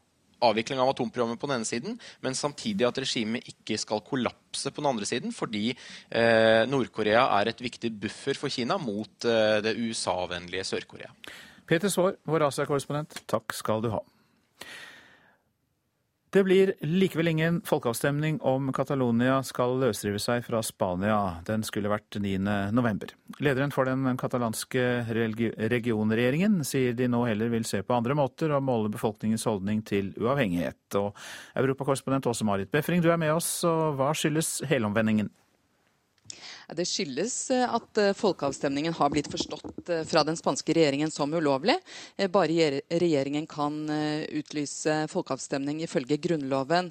avvikling 0.45 0.79
av 0.81 0.91
atomprogrammet 0.91 1.39
på 1.39 1.47
den 1.49 1.61
ene 1.61 1.67
siden, 1.67 1.95
men 2.21 2.35
samtidig 2.37 2.85
at 2.85 2.99
regimet 3.01 3.47
ikke 3.49 3.77
skal 3.81 4.03
kollapse 4.05 4.69
på 4.69 4.83
den 4.83 4.89
andre 4.91 5.07
siden, 5.09 5.33
fordi 5.33 5.69
eh, 5.71 6.63
Nord-Korea 6.69 7.23
er 7.39 7.49
et 7.49 7.63
viktig 7.63 7.93
buffer 8.03 8.37
for 8.37 8.53
Kina 8.53 8.77
mot 8.81 9.25
det 9.25 9.73
USA-vennlige 9.79 10.67
Sør-Korea. 10.67 11.13
Peter 11.65 11.89
Svaar, 11.89 12.19
vår 12.29 12.47
Asia-korrespondent, 12.49 13.23
takk 13.29 13.53
skal 13.57 13.81
du 13.81 13.89
ha. 13.93 14.03
Det 16.35 16.41
blir 16.43 16.73
likevel 16.83 17.29
ingen 17.31 17.61
folkeavstemning 17.63 18.41
om 18.43 18.73
Catalonia 18.75 19.37
skal 19.47 19.77
løsrive 19.79 20.19
seg 20.19 20.41
fra 20.43 20.59
Spania. 20.67 21.37
Den 21.47 21.63
skulle 21.63 21.87
vært 21.87 22.17
9.11. 22.19 23.13
Lederen 23.39 23.71
for 23.71 23.87
den 23.87 24.19
katalanske 24.19 24.83
regionregjeringen 25.07 26.59
sier 26.67 26.91
de 26.91 27.07
nå 27.07 27.23
heller 27.29 27.53
vil 27.53 27.63
se 27.63 27.79
på 27.87 27.95
andre 27.95 28.19
måter 28.19 28.51
å 28.51 28.59
måle 28.59 28.91
befolkningens 28.91 29.47
holdning 29.47 29.79
til 29.87 30.11
uavhengighet. 30.19 30.99
Og 30.99 31.15
Europakorrespondent 31.55 32.27
Åse 32.27 32.43
Marit 32.43 32.73
Befring, 32.73 32.99
du 32.99 33.13
er 33.15 33.21
med 33.21 33.31
oss, 33.37 33.63
og 33.63 33.95
hva 33.95 34.11
skyldes 34.11 34.57
helomvendingen? 34.67 35.31
Det 36.73 36.85
skyldes 36.89 37.51
eh, 37.53 37.73
at 37.75 37.97
eh, 38.01 38.13
folkeavstemningen 38.17 38.93
har 38.97 39.11
blitt 39.13 39.29
forstått 39.29 39.89
eh, 39.89 40.01
fra 40.07 40.23
den 40.25 40.37
spanske 40.37 40.73
regjeringen 40.73 41.11
som 41.13 41.33
ulovlig. 41.33 41.75
Bare 42.31 42.81
regjeringen 42.89 43.45
kan 43.49 43.75
utlyse 44.33 44.93
folkeavstemning 45.11 45.81
ifølge 45.83 46.17
Grunnloven. 46.21 46.87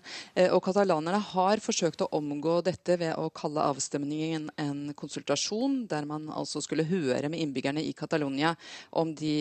Og 0.53 0.61
katalanerne 0.65 1.19
har 1.33 1.63
forsøkt 1.63 2.05
å 2.05 2.09
omgå 2.19 2.59
dette 2.67 2.97
ved 3.01 3.15
å 3.19 3.31
kalle 3.35 3.65
avstemningen 3.73 4.47
en 4.61 4.93
konsultasjon, 4.97 5.85
der 5.91 6.07
man 6.09 6.29
altså 6.29 6.63
skulle 6.63 6.87
høre 6.87 7.31
med 7.33 7.41
innbyggerne 7.43 7.83
i 7.83 7.95
Catalonia 7.97 8.53
om 9.01 9.15
de 9.17 9.35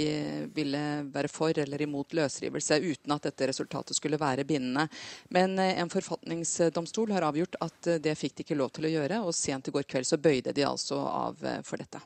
ville 0.56 0.84
være 1.14 1.32
for 1.32 1.58
eller 1.60 1.84
imot 1.86 2.16
løsrivelse, 2.16 2.80
uten 2.80 3.16
at 3.16 3.28
dette 3.28 3.50
resultatet 3.52 3.98
skulle 3.98 4.22
være 4.22 4.48
bindende. 4.48 4.88
Men 5.34 5.60
en 5.60 5.92
forfatningsdomstol 5.94 7.14
har 7.16 7.28
avgjort 7.28 7.60
at 7.64 7.94
det 8.04 8.16
fikk 8.20 8.38
de 8.40 8.48
ikke 8.48 8.60
lov 8.60 8.74
til 8.78 8.90
å 8.90 8.94
gjøre, 8.96 9.24
og 9.28 9.36
sent 9.38 9.70
i 9.70 9.76
går 9.76 9.90
kveld 9.90 10.10
så 10.10 10.22
bøyde 10.24 10.56
de 10.56 10.66
altså 10.68 11.00
av 11.08 11.44
eh, 11.46 11.62
for 11.68 11.82
dette. 11.82 12.02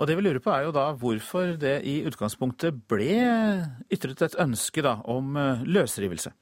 Og 0.00 0.08
det 0.08 0.16
vi 0.16 0.24
lurer 0.24 0.40
på 0.40 0.52
er 0.54 0.64
jo 0.64 0.72
da 0.72 0.86
hvorfor 0.96 1.56
det 1.60 1.80
i 1.84 2.00
utgangspunktet 2.08 2.86
ble 2.88 3.10
ytret 3.92 4.22
et 4.24 4.38
ønske 4.40 4.84
da, 4.84 4.96
om 5.04 5.36
eh, 5.36 5.66
løsrivelse. 5.68 6.32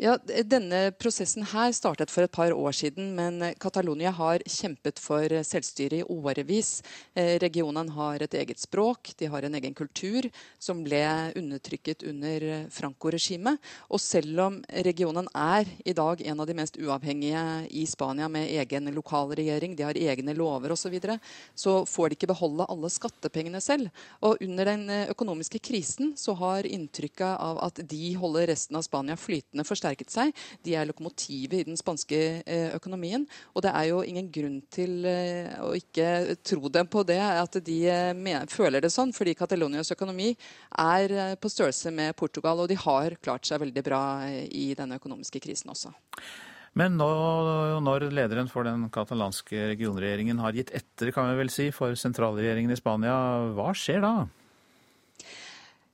Ja, 0.00 0.14
Denne 0.24 0.94
prosessen 0.96 1.44
her 1.44 1.74
startet 1.76 2.08
for 2.08 2.24
et 2.24 2.32
par 2.32 2.54
år 2.56 2.72
siden, 2.72 3.10
men 3.18 3.42
Catalonia 3.60 4.08
har 4.16 4.40
kjempet 4.48 4.96
for 4.96 5.28
selvstyre 5.44 5.98
i 5.98 6.06
årevis. 6.08 6.70
Eh, 7.12 7.34
regionen 7.42 7.90
har 7.92 8.24
et 8.24 8.32
eget 8.40 8.56
språk, 8.62 9.10
de 9.20 9.28
har 9.28 9.44
en 9.44 9.58
egen 9.58 9.76
kultur 9.76 10.24
som 10.56 10.80
ble 10.86 11.02
undertrykket 11.36 12.06
under 12.08 12.46
Franco-regimet. 12.72 13.60
Og 13.92 14.00
selv 14.00 14.40
om 14.46 14.56
regionen 14.86 15.28
er 15.36 15.68
i 15.84 15.92
dag 15.92 16.24
en 16.24 16.40
av 16.40 16.48
de 16.48 16.56
mest 16.56 16.80
uavhengige 16.80 17.44
i 17.68 17.84
Spania, 17.84 18.30
med 18.32 18.48
egen 18.56 18.88
lokal 18.96 19.36
regjering, 19.36 19.76
de 19.76 19.84
har 19.84 20.00
egne 20.00 20.32
lover 20.32 20.72
osv., 20.72 20.80
så, 20.80 20.94
videre, 20.96 21.18
så 21.52 21.76
får 21.84 22.08
de 22.08 22.16
ikke 22.16 22.30
beholde 22.32 22.64
alle 22.72 22.88
skattepengene 22.88 23.60
selv. 23.60 23.92
Og 24.24 24.40
under 24.40 24.72
den 24.72 24.88
økonomiske 25.12 25.60
krisen 25.60 26.16
så 26.16 26.32
har 26.40 26.64
inntrykket 26.64 27.36
av 27.36 27.60
at 27.68 27.84
de 27.84 28.14
holder 28.16 28.48
resten 28.48 28.80
av 28.80 28.88
Spania 28.88 29.20
flytende, 29.20 29.68
forsterket 29.68 29.89
forsterket 29.90 30.10
seg. 30.10 30.34
De 30.64 30.74
er 30.76 30.88
lokomotivet 30.88 31.60
i 31.60 31.66
den 31.68 31.78
spanske 31.78 32.42
eh, 32.44 32.70
økonomien. 32.74 33.26
Og 33.54 33.64
det 33.64 33.72
er 33.72 33.90
jo 33.90 34.02
ingen 34.02 34.30
grunn 34.30 34.60
til 34.70 35.04
eh, 35.04 35.50
å 35.60 35.74
ikke 35.76 36.36
tro 36.42 36.68
dem 36.68 36.86
på 36.86 37.04
det, 37.04 37.20
at 37.20 37.60
de 37.64 37.78
eh, 37.88 38.46
føler 38.48 38.80
det 38.80 38.92
sånn. 38.92 39.12
Fordi 39.12 39.34
Catalonias 39.34 39.92
økonomi 39.92 40.34
er 40.78 41.36
på 41.40 41.50
størrelse 41.50 41.90
med 41.90 42.16
Portugal, 42.16 42.60
og 42.60 42.68
de 42.70 42.78
har 42.78 43.18
klart 43.22 43.46
seg 43.46 43.60
veldig 43.60 43.84
bra 43.84 44.02
i 44.30 44.72
denne 44.76 45.00
økonomiske 45.00 45.40
krisen 45.42 45.70
også. 45.70 45.92
Men 46.78 46.94
nå, 46.94 47.06
når 47.82 48.06
lederen 48.14 48.46
for 48.46 48.62
den 48.62 48.84
katalanske 48.94 49.72
regionregjeringen 49.72 50.38
har 50.38 50.54
gitt 50.54 50.70
etter 50.76 51.10
kan 51.10 51.26
vi 51.32 51.40
vel 51.40 51.50
si, 51.50 51.72
for 51.74 51.96
sentralregjeringen 51.98 52.70
i 52.70 52.78
Spania, 52.78 53.16
hva 53.56 53.72
skjer 53.74 54.04
da? 54.04 54.12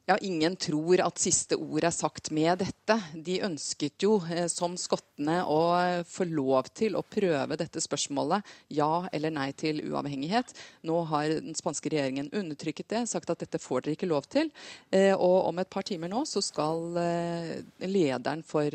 Ja, 0.07 0.16
Ingen 0.22 0.54
tror 0.57 1.00
at 1.02 1.18
siste 1.18 1.57
ord 1.59 1.82
er 1.82 1.90
sagt 1.90 2.28
med 2.30 2.61
dette. 2.61 2.94
De 3.26 3.40
ønsket 3.42 4.04
jo, 4.04 4.20
eh, 4.30 4.44
som 4.46 4.76
skottene, 4.78 5.40
å 5.42 6.04
få 6.07 6.28
lov 6.30 6.68
til 6.78 6.94
å 6.94 7.02
prøve 7.02 7.59
dette 7.59 7.82
spørsmålet. 7.82 8.46
Ja 8.70 9.09
eller 9.11 9.34
nei 9.34 9.48
til 9.59 9.82
uavhengighet. 9.82 10.54
Nå 10.86 11.00
har 11.11 11.34
den 11.34 11.59
spanske 11.59 11.90
regjeringen 11.90 12.30
undertrykket 12.30 12.88
det, 12.94 13.02
sagt 13.11 13.34
at 13.34 13.42
dette 13.42 13.59
får 13.59 13.82
dere 13.82 13.98
ikke 13.98 14.12
lov 14.12 14.30
til. 14.30 14.52
Eh, 14.94 15.11
og 15.11 15.50
om 15.50 15.59
et 15.59 15.70
par 15.74 15.82
timer 15.82 16.14
nå 16.14 16.22
så 16.22 16.38
skal 16.38 17.02
eh, 17.02 17.52
lederen 17.82 18.46
for 18.46 18.70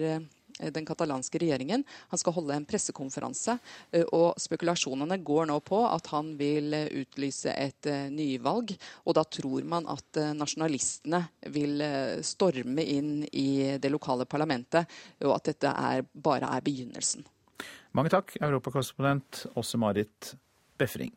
den 0.60 0.88
katalanske 0.88 1.40
regjeringen. 1.42 1.84
Han 2.12 2.22
skal 2.22 2.36
holde 2.36 2.56
en 2.56 2.68
pressekonferanse, 2.68 3.58
eh, 3.92 4.06
og 4.12 4.40
spekulasjonene 4.42 5.20
går 5.24 5.50
nå 5.52 5.60
på 5.66 5.84
at 5.88 6.12
han 6.14 6.34
vil 6.40 6.74
eh, 6.78 6.90
utlyse 7.02 7.54
et 7.56 7.90
nyvalg. 8.12 8.74
Og 9.06 9.18
da 9.18 9.26
tror 9.26 9.66
man 9.68 9.88
at 9.92 10.20
nasjonalistene 10.36 11.22
vil 11.54 11.82
storme 12.26 12.84
inn 12.84 13.14
i 13.32 13.78
det 13.82 13.92
lokale 13.92 14.28
parlamentet, 14.30 14.90
og 15.24 15.36
at 15.36 15.52
dette 15.52 15.72
er, 15.72 16.04
bare 16.14 16.50
er 16.52 16.66
begynnelsen. 16.66 17.26
Mange 17.98 18.12
takk, 18.14 18.38
europakorrespondent 18.40 19.46
Åse 19.60 19.80
Marit 19.82 20.34
Befring. 20.80 21.12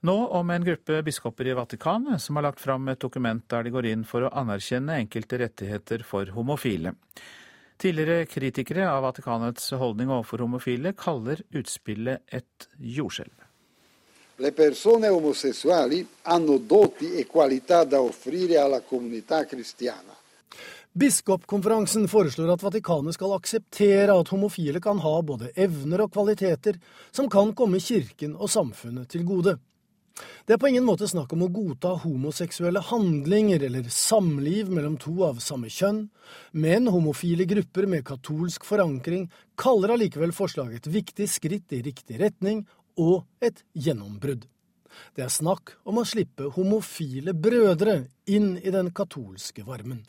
Nå 0.00 0.14
om 0.26 0.50
en 0.50 0.64
gruppe 0.64 1.02
biskoper 1.04 1.50
i 1.50 1.54
Vatikanet 1.56 2.22
som 2.22 2.38
har 2.38 2.46
lagt 2.46 2.60
fram 2.60 2.88
et 2.88 3.00
dokument 3.00 3.42
der 3.52 3.66
de 3.66 3.72
går 3.74 3.88
inn 3.90 4.06
for 4.08 4.24
å 4.24 4.30
anerkjenne 4.32 4.96
enkelte 5.02 5.42
rettigheter 5.42 6.04
for 6.08 6.30
homofile. 6.32 6.94
Tidligere 7.80 8.26
kritikere 8.28 8.84
av 8.90 9.06
Vatikanets 9.06 9.70
holdning 9.80 10.10
overfor 10.12 10.42
homofile 10.44 10.90
kaller 10.92 11.40
utspillet 11.56 12.20
et 12.28 12.66
jordskjelv. 12.76 13.46
Le 14.40 14.50
persone 14.52 15.08
omosessuali 15.08 16.02
hanno 16.28 16.58
doti 16.58 17.14
e 17.16 17.24
qualità 17.26 17.84
da 17.84 18.02
offrire 18.02 18.58
alla 18.60 18.82
comunità 18.82 19.46
cristiana. 19.46 20.12
Biskopkonferansen 20.92 22.04
foreslår 22.08 22.52
at 22.52 22.66
Vatikanet 22.66 23.16
skal 23.16 23.32
akseptere 23.38 24.12
at 24.12 24.28
homofile 24.28 24.80
kan 24.84 25.00
ha 25.00 25.14
både 25.24 25.52
evner 25.56 26.04
og 26.04 26.12
kvaliteter 26.12 26.76
som 27.10 27.30
kan 27.32 27.54
komme 27.56 27.80
kirken 27.80 28.36
og 28.36 28.52
samfunnet 28.52 29.08
til 29.08 29.24
gode. 29.24 29.56
Det 30.46 30.56
er 30.56 30.60
på 30.60 30.70
ingen 30.70 30.86
måte 30.86 31.08
snakk 31.08 31.32
om 31.36 31.44
å 31.46 31.50
godta 31.52 31.94
homoseksuelle 32.02 32.82
handlinger 32.90 33.62
eller 33.68 33.88
samliv 33.94 34.70
mellom 34.72 34.96
to 35.00 35.14
av 35.26 35.40
samme 35.44 35.70
kjønn, 35.72 36.04
men 36.52 36.90
homofile 36.90 37.46
grupper 37.48 37.88
med 37.90 38.06
katolsk 38.08 38.66
forankring 38.68 39.28
kaller 39.60 39.94
allikevel 39.96 40.34
forslaget 40.36 40.86
et 40.86 40.94
viktig 41.00 41.28
skritt 41.30 41.76
i 41.76 41.82
riktig 41.86 42.20
retning 42.22 42.64
og 43.00 43.24
et 43.44 43.62
gjennombrudd. 43.74 44.48
Det 45.16 45.24
er 45.26 45.32
snakk 45.32 45.74
om 45.84 46.00
å 46.00 46.06
slippe 46.08 46.50
homofile 46.56 47.34
brødre 47.34 48.02
inn 48.30 48.56
i 48.58 48.70
den 48.70 48.90
katolske 48.94 49.64
varmen. 49.66 50.02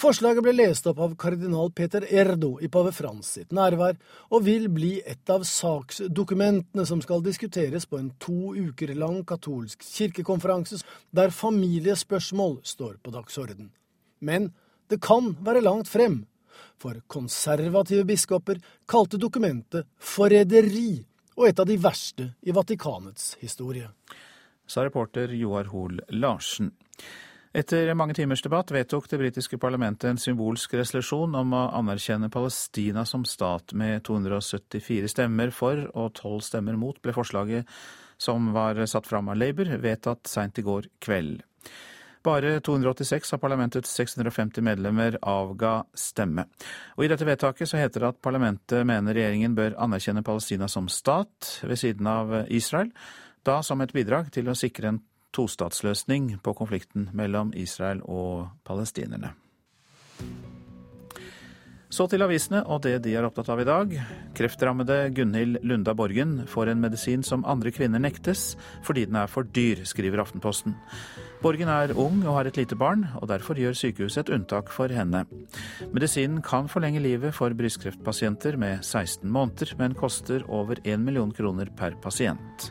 Forslaget 0.00 0.44
ble 0.44 0.54
lest 0.54 0.86
opp 0.90 1.00
av 1.04 1.16
kardinal 1.20 1.72
Peter 1.76 2.06
Erdo 2.08 2.54
i 2.62 2.70
pave 2.72 2.92
Frans 2.96 3.34
sitt 3.36 3.52
nærvær, 3.54 3.98
og 4.32 4.46
vil 4.46 4.68
bli 4.72 4.92
et 5.04 5.32
av 5.32 5.44
saksdokumentene 5.46 6.86
som 6.88 7.02
skal 7.04 7.22
diskuteres 7.24 7.86
på 7.86 8.00
en 8.00 8.10
to 8.22 8.54
uker 8.56 8.94
lang 8.98 9.20
katolsk 9.28 9.84
kirkekonferanse, 9.84 10.80
der 11.12 11.34
familiespørsmål 11.34 12.60
står 12.64 12.96
på 13.04 13.14
dagsorden. 13.14 13.70
Men 14.20 14.50
det 14.90 15.00
kan 15.04 15.34
være 15.44 15.62
langt 15.64 15.90
frem 15.90 16.24
for 16.80 17.00
konservative 17.06 18.06
biskoper 18.08 18.60
kalte 18.88 19.20
dokumentet 19.20 19.88
forræderi 20.00 21.00
og 21.36 21.48
et 21.48 21.60
av 21.60 21.68
de 21.68 21.78
verste 21.80 22.30
i 22.42 22.54
Vatikanets 22.56 23.34
historie. 23.40 23.88
Sa 24.70 24.84
reporter 24.86 25.32
Joar 25.34 25.70
Hoel 25.72 26.00
Larsen. 26.14 26.70
Etter 27.50 27.88
mange 27.98 28.14
timers 28.14 28.44
debatt 28.44 28.70
vedtok 28.70 29.08
det 29.10 29.18
britiske 29.18 29.58
parlamentet 29.58 30.06
en 30.06 30.20
symbolsk 30.22 30.76
resolusjon 30.78 31.34
om 31.34 31.56
å 31.58 31.64
anerkjenne 31.80 32.30
Palestina 32.30 33.02
som 33.02 33.24
stat. 33.26 33.74
Med 33.74 34.04
274 34.06 35.10
stemmer 35.10 35.50
for 35.50 35.88
og 35.90 36.12
12 36.14 36.44
stemmer 36.52 36.78
mot 36.78 37.00
ble 37.02 37.14
forslaget 37.16 37.66
som 38.20 38.52
var 38.54 38.78
satt 38.86 39.08
fram 39.08 39.32
av 39.32 39.40
Labour, 39.40 39.72
vedtatt 39.82 40.30
seint 40.30 40.60
i 40.60 40.62
går 40.62 40.86
kveld. 41.02 41.40
Bare 42.22 42.60
286 42.60 43.32
av 43.32 43.38
parlamentets 43.40 43.94
650 43.96 44.60
medlemmer 44.60 45.16
avga 45.22 45.84
stemme. 45.96 46.44
Og 46.98 47.06
I 47.06 47.08
dette 47.08 47.24
vedtaket 47.24 47.70
så 47.70 47.80
heter 47.80 48.04
det 48.04 48.10
at 48.12 48.20
parlamentet 48.20 48.84
mener 48.84 49.16
regjeringen 49.16 49.54
bør 49.56 49.78
anerkjenne 49.80 50.24
Palestina 50.26 50.68
som 50.68 50.90
stat 50.92 51.62
ved 51.64 51.80
siden 51.80 52.10
av 52.10 52.34
Israel, 52.52 52.92
da 53.42 53.62
som 53.64 53.80
et 53.80 53.94
bidrag 53.96 54.28
til 54.34 54.52
å 54.52 54.58
sikre 54.58 54.92
en 54.92 55.00
tostatsløsning 55.32 56.34
på 56.44 56.54
konflikten 56.58 57.08
mellom 57.16 57.54
Israel 57.56 58.02
og 58.04 58.50
palestinerne. 58.68 59.32
Så 61.90 62.04
til 62.06 62.22
avisene 62.22 62.60
og 62.70 62.84
det 62.84 63.00
de 63.02 63.16
er 63.18 63.24
opptatt 63.26 63.48
av 63.50 63.64
i 63.64 63.66
dag. 63.66 63.96
Kreftrammede 64.38 65.08
Gunhild 65.16 65.58
Lunda 65.66 65.96
Borgen 65.98 66.44
får 66.46 66.70
en 66.70 66.84
medisin 66.84 67.24
som 67.26 67.42
andre 67.48 67.72
kvinner 67.74 68.02
nektes 68.02 68.52
fordi 68.86 69.08
den 69.08 69.18
er 69.18 69.32
for 69.32 69.48
dyr, 69.48 69.82
skriver 69.88 70.22
Aftenposten. 70.22 70.76
Borgen 71.40 71.70
er 71.72 71.94
ung 71.96 72.18
og 72.26 72.34
har 72.36 72.48
et 72.50 72.58
lite 72.60 72.76
barn, 72.76 73.06
og 73.16 73.30
derfor 73.30 73.56
gjør 73.56 73.76
sykehuset 73.76 74.26
et 74.26 74.32
unntak 74.36 74.68
for 74.74 74.92
henne. 74.92 75.22
Medisinen 75.88 76.42
kan 76.44 76.68
forlenge 76.68 77.00
livet 77.00 77.32
for 77.32 77.54
brystkreftpasienter 77.56 78.58
med 78.60 78.84
16 78.84 79.24
måneder, 79.24 79.72
men 79.80 79.96
koster 79.96 80.44
over 80.48 80.82
1 80.84 81.00
million 81.00 81.32
kroner 81.32 81.72
per 81.76 81.96
pasient. 82.02 82.68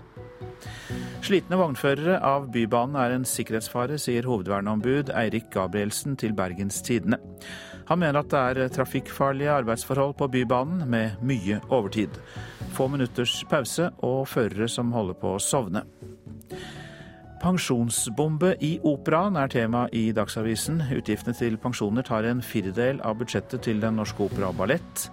Slitne 1.26 1.58
vognførere 1.60 2.20
av 2.24 2.46
Bybanen 2.54 3.00
er 3.02 3.16
en 3.16 3.26
sikkerhetsfare, 3.28 3.98
sier 3.98 4.30
hovedverneombud 4.30 5.10
Eirik 5.18 5.50
Gabrielsen 5.52 6.16
til 6.20 6.38
Bergens 6.38 6.80
Tidende. 6.86 7.18
Han 7.90 8.04
mener 8.04 8.22
at 8.22 8.30
det 8.30 8.40
er 8.68 8.72
trafikkfarlige 8.76 9.50
arbeidsforhold 9.64 10.14
på 10.20 10.30
Bybanen 10.30 10.86
med 10.90 11.18
mye 11.26 11.58
overtid. 11.74 12.22
Få 12.78 12.86
minutters 12.88 13.42
pause 13.50 13.90
og 14.06 14.28
førere 14.30 14.70
som 14.70 14.94
holder 14.94 15.18
på 15.18 15.34
å 15.34 15.42
sovne. 15.42 15.88
Pensjonsbombe 17.40 18.54
i 18.60 18.74
operaen 18.84 19.38
er 19.40 19.52
tema 19.52 19.86
i 19.96 20.10
Dagsavisen. 20.16 20.82
Utgiftene 20.92 21.36
til 21.38 21.56
pensjoner 21.62 22.04
tar 22.04 22.28
en 22.28 22.42
firedel 22.44 23.00
av 23.08 23.16
budsjettet 23.22 23.64
til 23.64 23.80
Den 23.80 23.96
norske 24.00 24.26
opera 24.26 24.50
og 24.52 24.60
ballett. 24.60 25.06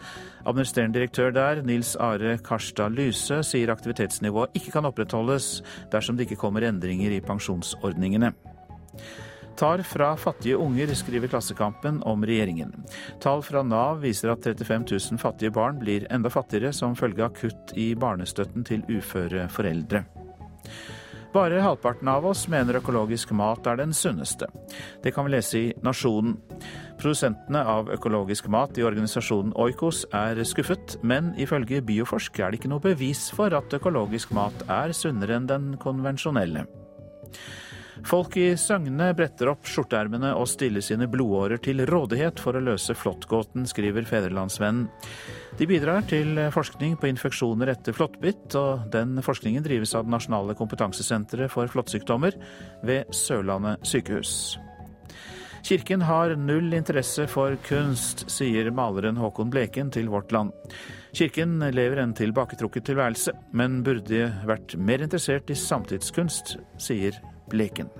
Administrerende 0.46 0.98
direktør 0.98 1.30
der, 1.34 1.62
Nils 1.62 1.94
Are 2.02 2.34
Karstad 2.42 2.98
Lyse, 2.98 3.42
sier 3.46 3.70
aktivitetsnivået 3.70 4.58
ikke 4.58 4.74
kan 4.74 4.90
opprettholdes 4.90 5.60
dersom 5.94 6.18
det 6.18 6.26
ikke 6.26 6.42
kommer 6.42 6.66
endringer 6.66 7.14
i 7.14 7.22
pensjonsordningene 7.22 8.34
tar 9.56 9.80
fra 9.82 10.10
fattige 10.16 10.56
unger, 10.60 10.90
skriver 10.94 11.30
Klassekampen 11.32 12.02
om 12.04 12.24
regjeringen. 12.28 12.74
Tall 13.20 13.42
fra 13.42 13.62
Nav 13.64 14.02
viser 14.04 14.34
at 14.34 14.44
35 14.44 14.84
000 14.90 15.20
fattige 15.20 15.54
barn 15.54 15.80
blir 15.80 16.06
enda 16.12 16.30
fattigere 16.32 16.74
som 16.76 16.96
følge 16.98 17.24
av 17.24 17.32
kutt 17.36 17.72
i 17.78 17.94
barnestøtten 17.96 18.66
til 18.68 18.84
uføre 18.92 19.48
foreldre. 19.52 20.04
Bare 21.36 21.58
halvparten 21.60 22.08
av 22.08 22.24
oss 22.30 22.46
mener 22.48 22.78
økologisk 22.78 23.34
mat 23.36 23.66
er 23.68 23.76
den 23.76 23.90
sunneste. 23.92 24.46
Det 25.04 25.10
kan 25.12 25.26
vi 25.26 25.34
lese 25.34 25.58
i 25.58 25.74
Nasjonen. 25.84 26.38
Produsentene 26.96 27.60
av 27.60 27.90
økologisk 27.92 28.48
mat 28.48 28.78
i 28.80 28.86
organisasjonen 28.88 29.52
Oikos 29.60 30.06
er 30.16 30.40
skuffet, 30.48 30.96
men 31.04 31.34
ifølge 31.36 31.82
Bioforsk 31.84 32.40
er 32.40 32.54
det 32.54 32.62
ikke 32.62 32.72
noe 32.72 32.84
bevis 32.86 33.26
for 33.36 33.52
at 33.52 33.76
økologisk 33.76 34.32
mat 34.32 34.64
er 34.64 34.96
sunnere 34.96 35.36
enn 35.36 35.50
den 35.50 35.68
konvensjonelle. 35.82 36.64
Folk 38.04 38.36
i 38.36 38.50
Søgne 38.60 39.08
bretter 39.16 39.48
opp 39.50 39.64
skjorteermene 39.66 40.34
og 40.36 40.48
stiller 40.50 40.84
sine 40.84 41.08
blodårer 41.10 41.60
til 41.62 41.80
rådighet 41.88 42.40
for 42.42 42.58
å 42.58 42.62
løse 42.62 42.94
flåttgåten, 42.98 43.64
skriver 43.70 44.04
Fedrelandsvennen. 44.08 44.90
De 45.56 45.66
bidrar 45.68 46.04
til 46.10 46.36
forskning 46.52 46.98
på 47.00 47.08
infeksjoner 47.08 47.72
etter 47.72 47.96
flåttbitt, 47.96 48.52
og 48.60 48.90
den 48.92 49.16
forskningen 49.24 49.64
drives 49.64 49.94
av 49.96 50.04
det 50.04 50.12
nasjonale 50.12 50.56
kompetansesenteret 50.58 51.52
for 51.52 51.72
flåttsykdommer 51.72 52.36
ved 52.84 53.16
Sørlandet 53.16 53.86
sykehus. 53.88 54.58
Kirken 55.66 56.04
har 56.06 56.36
null 56.38 56.76
interesse 56.76 57.24
for 57.26 57.56
kunst, 57.66 58.28
sier 58.30 58.68
maleren 58.70 59.16
Håkon 59.18 59.50
Bleken 59.50 59.88
til 59.90 60.12
Vårt 60.12 60.30
Land. 60.30 60.52
Kirken 61.16 61.58
lever 61.74 62.04
en 62.04 62.12
tilbaketrukket 62.14 62.86
tilværelse, 62.86 63.34
men 63.56 63.80
burde 63.82 64.28
vært 64.46 64.76
mer 64.78 65.02
interessert 65.02 65.50
i 65.50 65.58
samtidskunst, 65.58 66.54
sier 66.78 67.18
Bleken. 67.50 67.90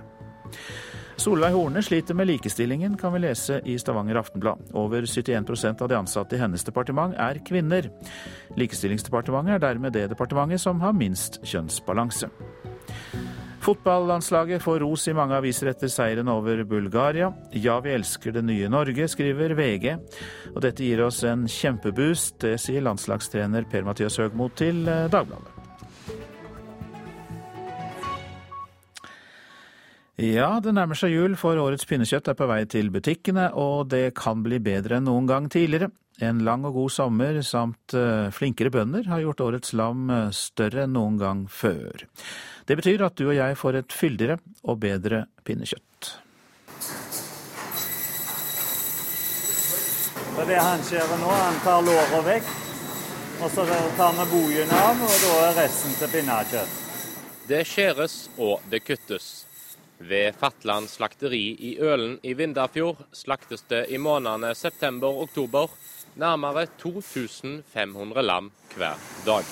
Solveig 1.17 1.55
Horne 1.57 1.81
sliter 1.83 2.15
med 2.15 2.29
likestillingen, 2.29 2.97
kan 3.01 3.15
vi 3.15 3.23
lese 3.25 3.61
i 3.65 3.79
Stavanger 3.81 4.21
Aftenblad. 4.21 4.61
Over 4.77 5.03
71% 5.03 5.83
av 5.83 5.89
de 5.89 5.97
ansatte 5.97 6.37
i 6.37 6.41
hennes 6.43 6.65
departement 6.65 7.17
er 7.17 7.41
kvinner. 7.47 7.89
Likestillingsdepartementet 8.61 9.57
er 9.57 9.65
dermed 9.65 9.97
det 9.97 10.11
departementet 10.13 10.61
som 10.61 10.85
har 10.85 10.93
minst 10.97 11.41
kjønnsbalanse. 11.43 12.29
Fotballandslaget 13.67 14.63
får 14.63 14.85
ros 14.85 15.09
i 15.09 15.17
mange 15.17 15.35
aviser 15.35 15.73
etter 15.73 15.91
seieren 15.91 16.29
over 16.31 16.61
Bulgaria. 16.69 17.33
Ja, 17.51 17.81
vi 17.83 17.97
elsker 17.97 18.37
det 18.37 18.45
nye 18.47 18.69
Norge, 18.71 19.09
skriver 19.11 19.57
VG. 19.59 19.89
Og 20.53 20.63
dette 20.63 20.87
gir 20.87 21.03
oss 21.09 21.25
en 21.27 21.49
kjempeboost, 21.51 22.39
det 22.45 22.59
sier 22.63 22.85
landslagstrener 22.87 23.67
Per-Mathias 23.73 24.21
Høgmo 24.23 24.53
til 24.55 24.85
eh, 24.87 25.09
Dagbladet. 25.11 25.56
Ja, 30.17 30.55
det 30.65 30.73
nærmer 30.73 30.97
seg 30.97 31.13
jul, 31.13 31.35
for 31.37 31.59
årets 31.61 31.85
pinnekjøtt 31.85 32.31
er 32.33 32.37
på 32.39 32.47
vei 32.49 32.63
til 32.73 32.89
butikkene, 32.89 33.51
og 33.53 33.91
det 33.93 34.15
kan 34.17 34.41
bli 34.41 34.57
bedre 34.65 34.97
enn 34.97 35.05
noen 35.05 35.27
gang 35.29 35.49
tidligere. 35.53 35.91
En 36.25 36.39
lang 36.41 36.63
og 36.65 36.73
god 36.73 36.93
sommer 36.95 37.43
samt 37.45 37.93
eh, 37.93 38.31
flinkere 38.33 38.71
bønder 38.73 39.05
har 39.11 39.21
gjort 39.21 39.43
årets 39.45 39.75
lam 39.77 40.09
eh, 40.09 40.31
større 40.33 40.87
enn 40.87 40.95
noen 40.97 41.19
gang 41.21 41.43
før. 41.53 42.07
Det 42.65 42.79
betyr 42.79 43.05
at 43.05 43.19
du 43.21 43.27
og 43.27 43.37
jeg 43.37 43.59
får 43.61 43.77
et 43.83 43.93
fyldigere 43.93 44.39
og 44.65 44.79
bedre 44.81 45.27
pinnekjøtt. 45.45 46.09
Så 50.37 50.47
det 50.49 50.57
han 50.57 50.81
skjærer 50.89 51.21
nå, 51.21 51.35
han 51.43 51.61
tar 51.65 51.85
låra 51.85 52.23
vekk, 52.25 52.49
og 53.43 53.53
så 53.53 53.69
tar 54.01 54.17
vi 54.17 54.27
bojen 54.33 54.73
av, 54.81 55.05
og 55.05 55.21
da 55.27 55.35
er 55.51 55.61
resten 55.61 55.93
til 56.01 56.13
pinnekjøtt. 56.17 56.81
Det 57.53 57.61
skjæres 57.69 58.17
og 58.41 58.65
det 58.73 58.81
kuttes. 58.89 59.46
Ved 59.99 60.35
Fatland 60.37 60.91
slakteri 60.91 61.57
i 61.59 61.79
Ølen 61.81 62.19
i 62.23 62.35
Vindafjord 62.35 63.01
slaktes 63.13 63.65
det 63.69 63.87
i 63.89 63.99
månedene 63.99 64.53
september-oktober 64.55 65.73
nærmere 66.21 66.67
2500 66.79 68.23
lam 68.23 68.51
hver 68.77 69.01
dag. 69.27 69.45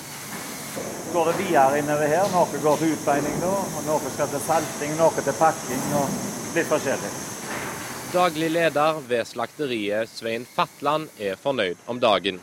Går 1.13 1.31
det 1.31 1.35
videre 1.39 1.79
innover 1.79 2.07
her. 2.11 2.29
Noe 2.33 2.61
går 2.63 2.81
til 2.81 2.93
utbeining 2.93 3.37
nå, 3.41 3.51
og 3.51 3.85
noe 3.87 4.13
skal 4.13 4.29
til 4.33 4.43
salting, 4.45 4.97
noe 4.99 5.23
til 5.25 5.37
pakking. 5.39 5.85
og 5.97 6.33
litt 6.55 6.67
forskjellig. 6.69 7.13
Daglig 8.13 8.49
leder 8.51 8.99
ved 9.09 9.27
slakteriet 9.27 10.11
Svein 10.11 10.45
Fatland 10.45 11.09
er 11.19 11.35
fornøyd 11.35 11.81
om 11.91 11.99
dagen. 11.99 12.39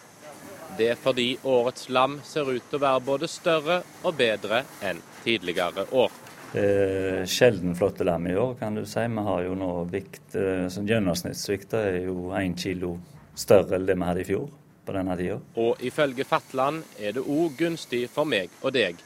Det 0.77 0.91
er 0.95 1.01
fordi 1.01 1.37
årets 1.45 1.89
lam 1.89 2.19
ser 2.25 2.49
ut 2.49 2.69
til 2.69 2.81
å 2.81 2.85
være 2.87 3.07
både 3.07 3.29
større 3.29 3.83
og 4.03 4.17
bedre 4.17 4.65
enn 4.85 5.01
tidligere 5.25 5.87
år. 5.93 6.22
Eh, 6.55 7.25
sjelden 7.27 7.75
flotte 7.75 8.05
lam 8.05 8.27
i 8.27 8.37
år, 8.37 8.55
kan 8.55 8.75
du 8.75 8.87
si. 8.87 9.01
Vi 9.01 9.23
har 9.25 9.43
jo 9.43 9.55
nå 9.57 9.71
vikt 9.89 10.35
eh, 10.37 10.67
sånn 10.69 10.89
Gjennomsnittsvekta 10.89 11.81
er 11.89 12.03
jo 12.11 12.33
én 12.37 12.53
kilo 12.59 12.99
større 13.35 13.79
enn 13.79 13.87
det 13.89 13.97
vi 13.97 14.05
hadde 14.05 14.21
i 14.21 14.27
fjor 14.29 14.51
på 14.85 14.93
denne 14.93 15.17
tida. 15.17 15.39
Og 15.57 15.81
ifølge 15.81 16.27
Fatland 16.29 16.85
er 17.01 17.17
det 17.17 17.25
òg 17.25 17.57
gunstig 17.57 18.05
for 18.13 18.29
meg 18.29 18.53
og 18.61 18.75
deg. 18.77 19.01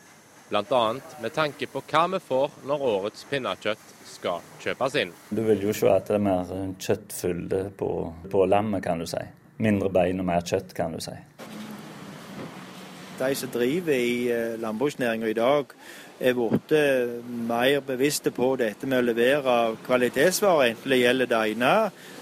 Bl.a. 0.51 0.82
med 1.22 1.34
tanke 1.34 1.68
på 1.70 1.82
hva 1.86 2.05
vi 2.16 2.20
får 2.22 2.59
når 2.66 2.82
årets 2.88 3.26
pinnekjøtt 3.30 3.94
skal 4.11 4.42
kjøpes 4.62 4.99
inn. 4.99 5.14
Du 5.30 5.44
vil 5.47 5.62
jo 5.68 5.74
se 5.74 5.90
at 5.90 6.11
det 6.11 6.18
er 6.18 6.26
mer 6.26 6.51
kjøttfylde 6.82 7.62
på, 7.78 7.90
på 8.30 8.47
lammet, 8.51 8.82
kan 8.82 8.99
du 8.99 9.07
si. 9.11 9.22
Mindre 9.62 9.90
bein 9.94 10.18
og 10.22 10.26
mer 10.26 10.42
kjøtt, 10.47 10.74
kan 10.74 10.94
du 10.94 11.03
si. 11.03 11.14
De 13.16 13.30
som 13.38 13.49
driver 13.49 13.97
i 13.97 14.26
eh, 14.28 14.59
landbruksnæringa 14.61 15.30
i 15.30 15.38
dag, 15.38 15.70
er 16.20 16.36
blitt 16.36 16.72
mer 17.48 17.80
bevisste 17.84 18.32
på 18.32 18.54
dette 18.56 18.88
med 18.88 19.02
å 19.02 19.06
levere 19.10 19.56
kvalitetsvarer, 19.86 20.72
enten 20.72 20.92
det 20.94 21.00
gjelder 21.02 21.30
det 21.30 21.40
ene 21.52 21.72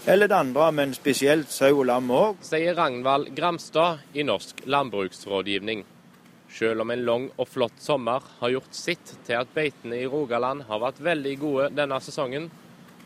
eller 0.06 0.28
det 0.28 0.36
andre, 0.36 0.68
men 0.74 0.92
spesielt 0.96 1.48
sau 1.52 1.70
og 1.78 1.86
lam 1.88 2.10
òg. 2.12 2.42
Sier 2.44 2.76
Ragnvald 2.76 3.30
Gramstad 3.36 4.02
i 4.12 4.26
Norsk 4.26 4.64
landbruksrådgivning. 4.68 5.84
Selv 6.54 6.84
om 6.84 6.92
en 6.92 7.06
lang 7.06 7.24
og 7.40 7.48
flott 7.48 7.80
sommer 7.82 8.22
har 8.40 8.52
gjort 8.52 8.76
sitt 8.76 9.14
til 9.26 9.40
at 9.40 9.54
beitene 9.54 10.02
i 10.02 10.10
Rogaland 10.10 10.66
har 10.68 10.82
vært 10.84 11.00
veldig 11.02 11.34
gode 11.40 11.70
denne 11.74 11.98
sesongen, 12.04 12.50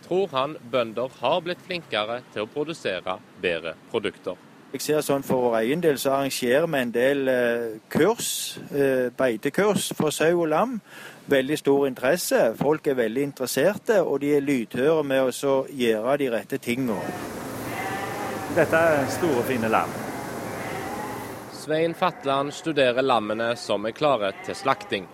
tror 0.05 0.28
han 0.34 0.59
bønder 0.72 1.14
har 1.20 1.41
blitt 1.45 1.64
flinkere 1.64 2.20
til 2.34 2.45
å 2.45 2.51
produsere 2.53 3.18
bedre 3.41 3.76
produkter. 3.93 4.48
Jeg 4.69 4.83
ser 4.85 5.01
sånn 5.01 5.23
For 5.25 5.47
vår 5.47 5.55
egen 5.62 5.81
del 5.81 5.97
så 5.97 6.11
arrangerer 6.12 6.66
vi 6.69 6.81
en 6.83 6.91
del 6.93 7.29
eh, 7.33 7.79
kurs, 7.89 8.59
eh, 8.69 9.09
beitekurs 9.16 9.95
for 9.97 10.12
sau 10.12 10.43
og 10.43 10.51
lam. 10.53 10.75
Veldig 11.29 11.57
stor 11.57 11.87
interesse. 11.89 12.41
Folk 12.57 12.87
er 12.87 12.99
veldig 12.99 13.23
interesserte, 13.31 14.03
og 14.03 14.21
de 14.21 14.35
er 14.37 14.45
lydhøre 14.45 15.05
med 15.09 15.25
å 15.25 15.55
gjøre 15.73 16.16
de 16.21 16.29
rette 16.35 16.59
tingene. 16.61 17.01
Dette 18.57 18.83
er 18.91 19.09
store, 19.12 19.47
fine 19.49 19.73
lam. 19.73 19.95
Svein 21.57 21.97
Fatland 21.97 22.53
studerer 22.53 23.05
lammene 23.05 23.55
som 23.57 23.89
er 23.89 23.97
klare 23.97 24.35
til 24.45 24.57
slakting. 24.57 25.09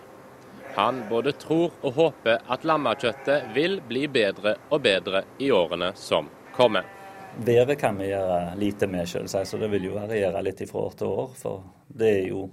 Han 0.75 1.05
både 1.07 1.31
tror 1.39 1.71
og 1.81 1.95
håper 1.95 2.43
at 2.51 2.67
lammekjøttet 2.67 3.55
vil 3.55 3.79
bli 3.87 4.03
bedre 4.11 4.57
og 4.69 4.83
bedre 4.83 5.23
i 5.39 5.51
årene 5.55 5.93
som 5.95 6.27
kommer. 6.55 6.94
Været 7.43 7.79
kan 7.79 7.97
vi 7.97 8.07
gjøre 8.07 8.55
lite 8.55 8.87
med, 8.87 9.09
selvsagt, 9.09 9.47
så 9.47 9.57
det 9.57 9.67
vil 9.67 9.89
jo 9.89 9.95
variere 9.97 10.41
litt 10.43 10.61
fra 10.69 10.85
år 10.87 10.93
til 10.97 11.07
år. 11.07 11.33
For 11.35 11.63
det 11.87 12.09
er 12.09 12.27
jo, 12.29 12.45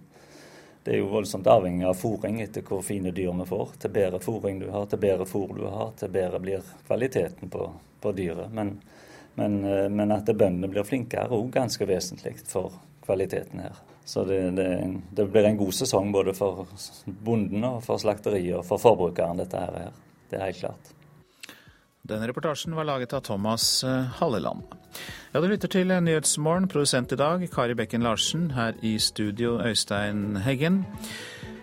det 0.82 0.94
er 0.94 0.98
jo 0.98 1.10
voldsomt 1.12 1.46
avhengig 1.46 1.86
av 1.86 1.94
fôring 1.98 2.40
etter 2.42 2.64
hvor 2.66 2.82
fine 2.82 3.12
dyr 3.14 3.30
vi 3.38 3.46
får. 3.46 3.76
Til 3.78 3.94
bedre 3.94 4.18
fôring 4.18 4.58
du 4.58 4.70
har, 4.70 4.88
til 4.90 4.98
bedre 4.98 5.26
fôr 5.28 5.54
du 5.54 5.62
har, 5.68 5.92
til 5.98 6.10
bedre 6.10 6.40
blir 6.42 6.72
kvaliteten 6.86 7.52
på, 7.52 7.68
på 8.00 8.12
dyret. 8.12 8.50
Men, 8.50 8.74
men, 9.34 9.64
eh, 9.64 9.88
men 9.88 10.12
at 10.12 10.26
bøndene 10.26 10.70
blir 10.72 10.88
flinkere, 10.88 11.28
er 11.28 11.36
òg 11.38 11.52
ganske 11.54 11.86
vesentlig 11.86 12.40
for 12.50 12.74
kvaliteten 13.06 13.62
her. 13.62 13.78
Så 14.04 14.24
det, 14.26 14.40
det, 14.58 14.66
det, 15.10 15.28
blir 15.30 15.46
en 15.46 15.56
god 15.56 15.72
sesong 15.78 16.10
både 16.12 16.34
for 16.34 16.66
bonden 17.06 17.64
og 17.64 17.78
for 17.86 18.02
slakteriet 18.02 18.58
og 18.58 18.66
for 18.66 18.82
forbrukeren, 18.82 19.38
dette 19.38 19.62
her. 19.62 19.94
Det 20.30 20.40
er 20.40 20.50
helt 20.50 20.64
klart. 20.64 20.92
Denne 22.12 22.28
reportasjen 22.28 22.74
var 22.76 22.84
laget 22.84 23.14
av 23.16 23.24
Thomas 23.24 23.84
eh, 23.84 24.10
Halleland. 24.20 24.62
Ja, 25.32 25.40
Du 25.40 25.48
lytter 25.48 25.70
til 25.72 25.88
Nyhetsmorgen, 25.88 26.68
produsent 26.68 27.12
i 27.12 27.16
dag 27.16 27.46
Kari 27.50 27.74
Bekken 27.78 28.04
Larsen. 28.04 28.50
Her 28.52 28.76
i 28.84 28.98
studio 29.00 29.56
Øystein 29.64 30.36
Heggen. 30.44 30.82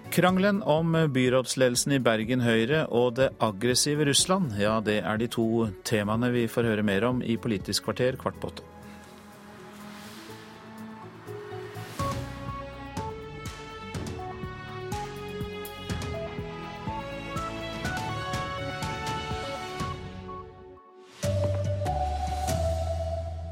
Krangelen 0.10 0.64
om 0.66 0.97
byrådsledelsen 1.14 1.93
i 1.93 2.02
Bergen 2.02 2.41
Høyre 2.41 2.88
og 2.89 3.20
det 3.20 3.30
aggressive 3.45 4.08
Russland, 4.10 4.56
ja 4.58 4.80
det 4.82 5.04
er 5.06 5.22
de 5.22 5.28
to 5.30 5.68
temaene 5.86 6.32
vi 6.34 6.47
får 6.50 6.66
høre 6.66 6.84
mer 6.84 7.06
om 7.06 7.22
i 7.22 7.38
Politisk 7.38 7.86
kvarter 7.86 8.18
kvart 8.18 8.41
på 8.41 8.50
åtte. 8.50 8.66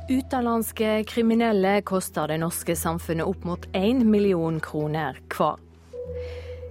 Utenlandske 0.07 1.03
kriminelle 1.03 1.81
koster 1.81 2.29
det 2.31 2.37
norske 2.39 2.77
samfunnet 2.79 3.27
opp 3.27 3.43
mot 3.43 3.65
1 3.75 4.05
million 4.07 4.59
kroner 4.63 5.17
hver. 5.33 5.59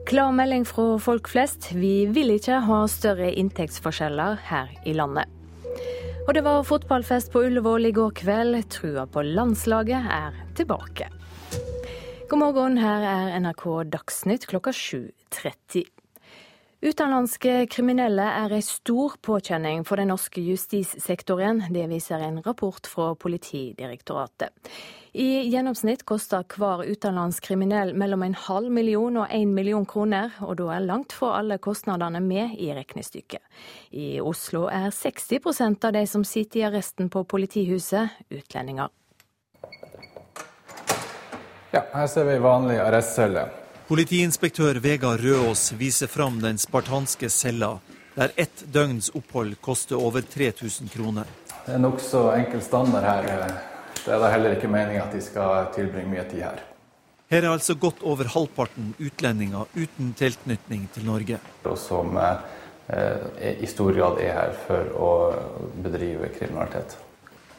Klar 0.08 0.30
melding 0.32 0.64
fra 0.64 0.94
folk 1.02 1.28
flest, 1.28 1.68
vi 1.76 2.06
vil 2.06 2.32
ikke 2.36 2.62
ha 2.64 2.78
større 2.88 3.28
inntektsforskjeller 3.36 4.38
her 4.48 4.70
i 4.88 4.94
landet. 4.96 5.28
Og 6.24 6.32
det 6.32 6.46
var 6.46 6.64
fotballfest 6.64 7.28
på 7.34 7.44
Ullevål 7.44 7.90
i 7.90 7.92
går 7.98 8.14
kveld. 8.22 8.56
Trua 8.72 9.04
på 9.04 9.26
landslaget 9.26 10.08
er 10.16 10.40
tilbake. 10.56 11.10
God 12.30 12.40
morgen, 12.40 12.80
her 12.80 13.04
er 13.04 13.36
NRK 13.44 13.66
Dagsnytt 13.92 14.48
klokka 14.48 14.72
7.30. 14.72 15.84
Utenlandske 16.86 17.64
kriminelle 17.66 18.22
er 18.22 18.52
en 18.54 18.62
stor 18.62 19.16
påkjenning 19.26 19.80
for 19.88 19.98
den 19.98 20.12
norske 20.12 20.38
justissektoren. 20.44 21.64
Det 21.74 21.88
viser 21.90 22.22
en 22.22 22.36
rapport 22.44 22.86
fra 22.86 23.08
Politidirektoratet. 23.18 24.52
I 25.18 25.48
gjennomsnitt 25.50 26.04
koster 26.06 26.44
hver 26.46 26.84
utenlandsk 26.86 27.48
kriminell 27.48 27.90
mellom 27.98 28.22
en 28.22 28.38
halv 28.38 28.70
million 28.70 29.18
og 29.24 29.34
en 29.34 29.56
million 29.56 29.88
kroner, 29.88 30.38
og 30.46 30.60
da 30.62 30.70
er 30.76 30.86
langt 30.86 31.16
fra 31.16 31.32
alle 31.40 31.58
kostnadene 31.58 32.22
med 32.22 32.54
i 32.54 32.70
regnestykket. 32.76 33.42
I 33.90 34.20
Oslo 34.22 34.68
er 34.70 34.94
60% 34.94 35.90
av 35.90 35.98
de 35.98 36.06
som 36.06 36.22
sitter 36.22 36.62
i 36.62 36.66
arresten 36.70 37.10
på 37.10 37.26
politihuset, 37.26 38.14
utlendinger. 38.30 38.94
Ja, 41.74 41.82
her 41.98 42.06
ser 42.06 42.30
vi 42.30 42.38
vanlig 42.38 42.78
arrestcelle. 42.78 43.48
Politiinspektør 43.86 44.80
Vegard 44.82 45.20
Røås 45.22 45.68
viser 45.78 46.08
fram 46.10 46.40
den 46.42 46.56
spartanske 46.58 47.28
cella, 47.30 47.76
der 48.16 48.32
ett 48.34 48.64
døgns 48.74 49.12
opphold 49.14 49.52
koster 49.62 49.94
over 49.94 50.24
3000 50.26 50.90
kroner. 50.90 51.28
Det 51.62 51.76
er 51.76 51.78
nokså 51.78 52.24
enkel 52.34 52.64
standard 52.66 53.06
her. 53.06 53.28
Det 54.00 54.10
er 54.10 54.18
da 54.18 54.30
heller 54.32 54.56
ikke 54.56 54.70
meninga 54.72 55.04
at 55.04 55.14
de 55.14 55.20
skal 55.22 55.68
tilbringe 55.76 56.10
mye 56.10 56.24
tid 56.26 56.42
her. 56.42 56.64
Her 57.30 57.44
er 57.44 57.52
altså 57.52 57.76
godt 57.78 58.02
over 58.02 58.26
halvparten 58.34 58.90
utlendinger 58.98 59.70
uten 59.78 60.10
tilknytning 60.18 60.90
til 60.90 61.06
Norge. 61.06 61.38
Og 61.62 61.78
som 61.78 62.18
eh, 62.18 63.54
i 63.54 63.70
stor 63.70 63.94
grad 63.94 64.18
er 64.18 64.34
her 64.40 64.58
for 64.66 64.90
å 64.98 65.12
bedrive 65.86 66.32
kriminalitet. 66.34 66.98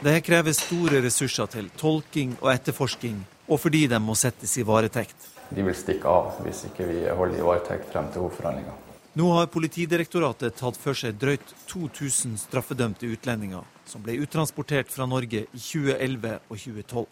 Det 0.03 0.19
krever 0.27 0.59
store 0.59 0.99
ressurser 1.07 1.55
til 1.55 1.71
tolking 1.79 2.35
og 2.41 2.51
etterforsking, 2.51 3.23
og 3.47 3.63
fordi 3.63 3.85
de 3.87 4.03
må 4.03 4.19
settes 4.19 4.59
i 4.59 4.67
varetekt 4.67 5.36
de 5.49 5.63
vil 5.63 5.75
stikke 5.75 6.09
av 6.09 6.41
hvis 6.43 6.65
ikke 6.69 6.87
vi 6.89 6.99
holder 7.07 7.39
i 7.39 7.47
varetekt 7.47 7.91
frem 7.93 8.11
til 8.11 8.25
hovedforhandlinga. 8.25 8.75
Nå 9.17 9.31
har 9.33 9.47
Politidirektoratet 9.49 10.59
tatt 10.59 10.77
for 10.77 10.97
seg 10.97 11.15
drøyt 11.17 11.53
2000 11.71 12.35
straffedømte 12.37 13.07
utlendinger 13.09 13.65
som 13.89 14.03
ble 14.05 14.19
uttransportert 14.21 14.91
fra 14.93 15.07
Norge 15.09 15.47
i 15.47 15.61
2011 15.61 16.35
og 16.37 16.59
2012. 16.59 17.07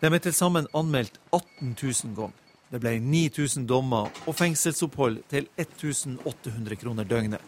De 0.00 0.08
er 0.08 0.22
til 0.24 0.34
sammen 0.34 0.66
anmeldt 0.74 1.20
18 1.30 1.76
000 1.76 2.16
ganger. 2.16 2.36
Det 2.70 2.80
ble 2.82 2.96
9000 3.02 3.66
dommer 3.66 4.10
og 4.24 4.36
fengselsopphold 4.38 5.20
til 5.30 5.48
1800 5.58 6.78
kroner 6.80 7.06
døgnet. 7.06 7.42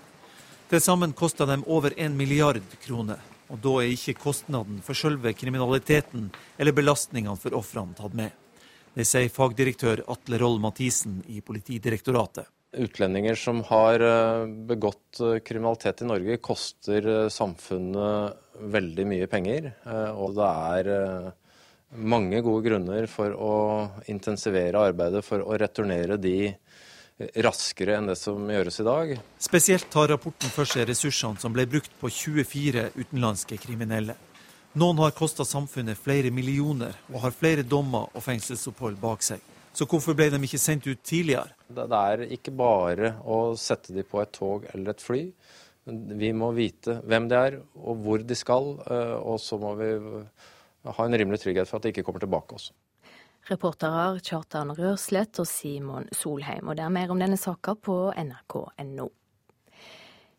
Til 0.71 0.83
sammen 0.83 1.15
kosta 1.15 1.47
dem 1.47 1.63
over 1.67 1.95
1 1.97 2.15
milliard 2.19 2.63
kroner, 2.85 3.19
og 3.51 3.61
da 3.63 3.75
er 3.81 3.93
ikke 3.95 4.19
kostnaden 4.19 4.79
for 4.83 4.99
selve 4.99 5.35
kriminaliteten 5.37 6.31
eller 6.59 6.75
belastningene 6.77 7.39
for 7.39 7.55
ofrene 7.59 7.99
tatt 7.99 8.15
med. 8.19 8.42
Det 8.93 9.07
sier 9.09 9.31
fagdirektør 9.33 10.03
Atle 10.13 10.37
Roll 10.43 10.59
Mathisen 10.61 11.23
i 11.33 11.41
Politidirektoratet. 11.41 12.45
Utlendinger 12.77 13.37
som 13.37 13.63
har 13.69 14.01
eh, 14.05 14.47
begått 14.69 15.21
eh, 15.21 15.39
kriminalitet 15.45 16.03
i 16.05 16.09
Norge, 16.09 16.37
koster 16.45 17.09
eh, 17.09 17.29
samfunnet 17.33 18.61
veldig 18.73 19.07
mye 19.09 19.29
penger. 19.33 19.71
Og 20.13 20.37
det 20.37 20.47
er 20.47 21.33
mange 21.97 22.43
gode 22.45 22.67
grunner 22.69 23.09
for 23.11 23.33
å 23.33 23.55
intensivere 24.13 24.85
arbeidet 24.93 25.25
for 25.25 25.41
å 25.41 25.57
returnere 25.59 26.19
de 26.21 26.53
raskere 27.43 27.97
enn 27.97 28.13
det 28.13 28.19
som 28.21 28.45
gjøres 28.53 28.79
i 28.79 28.87
dag. 28.87 29.15
Spesielt 29.41 29.89
tar 29.93 30.13
rapporten 30.13 30.53
for 30.53 30.69
seg 30.69 30.87
ressursene 30.93 31.41
som 31.41 31.57
ble 31.57 31.65
brukt 31.73 31.97
på 31.99 32.13
24 32.13 32.91
utenlandske 33.01 33.59
kriminelle. 33.65 34.15
Noen 34.73 34.97
har 35.03 35.11
kosta 35.13 35.45
samfunnet 35.45 35.99
flere 36.01 36.31
millioner 36.33 36.95
og 37.11 37.19
har 37.27 37.35
flere 37.37 37.61
dommer 37.61 38.07
og 38.17 38.23
fengselsopphold 38.25 38.95
bak 39.03 39.21
seg. 39.27 39.43
Så 39.77 39.85
hvorfor 39.85 40.17
ble 40.17 40.31
de 40.33 40.41
ikke 40.47 40.61
sendt 40.61 40.89
ut 40.89 41.03
tidligere? 41.05 41.53
Det 41.69 41.85
er 41.99 42.25
ikke 42.33 42.55
bare 42.57 43.11
å 43.21 43.53
sette 43.61 43.93
dem 43.93 44.09
på 44.09 44.23
et 44.23 44.33
tog 44.33 44.65
eller 44.73 44.95
et 44.95 45.05
fly. 45.05 45.21
Vi 45.85 46.33
må 46.33 46.49
vite 46.57 47.03
hvem 47.05 47.29
det 47.29 47.43
er 47.51 47.59
og 47.61 48.01
hvor 48.01 48.25
de 48.25 48.39
skal, 48.39 48.73
og 49.21 49.37
så 49.45 49.61
må 49.61 49.75
vi 49.77 49.93
ha 50.89 51.05
en 51.05 51.21
rimelig 51.21 51.43
trygghet 51.45 51.69
for 51.69 51.77
at 51.77 51.85
de 51.85 51.93
ikke 51.93 52.09
kommer 52.09 52.25
tilbake 52.25 52.57
også. 52.57 52.73
Reportere 53.53 54.23
Kjartan 54.25 54.73
Rørslett 54.79 55.41
og 55.43 55.49
Simon 55.51 56.09
Solheim. 56.17 56.69
Og 56.71 56.79
det 56.79 56.87
er 56.87 56.95
mer 56.97 57.13
om 57.13 57.21
denne 57.21 57.37
saka 57.37 57.75
på 57.77 58.07
nrk.no. 58.17 59.13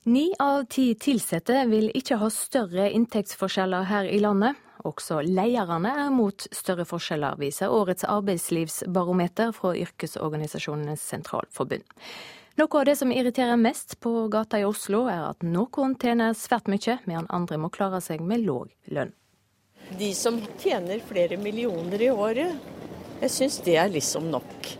Ni 0.05 0.33
av 0.39 0.65
ti 0.65 0.97
ansatte 1.07 1.61
vil 1.71 1.85
ikke 1.95 2.17
ha 2.19 2.27
større 2.27 2.89
inntektsforskjeller 2.91 3.85
her 3.87 4.07
i 4.11 4.17
landet. 4.19 4.57
Også 4.83 5.21
lederne 5.23 5.93
er 5.95 6.09
mot 6.11 6.43
større 6.51 6.83
forskjeller, 6.83 7.37
viser 7.39 7.71
årets 7.71 8.03
arbeidslivsbarometer 8.11 9.53
fra 9.55 9.71
Yrkesorganisasjonenes 9.79 11.05
sentralforbund. 11.07 11.85
Noe 12.59 12.81
av 12.81 12.89
det 12.89 12.97
som 12.99 13.13
irriterer 13.15 13.55
mest 13.55 13.95
på 14.03 14.27
gata 14.27 14.59
i 14.59 14.65
Oslo, 14.67 15.05
er 15.07 15.23
at 15.29 15.45
noen 15.47 15.95
tjener 15.95 16.35
svært 16.35 16.67
mye, 16.67 16.97
mens 17.07 17.31
andre 17.31 17.61
må 17.63 17.71
klare 17.71 18.01
seg 18.03 18.19
med 18.19 18.43
låg 18.43 18.75
lønn. 18.91 19.15
De 19.95 20.11
som 20.17 20.41
tjener 20.59 20.99
flere 21.07 21.39
millioner 21.39 22.03
i 22.03 22.11
året, 22.11 22.59
jeg 23.23 23.31
syns 23.31 23.61
det 23.63 23.79
er 23.79 23.95
liksom 23.95 24.27
nok. 24.35 24.73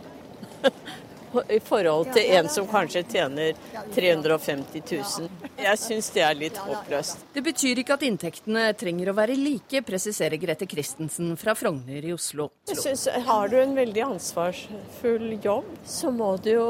I 1.50 1.60
forhold 1.64 2.12
til 2.14 2.30
en 2.36 2.48
som 2.52 2.66
kanskje 2.70 3.02
tjener 3.10 3.56
350 3.94 4.82
000. 4.90 5.30
Jeg 5.58 5.80
syns 5.82 6.10
det 6.14 6.22
er 6.26 6.36
litt 6.38 6.58
håpløst. 6.60 7.24
Det 7.34 7.42
betyr 7.44 7.80
ikke 7.82 7.96
at 7.96 8.04
inntektene 8.06 8.66
trenger 8.78 9.10
å 9.10 9.16
være 9.16 9.38
like, 9.38 9.82
presiserer 9.86 10.38
Grete 10.42 10.68
Christensen 10.70 11.34
fra 11.40 11.56
Frogner 11.58 12.04
i 12.04 12.12
Oslo. 12.14 12.50
Jeg 12.70 12.80
synes, 12.82 13.08
Har 13.26 13.48
du 13.48 13.58
en 13.60 13.74
veldig 13.74 14.04
ansvarsfull 14.06 15.38
jobb, 15.42 15.66
så 15.86 16.10
må 16.14 16.36
du 16.42 16.52
jo 16.54 16.68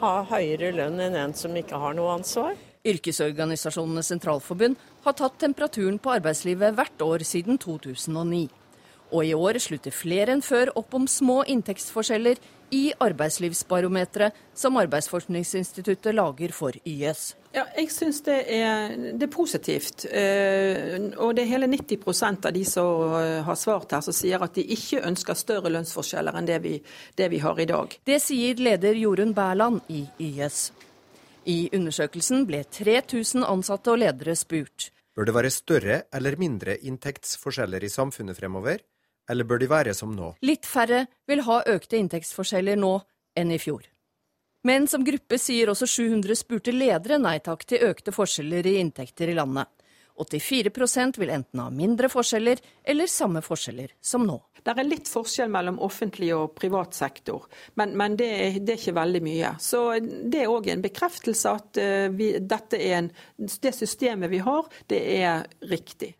ha 0.00 0.14
høyere 0.30 0.72
lønn 0.76 1.00
enn 1.08 1.18
en 1.26 1.34
som 1.34 1.56
ikke 1.56 1.80
har 1.80 1.96
noe 1.98 2.14
ansvar. 2.18 2.54
Yrkesorganisasjonenes 2.86 4.12
sentralforbund 4.12 4.78
har 5.02 5.16
tatt 5.18 5.40
temperaturen 5.42 5.98
på 5.98 6.12
arbeidslivet 6.14 6.76
hvert 6.76 7.02
år 7.02 7.24
siden 7.26 7.58
2009. 7.58 8.46
Og 9.14 9.22
i 9.22 9.34
år 9.38 9.58
slutter 9.62 9.94
flere 9.94 10.34
enn 10.34 10.42
før 10.42 10.72
opp 10.78 10.94
om 10.98 11.06
små 11.10 11.42
inntektsforskjeller 11.50 12.40
i 12.70 12.92
arbeidslivsbarometeret 12.98 14.34
som 14.54 14.76
Arbeidsforskningsinstituttet 14.80 16.14
lager 16.14 16.54
for 16.54 16.76
YS. 16.84 17.34
Ja, 17.56 17.64
jeg 17.76 17.90
syns 17.92 18.20
det, 18.26 18.36
det, 19.16 19.24
er 19.24 19.32
positivt. 19.32 20.04
Eh, 20.10 20.96
og 21.16 21.36
det 21.36 21.44
er 21.44 21.52
hele 21.54 21.68
90% 21.72 22.48
av 22.48 22.52
de 22.52 22.64
som 22.68 23.14
eh, 23.16 23.38
har 23.46 23.56
svart 23.56 23.94
her, 23.96 24.02
som 24.04 24.16
sier 24.16 24.42
at 24.44 24.58
de 24.58 24.66
ikke 24.76 25.04
ønsker 25.06 25.38
større 25.38 25.72
lønnsforskjeller 25.72 26.36
enn 26.36 26.48
det 26.48 26.58
vi, 26.64 26.74
det 27.16 27.30
vi 27.32 27.40
har 27.44 27.60
i 27.62 27.68
dag. 27.70 27.96
Det 28.04 28.18
sier 28.22 28.60
leder 28.60 28.98
Jorunn 28.98 29.32
Bærland 29.36 29.80
i 29.88 30.04
YS. 30.20 30.66
I 31.46 31.70
undersøkelsen 31.78 32.44
ble 32.48 32.64
3000 32.66 33.46
ansatte 33.46 33.94
og 33.94 34.02
ledere 34.02 34.34
spurt. 34.36 34.90
Bør 35.16 35.30
det 35.30 35.36
være 35.38 35.54
større 35.54 36.02
eller 36.12 36.36
mindre 36.36 36.76
inntektsforskjeller 36.84 37.86
i 37.86 37.92
samfunnet 37.92 38.36
fremover? 38.36 38.82
Eller 39.30 39.48
bør 39.48 39.62
de 39.62 39.68
være 39.70 39.94
som 39.94 40.14
nå? 40.16 40.34
Litt 40.46 40.66
færre 40.66 41.06
vil 41.26 41.44
ha 41.46 41.60
økte 41.66 41.98
inntektsforskjeller 41.98 42.78
nå 42.80 42.98
enn 43.36 43.52
i 43.52 43.60
fjor. 43.60 43.84
Men 44.66 44.88
som 44.90 45.04
gruppe 45.06 45.38
sier 45.38 45.70
også 45.70 45.86
700 45.86 46.38
spurte 46.38 46.74
ledere 46.74 47.20
nei 47.22 47.38
takk 47.44 47.62
til 47.70 47.84
økte 47.86 48.14
forskjeller 48.14 48.66
i 48.66 48.78
inntekter 48.80 49.30
i 49.30 49.36
landet. 49.38 49.70
84% 50.16 51.18
vil 51.20 51.30
enten 51.30 51.60
ha 51.60 51.68
mindre 51.70 52.08
forskjeller 52.08 52.60
eller 52.88 53.10
samme 53.10 53.42
forskjeller 53.44 53.92
som 54.00 54.24
nå. 54.26 54.38
Det 54.64 54.72
er 54.72 54.88
litt 54.88 55.10
forskjell 55.10 55.50
mellom 55.52 55.78
offentlig 55.84 56.32
og 56.34 56.54
privat 56.56 56.96
sektor, 56.96 57.44
men, 57.78 57.92
men 58.00 58.16
det, 58.18 58.30
er, 58.32 58.56
det, 58.58 58.74
er, 58.74 58.80
ikke 58.80 58.96
veldig 58.96 59.22
mye. 59.22 59.52
Så 59.62 59.82
Det 60.00 60.42
er 60.42 60.50
òg 60.50 60.70
en 60.72 60.82
bekreftelse 60.82 61.52
at 61.60 61.82
uh, 61.82 62.08
vi, 62.16 62.32
en, 62.90 63.10
det 63.36 63.74
systemet 63.76 64.32
vi 64.32 64.40
har, 64.42 64.66
det 64.90 65.02
er 65.20 65.44
riktig. 65.70 66.16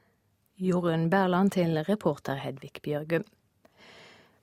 Jorunn 0.56 1.10
Berland 1.10 1.52
til 1.52 1.76
reporter 1.84 2.38
Hedvig 2.40 2.78
Bjørgum. 2.84 3.24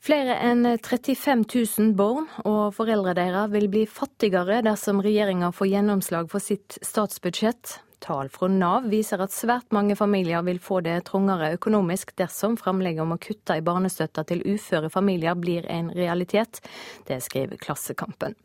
Flere 0.03 0.35
enn 0.43 0.65
35 0.83 1.45
000 1.47 1.93
barn 1.95 2.27
og 2.43 2.73
foreldre 2.75 3.15
deres 3.17 3.49
vil 3.53 3.69
bli 3.71 3.85
fattigere 3.87 4.59
dersom 4.65 4.99
regjeringa 5.01 5.53
får 5.55 5.69
gjennomslag 5.71 6.27
for 6.29 6.43
sitt 6.43 6.77
statsbudsjett. 6.83 7.77
Tall 8.03 8.27
fra 8.29 8.49
Nav 8.51 8.89
viser 8.91 9.23
at 9.23 9.31
svært 9.31 9.71
mange 9.71 9.95
familier 9.95 10.43
vil 10.43 10.59
få 10.59 10.81
det 10.83 10.97
trangere 11.07 11.53
økonomisk 11.55 12.11
dersom 12.19 12.59
framlegget 12.59 13.05
om 13.05 13.15
å 13.15 13.19
kutte 13.23 13.55
i 13.55 13.63
barnestøtta 13.63 14.25
til 14.27 14.43
uføre 14.43 14.91
familier 14.91 15.39
blir 15.39 15.65
en 15.71 15.87
realitet. 15.95 16.59
Det 17.07 17.21
skriver 17.23 17.61
Klassekampen. 17.63 18.35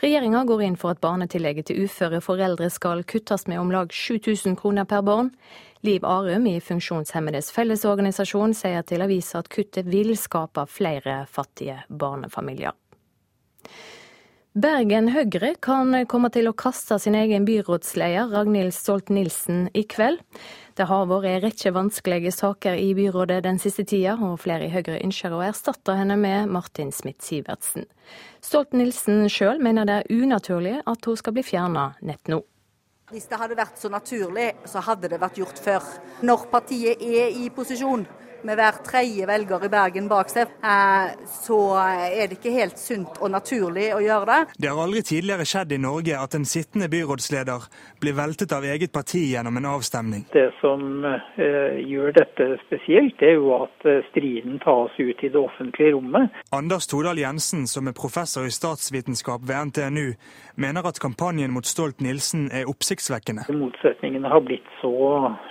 Regjeringa 0.00 0.42
går 0.48 0.64
inn 0.64 0.80
for 0.80 0.96
at 0.96 1.04
barnetillegget 1.04 1.68
til 1.68 1.84
uføre 1.84 2.24
foreldre 2.24 2.72
skal 2.72 3.04
kuttes 3.04 3.46
med 3.46 3.60
om 3.60 3.70
lag 3.76 3.92
7000 3.92 4.56
kroner 4.58 4.88
per 4.88 5.04
barn. 5.04 5.30
Liv 5.84 6.04
Arum 6.04 6.46
i 6.46 6.60
Funksjonshemmedes 6.64 7.50
Fellesorganisasjon 7.52 8.54
sier 8.56 8.86
til 8.88 9.02
avisa 9.04 9.42
at 9.42 9.50
kuttet 9.52 9.84
vil 9.92 10.14
skape 10.16 10.62
flere 10.72 11.26
fattige 11.28 11.82
barnefamilier. 11.92 12.72
Bergen 14.56 15.10
Høyre 15.12 15.50
kan 15.60 15.92
komme 16.08 16.30
til 16.32 16.48
å 16.48 16.54
kaste 16.56 16.96
sin 17.02 17.16
egen 17.18 17.44
byrådsleder 17.44 18.32
Ragnhild 18.32 18.72
Stolt-Nielsen 18.72 19.66
i 19.76 19.82
kveld. 19.84 20.22
Det 20.78 20.86
har 20.88 21.04
vært 21.10 21.28
en 21.28 21.44
rekke 21.44 21.74
vanskelige 21.76 22.32
saker 22.32 22.80
i 22.80 22.94
byrådet 22.96 23.42
den 23.44 23.60
siste 23.60 23.84
tida, 23.84 24.16
og 24.16 24.40
flere 24.46 24.70
i 24.70 24.72
Høyre 24.72 25.02
ønsker 25.02 25.36
å 25.36 25.42
erstatte 25.44 25.98
henne 25.98 26.16
med 26.16 26.48
Martin 26.54 26.94
Smith-Sivertsen. 26.96 27.84
Stolt-Nielsen 28.40 29.28
sjøl 29.28 29.60
mener 29.60 29.84
det 29.84 30.00
er 30.00 30.24
unaturlig 30.24 30.78
at 30.80 31.12
hun 31.12 31.20
skal 31.20 31.36
bli 31.36 31.44
fjerna 31.44 31.90
nett 32.00 32.32
nå. 32.32 32.40
Hvis 33.14 33.28
det 33.30 33.38
hadde 33.38 33.54
vært 33.54 33.76
så 33.78 33.86
naturlig, 33.86 34.48
så 34.66 34.80
hadde 34.82 35.06
det 35.12 35.20
vært 35.22 35.36
gjort 35.38 35.60
før. 35.62 35.84
Når 36.26 36.48
partiet 36.50 36.98
er 36.98 37.36
i 37.38 37.44
posisjon, 37.54 38.02
med 38.44 38.58
hver 38.60 38.78
tredje 38.86 39.26
velger 39.28 39.64
i 39.66 39.70
Bergen 39.72 40.08
bak 40.10 40.30
seg, 40.32 40.52
eh, 40.64 41.14
så 41.44 41.58
er 41.80 42.28
det 42.28 42.38
ikke 42.38 42.54
helt 42.54 42.80
sunt 42.80 43.20
og 43.20 43.32
naturlig 43.32 43.88
å 43.96 44.00
gjøre 44.04 44.26
det. 44.30 44.40
Det 44.60 44.70
har 44.70 44.80
aldri 44.84 45.02
tidligere 45.06 45.46
skjedd 45.48 45.72
i 45.72 45.80
Norge 45.80 46.18
at 46.20 46.36
en 46.36 46.46
sittende 46.48 46.88
byrådsleder 46.92 47.68
blir 48.02 48.16
veltet 48.18 48.52
av 48.52 48.66
eget 48.68 48.92
parti 48.92 49.22
gjennom 49.32 49.56
en 49.60 49.70
avstemning. 49.72 50.26
Det 50.34 50.50
som 50.60 51.04
uh, 51.04 51.18
gjør 51.80 52.14
dette 52.18 52.50
spesielt, 52.66 53.22
er 53.22 53.38
jo 53.38 53.54
at 53.56 53.88
uh, 53.88 54.00
striden 54.10 54.60
tas 54.64 54.92
ut 54.98 55.24
i 55.24 55.32
det 55.32 55.40
offentlige 55.40 55.94
rommet. 55.96 56.30
Anders 56.52 56.88
Todal 56.90 57.18
Jensen, 57.18 57.66
som 57.70 57.88
er 57.88 57.96
professor 57.96 58.46
i 58.46 58.52
statsvitenskap 58.54 59.44
ved 59.48 59.70
NTNU, 59.70 60.14
mener 60.60 60.86
at 60.86 61.00
kampanjen 61.02 61.54
mot 61.54 61.66
Stolt-Nielsen 61.66 62.50
er 62.52 62.68
oppsiktsvekkende. 62.70 63.48
Motsetningene 63.54 64.30
har 64.30 64.44
blitt 64.44 64.68
så 64.82 64.94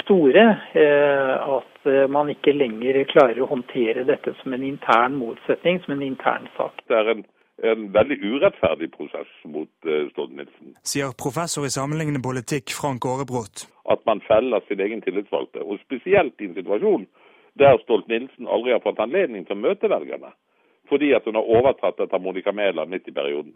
store 0.04 0.48
uh, 0.78 1.62
at 1.84 1.94
Eh, 1.94 2.08
man 2.10 2.30
ikke 2.30 2.54
lenger 2.54 3.04
klarer 3.06 3.42
å 3.42 3.50
håndtere 3.50 4.04
dette 4.04 4.34
som 4.42 4.54
en 4.54 4.64
intern 4.64 5.16
motsetning, 5.16 5.82
som 5.84 5.94
en 5.94 6.02
intern 6.02 6.48
sak. 6.58 6.82
Det 6.88 6.96
er 6.96 7.10
en, 7.12 7.26
en 7.64 7.92
veldig 7.94 8.18
urettferdig 8.24 8.92
prosess 8.92 9.28
mot 9.46 9.70
uh, 9.86 10.08
Stolt-Nielsen. 10.12 10.76
Sier 10.84 11.14
professor 11.18 11.66
i 11.66 11.74
sammenlignende 11.74 12.24
politikk 12.24 12.72
Frank 12.72 13.06
Aarebrot. 13.06 13.68
At 13.90 14.06
man 14.06 14.22
feller 14.28 14.64
sin 14.68 14.80
egen 14.80 15.02
tillitsvalgte, 15.02 15.64
og 15.64 15.80
spesielt 15.84 16.40
i 16.40 16.50
en 16.50 16.58
situasjon 16.58 17.06
der 17.60 17.78
Stolt-Nielsen 17.84 18.48
aldri 18.48 18.74
har 18.74 18.84
fått 18.84 19.04
anledning 19.04 19.46
til 19.46 19.58
å 19.58 19.64
møte 19.68 19.92
velgerne. 19.92 20.34
Fordi 20.90 21.14
at 21.16 21.28
hun 21.28 21.38
har 21.40 21.48
overtatt 21.48 22.02
etter 22.04 22.20
Monica 22.20 22.52
Mæland 22.52 22.92
midt 22.92 23.08
i 23.08 23.16
perioden. 23.16 23.54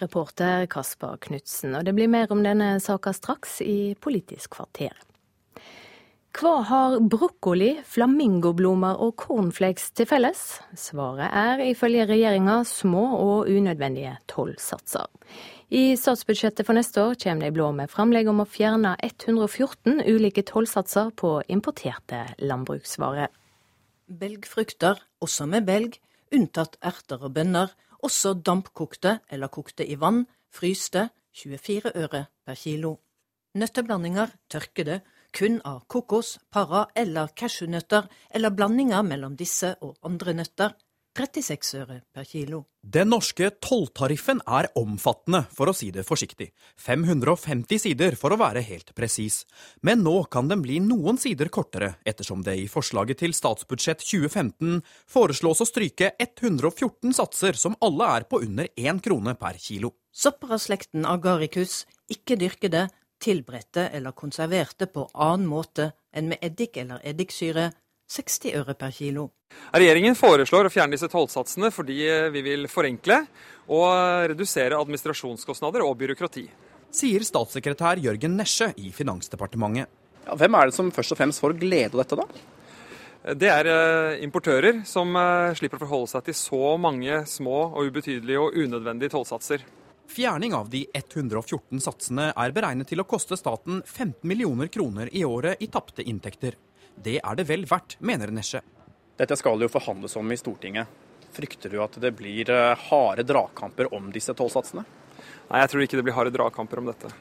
Reporter 0.00 0.66
Kasper 0.66 1.18
Knutsen. 1.22 1.76
Og 1.78 1.84
det 1.86 1.94
blir 1.94 2.10
mer 2.10 2.32
om 2.34 2.42
denne 2.42 2.78
saka 2.82 3.12
straks 3.14 3.60
i 3.62 3.94
Politisk 4.00 4.56
kvarter. 4.56 4.96
Hva 6.32 6.62
har 6.64 6.94
brokkoli, 7.12 7.74
flamingoblomer 7.84 9.02
og 9.04 9.18
cornflakes 9.20 9.90
til 9.98 10.08
felles? 10.08 10.40
Svaret 10.80 11.28
er 11.28 11.60
ifølge 11.66 12.06
regjeringa 12.08 12.62
små 12.64 13.02
og 13.18 13.50
unødvendige 13.52 14.14
tollsatser. 14.32 15.10
I 15.68 15.92
statsbudsjettet 16.00 16.64
for 16.64 16.76
neste 16.76 17.04
år 17.04 17.18
kommer 17.20 17.44
de 17.44 17.52
blå 17.52 17.68
med 17.76 17.92
framlegg 17.92 18.32
om 18.32 18.40
å 18.40 18.48
fjerne 18.48 18.94
114 19.04 20.00
ulike 20.08 20.44
tollsatser 20.48 21.12
på 21.20 21.36
importerte 21.52 22.24
landbruksvarer. 22.40 23.28
Belgfrukter, 24.08 25.04
også 25.20 25.46
med 25.48 25.68
belg, 25.68 26.00
unntatt 26.32 26.80
erter 26.80 27.20
og 27.20 27.36
bønner, 27.36 27.76
også 28.00 28.38
dampkokte 28.40 29.18
eller 29.28 29.52
kokte 29.52 29.84
i 29.84 30.00
vann, 30.00 30.24
fryste, 30.52 31.10
24 31.36 31.92
øre 31.92 32.26
per 32.44 32.56
kilo. 32.56 32.96
Nøtteblandinger, 33.56 34.32
tørkede, 34.48 35.02
kun 35.32 35.60
av 35.64 35.82
kokos, 35.88 36.38
para 36.52 36.86
eller 36.94 37.32
cashewnøtter, 37.36 38.08
eller 38.30 38.54
blandinger 38.54 39.02
mellom 39.06 39.36
disse 39.36 39.74
og 39.80 39.96
andre 40.06 40.36
nøtter. 40.42 40.74
36 41.12 41.74
øre 41.76 41.98
per 42.14 42.24
kilo. 42.24 42.62
Den 42.82 43.10
norske 43.12 43.50
tolltariffen 43.62 44.40
er 44.48 44.70
omfattende, 44.80 45.42
for 45.52 45.68
å 45.68 45.74
si 45.76 45.90
det 45.92 46.06
forsiktig. 46.08 46.48
550 46.80 47.82
sider, 47.84 48.16
for 48.16 48.32
å 48.32 48.38
være 48.40 48.62
helt 48.64 48.94
presis. 48.96 49.42
Men 49.84 50.00
nå 50.06 50.14
kan 50.32 50.48
den 50.48 50.64
bli 50.64 50.78
noen 50.80 51.20
sider 51.20 51.52
kortere, 51.52 51.94
ettersom 52.08 52.40
det 52.46 52.56
i 52.62 52.68
forslaget 52.70 53.20
til 53.22 53.36
statsbudsjett 53.36 54.00
2015 54.00 54.80
foreslås 55.12 55.60
å 55.60 55.68
stryke 55.68 56.14
114 56.16 57.12
satser 57.20 57.60
som 57.60 57.76
alle 57.84 58.08
er 58.16 58.28
på 58.28 58.40
under 58.46 58.72
én 58.72 59.02
krone 59.04 59.36
per 59.36 59.60
kilo. 59.60 59.92
Sopper 60.12 60.56
av 60.56 60.64
slekten 60.64 61.04
agaricus, 61.08 61.82
ikke 62.12 62.40
dyrkede, 62.40 62.86
tilberedte 63.22 63.86
eller 63.94 64.16
konserverte 64.18 64.88
på 64.90 65.06
annen 65.14 65.46
måte 65.48 65.92
enn 66.12 66.32
med 66.32 66.42
eddik 66.44 66.76
eller 66.82 67.00
eddiksyre 67.06 67.70
60 68.12 68.58
øre 68.60 68.74
per 68.76 68.92
kilo. 68.92 69.30
Regjeringen 69.72 70.16
foreslår 70.18 70.68
å 70.68 70.72
fjerne 70.72 70.96
disse 70.96 71.08
tollsatsene 71.12 71.70
fordi 71.72 71.98
vi 72.34 72.42
vil 72.44 72.68
forenkle 72.68 73.22
og 73.72 74.28
redusere 74.32 74.80
administrasjonskostnader 74.80 75.84
og 75.86 75.96
byråkrati. 76.02 76.46
Sier 76.92 77.24
statssekretær 77.24 78.00
Jørgen 78.04 78.34
Nesje 78.36 78.72
i 78.76 78.90
Finansdepartementet. 78.92 79.88
Ja, 80.26 80.36
hvem 80.38 80.54
er 80.58 80.68
det 80.68 80.76
som 80.76 80.90
først 80.94 81.14
og 81.14 81.18
fremst 81.18 81.40
får 81.42 81.56
glede 81.58 81.96
av 81.96 82.02
dette, 82.02 82.18
da? 82.20 82.52
Det 83.38 83.48
er 83.48 83.68
eh, 83.70 84.22
importører 84.26 84.80
som 84.86 85.14
eh, 85.18 85.54
slipper 85.54 85.78
å 85.78 85.84
forholde 85.84 86.10
seg 86.10 86.26
til 86.26 86.36
så 86.36 86.74
mange 86.82 87.22
små 87.30 87.68
og 87.70 87.88
ubetydelige 87.88 88.42
og 88.42 88.58
unødvendige 88.58 89.14
tollsatser. 89.14 89.62
Fjerning 90.08 90.54
av 90.54 90.68
de 90.70 90.86
114 90.94 91.80
satsene 91.80 92.32
er 92.36 92.52
beregnet 92.52 92.90
til 92.90 93.00
å 93.00 93.06
koste 93.08 93.36
staten 93.38 93.80
15 93.86 94.26
millioner 94.28 94.68
kroner 94.68 95.08
i 95.14 95.24
året 95.24 95.62
i 95.62 95.68
tapte 95.72 96.04
inntekter. 96.04 96.58
Det 96.94 97.18
er 97.22 97.38
det 97.38 97.46
vel 97.48 97.64
verdt, 97.68 97.96
mener 98.00 98.32
Nesje. 98.34 98.60
Dette 99.16 99.36
skal 99.38 99.60
jo 99.62 99.70
forhandles 99.72 100.16
om 100.20 100.32
i 100.32 100.36
Stortinget. 100.36 100.88
Frykter 101.32 101.72
du 101.72 101.78
at 101.80 101.96
det 102.00 102.12
blir 102.18 102.50
eh, 102.52 102.74
harde 102.90 103.24
dragkamper 103.24 103.88
om 103.96 104.10
disse 104.12 104.34
tollsatsene? 104.36 104.84
Nei, 105.48 105.62
jeg 105.62 105.70
tror 105.72 105.84
ikke 105.84 106.00
det 106.00 106.04
blir 106.08 106.16
harde 106.16 106.34
dragkamper 106.34 106.82
om 106.82 106.90
dette. 106.90 107.12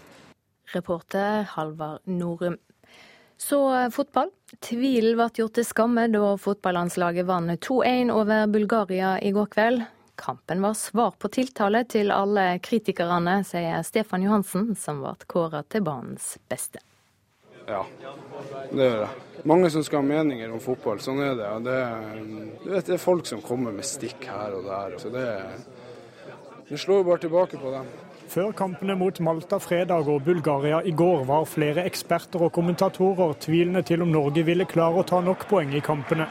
Reporter 0.73 1.47
Halvard 1.53 2.03
Norum. 2.11 2.57
Så 3.39 3.61
eh, 3.75 3.87
fotball. 3.93 4.33
Tvilen 4.59 5.15
ble 5.15 5.29
gjort 5.39 5.55
til 5.55 5.67
skamme 5.67 6.09
da 6.11 6.35
fotballandslaget 6.43 7.27
vant 7.29 7.55
2-1 7.63 8.11
over 8.11 8.51
Bulgaria 8.51 9.15
i 9.23 9.31
går 9.35 9.51
kveld. 9.55 9.87
Kampen 10.21 10.61
var 10.61 10.73
svar 10.73 11.11
på 11.17 11.31
tiltale 11.33 11.81
til 11.89 12.11
alle 12.13 12.59
kritikerne, 12.61 13.39
sier 13.47 13.81
Stefan 13.81 14.21
Johansen, 14.21 14.75
som 14.77 14.99
ble 15.01 15.15
kåret 15.25 15.65
til 15.73 15.81
banens 15.81 16.35
beste. 16.51 16.83
Ja, 17.65 17.81
det 18.69 18.85
gjør 18.85 18.99
det. 19.01 19.09
Mange 19.49 19.71
som 19.73 19.81
skal 19.81 20.03
ha 20.03 20.05
meninger 20.05 20.53
om 20.53 20.61
fotball, 20.61 21.01
sånn 21.01 21.23
er 21.25 21.33
det. 21.39 21.49
Det 21.65 21.77
er, 21.79 22.21
det 22.69 22.93
er 22.93 23.01
folk 23.01 23.25
som 23.25 23.41
kommer 23.41 23.73
med 23.73 23.87
stikk 23.87 24.27
her 24.29 24.53
og 24.59 24.69
der. 24.69 24.97
Så 25.01 25.09
det, 25.09 25.25
det 26.69 26.77
slår 26.77 27.01
jo 27.01 27.09
bare 27.09 27.23
tilbake 27.25 27.57
på 27.57 27.73
dem. 27.73 27.89
Før 28.31 28.53
kampene 28.55 28.93
mot 28.95 29.17
Malta 29.25 29.57
fredag 29.59 30.07
og 30.07 30.21
Bulgaria 30.23 30.83
i 30.85 30.93
går 30.95 31.25
var 31.27 31.49
flere 31.49 31.83
eksperter 31.89 32.45
og 32.45 32.53
kommentatorer 32.55 33.33
tvilende 33.41 33.81
til 33.89 34.05
om 34.05 34.13
Norge 34.13 34.45
ville 34.47 34.69
klare 34.69 35.01
å 35.01 35.07
ta 35.07 35.19
nok 35.25 35.49
poeng 35.49 35.73
i 35.73 35.81
kampene. 35.83 36.29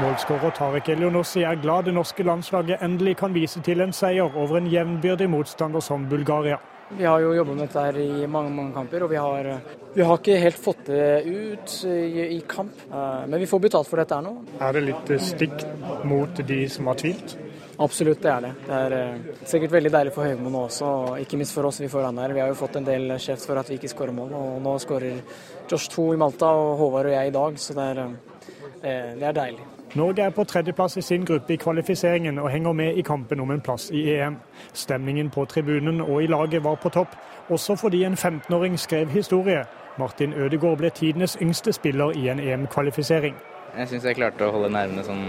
Målskårer 0.00 0.54
Tarek 0.56 0.86
Elionossi 0.88 1.42
er 1.44 1.58
glad 1.60 1.84
det 1.84 1.92
norske 1.92 2.24
landslaget 2.24 2.80
endelig 2.80 3.12
kan 3.20 3.34
vise 3.34 3.60
til 3.60 3.82
en 3.84 3.90
seier 3.92 4.24
over 4.24 4.56
en 4.56 4.68
jevnbyrdig 4.72 5.26
motstander 5.28 5.84
som 5.84 6.06
Bulgaria. 6.08 6.56
Vi 6.96 7.04
har 7.04 7.20
jo 7.20 7.34
jobbet 7.36 7.58
med 7.58 7.66
dette 7.66 7.82
her 7.84 7.98
i 8.00 8.26
mange 8.26 8.54
mange 8.56 8.72
kamper, 8.72 9.04
og 9.04 9.10
vi 9.12 9.18
har, 9.20 9.48
vi 9.92 10.04
har 10.08 10.16
ikke 10.16 10.38
helt 10.40 10.60
fått 10.60 10.86
det 10.88 11.24
ut 11.28 11.74
i, 11.88 12.24
i, 12.38 12.40
kamp. 12.48 12.72
Eh, 12.88 13.26
men 13.28 13.40
vi 13.40 13.48
får 13.48 13.60
betalt 13.66 13.88
for 13.90 14.00
dette 14.00 14.16
her 14.16 14.24
nå. 14.24 14.32
Er 14.64 14.76
det 14.76 14.84
litt 14.86 15.12
stikk 15.24 15.64
mot 16.08 16.40
de 16.52 16.62
som 16.72 16.88
har 16.88 16.96
tvilt? 17.00 17.36
Absolutt, 17.82 18.22
det 18.24 18.32
er 18.32 18.46
det. 18.46 18.52
Det 18.64 18.78
er 18.78 18.96
eh, 18.96 19.44
sikkert 19.48 19.76
veldig 19.76 19.92
deilig 19.92 20.14
for 20.16 20.28
Høgmo 20.28 20.52
nå 20.52 20.64
også, 20.70 20.92
ikke 21.24 21.40
minst 21.40 21.56
for 21.56 21.68
oss 21.68 21.82
vi 21.84 21.90
får 21.92 22.08
den 22.08 22.22
her. 22.24 22.36
Vi 22.36 22.44
har 22.44 22.52
jo 22.52 22.60
fått 22.60 22.80
en 22.80 22.88
del 22.88 23.12
kjeft 23.20 23.44
for 23.48 23.60
at 23.60 23.68
vi 23.68 23.76
ikke 23.80 23.92
skårer 23.92 24.16
mål, 24.16 24.32
og 24.40 24.56
nå 24.64 24.74
skårer 24.80 25.20
Josh 25.68 25.92
2 25.92 26.14
i 26.16 26.24
Malta 26.24 26.52
og 26.56 26.74
Håvard 26.80 27.12
og 27.12 27.16
jeg 27.18 27.32
i 27.32 27.36
dag, 27.40 27.60
så 27.60 27.76
det 27.76 27.92
er, 27.92 28.02
eh, 28.08 29.14
det 29.20 29.30
er 29.32 29.40
deilig. 29.44 29.71
Norge 29.94 30.22
er 30.24 30.30
på 30.32 30.44
tredjeplass 30.48 30.96
i 30.96 31.02
sin 31.04 31.24
gruppe 31.28 31.52
i 31.52 31.58
kvalifiseringen 31.60 32.38
og 32.40 32.48
henger 32.50 32.72
med 32.72 32.96
i 32.96 33.02
kampen 33.04 33.40
om 33.44 33.50
en 33.52 33.60
plass 33.60 33.90
i 33.92 34.06
EM. 34.14 34.38
Stemningen 34.72 35.28
på 35.30 35.44
tribunen 35.44 36.00
og 36.00 36.22
i 36.22 36.30
laget 36.32 36.64
var 36.64 36.78
på 36.80 36.88
topp, 36.88 37.12
også 37.52 37.76
fordi 37.76 38.00
en 38.08 38.16
15-åring 38.16 38.78
skrev 38.80 39.12
historie. 39.12 39.66
Martin 39.98 40.32
Ødegaard 40.32 40.80
ble 40.80 40.90
tidenes 40.96 41.36
yngste 41.42 41.76
spiller 41.76 42.16
i 42.16 42.28
en 42.32 42.40
EM-kvalifisering. 42.40 43.36
Jeg 43.76 43.88
syns 43.88 44.08
jeg 44.08 44.16
klarte 44.16 44.48
å 44.48 44.54
holde 44.56 44.72
nervene 44.72 45.04
sånn 45.04 45.22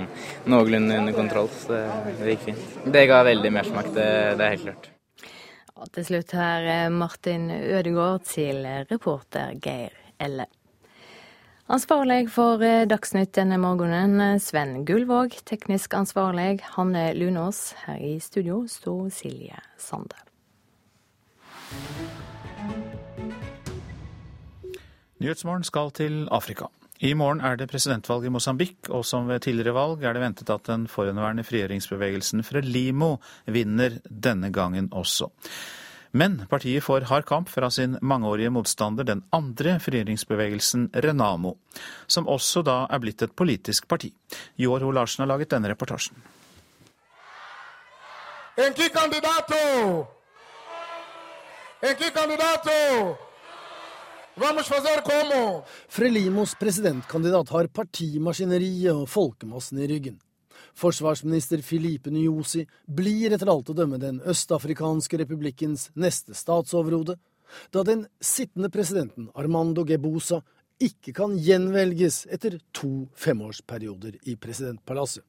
noenlunde 0.48 1.02
under 1.02 1.20
kontroll, 1.20 1.52
så 1.52 1.84
det 2.22 2.32
gikk 2.38 2.48
fint. 2.48 2.66
Det 2.96 3.06
ga 3.12 3.20
veldig 3.28 3.52
mersmak, 3.60 3.92
det, 3.92 4.10
det 4.40 4.48
er 4.48 4.56
helt 4.56 4.68
klart. 4.70 4.92
Og 5.76 5.92
til 5.92 6.08
slutt 6.08 6.36
her 6.40 6.90
Martin 7.04 7.50
Ødegaard 7.52 8.24
til 8.32 8.64
reporter 8.88 9.58
Geir 9.60 9.92
Elle. 10.24 10.48
Ansvarlig 11.72 12.28
for 12.28 12.60
Dagsnytt 12.60 13.32
denne 13.38 13.56
morgenen, 13.56 14.40
Sven 14.44 14.82
Gullvåg. 14.84 15.38
Teknisk 15.48 15.94
ansvarlig, 15.96 16.60
Hanne 16.76 17.14
Lunås. 17.16 17.72
Her 17.86 18.02
i 18.04 18.18
studio 18.20 18.66
sto 18.68 19.08
Silje 19.08 19.56
Sande. 19.80 20.20
Nyhetsmorgen 25.24 25.64
skal 25.64 25.94
til 25.96 26.26
Afrika. 26.36 26.68
I 27.00 27.14
morgen 27.16 27.40
er 27.40 27.56
det 27.56 27.70
presidentvalg 27.72 28.28
i 28.28 28.34
Mosambik, 28.36 28.90
og 28.90 29.06
som 29.08 29.32
ved 29.32 29.46
tidligere 29.48 29.74
valg 29.76 30.04
er 30.04 30.18
det 30.18 30.26
ventet 30.26 30.52
at 30.52 30.68
den 30.68 30.84
forhenværende 30.92 31.48
frigjøringsbevegelsen 31.48 32.44
Frelimo 32.44 33.16
vinner 33.48 34.02
denne 34.04 34.52
gangen 34.52 34.92
også. 34.92 35.32
Men 36.14 36.44
partiet 36.50 36.84
får 36.86 37.08
hard 37.10 37.26
kamp 37.26 37.50
fra 37.50 37.72
sin 37.74 37.98
mangeårige 38.02 38.52
motstander, 38.54 39.04
den 39.04 39.24
andre 39.34 39.80
frigjøringsbevegelsen 39.82 40.92
Renamo, 40.94 41.56
som 42.06 42.28
også 42.30 42.62
da 42.62 42.84
er 42.86 43.02
blitt 43.02 43.24
et 43.26 43.34
politisk 43.34 43.88
parti. 43.90 44.12
Joar 44.62 44.86
Ho 44.86 44.92
Larsen 44.94 45.24
har 45.24 45.32
laget 45.32 45.50
denne 45.56 45.72
reportasjen. 45.74 46.14
Enki 48.62 48.92
kandidato! 48.94 49.62
Enki 51.82 52.12
kandidato! 52.14 52.78
Vamos 54.38 54.70
fazer 54.70 55.02
como? 55.06 55.64
Frelimos 55.90 56.54
presidentkandidat 56.62 57.50
har 57.54 57.68
partimaskineriet 57.74 58.94
og 58.94 59.10
folkemassen 59.10 59.82
i 59.82 59.90
ryggen. 59.90 60.22
Forsvarsminister 60.76 61.62
Filipe 61.62 62.12
Nyosi 62.12 62.66
blir 62.88 63.34
etter 63.36 63.52
alt 63.52 63.70
å 63.70 63.76
dømme 63.78 64.00
den 64.02 64.20
østafrikanske 64.26 65.20
republikkens 65.22 65.90
neste 65.94 66.34
statsoverhode, 66.38 67.18
da 67.70 67.84
den 67.86 68.08
sittende 68.22 68.72
presidenten 68.74 69.30
Armando 69.38 69.86
Gebusa 69.86 70.42
ikke 70.82 71.14
kan 71.16 71.38
gjenvelges 71.38 72.24
etter 72.34 72.58
to 72.74 73.06
femårsperioder 73.16 74.18
i 74.26 74.36
presidentpalasset. 74.36 75.24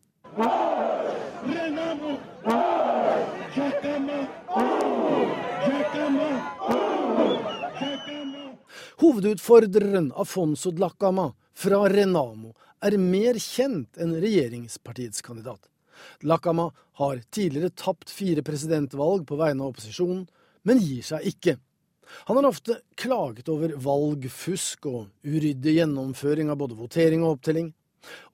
Hovedutfordreren 9.04 10.12
Afonso 10.16 10.70
Dlacama 10.70 11.32
fra 11.54 11.88
Renamo 11.88 12.54
er 12.84 12.96
mer 13.00 13.38
kjent 13.40 14.00
enn 14.00 14.16
regjeringspartiets 14.20 15.24
kandidat. 15.24 15.70
Lakama 16.20 16.70
har 17.00 17.22
tidligere 17.30 17.70
tapt 17.70 18.10
fire 18.10 18.42
presidentvalg 18.42 19.26
på 19.28 19.38
vegne 19.40 19.64
av 19.64 19.72
opposisjonen, 19.72 20.26
men 20.64 20.82
gir 20.82 21.04
seg 21.06 21.28
ikke. 21.30 21.56
Han 22.28 22.36
har 22.36 22.50
ofte 22.50 22.78
klaget 23.00 23.48
over 23.48 23.74
valgfusk 23.80 24.86
og 24.90 25.08
uryddig 25.24 25.78
gjennomføring 25.78 26.50
av 26.52 26.60
både 26.60 26.76
votering 26.78 27.24
og 27.24 27.38
opptelling. 27.38 27.72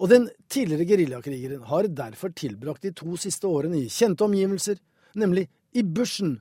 Og 0.03 0.11
den 0.11 0.27
tidligere 0.51 0.89
geriljakrigeren 0.89 1.67
har 1.71 1.87
derfor 1.87 2.35
tilbrakt 2.35 2.83
de 2.83 2.95
to 2.97 3.15
siste 3.21 3.47
årene 3.47 3.85
i 3.85 3.91
kjente 3.93 4.27
omgivelser, 4.27 4.81
nemlig 5.15 5.47
i 5.73 5.85
bushen, 5.87 6.41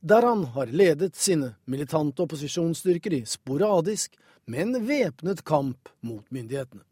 der 0.00 0.22
han 0.26 0.44
har 0.54 0.70
ledet 0.70 1.16
sine 1.18 1.54
militante 1.66 2.22
opposisjonsstyrker 2.22 3.16
i 3.18 3.24
sporadisk, 3.26 4.14
men 4.50 4.76
væpnet 4.86 5.42
kamp 5.46 5.90
mot 6.06 6.24
myndighetene. 6.30 6.84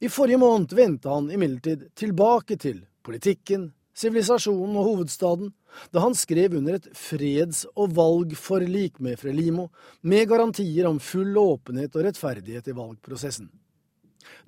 I 0.00 0.08
forrige 0.12 0.40
måned 0.40 0.74
vendte 0.76 1.10
han 1.12 1.30
imidlertid 1.30 1.88
tilbake 1.98 2.56
til 2.60 2.82
politikken, 3.06 3.70
sivilisasjonen 3.96 4.76
og 4.80 4.88
hovedstaden, 4.90 5.52
da 5.94 6.02
han 6.02 6.16
skrev 6.18 6.56
under 6.58 6.78
et 6.78 6.88
freds- 6.96 7.66
og 7.76 7.94
valgforlik 7.96 8.98
med 9.00 9.18
Frelimo, 9.20 9.68
med 10.02 10.28
garantier 10.28 10.88
om 10.88 10.98
full 11.02 11.36
åpenhet 11.38 11.94
og 11.96 12.06
rettferdighet 12.08 12.70
i 12.70 12.76
valgprosessen. 12.76 13.50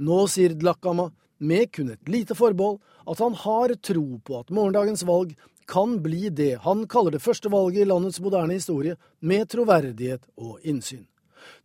Nå 0.02 0.24
sier 0.30 0.56
Dlakama, 0.58 1.10
med 1.42 1.72
kun 1.74 1.90
et 1.90 2.10
lite 2.10 2.36
forbehold, 2.38 2.78
at 3.06 3.18
han 3.18 3.34
har 3.34 3.74
tro 3.82 4.04
på 4.22 4.38
at 4.38 4.52
morgendagens 4.54 5.02
valg 5.08 5.32
kan 5.66 5.96
bli 6.02 6.28
det 6.30 6.60
han 6.62 6.84
kaller 6.90 7.16
det 7.16 7.22
første 7.22 7.50
valget 7.50 7.82
i 7.82 7.88
landets 7.90 8.20
moderne 8.22 8.54
historie, 8.54 8.96
med 9.20 9.48
troverdighet 9.50 10.26
og 10.38 10.60
innsyn. 10.62 11.06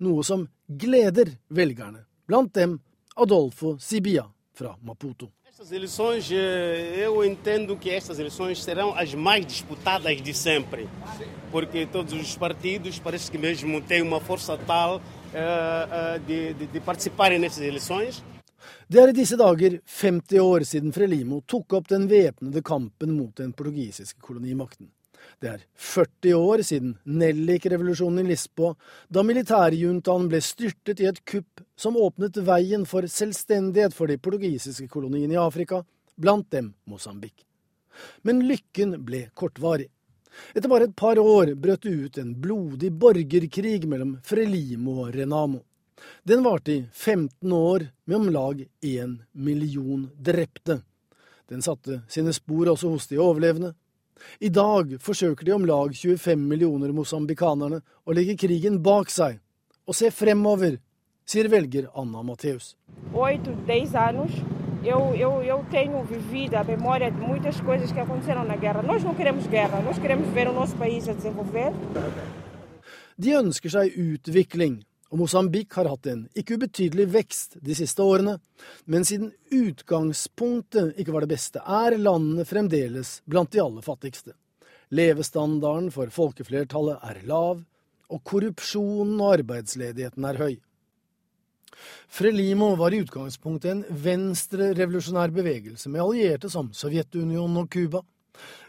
Noe 0.01 0.23
som 0.25 0.47
gleder 0.67 1.35
velgerne, 1.53 2.05
blant 2.25 2.53
dem 2.57 2.79
Adolfo 3.17 3.77
Sibia 3.79 4.25
fra 4.53 4.77
Maputo. 4.79 5.31
Estas 5.43 5.71
eleições, 5.71 6.29
eu 6.31 7.25
entendo 7.25 7.75
que 7.75 7.89
estas 7.89 8.19
eleições 8.19 8.63
serão 8.63 8.93
as 8.93 9.15
mais 9.15 9.43
disputadas 9.43 10.21
de 10.21 10.31
sempre, 10.31 10.87
porque 11.51 11.87
todos 11.87 12.13
os 12.13 12.37
partidos 12.37 12.99
parece 12.99 13.31
que 13.31 13.39
mesmo 13.39 13.81
têm 13.81 14.03
uma 14.03 14.19
força 14.19 14.55
tal 14.55 14.97
uh, 14.97 16.19
de, 16.27 16.53
de, 16.53 16.67
de 16.67 16.79
participarem 16.79 17.39
nessas 17.39 17.63
eleições. 17.63 18.23
Det 18.87 18.99
er 19.01 19.09
i 19.09 19.13
disse 19.13 19.35
dager 19.35 19.81
50 19.85 20.39
år 20.43 20.63
siden 20.63 20.93
Frelimo 20.93 21.41
tok 21.41 21.73
opp 21.73 21.89
den 21.89 22.05
væpnede 22.09 22.61
kampen 22.61 23.17
mot 23.17 23.33
den 23.37 23.51
portugisiske 23.53 24.21
kolonimakten. 24.21 24.91
Det 25.41 25.49
er 25.51 25.65
40 25.73 26.37
år 26.37 26.63
siden 26.65 26.95
Nellik-revolusjonen 27.05 28.25
i 28.25 28.31
Lisboa, 28.31 28.75
da 29.09 29.23
militærjuntaen 29.25 30.29
ble 30.31 30.41
styrtet 30.41 31.03
i 31.03 31.09
et 31.09 31.23
kupp 31.25 31.63
som 31.77 31.99
åpnet 31.99 32.39
veien 32.47 32.85
for 32.89 33.05
selvstendighet 33.11 33.95
for 33.97 34.09
de 34.09 34.17
portugisiske 34.17 34.87
koloniene 34.91 35.37
i 35.37 35.41
Afrika, 35.41 35.83
blant 36.17 36.49
dem 36.51 36.73
Mosambik. 36.89 37.45
Men 38.21 38.43
lykken 38.47 38.97
ble 39.05 39.27
kortvarig. 39.37 39.89
Etter 40.53 40.69
bare 40.69 40.89
et 40.89 40.97
par 40.97 41.17
år 41.17 41.53
brøt 41.57 41.85
det 41.85 41.93
ut 41.93 42.17
en 42.21 42.35
blodig 42.41 42.91
borgerkrig 42.93 43.87
mellom 43.89 44.17
Frelimo 44.25 45.01
og 45.05 45.15
Renamo. 45.15 45.63
Den 46.23 46.43
varte 46.45 46.71
i 46.75 46.85
15 46.93 47.51
år, 47.51 47.87
med 48.05 48.17
om 48.17 48.29
lag 48.29 48.61
én 48.85 49.17
million 49.33 50.09
drepte. 50.17 50.81
Den 51.49 51.61
satte 51.61 52.01
sine 52.11 52.33
spor 52.35 52.69
også 52.73 52.91
hos 52.91 53.07
de 53.09 53.19
overlevende. 53.23 53.73
I 54.39 54.49
dag 54.49 54.97
forsøker 55.01 55.45
de 55.45 55.53
om 55.55 55.65
lag 55.65 55.93
25 55.95 56.47
millioner 56.49 56.93
mosambikanerne 56.95 57.81
å 58.05 58.15
legge 58.15 58.37
krigen 58.37 58.81
bak 58.83 59.11
seg 59.13 59.39
og 59.87 59.95
se 59.95 60.11
fremover, 60.11 60.79
sier 61.27 61.47
velger 61.47 61.87
Anna 61.95 62.23
Matheus. 62.23 62.75
Eu, 64.83 65.15
eu, 65.15 65.43
eu 65.43 65.65
tenho 65.71 66.03
vivido 66.03 66.55
a 66.55 66.63
memória 66.63 67.09
de 67.11 67.17
muitas 67.17 67.59
coisas 67.61 67.91
que 67.91 67.99
aconteceram 67.99 68.43
na 68.45 68.55
guerra. 68.55 68.81
Nós 68.83 69.03
não 69.03 69.15
queremos 69.15 69.47
guerra, 69.47 69.81
nós 69.81 69.97
queremos 69.97 70.27
ver 70.29 70.47
o 70.47 70.53
nosso 70.53 70.75
país 70.77 71.09
a 71.09 71.13
desenvolver. 71.13 71.73
De 73.17 73.33
ønsker 73.33 73.73
seg 73.73 73.97
utvikling, 73.97 74.83
og 75.07 75.21
Mosambik 75.21 75.75
har 75.77 75.87
hatt 75.87 76.07
en 76.11 76.25
ikke 76.35 76.57
ubetydelig 76.57 77.07
vekst 77.13 77.57
de 77.63 77.75
siste 77.77 78.03
årene. 78.03 78.37
Men 78.85 79.07
siden 79.07 79.31
utgangspunktet 79.53 80.99
ikke 80.99 81.15
var 81.15 81.23
det 81.23 81.31
beste, 81.31 81.63
er 81.63 81.95
landene 81.99 82.45
fremdeles 82.47 83.21
blant 83.25 83.53
de 83.55 83.63
aller 83.63 83.85
fattigste. 83.85 84.35
Levestandarden 84.91 85.89
for 85.95 86.11
folkeflertallet 86.11 87.03
er 87.03 87.23
lav, 87.27 87.63
og 88.07 88.23
korrupsjonen 88.23 89.19
og 89.19 89.33
arbeidsledigheten 89.39 90.27
er 90.27 90.39
høy. 90.39 90.55
Frelimo 92.07 92.71
var 92.79 92.95
i 92.95 93.01
utgangspunktet 93.03 93.71
en 93.71 94.03
venstre-revolusjonær 94.03 95.33
bevegelse 95.35 95.91
med 95.91 96.03
allierte 96.03 96.49
som 96.51 96.71
Sovjetunionen 96.75 97.59
og 97.63 97.69
Cuba. 97.71 98.01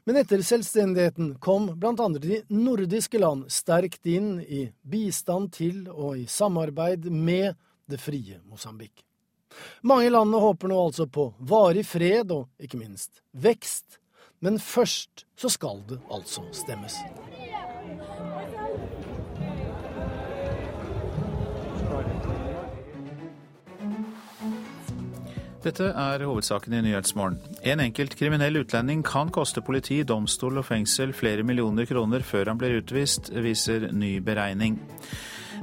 Men 0.08 0.20
etter 0.20 0.42
selvstendigheten 0.44 1.34
kom 1.44 1.70
blant 1.80 2.00
andre 2.00 2.22
de 2.22 2.40
nordiske 2.52 3.20
land 3.20 3.48
sterkt 3.52 4.06
inn 4.08 4.38
i 4.40 4.66
bistand 4.82 5.52
til 5.58 5.84
og 5.92 6.16
i 6.18 6.26
samarbeid 6.30 7.10
med 7.12 7.58
det 7.88 8.00
frie 8.00 8.40
Mosambik. 8.48 9.04
Mange 9.82 10.10
landene 10.10 10.40
håper 10.42 10.70
nå 10.70 10.78
altså 10.88 11.08
på 11.10 11.30
varig 11.38 11.86
fred 11.88 12.32
og 12.34 12.48
ikke 12.62 12.80
minst 12.80 13.22
vekst, 13.32 13.98
men 14.44 14.60
først 14.62 15.26
så 15.38 15.50
skal 15.50 15.82
det 15.88 15.98
altså 16.12 16.44
stemmes. 16.54 16.98
Dette 25.58 25.88
er 25.90 26.22
hovedsaken 26.22 26.76
i 26.78 26.80
Nyhetsmorgen. 26.86 27.40
En 27.66 27.80
enkelt 27.82 28.14
kriminell 28.18 28.60
utlending 28.60 29.00
kan 29.02 29.32
koste 29.34 29.58
politi, 29.66 30.04
domstol 30.06 30.60
og 30.60 30.68
fengsel 30.68 31.10
flere 31.16 31.42
millioner 31.42 31.88
kroner 31.88 32.22
før 32.22 32.52
han 32.52 32.60
blir 32.60 32.76
utvist, 32.78 33.32
viser 33.34 33.88
ny 33.90 34.20
beregning. 34.22 34.78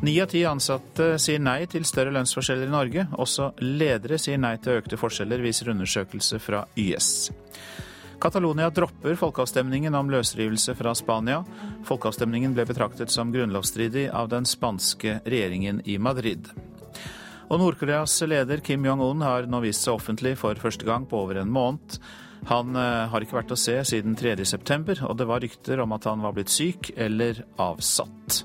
Ni 0.04 0.18
av 0.20 0.28
ti 0.34 0.42
ansatte 0.44 1.14
sier 1.24 1.40
nei 1.40 1.62
til 1.72 1.88
større 1.88 2.12
lønnsforskjeller 2.12 2.68
i 2.68 2.74
Norge. 2.74 3.08
Også 3.16 3.54
ledere 3.64 4.20
sier 4.20 4.42
nei 4.42 4.58
til 4.60 4.82
økte 4.82 5.00
forskjeller, 5.00 5.40
viser 5.40 5.72
undersøkelse 5.72 6.42
fra 6.44 6.66
YS. 6.76 7.10
Catalonia 8.20 8.68
dropper 8.76 9.16
folkeavstemningen 9.20 9.96
om 9.96 10.12
løsrivelse 10.12 10.76
fra 10.76 10.92
Spania. 10.98 11.40
Folkeavstemningen 11.88 12.56
ble 12.56 12.68
betraktet 12.68 13.16
som 13.16 13.32
grunnlovsstridig 13.32 14.10
av 14.12 14.28
den 14.34 14.48
spanske 14.50 15.22
regjeringen 15.24 15.84
i 15.88 15.96
Madrid. 16.02 16.52
Og 17.46 17.62
Nord-Koreas 17.62 18.18
leder 18.26 18.62
Kim 18.66 18.86
Jong-un 18.88 19.22
har 19.22 19.46
nå 19.50 19.62
vist 19.66 19.86
seg 19.86 20.00
offentlig 20.00 20.34
for 20.40 20.58
første 20.58 20.88
gang 20.88 21.06
på 21.10 21.20
over 21.26 21.42
en 21.44 21.54
måned. 21.54 22.00
Han 22.50 22.78
eh, 22.78 23.06
har 23.12 23.26
ikke 23.26 23.40
vært 23.40 23.54
å 23.54 23.60
se 23.60 23.78
siden 23.90 24.18
3.9, 24.18 25.00
og 25.06 25.16
det 25.18 25.30
var 25.30 25.42
rykter 25.46 25.82
om 25.82 25.94
at 25.96 26.10
han 26.10 26.26
var 26.26 26.36
blitt 26.36 26.54
syk 26.54 26.92
eller 26.98 27.44
avsatt. 27.62 28.44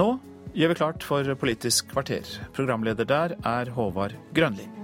Nå 0.00 0.10
gjør 0.56 0.72
vi 0.72 0.80
klart 0.80 1.06
for 1.06 1.36
Politisk 1.40 1.92
kvarter. 1.92 2.26
Programleder 2.56 3.08
der 3.08 3.36
er 3.46 3.72
Håvard 3.76 4.16
Grønli. 4.36 4.79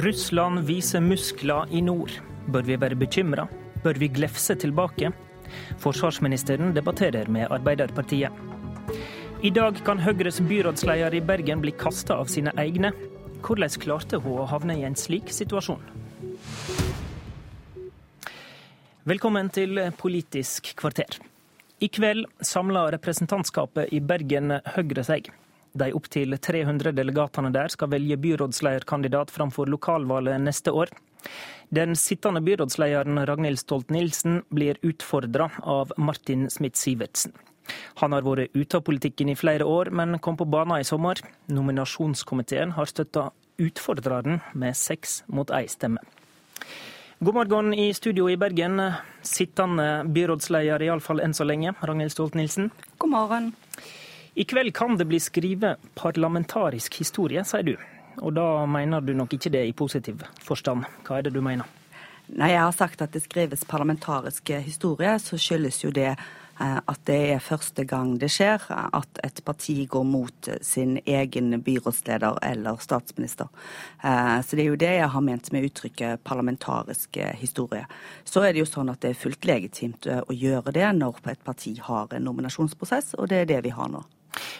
Russland 0.00 0.62
viser 0.64 1.02
muskler 1.04 1.68
i 1.76 1.80
nord. 1.84 2.12
Bør 2.48 2.64
vi 2.64 2.76
være 2.80 2.96
bekymra? 2.96 3.44
Bør 3.84 3.98
vi 4.00 4.08
glefse 4.08 4.54
tilbake? 4.56 5.10
Forsvarsministeren 5.82 6.72
debatterer 6.72 7.28
med 7.28 7.50
Arbeiderpartiet. 7.52 8.32
I 9.44 9.50
dag 9.52 9.76
kan 9.84 10.00
Høyres 10.00 10.40
byrådsleder 10.40 11.18
i 11.18 11.20
Bergen 11.20 11.60
bli 11.60 11.74
kasta 11.76 12.16
av 12.16 12.30
sine 12.32 12.54
egne. 12.56 12.94
Hvordan 13.44 13.76
klarte 13.82 14.22
hun 14.24 14.40
å 14.40 14.48
havne 14.48 14.78
i 14.78 14.86
en 14.88 14.96
slik 14.96 15.28
situasjon? 15.36 15.84
Velkommen 19.04 19.52
til 19.52 19.82
Politisk 20.00 20.72
kvarter. 20.80 21.20
I 21.80 21.92
kveld 21.92 22.24
samler 22.40 22.94
representantskapet 22.96 23.92
i 23.92 24.00
Bergen 24.00 24.62
Høyre 24.78 25.04
seg. 25.04 25.28
De 25.72 25.92
opptil 25.94 26.34
300 26.38 26.92
delegatene 26.96 27.52
der 27.54 27.70
skal 27.70 27.90
velge 27.92 28.16
byrådslederkandidat 28.18 29.30
framfor 29.30 29.70
lokalvalget 29.70 30.40
neste 30.42 30.72
år. 30.74 30.90
Den 31.70 31.94
sittende 31.96 32.40
byrådslederen 32.40 33.26
Ragnhild 33.26 33.58
Stolt-Nielsen 33.58 34.42
blir 34.48 34.80
utfordra 34.82 35.50
av 35.62 35.92
Martin 35.96 36.48
Smith-Sivertsen. 36.50 37.32
Han 38.02 38.12
har 38.12 38.26
vært 38.26 38.56
ute 38.56 38.80
av 38.80 38.82
politikken 38.82 39.28
i 39.30 39.36
flere 39.38 39.64
år, 39.64 39.92
men 39.94 40.18
kom 40.18 40.36
på 40.36 40.48
banen 40.50 40.80
i 40.80 40.86
sommer. 40.86 41.20
Nominasjonskomiteen 41.46 42.74
har 42.74 42.90
støtta 42.90 43.28
utfordreren 43.60 44.40
med 44.58 44.74
seks 44.76 45.22
mot 45.28 45.52
ei 45.54 45.68
stemme. 45.70 46.02
God 47.20 47.36
morgen 47.36 47.74
i 47.74 47.92
studio 47.94 48.30
i 48.32 48.36
Bergen. 48.40 48.80
Sittende 49.22 50.02
byrådsleder, 50.08 50.82
iallfall 50.82 51.20
enn 51.20 51.36
så 51.36 51.44
lenge, 51.44 51.74
Ragnhild 51.84 52.14
Stolt-Nielsen. 52.14 52.70
God 52.98 53.12
morgen. 53.12 53.52
I 54.34 54.44
kveld 54.44 54.74
kan 54.74 54.96
det 54.96 55.04
bli 55.10 55.18
skrevet 55.20 55.78
parlamentarisk 55.98 57.00
historie, 57.02 57.42
sier 57.44 57.66
du. 57.66 57.74
Og 58.22 58.34
da 58.36 58.66
mener 58.70 59.02
du 59.02 59.14
nok 59.16 59.34
ikke 59.34 59.50
det 59.50 59.64
i 59.66 59.76
positiv 59.76 60.22
forstand. 60.44 60.86
Hva 61.06 61.18
er 61.18 61.26
det 61.26 61.34
du 61.34 61.40
mener? 61.42 61.66
Når 62.30 62.52
jeg 62.52 62.60
har 62.62 62.76
sagt 62.76 63.02
at 63.02 63.10
det 63.10 63.24
skrives 63.24 63.64
parlamentarisk 63.66 64.52
historie, 64.62 65.16
så 65.18 65.38
skyldes 65.40 65.80
jo 65.82 65.90
det 65.90 66.12
eh, 66.12 66.76
at 66.78 67.00
det 67.10 67.16
er 67.32 67.42
første 67.42 67.82
gang 67.90 68.12
det 68.22 68.28
skjer 68.30 68.68
at 68.70 69.18
et 69.26 69.42
parti 69.42 69.74
går 69.90 70.06
mot 70.06 70.50
sin 70.62 71.00
egen 71.02 71.56
byrådsleder 71.66 72.38
eller 72.52 72.78
statsminister. 72.78 73.50
Eh, 74.04 74.38
så 74.46 74.54
det 74.54 74.62
er 74.62 74.70
jo 74.70 74.78
det 74.78 74.92
jeg 74.94 75.10
har 75.16 75.26
ment 75.26 75.50
med 75.50 75.66
uttrykket 75.72 76.22
parlamentarisk 76.22 77.18
historie. 77.40 77.82
Så 78.22 78.46
er 78.46 78.54
det 78.54 78.62
jo 78.62 78.70
sånn 78.70 78.94
at 78.94 79.02
det 79.02 79.10
er 79.10 79.20
fullt 79.26 79.50
legitimt 79.50 80.06
å 80.06 80.30
gjøre 80.30 80.76
det 80.78 80.86
når 81.02 81.18
et 81.34 81.44
parti 81.44 81.74
har 81.82 82.14
en 82.14 82.30
nominasjonsprosess, 82.30 83.16
og 83.18 83.32
det 83.34 83.42
er 83.42 83.52
det 83.56 83.62
vi 83.66 83.74
har 83.74 83.90
nå. 83.90 84.06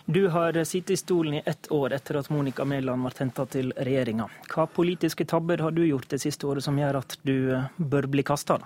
Du 0.04 0.26
har 0.28 0.56
sittet 0.64 0.90
i 0.90 0.96
stolen 0.96 1.34
i 1.34 1.42
ett 1.46 1.70
år 1.72 1.92
etter 1.92 2.20
at 2.20 2.30
Monica 2.30 2.64
Mæland 2.64 3.06
ble 3.06 3.14
henta 3.18 3.46
til 3.46 3.72
regjeringa. 3.76 4.26
Hva 4.50 4.66
politiske 4.66 5.24
tabber 5.24 5.62
har 5.62 5.70
du 5.76 5.84
gjort 5.86 6.10
det 6.10 6.20
siste 6.22 6.46
året 6.46 6.64
som 6.66 6.78
gjør 6.78 7.02
at 7.02 7.18
du 7.22 7.56
bør 7.76 8.10
bli 8.10 8.26
kasta? 8.26 8.58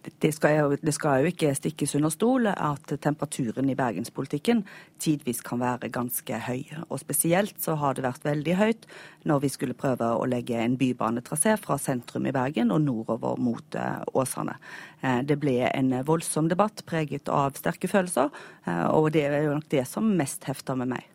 Det 0.00 0.30
skal, 0.32 0.54
jo, 0.56 0.76
det 0.80 0.92
skal, 0.96 1.20
jo, 1.20 1.30
ikke 1.32 1.52
stikkes 1.56 1.94
under 1.98 2.12
stol 2.12 2.48
at 2.50 2.92
temperaturen 3.02 3.68
i 3.68 3.76
bergenspolitikken 3.76 4.62
tidvis 5.00 5.42
kan 5.44 5.60
være 5.60 5.90
ganske 5.92 6.40
høy. 6.46 6.62
Og 6.88 7.02
spesielt 7.02 7.60
så 7.60 7.76
har 7.80 7.96
det 7.96 8.06
vært 8.06 8.24
veldig 8.24 8.56
høyt 8.60 8.88
når 9.28 9.42
vi 9.44 9.52
skulle 9.52 9.76
prøve 9.78 10.08
å 10.16 10.24
legge 10.30 10.56
en 10.60 10.78
bybanetrasé 10.80 11.56
fra 11.60 11.76
sentrum 11.80 12.28
i 12.28 12.34
Bergen 12.34 12.72
og 12.72 12.82
nordover 12.86 13.40
mot 13.40 13.76
uh, 13.76 14.00
Åsane. 14.16 14.56
Uh, 15.04 15.20
det 15.26 15.36
ble 15.42 15.58
en 15.68 15.92
voldsom 16.08 16.48
debatt 16.48 16.84
preget 16.88 17.28
av 17.28 17.58
sterke 17.60 17.90
følelser, 17.90 18.32
uh, 18.68 18.88
og 18.96 19.12
det 19.16 19.26
er 19.28 19.44
jo 19.48 19.58
nok 19.58 19.68
det 19.72 19.84
som 19.88 20.08
mest 20.16 20.48
hefter 20.48 20.78
med 20.80 20.94
meg. 20.96 21.06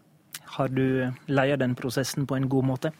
Har 0.56 0.70
du 0.72 1.12
leia 1.28 1.58
den 1.60 1.74
prosessen 1.76 2.28
på 2.30 2.38
en 2.38 2.50
god 2.52 2.70
måte? 2.70 2.94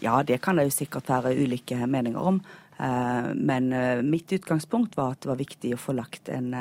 Ja, 0.00 0.22
det 0.24 0.40
kan 0.40 0.56
det 0.56 0.64
jo 0.70 0.72
sikkert 0.72 1.10
være 1.12 1.36
ulike 1.36 1.76
meninger 1.86 2.24
om. 2.24 2.40
Men 2.80 3.66
mitt 4.08 4.32
utgangspunkt 4.32 4.94
var 4.96 5.12
at 5.12 5.20
det 5.20 5.28
var 5.28 5.36
viktig 5.36 5.74
å 5.76 5.80
få 5.80 5.92
lagt 5.98 6.30
en 6.32 6.54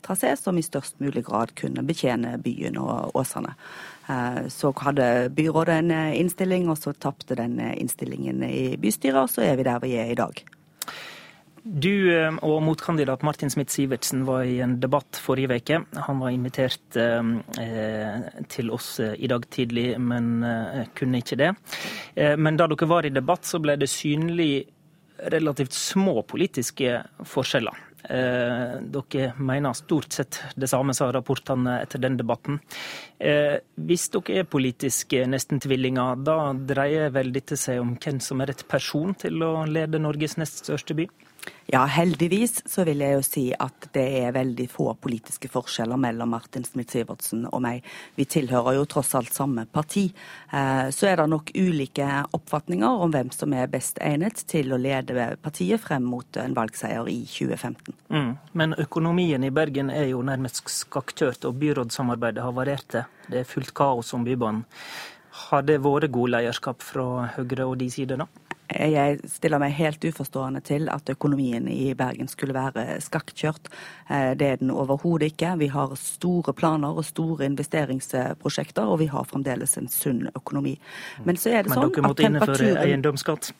trasé 0.00 0.30
som 0.40 0.56
i 0.56 0.64
størst 0.64 0.96
mulig 1.04 1.26
grad 1.26 1.52
kunne 1.58 1.84
betjene 1.84 2.38
byen 2.40 2.78
og 2.80 3.16
Åsane. 3.20 3.52
Så 4.48 4.72
hadde 4.80 5.28
byrådet 5.36 5.80
en 5.82 5.92
innstilling, 5.92 6.70
og 6.72 6.80
så 6.80 6.94
tapte 6.96 7.36
den 7.36 7.60
innstillingen 7.60 8.40
i 8.48 8.78
bystyret, 8.80 9.26
og 9.26 9.34
så 9.34 9.44
er 9.44 9.60
vi 9.60 9.68
der 9.68 9.84
vi 9.84 9.98
er 10.00 10.14
i 10.14 10.16
dag. 10.16 10.40
Du 11.68 12.16
eh, 12.16 12.32
og 12.44 12.62
motkandidat 12.64 13.22
Martin 13.26 13.50
Smith-Sivertsen 13.50 14.24
var 14.28 14.46
i 14.48 14.58
en 14.64 14.78
debatt 14.80 15.18
forrige 15.20 15.58
uke. 15.58 15.80
Han 16.06 16.22
var 16.22 16.32
invitert 16.32 16.96
eh, 16.96 18.24
til 18.48 18.72
oss 18.72 18.94
eh, 19.04 19.14
i 19.18 19.28
dag 19.28 19.44
tidlig, 19.52 19.90
men 20.00 20.42
eh, 20.46 20.86
kunne 20.96 21.20
ikke 21.20 21.38
det. 21.40 21.52
Eh, 22.14 22.36
men 22.40 22.56
da 22.56 22.68
dere 22.70 22.88
var 22.88 23.06
i 23.06 23.12
debatt, 23.12 23.44
så 23.44 23.60
ble 23.60 23.76
det 23.80 23.90
synlig 23.92 24.52
relativt 25.32 25.72
små 25.72 26.22
politiske 26.22 27.02
forskjeller. 27.26 27.84
Eh, 28.08 28.78
dere 28.94 29.32
mener 29.36 29.74
stort 29.76 30.12
sett 30.14 30.40
det 30.56 30.68
samme, 30.70 30.94
sa 30.94 31.10
rapportene 31.12 31.80
etter 31.82 31.98
den 31.98 32.16
debatten. 32.16 32.60
hvis 33.18 34.08
dere 34.14 34.38
er 34.38 34.44
politiske 34.46 35.24
nesten-tvillinger, 35.26 36.22
da 36.22 36.52
dreier 36.54 37.10
vel 37.10 37.32
dette 37.34 37.56
seg 37.58 37.80
om 37.82 37.96
hvem 37.98 38.20
som 38.22 38.40
er 38.40 38.52
rett 38.52 38.62
person 38.68 39.14
til 39.18 39.42
å 39.42 39.66
lede 39.66 39.98
Norges 39.98 40.38
nest 40.38 40.62
største 40.64 40.94
by? 40.94 41.08
Ja, 41.68 41.82
heldigvis 41.84 42.62
så 42.70 42.84
vil 42.88 43.02
jeg 43.04 43.18
jo 43.18 43.24
si 43.26 43.42
at 43.52 43.90
det 43.92 44.04
er 44.22 44.32
veldig 44.32 44.64
få 44.72 44.86
politiske 44.96 45.50
forskjeller 45.52 46.00
mellom 46.00 46.30
Martin 46.32 46.64
Smith-Sivertsen 46.64 47.42
og 47.50 47.60
meg. 47.60 47.84
Vi 48.16 48.24
tilhører 48.24 48.78
jo 48.78 48.86
tross 48.88 49.12
alt 49.18 49.34
samme 49.36 49.66
parti. 49.68 50.06
Eh, 50.48 50.88
så 50.94 51.10
er 51.10 51.20
det 51.20 51.28
nok 51.28 51.52
ulike 51.52 52.08
oppfatninger 52.38 53.04
om 53.04 53.12
hvem 53.12 53.32
som 53.36 53.52
er 53.52 53.68
best 53.68 54.00
egnet 54.00 54.40
til 54.48 54.72
å 54.72 54.80
lede 54.80 55.28
partiet 55.44 55.84
frem 55.84 56.08
mot 56.08 56.40
en 56.40 56.56
valgseier 56.56 57.12
i 57.12 57.20
2015. 57.28 57.92
Mm. 58.16 58.32
Men 58.56 58.74
økonomien 58.80 59.44
i 59.44 59.52
Bergen 59.52 59.92
er 59.92 60.08
jo 60.14 60.24
nærmest 60.24 60.64
skakkjørt, 60.72 61.44
og 61.44 61.60
byrådssamarbeidet 61.60 62.48
har 62.48 62.56
variert. 62.56 63.00
Det 63.28 63.42
er 63.42 63.48
fullt 63.48 63.76
kaos 63.76 64.14
om 64.16 64.24
Bybanen. 64.24 64.64
Har 65.48 65.62
det 65.68 65.82
vært 65.84 66.10
god 66.16 66.32
lederskap 66.32 66.82
fra 66.82 67.28
Høyre 67.36 67.68
og 67.68 67.76
de 67.78 67.92
sider, 67.92 68.24
da? 68.24 68.47
Jeg 68.68 69.20
stiller 69.32 69.60
meg 69.62 69.72
helt 69.78 70.02
uforstående 70.04 70.60
til 70.60 70.90
at 70.92 71.08
økonomien 71.08 71.68
i 71.72 71.94
Bergen 71.96 72.28
skulle 72.28 72.56
være 72.56 72.98
skakkjørt. 73.00 73.70
Eh, 74.10 74.34
det 74.36 74.48
er 74.48 74.60
den 74.60 74.72
overhodet 74.74 75.32
ikke. 75.32 75.54
Vi 75.62 75.70
har 75.72 75.94
store 75.96 76.52
planer 76.52 76.98
og 77.00 77.06
store 77.08 77.48
investeringsprosjekter, 77.48 78.84
og 78.84 79.00
vi 79.00 79.08
har 79.08 79.24
fremdeles 79.24 79.78
en 79.80 79.88
sunn 79.88 80.28
økonomi. 80.34 80.76
Men 81.24 81.40
så 81.40 81.54
er 81.54 81.64
det 81.64 81.72
Men 81.72 81.80
sånn 81.80 81.96
dere 81.96 82.06
måtte 82.10 82.28
innføre 82.28 82.76
eiendomsskatt? 82.84 83.52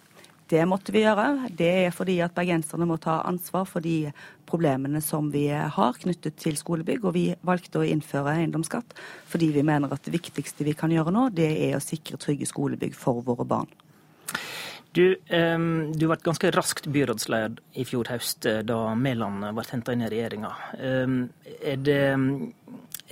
Det 0.48 0.62
måtte 0.64 0.92
vi 0.92 1.02
gjøre. 1.02 1.48
Det 1.52 1.68
er 1.86 1.90
fordi 1.92 2.20
at 2.24 2.32
bergenserne 2.36 2.86
må 2.88 2.96
ta 3.00 3.18
ansvar 3.28 3.66
for 3.68 3.84
de 3.84 4.12
problemene 4.48 5.02
som 5.04 5.28
vi 5.32 5.48
har 5.52 5.98
knyttet 6.00 6.38
til 6.40 6.56
skolebygg. 6.56 7.04
Og 7.04 7.16
vi 7.16 7.26
valgte 7.44 7.82
å 7.82 7.88
innføre 7.88 8.38
eiendomsskatt 8.38 8.96
fordi 9.28 9.50
vi 9.56 9.64
mener 9.64 9.92
at 9.92 10.04
det 10.04 10.16
viktigste 10.16 10.64
vi 10.64 10.76
kan 10.76 10.92
gjøre 10.92 11.12
nå, 11.12 11.28
det 11.36 11.50
er 11.68 11.76
å 11.76 11.84
sikre 11.84 12.20
trygge 12.20 12.48
skolebygg 12.48 12.96
for 12.96 13.20
våre 13.24 13.44
barn. 13.48 13.68
Du, 14.96 15.16
du 15.20 16.04
ble 16.08 16.16
ganske 16.24 16.50
raskt 16.54 16.88
byrådsleder 16.90 17.60
i 17.78 17.84
fjor 17.86 18.08
høst, 18.08 18.46
eh, 18.48 18.62
da 18.66 18.94
Mæland 18.96 19.44
ble 19.54 19.64
henta 19.68 19.94
inn 19.94 20.04
i 20.06 20.10
regjeringa. 20.10 20.52
Er, 20.80 21.76
det, 21.84 22.00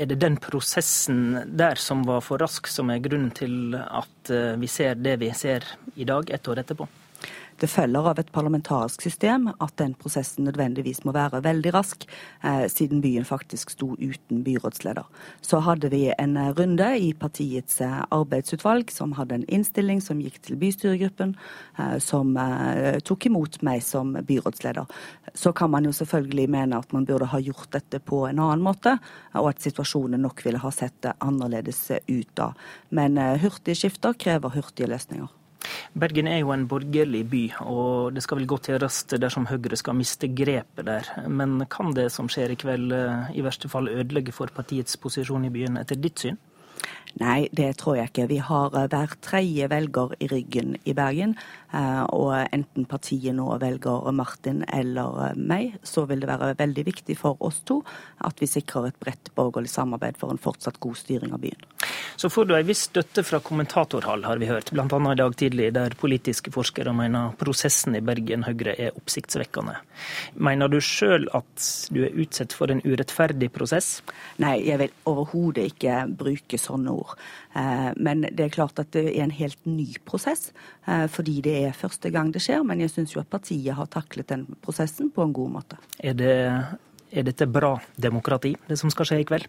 er 0.01 0.09
det 0.11 0.19
den 0.23 0.39
prosessen 0.43 1.21
der 1.59 1.77
som 1.81 2.07
var 2.09 2.25
for 2.25 2.41
rask, 2.43 2.71
som 2.73 2.91
er 2.91 3.03
grunnen 3.05 3.31
til 3.37 3.77
at 3.77 4.33
eh, 4.33 4.55
vi 4.61 4.71
ser 4.73 4.97
det 4.97 5.19
vi 5.23 5.31
ser 5.37 5.69
i 5.95 6.09
dag, 6.09 6.33
ett 6.33 6.49
år 6.49 6.65
etterpå? 6.65 6.89
Det 7.61 7.69
følger 7.73 8.09
av 8.11 8.19
et 8.21 8.33
parlamentarisk 8.35 9.03
system 9.07 9.49
at 9.55 9.73
den 9.81 9.95
prosessen 9.97 10.45
nødvendigvis 10.45 11.03
må 11.09 11.15
være 11.17 11.43
veldig 11.45 11.73
rask, 11.73 12.05
eh, 12.45 12.67
siden 12.69 13.01
byen 13.01 13.25
faktisk 13.25 13.71
sto 13.73 13.95
uten 13.97 14.43
byrådsleder. 14.45 15.05
Så 15.41 15.61
hadde 15.65 15.91
vi 15.91 16.13
en 16.19 16.37
runde 16.59 16.89
i 17.01 17.13
partiets 17.15 17.81
eh, 17.81 18.03
arbeidsutvalg 18.11 18.91
som 18.93 19.15
hadde 19.17 19.39
en 19.39 19.49
innstilling 19.49 20.03
som 20.05 20.21
gikk 20.21 20.41
til 20.45 20.59
bystyregruppen, 20.61 21.37
eh, 21.79 21.97
som 21.99 22.37
eh, 22.37 22.99
tok 23.01 23.27
imot 23.31 23.63
meg 23.63 23.83
som 23.83 24.13
byrådsleder. 24.13 24.85
Så 25.35 25.53
kan 25.57 25.71
man 25.71 25.85
jo 25.85 25.93
selvfølgelig 25.97 26.49
mene 26.51 26.77
at 26.77 26.93
man 26.93 27.09
burde 27.09 27.31
ha 27.33 27.41
gjort 27.41 27.73
dette 27.73 28.01
på 28.05 28.27
en 28.29 28.39
annen 28.39 28.65
måte, 28.65 28.99
og 29.33 29.51
at 29.55 29.65
situasjonen 29.65 30.21
nok 30.23 30.45
ville 30.45 30.61
ha 30.61 30.71
sett 30.75 31.09
annerledes 31.19 31.87
ut 32.07 32.31
da. 32.37 32.53
Men 32.91 33.19
eh, 33.19 33.41
hurtige 33.41 33.81
skifter 33.81 34.17
krever 34.21 34.53
hurtige 34.57 34.93
løsninger. 34.93 35.33
Bergen 35.97 36.29
er 36.31 36.41
jo 36.43 36.53
en 36.55 36.67
borgerlig 36.69 37.23
by, 37.31 37.45
og 37.65 38.17
det 38.17 38.25
skal 38.25 38.41
vel 38.41 38.49
godt 38.51 38.71
gjøres 38.71 39.03
dersom 39.15 39.49
Høyre 39.51 39.79
skal 39.79 39.97
miste 39.99 40.29
grepet 40.29 40.87
der. 40.89 41.09
Men 41.29 41.61
kan 41.73 41.95
det 41.97 42.11
som 42.15 42.31
skjer 42.33 42.55
i 42.55 42.59
kveld 42.61 42.93
eh, 42.97 43.31
i 43.37 43.45
verste 43.47 43.71
fall 43.73 43.91
ødelegge 43.93 44.35
for 44.37 44.53
partiets 44.53 44.99
posisjon 45.01 45.49
i 45.49 45.53
byen, 45.55 45.81
etter 45.81 45.99
ditt 46.01 46.25
syn? 46.25 46.39
Nei, 47.17 47.49
det 47.57 47.79
tror 47.81 47.97
jeg 47.97 48.11
ikke. 48.11 48.27
Vi 48.29 48.39
har 48.45 48.75
eh, 48.77 48.89
hver 48.93 49.15
tredje 49.25 49.71
velger 49.73 50.13
i 50.21 50.29
ryggen 50.33 50.77
i 50.85 50.93
Bergen. 50.97 51.37
Eh, 51.77 52.03
og 52.17 52.33
enten 52.55 52.87
partiet 52.89 53.37
nå 53.37 53.47
velger 53.61 54.11
Martin 54.17 54.63
eller 54.73 55.37
meg, 55.37 55.77
så 55.85 56.07
vil 56.09 56.23
det 56.23 56.31
være 56.31 56.55
veldig 56.59 56.87
viktig 56.89 57.19
for 57.21 57.41
oss 57.45 57.61
to 57.69 57.83
at 58.25 58.41
vi 58.41 58.49
sikrer 58.49 58.89
et 58.91 59.01
bredt 59.03 59.33
borgerlig 59.37 59.71
samarbeid 59.73 60.17
for 60.21 60.33
en 60.33 60.41
fortsatt 60.41 60.81
god 60.81 60.97
styring 60.97 61.35
av 61.37 61.43
byen. 61.45 61.67
Så 62.17 62.31
får 62.33 62.45
du 62.49 62.55
en 62.57 62.67
viss 62.67 62.87
støtte 62.89 63.23
fra 63.27 63.41
kommentatorhold, 63.45 64.25
har 64.25 64.41
vi 64.41 64.49
hørt, 64.49 64.71
bl.a. 64.73 64.87
i 64.87 65.19
dag 65.21 65.37
tidlig, 65.37 65.69
der 65.77 65.97
politiske 66.01 66.53
forskere 66.55 66.95
mener 66.97 67.35
prosessen 67.37 67.99
i 67.99 68.01
Bergen 68.05 68.47
Høyre 68.47 68.73
er 68.81 68.97
oppsiktsvekkende. 68.97 69.75
Mener 70.41 70.73
du 70.73 70.79
sjøl 70.81 71.29
at 71.37 71.67
du 71.93 72.01
er 72.07 72.17
utsatt 72.17 72.57
for 72.57 72.73
en 72.73 72.81
urettferdig 72.87 73.51
prosess? 73.53 74.01
Nei, 74.41 74.57
jeg 74.65 74.81
vil 74.81 74.97
overhodet 75.13 75.69
ikke 75.75 75.99
bruke 76.17 76.61
sånne 76.61 76.97
ord. 76.97 77.17
Eh, 77.57 77.91
men 77.97 78.27
det 78.31 78.45
er 78.45 78.53
klart 78.53 78.79
at 78.83 78.93
det 78.93 79.07
er 79.15 79.23
en 79.25 79.33
helt 79.33 79.59
ny 79.65 79.89
prosess, 80.05 80.51
eh, 80.87 81.07
fordi 81.09 81.41
det 81.47 81.57
er 81.69 81.77
første 81.77 82.11
gang 82.13 82.33
det 82.35 82.43
skjer. 82.45 82.65
Men 82.67 82.83
jeg 82.85 82.93
syns 82.93 83.15
jo 83.17 83.23
at 83.23 83.31
partiet 83.33 83.77
har 83.79 83.89
taklet 83.93 84.29
den 84.33 84.47
prosessen 84.65 85.11
på 85.11 85.25
en 85.25 85.37
god 85.37 85.55
måte. 85.61 85.79
Er, 85.99 86.19
det, 86.19 86.35
er 87.13 87.29
dette 87.29 87.49
bra 87.49 87.77
demokrati, 87.97 88.57
det 88.69 88.79
som 88.81 88.93
skal 88.93 89.09
skje 89.09 89.23
i 89.23 89.29
kveld? 89.29 89.49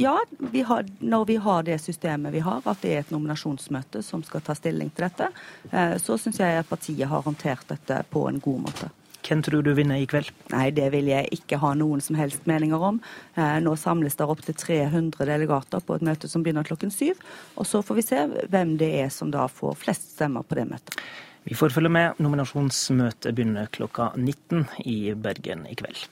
Ja, 0.00 0.16
vi 0.38 0.64
har, 0.66 0.86
når 0.98 1.24
vi 1.28 1.36
har 1.36 1.62
det 1.62 1.76
systemet 1.78 2.32
vi 2.32 2.40
har, 2.42 2.62
at 2.64 2.80
det 2.82 2.94
er 2.94 3.04
et 3.04 3.12
nominasjonsmøte 3.12 4.00
som 4.02 4.24
skal 4.26 4.42
ta 4.42 4.56
stilling 4.56 4.88
til 4.90 5.04
dette, 5.04 5.28
eh, 5.70 5.94
så 6.00 6.16
syns 6.18 6.40
jeg 6.40 6.58
at 6.58 6.70
partiet 6.70 7.10
har 7.10 7.22
håndtert 7.22 7.68
dette 7.68 8.00
på 8.10 8.24
en 8.30 8.40
god 8.42 8.64
måte. 8.70 8.88
Hvem 9.22 9.42
tror 9.46 9.62
du 9.62 9.70
vinner 9.74 10.02
i 10.02 10.06
kveld? 10.10 10.30
Nei, 10.50 10.70
Det 10.70 10.90
vil 10.92 11.06
jeg 11.06 11.28
ikke 11.30 11.58
ha 11.62 11.72
noen 11.78 12.00
som 12.02 12.16
helst 12.18 12.46
meninger 12.46 12.82
om. 12.82 13.00
Eh, 13.36 13.58
nå 13.62 13.76
samles 13.78 14.16
det 14.18 14.26
opptil 14.26 14.54
300 14.54 15.26
delegater 15.28 15.80
på 15.80 15.94
et 15.96 16.02
møte 16.02 16.28
som 16.28 16.42
begynner 16.42 16.66
klokken 16.66 16.90
syv. 16.90 17.20
Og 17.56 17.66
så 17.66 17.82
får 17.82 17.94
vi 18.00 18.02
se 18.02 18.24
hvem 18.50 18.76
det 18.78 18.90
er 19.04 19.12
som 19.14 19.30
da 19.30 19.46
får 19.46 19.78
flest 19.84 20.16
stemmer 20.16 20.42
på 20.42 20.58
det 20.58 20.66
møtet. 20.70 20.98
Vi 21.44 21.54
får 21.54 21.74
følge 21.74 21.90
med. 21.90 22.18
Nominasjonsmøtet 22.22 23.34
begynner 23.34 23.70
klokka 23.70 24.12
19 24.16 24.66
i 24.86 25.14
Bergen 25.14 25.66
i 25.66 25.74
kveld. 25.78 26.06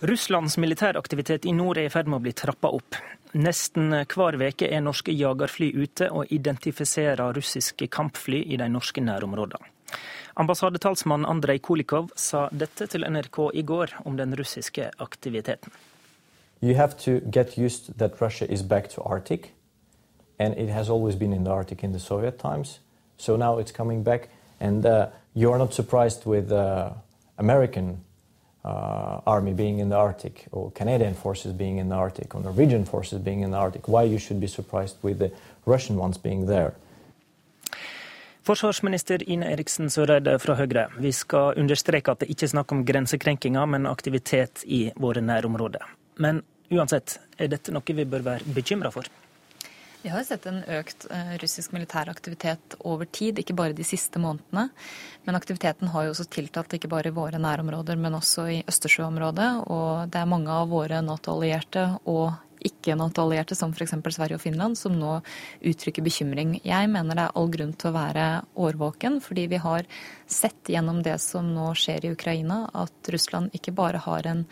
Russlands 0.00 0.56
militæraktivitet 0.56 1.44
i 1.44 1.52
nord 1.52 1.76
er 1.76 1.90
i 1.90 1.92
ferd 1.92 2.08
med 2.08 2.22
å 2.22 2.24
bli 2.24 2.32
trappa 2.32 2.70
opp. 2.72 2.96
Nesten 3.32 3.92
hver 4.10 4.34
uke 4.34 4.66
er 4.66 4.80
norske 4.82 5.12
jagerfly 5.14 5.70
ute 5.78 6.10
og 6.10 6.32
identifiserer 6.34 7.32
russiske 7.36 7.86
kampfly 7.86 8.42
i 8.42 8.56
de 8.56 8.68
norske 8.68 9.00
nærområdene. 9.00 9.70
Ambassadetalsmann 10.36 11.26
Andrej 11.26 11.58
Kolikov 11.58 12.10
sa 12.16 12.48
dette 12.50 12.86
til 12.86 13.04
NRK 13.06 13.38
i 13.54 13.62
går 13.62 13.94
om 14.04 14.16
den 14.16 14.34
russiske 14.38 14.90
aktiviteten. 14.98 15.72
You 16.62 16.76
have 16.76 16.92
to 17.04 17.20
get 17.32 17.58
used 17.58 17.98
that 17.98 18.20
Russia 18.20 18.46
is 18.50 18.62
back 18.62 18.88
to 18.90 19.02
Arctic, 19.02 19.52
and 20.38 20.54
it 20.58 20.68
has 20.68 20.90
always 20.90 21.16
been 21.16 21.32
in 21.32 21.44
the 21.44 21.50
Arctic 21.50 21.84
in 21.84 21.92
the 21.92 21.98
Soviet 21.98 22.38
times. 22.38 22.80
So 23.16 23.36
now 23.36 23.58
it's 23.58 23.72
coming 23.72 24.04
back, 24.04 24.28
and 24.60 24.84
uh, 24.86 25.06
you're 25.34 25.58
not 25.58 25.72
surprised 25.74 26.26
with 26.26 26.52
uh, 26.52 26.90
American 27.38 28.04
uh, 28.64 29.20
army 29.26 29.52
being 29.52 29.78
in 29.78 29.88
the 29.88 29.96
Arctic, 29.96 30.46
or 30.52 30.70
Canadian 30.70 31.14
forces 31.14 31.52
being 31.52 31.78
in 31.78 31.88
the 31.88 31.96
Arctic, 31.96 32.34
or 32.34 32.42
Norwegian 32.42 32.84
forces 32.84 33.18
being 33.18 33.42
in 33.42 33.50
the 33.50 33.56
Arctic, 33.56 33.88
why 33.88 34.02
you 34.02 34.18
should 34.18 34.40
be 34.40 34.48
surprised 34.48 34.96
with 35.02 35.18
the 35.18 35.30
Russian 35.66 35.96
ones 35.96 36.18
being 36.18 36.46
there. 36.46 36.72
Forsvarsminister 38.42 39.22
Ine 39.28 39.52
Eriksen 39.52 39.90
Søreide 39.90 40.38
fra 40.38 40.54
Høyre, 40.54 40.86
vi 40.98 41.12
skal 41.12 41.58
understreke 41.60 42.10
at 42.10 42.22
det 42.22 42.30
ikke 42.32 42.46
er 42.48 42.52
snakk 42.54 42.72
om 42.72 42.84
grensekrenkinger, 42.88 43.66
men 43.68 43.86
aktivitet 43.86 44.64
i 44.64 44.86
våre 44.96 45.20
nærområder. 45.20 45.84
Men 46.18 46.42
uansett, 46.72 47.18
er 47.38 47.52
dette 47.52 47.72
noe 47.72 47.96
vi 47.96 48.08
bør 48.08 48.24
være 48.24 48.54
bekymra 48.56 48.90
for? 48.94 49.06
Vi 50.02 50.08
har 50.08 50.24
sett 50.24 50.46
en 50.48 50.62
økt 50.64 51.04
eh, 51.12 51.32
russisk 51.42 51.74
militær 51.76 52.08
aktivitet 52.08 52.76
over 52.88 53.04
tid, 53.04 53.38
ikke 53.38 53.56
bare 53.56 53.76
de 53.76 53.84
siste 53.84 54.20
månedene. 54.22 54.70
Men 55.26 55.36
aktiviteten 55.36 55.90
har 55.92 56.06
jo 56.06 56.14
også 56.14 56.24
tiltatt 56.32 56.72
ikke 56.72 56.88
bare 56.88 57.10
i 57.10 57.16
våre 57.16 57.40
nærområder, 57.40 58.00
men 58.00 58.16
også 58.16 58.46
i 58.48 58.60
Østersjøområdet. 58.70 59.50
Og 59.68 60.08
det 60.08 60.22
er 60.22 60.30
mange 60.30 60.54
av 60.54 60.72
våre 60.72 61.02
Nato-allierte 61.04 61.84
og 62.08 62.32
ikke-Nato-allierte 62.66 63.56
som 63.58 63.74
f.eks. 63.74 63.96
Sverige 64.10 64.38
og 64.38 64.44
Finland, 64.44 64.78
som 64.78 64.96
nå 64.98 65.18
uttrykker 65.66 66.04
bekymring. 66.04 66.58
Jeg 66.66 66.90
mener 66.92 67.16
det 67.16 67.26
er 67.26 67.36
all 67.38 67.50
grunn 67.52 67.74
til 67.78 67.90
å 67.90 67.96
være 67.96 68.26
årvåken, 68.60 69.20
fordi 69.24 69.46
vi 69.50 69.60
har 69.62 69.88
sett 70.30 70.70
gjennom 70.70 71.00
det 71.02 71.16
som 71.22 71.46
nå 71.54 71.72
skjer 71.78 72.06
i 72.06 72.12
Ukraina, 72.14 72.62
at 72.74 73.10
Russland 73.12 73.54
ikke 73.56 73.74
bare 73.74 74.00
har 74.04 74.28
en 74.30 74.44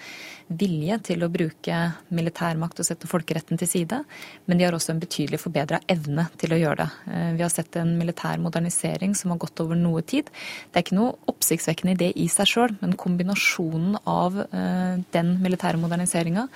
vilje 0.48 0.96
til 1.10 1.22
å 1.22 1.30
bruke 1.30 1.78
militærmakt 2.14 2.80
og 2.80 2.88
sette 2.88 3.08
folkeretten 3.10 3.60
til 3.60 3.68
side, 3.70 4.00
men 4.48 4.58
de 4.58 4.66
har 4.66 4.74
også 4.74 4.94
en 4.94 5.02
betydelig 5.02 5.40
forbedra 5.42 5.80
evne 5.90 6.24
til 6.40 6.54
å 6.54 6.60
gjøre 6.60 6.80
det. 6.82 6.88
Eh, 7.12 7.30
vi 7.36 7.44
har 7.44 7.52
sett 7.52 7.76
en 7.78 7.94
militær 8.00 8.40
modernisering 8.42 9.14
som 9.18 9.34
har 9.34 9.42
gått 9.44 9.60
over 9.64 9.78
noe 9.78 10.02
tid. 10.02 10.30
Det 10.70 10.80
er 10.80 10.86
ikke 10.86 10.98
noe 10.98 11.16
oppsiktsvekkende 11.30 11.94
i 11.94 12.00
det 12.02 12.10
i 12.16 12.28
seg 12.32 12.50
sjøl, 12.50 12.76
men 12.80 12.96
kombinasjonen 12.98 14.00
av 14.08 14.40
eh, 14.48 14.98
den 15.14 15.34
militære 15.44 15.80
moderniseringa, 15.80 16.48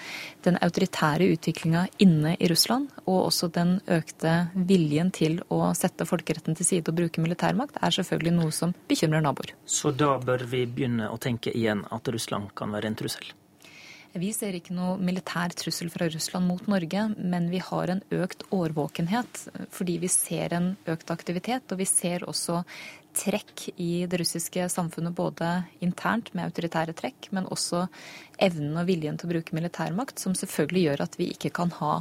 den 0.46 0.58
autoritære 0.64 1.28
utviklinga 1.42 1.88
inne 1.98 2.36
i 2.38 2.48
Russland, 2.48 2.88
og 3.04 3.26
også 3.26 3.50
den 3.52 3.80
økte 3.90 4.48
viljen 4.54 5.10
til 5.10 5.40
å 5.50 5.72
sette 5.74 6.06
folkeretten 6.06 6.54
til 6.54 6.68
side 6.68 6.92
og 6.92 7.00
bruke 7.02 7.22
militærmakt, 7.22 7.80
er 7.82 7.98
selvfølgelig 7.98 8.36
noe 8.38 8.54
som 8.54 8.74
bekymrer 8.88 9.24
naboer. 9.24 9.56
Så 9.66 9.90
da 9.90 10.14
bør 10.22 10.46
vi 10.46 10.64
begynne 10.66 11.10
å 11.10 11.18
tenke 11.18 11.50
igjen 11.50 11.84
at 11.90 12.08
Russland 12.14 12.54
kan 12.54 12.70
være 12.72 12.92
en 12.92 12.98
trussel? 12.98 13.32
Vi 14.12 14.28
ser 14.36 14.52
ikke 14.52 14.74
noe 14.76 14.98
militær 15.00 15.54
trussel 15.56 15.88
fra 15.88 16.04
Russland 16.12 16.44
mot 16.44 16.66
Norge, 16.68 17.06
men 17.16 17.46
vi 17.48 17.62
har 17.64 17.88
en 17.88 18.02
økt 18.12 18.44
årvåkenhet 18.52 19.46
fordi 19.72 19.94
vi 20.02 20.10
ser 20.12 20.52
en 20.52 20.66
økt 20.84 21.08
aktivitet. 21.14 21.64
Og 21.72 21.80
vi 21.80 21.86
ser 21.88 22.26
også 22.28 22.60
trekk 23.16 23.68
i 23.76 24.06
det 24.08 24.18
russiske 24.20 24.64
samfunnet, 24.72 25.14
både 25.14 25.48
internt 25.84 26.32
med 26.34 26.48
autoritære 26.48 26.94
trekk, 26.96 27.28
men 27.36 27.48
også 27.52 27.86
evnen 28.42 28.78
og 28.80 28.88
viljen 28.88 29.18
til 29.20 29.28
å 29.28 29.32
bruke 29.34 29.56
militærmakt, 29.56 30.22
som 30.22 30.34
selvfølgelig 30.36 30.84
gjør 30.86 31.02
at 31.04 31.18
vi 31.20 31.28
ikke 31.34 31.52
kan 31.54 31.72
ha 31.78 31.92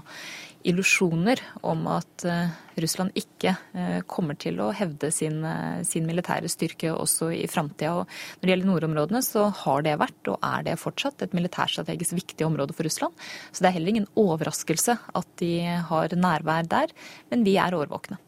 illusjoner 0.67 1.41
om 1.67 1.83
at 1.89 2.25
eh, 2.29 2.53
Russland 2.81 3.15
ikke 3.17 3.53
eh, 3.73 3.99
kommer 4.09 4.37
til 4.39 4.61
å 4.61 4.69
hevde 4.75 5.11
sin, 5.13 5.41
eh, 5.47 5.81
sin 5.87 6.07
militære 6.09 6.49
styrke 6.51 6.93
også 6.93 7.31
i 7.35 7.43
framtida. 7.51 8.05
Når 8.05 8.45
det 8.45 8.53
gjelder 8.53 8.71
nordområdene, 8.71 9.23
så 9.25 9.47
har 9.63 9.85
det 9.85 9.97
vært, 10.01 10.19
og 10.31 10.39
er 10.53 10.67
det 10.69 10.79
fortsatt, 10.81 11.21
et 11.25 11.37
militærstrategisk 11.37 12.17
viktig 12.21 12.47
område 12.47 12.77
for 12.77 12.87
Russland. 12.87 13.29
Så 13.51 13.61
det 13.61 13.71
er 13.71 13.79
heller 13.79 13.95
ingen 13.95 14.11
overraskelse 14.19 14.97
at 15.17 15.31
de 15.41 15.55
har 15.91 16.17
nærvær 16.17 16.69
der, 16.69 16.93
men 17.33 17.47
vi 17.47 17.57
er 17.61 17.77
årvåkne. 17.77 18.21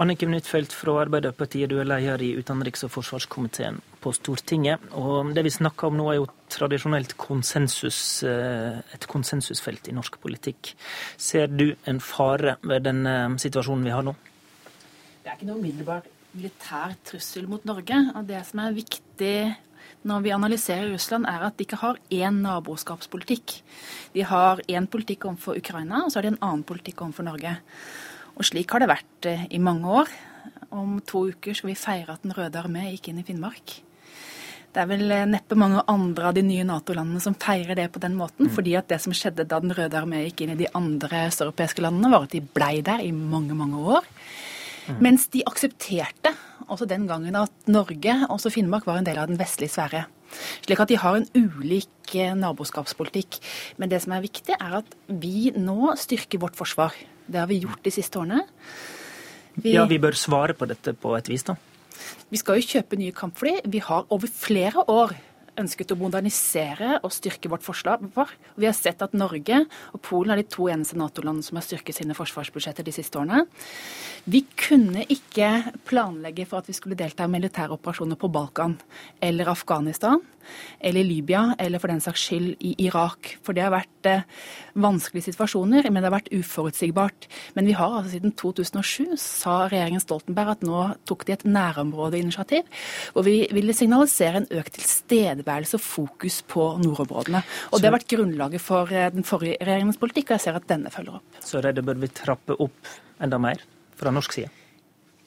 Anniken 0.00 0.32
Huitfeldt 0.32 0.72
fra 0.72 0.94
Arbeiderpartiet, 1.02 1.68
du 1.68 1.76
er 1.82 1.84
leder 1.84 2.22
i 2.24 2.30
utenriks- 2.40 2.86
og 2.86 2.94
forsvarskomiteen 2.94 3.76
på 4.00 4.12
Stortinget. 4.16 4.80
Og 4.96 5.34
det 5.36 5.44
vi 5.44 5.52
snakker 5.52 5.90
om 5.90 5.98
nå 5.98 6.06
er 6.08 6.16
jo 6.16 6.28
tradisjonelt 6.48 7.12
konsensus, 7.20 8.22
eh, 8.24 8.80
et 8.94 9.04
konsensusfelt 9.06 9.88
i 9.88 9.92
norsk 9.92 10.16
politikk. 10.22 10.72
Ser 11.18 11.46
du 11.46 11.74
en 11.84 12.00
fare 12.00 12.56
ved 12.62 12.88
den 12.88 13.06
eh, 13.06 13.36
situasjonen 13.36 13.84
vi 13.84 13.92
har 13.92 14.02
nå? 14.02 14.14
Det 15.22 15.28
er 15.28 15.36
ikke 15.36 15.50
noe 15.50 15.60
umiddelbart 15.60 16.08
militær 16.32 16.96
trussel 17.04 17.44
mot 17.46 17.64
Norge. 17.68 17.98
Og 18.16 18.24
det 18.26 18.40
som 18.48 18.62
er 18.64 18.78
viktig 18.78 19.36
når 20.08 20.22
vi 20.24 20.32
analyserer 20.34 20.88
Russland, 20.90 21.28
er 21.28 21.44
at 21.46 21.58
de 21.58 21.66
ikke 21.66 21.82
har 21.82 22.00
én 22.10 22.40
naboskapspolitikk. 22.42 23.60
De 24.16 24.24
har 24.26 24.64
én 24.68 24.88
politikk 24.88 25.28
overfor 25.28 25.60
Ukraina, 25.60 26.04
og 26.04 26.10
så 26.10 26.18
har 26.18 26.22
de 26.26 26.32
en 26.32 26.42
annen 26.42 26.64
politikk 26.64 27.04
overfor 27.04 27.28
Norge. 27.28 27.58
Og 28.36 28.46
slik 28.48 28.72
har 28.72 28.82
det 28.82 28.90
vært 28.90 29.28
eh, 29.28 29.46
i 29.52 29.60
mange 29.62 29.88
år. 30.02 30.12
Om 30.72 31.00
to 31.06 31.26
uker 31.32 31.56
skal 31.56 31.72
vi 31.72 31.78
feire 31.78 32.14
at 32.14 32.22
Den 32.24 32.34
røde 32.36 32.60
armé 32.60 32.88
gikk 32.90 33.10
inn 33.10 33.20
i 33.20 33.26
Finnmark. 33.26 33.80
Det 34.72 34.80
er 34.80 34.88
vel 34.88 35.04
eh, 35.12 35.26
neppe 35.28 35.58
mange 35.58 35.82
andre 35.90 36.30
av 36.30 36.36
de 36.36 36.44
nye 36.46 36.64
Nato-landene 36.64 37.20
som 37.20 37.36
feirer 37.36 37.76
det 37.76 37.90
på 37.92 38.00
den 38.02 38.16
måten. 38.16 38.48
Mm. 38.48 38.54
fordi 38.56 38.76
at 38.78 38.88
det 38.88 39.02
som 39.04 39.12
skjedde 39.12 39.48
da 39.48 39.60
Den 39.60 39.74
røde 39.76 39.98
armé 40.00 40.24
gikk 40.26 40.44
inn 40.44 40.54
i 40.54 40.62
de 40.62 40.70
andre 40.78 41.26
østeuropeiske 41.28 41.84
landene, 41.84 42.12
var 42.12 42.24
at 42.24 42.32
de 42.32 42.40
blei 42.40 42.80
der 42.84 43.04
i 43.04 43.12
mange, 43.12 43.54
mange 43.58 43.76
år. 43.98 44.08
Mm. 44.88 44.98
Mens 45.04 45.28
de 45.30 45.44
aksepterte 45.46 46.32
også 46.72 46.88
den 46.88 47.06
gangen 47.06 47.36
at 47.36 47.52
Norge, 47.70 48.16
også 48.32 48.50
Finnmark, 48.50 48.86
var 48.86 48.98
en 48.98 49.06
del 49.06 49.20
av 49.20 49.28
den 49.28 49.38
vestlige 49.40 49.74
sfære. 49.74 50.06
Slik 50.64 50.80
at 50.80 50.88
de 50.88 50.96
har 50.96 51.18
en 51.18 51.28
ulik 51.36 52.14
eh, 52.16 52.32
naboskapspolitikk. 52.38 53.38
Men 53.76 53.92
det 53.92 54.00
som 54.04 54.16
er 54.16 54.24
viktig, 54.24 54.56
er 54.56 54.78
at 54.80 54.96
vi 55.08 55.52
nå 55.52 55.92
styrker 56.00 56.40
vårt 56.40 56.56
forsvar. 56.56 56.96
Det 57.26 57.40
har 57.40 57.50
vi 57.50 57.62
gjort 57.64 57.82
de 57.84 57.92
siste 57.94 58.20
årene. 58.20 58.44
Vi, 59.54 59.74
ja, 59.74 59.84
vi 59.88 60.00
bør 60.00 60.16
svare 60.16 60.56
på 60.56 60.68
dette 60.68 60.94
på 60.96 61.12
et 61.18 61.28
vis, 61.28 61.44
da. 61.44 61.58
Vi 62.32 62.40
skal 62.40 62.58
jo 62.58 62.70
kjøpe 62.78 62.96
nye 62.96 63.12
kampfly. 63.14 63.58
Vi 63.68 63.82
har 63.84 64.08
over 64.12 64.30
flere 64.32 64.84
år 64.90 65.12
ønsket 65.60 65.92
å 65.92 65.98
modernisere 66.00 66.96
og 67.04 67.12
styrke 67.12 67.50
vårt 67.52 67.64
forsvar. 67.64 68.00
Vi 68.56 68.68
har 68.68 68.76
sett 68.76 69.02
at 69.04 69.12
Norge 69.16 69.58
og 69.92 70.00
Polen 70.04 70.32
er 70.32 70.40
de 70.40 70.48
to 70.48 70.68
eneste 70.72 70.96
Nato-landene 70.96 71.44
som 71.44 71.58
har 71.60 71.66
styrket 71.66 71.98
sine 71.98 72.16
forsvarsbudsjetter 72.16 72.86
de 72.86 72.94
siste 72.94 73.20
årene. 73.20 73.44
Vi 74.24 74.44
kunne 74.56 75.04
ikke 75.12 75.74
planlegge 75.88 76.46
for 76.48 76.62
at 76.62 76.70
vi 76.70 76.76
skulle 76.76 76.98
delta 76.98 77.28
i 77.28 77.32
militære 77.32 77.76
operasjoner 77.76 78.20
på 78.20 78.32
Balkan 78.32 78.78
eller 79.20 79.52
Afghanistan 79.52 80.22
eller 80.80 81.06
Libya 81.06 81.42
eller 81.62 81.82
for 81.82 81.92
den 81.92 82.02
saks 82.02 82.26
skyld 82.28 82.62
i 82.64 82.74
Irak. 82.86 83.36
For 83.44 83.56
det 83.56 83.64
har 83.66 83.74
vært 83.74 84.08
eh, 84.08 84.24
vanskelige 84.78 85.30
situasjoner, 85.30 85.88
men 85.90 86.00
det 86.00 86.08
har 86.10 86.16
vært 86.16 86.32
uforutsigbart. 86.34 87.28
Men 87.56 87.68
vi 87.68 87.76
har 87.78 87.98
altså 87.98 88.14
siden 88.14 88.34
2007, 88.38 89.16
sa 89.20 89.56
regjeringen 89.72 90.02
Stoltenberg 90.02 90.56
at 90.56 90.66
nå 90.66 90.84
tok 91.08 91.26
de 91.28 91.36
et 91.36 91.46
nærområdeinitiativ, 91.48 92.68
hvor 93.14 93.26
vi 93.26 93.36
ville 93.54 93.76
signalisere 93.76 94.42
en 94.42 94.50
økt 94.60 94.76
tilstedeværelse 94.78 95.78
og 95.78 95.84
fokus 95.84 96.40
på 96.48 96.68
nordområdene. 96.82 97.44
Og 97.72 97.80
Det 97.80 97.90
har 97.90 97.98
vært 97.98 98.10
grunnlaget 98.12 98.64
for 98.64 98.90
eh, 98.92 99.10
den 99.14 99.26
forrige 99.26 99.60
regjeringens 99.60 100.00
politikk, 100.02 100.30
og 100.30 100.38
jeg 100.38 100.48
ser 100.48 100.58
at 100.58 100.68
denne 100.70 100.92
følger 100.94 101.20
opp. 101.20 101.44
Så 101.44 101.60
er 101.62 101.72
det 101.72 101.86
bør 101.86 102.00
vi 102.02 102.12
trappe 102.12 102.58
opp 102.58 102.92
enda 103.22 103.38
mer 103.42 103.62
fra 103.98 104.14
norsk 104.14 104.40
side? 104.40 104.61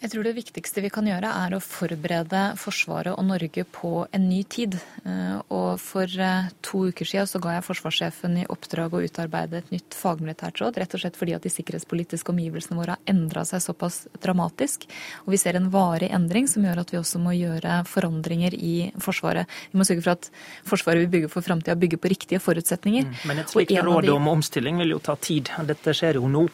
Jeg 0.03 0.11
tror 0.11 0.25
det 0.27 0.33
viktigste 0.35 0.81
vi 0.83 0.89
kan 0.91 1.07
gjøre, 1.07 1.29
er 1.45 1.53
å 1.55 1.61
forberede 1.63 2.41
Forsvaret 2.59 3.15
og 3.15 3.23
Norge 3.25 3.63
på 3.63 4.03
en 4.13 4.25
ny 4.27 4.41
tid. 4.43 4.75
Eh, 5.07 5.37
og 5.55 5.79
for 5.79 6.03
eh, 6.03 6.49
to 6.65 6.81
uker 6.91 7.07
siden 7.07 7.29
så 7.31 7.39
ga 7.41 7.55
jeg 7.55 7.65
forsvarssjefen 7.65 8.35
i 8.41 8.45
oppdrag 8.51 8.93
å 8.93 9.01
utarbeide 9.05 9.61
et 9.63 9.71
nytt 9.71 9.95
fagmilitært 9.95 10.59
råd, 10.59 10.81
rett 10.81 10.97
og 10.97 11.01
slett 11.01 11.19
fordi 11.19 11.37
at 11.37 11.47
de 11.47 11.53
sikkerhetspolitiske 11.53 12.33
omgivelsene 12.33 12.77
våre 12.77 12.97
har 12.97 13.13
endra 13.15 13.45
seg 13.47 13.63
såpass 13.63 14.01
dramatisk. 14.19 14.83
Og 15.23 15.31
vi 15.37 15.39
ser 15.41 15.57
en 15.57 15.71
varig 15.73 16.11
endring 16.13 16.51
som 16.51 16.67
gjør 16.67 16.83
at 16.83 16.91
vi 16.91 16.99
også 16.99 17.23
må 17.23 17.37
gjøre 17.37 17.79
forandringer 17.87 18.59
i 18.59 18.75
Forsvaret. 19.01 19.47
Vi 19.71 19.79
må 19.79 19.87
sørge 19.87 20.03
for 20.03 20.17
at 20.17 20.29
Forsvaret 20.67 21.05
vi 21.05 21.13
bygger 21.15 21.31
for 21.31 21.47
framtida, 21.47 21.79
bygger 21.79 22.03
på 22.03 22.11
riktige 22.11 22.43
forutsetninger. 22.43 23.07
Mm. 23.07 23.17
Men 23.31 23.41
et 23.45 23.55
slikt 23.55 23.79
råd 23.79 24.11
om 24.11 24.29
omstilling 24.35 24.83
vil 24.83 24.97
jo 24.97 25.01
ta 25.07 25.15
tid. 25.15 25.55
Dette 25.71 25.95
skjer 25.95 26.19
jo 26.19 26.27
nå. 26.27 26.45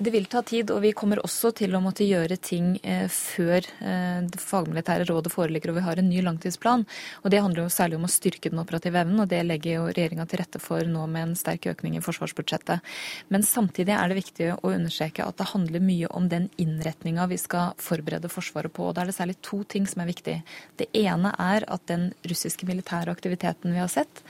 Det 0.00 0.10
vil 0.14 0.24
ta 0.32 0.40
tid, 0.40 0.70
og 0.72 0.78
vi 0.80 0.94
kommer 0.96 1.20
også 1.20 1.50
til 1.58 1.74
å 1.76 1.80
måtte 1.84 2.06
gjøre 2.08 2.38
ting 2.40 2.70
eh, 2.80 3.04
før 3.12 3.66
eh, 3.84 4.22
det 4.24 4.38
fagmilitære 4.40 5.04
rådet 5.10 5.28
foreligger 5.34 5.74
og 5.74 5.76
vi 5.76 5.82
har 5.84 6.00
en 6.00 6.06
ny 6.08 6.22
langtidsplan. 6.24 6.86
Og 7.20 7.26
Det 7.34 7.42
handler 7.44 7.66
jo 7.66 7.74
særlig 7.74 7.98
om 7.98 8.06
å 8.08 8.10
styrke 8.10 8.48
den 8.48 8.62
operative 8.62 9.02
evnen, 9.02 9.20
og 9.20 9.28
det 9.28 9.42
legger 9.44 9.74
jo 9.74 9.90
regjeringa 9.90 10.24
til 10.30 10.40
rette 10.40 10.62
for 10.64 10.88
nå 10.88 11.02
med 11.04 11.26
en 11.26 11.34
sterk 11.36 11.68
økning 11.74 11.98
i 11.98 12.00
forsvarsbudsjettet. 12.06 12.80
Men 13.28 13.44
samtidig 13.44 13.92
er 13.92 14.08
det 14.08 14.16
viktig 14.22 14.48
å 14.54 14.72
understreke 14.72 15.28
at 15.28 15.36
det 15.36 15.50
handler 15.52 15.84
mye 15.84 16.08
om 16.16 16.32
den 16.32 16.48
innretninga 16.56 17.28
vi 17.28 17.36
skal 17.44 17.76
forberede 17.76 18.32
Forsvaret 18.32 18.72
på. 18.72 18.88
og 18.88 18.96
Da 18.96 19.04
er 19.04 19.12
det 19.12 19.18
særlig 19.18 19.36
to 19.44 19.60
ting 19.68 19.84
som 19.90 20.00
er 20.00 20.08
viktig. 20.14 20.38
Det 20.80 20.88
ene 20.96 21.34
er 21.36 21.68
at 21.68 21.84
den 21.92 22.14
russiske 22.24 22.64
militære 22.64 23.12
aktiviteten 23.12 23.76
vi 23.76 23.84
har 23.84 23.92
sett, 23.92 24.24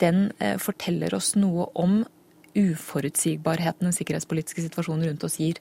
den 0.00 0.30
eh, 0.40 0.56
forteller 0.56 1.12
oss 1.20 1.34
noe 1.36 1.68
om 1.76 2.00
uforutsigbarheten 2.58 3.88
den 3.88 3.96
sikkerhetspolitiske 3.96 4.64
situasjonen 4.66 5.08
rundt 5.08 5.24
oss 5.24 5.38
gir. 5.40 5.60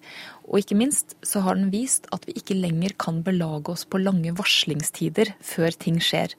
Og 0.52 0.60
ikke 0.60 0.78
minst 0.78 1.15
så 1.23 1.41
har 1.45 1.56
den 1.56 1.72
vist 1.72 2.10
at 2.11 2.28
vi 2.28 2.36
ikke 2.40 2.57
lenger 2.60 2.95
kan 2.99 3.22
belage 3.23 3.72
oss 3.72 3.86
på 3.88 4.02
lange 4.03 4.34
varslingstider 4.36 5.34
før 5.40 5.72
ting 5.80 6.02
skjer. 6.03 6.36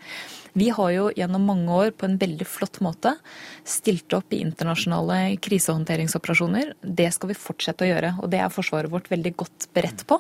Vi 0.52 0.68
har 0.68 0.90
jo 0.92 1.06
gjennom 1.16 1.46
mange 1.48 1.72
år 1.72 1.90
på 1.96 2.04
en 2.04 2.18
veldig 2.20 2.44
flott 2.44 2.78
måte 2.84 3.14
stilt 3.64 4.12
opp 4.12 4.34
i 4.36 4.42
internasjonale 4.44 5.38
krisehåndteringsoperasjoner. 5.40 6.74
Det 6.82 7.08
skal 7.14 7.32
vi 7.32 7.36
fortsette 7.40 7.86
å 7.86 7.88
gjøre, 7.88 8.10
og 8.20 8.28
det 8.32 8.42
er 8.42 8.52
Forsvaret 8.52 8.92
vårt 8.92 9.08
veldig 9.08 9.32
godt 9.40 9.68
beredt 9.72 10.04
på. 10.08 10.18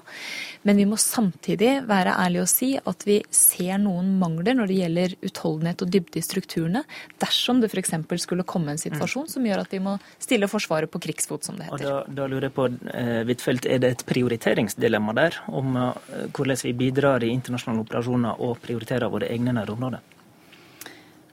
Men 0.64 0.80
vi 0.80 0.86
må 0.88 0.96
samtidig 1.00 1.82
være 1.88 2.14
ærlige 2.16 2.46
og 2.46 2.50
si 2.50 2.70
at 2.80 3.04
vi 3.04 3.18
ser 3.28 3.76
noen 3.82 4.14
mangler 4.22 4.56
når 4.56 4.70
det 4.70 4.78
gjelder 4.78 5.16
utholdenhet 5.28 5.84
og 5.84 5.92
dybde 5.92 6.22
i 6.22 6.24
strukturene, 6.24 6.84
dersom 7.20 7.60
det 7.60 7.68
f.eks. 7.68 7.92
skulle 8.24 8.48
komme 8.48 8.72
en 8.72 8.80
situasjon 8.80 9.28
som 9.28 9.44
gjør 9.44 9.66
at 9.66 9.76
vi 9.76 9.82
må 9.84 9.98
stille 10.16 10.48
Forsvaret 10.48 10.90
på 10.92 11.00
krigsfot, 11.02 11.44
som 11.44 11.60
det 11.60 11.68
heter. 11.68 11.84
Og 11.84 12.08
da, 12.08 12.16
da 12.22 12.30
lurer 12.30 12.48
jeg 12.48 12.56
på, 12.56 12.70
eh, 12.94 13.20
Huitfeldt, 13.28 13.68
Er 13.68 13.81
det 13.82 13.90
et 13.92 14.04
prioriteringsdilemma 14.08 15.14
der, 15.18 15.36
om 15.50 15.76
eh, 15.76 16.26
hvordan 16.34 16.62
vi 16.64 16.74
bidrar 16.78 17.24
i 17.24 17.32
internasjonale 17.34 17.84
operasjoner 17.84 18.42
og 18.42 18.60
prioriterer 18.64 19.12
våre 19.12 19.30
egne 19.32 19.54
nærområder? 19.58 20.02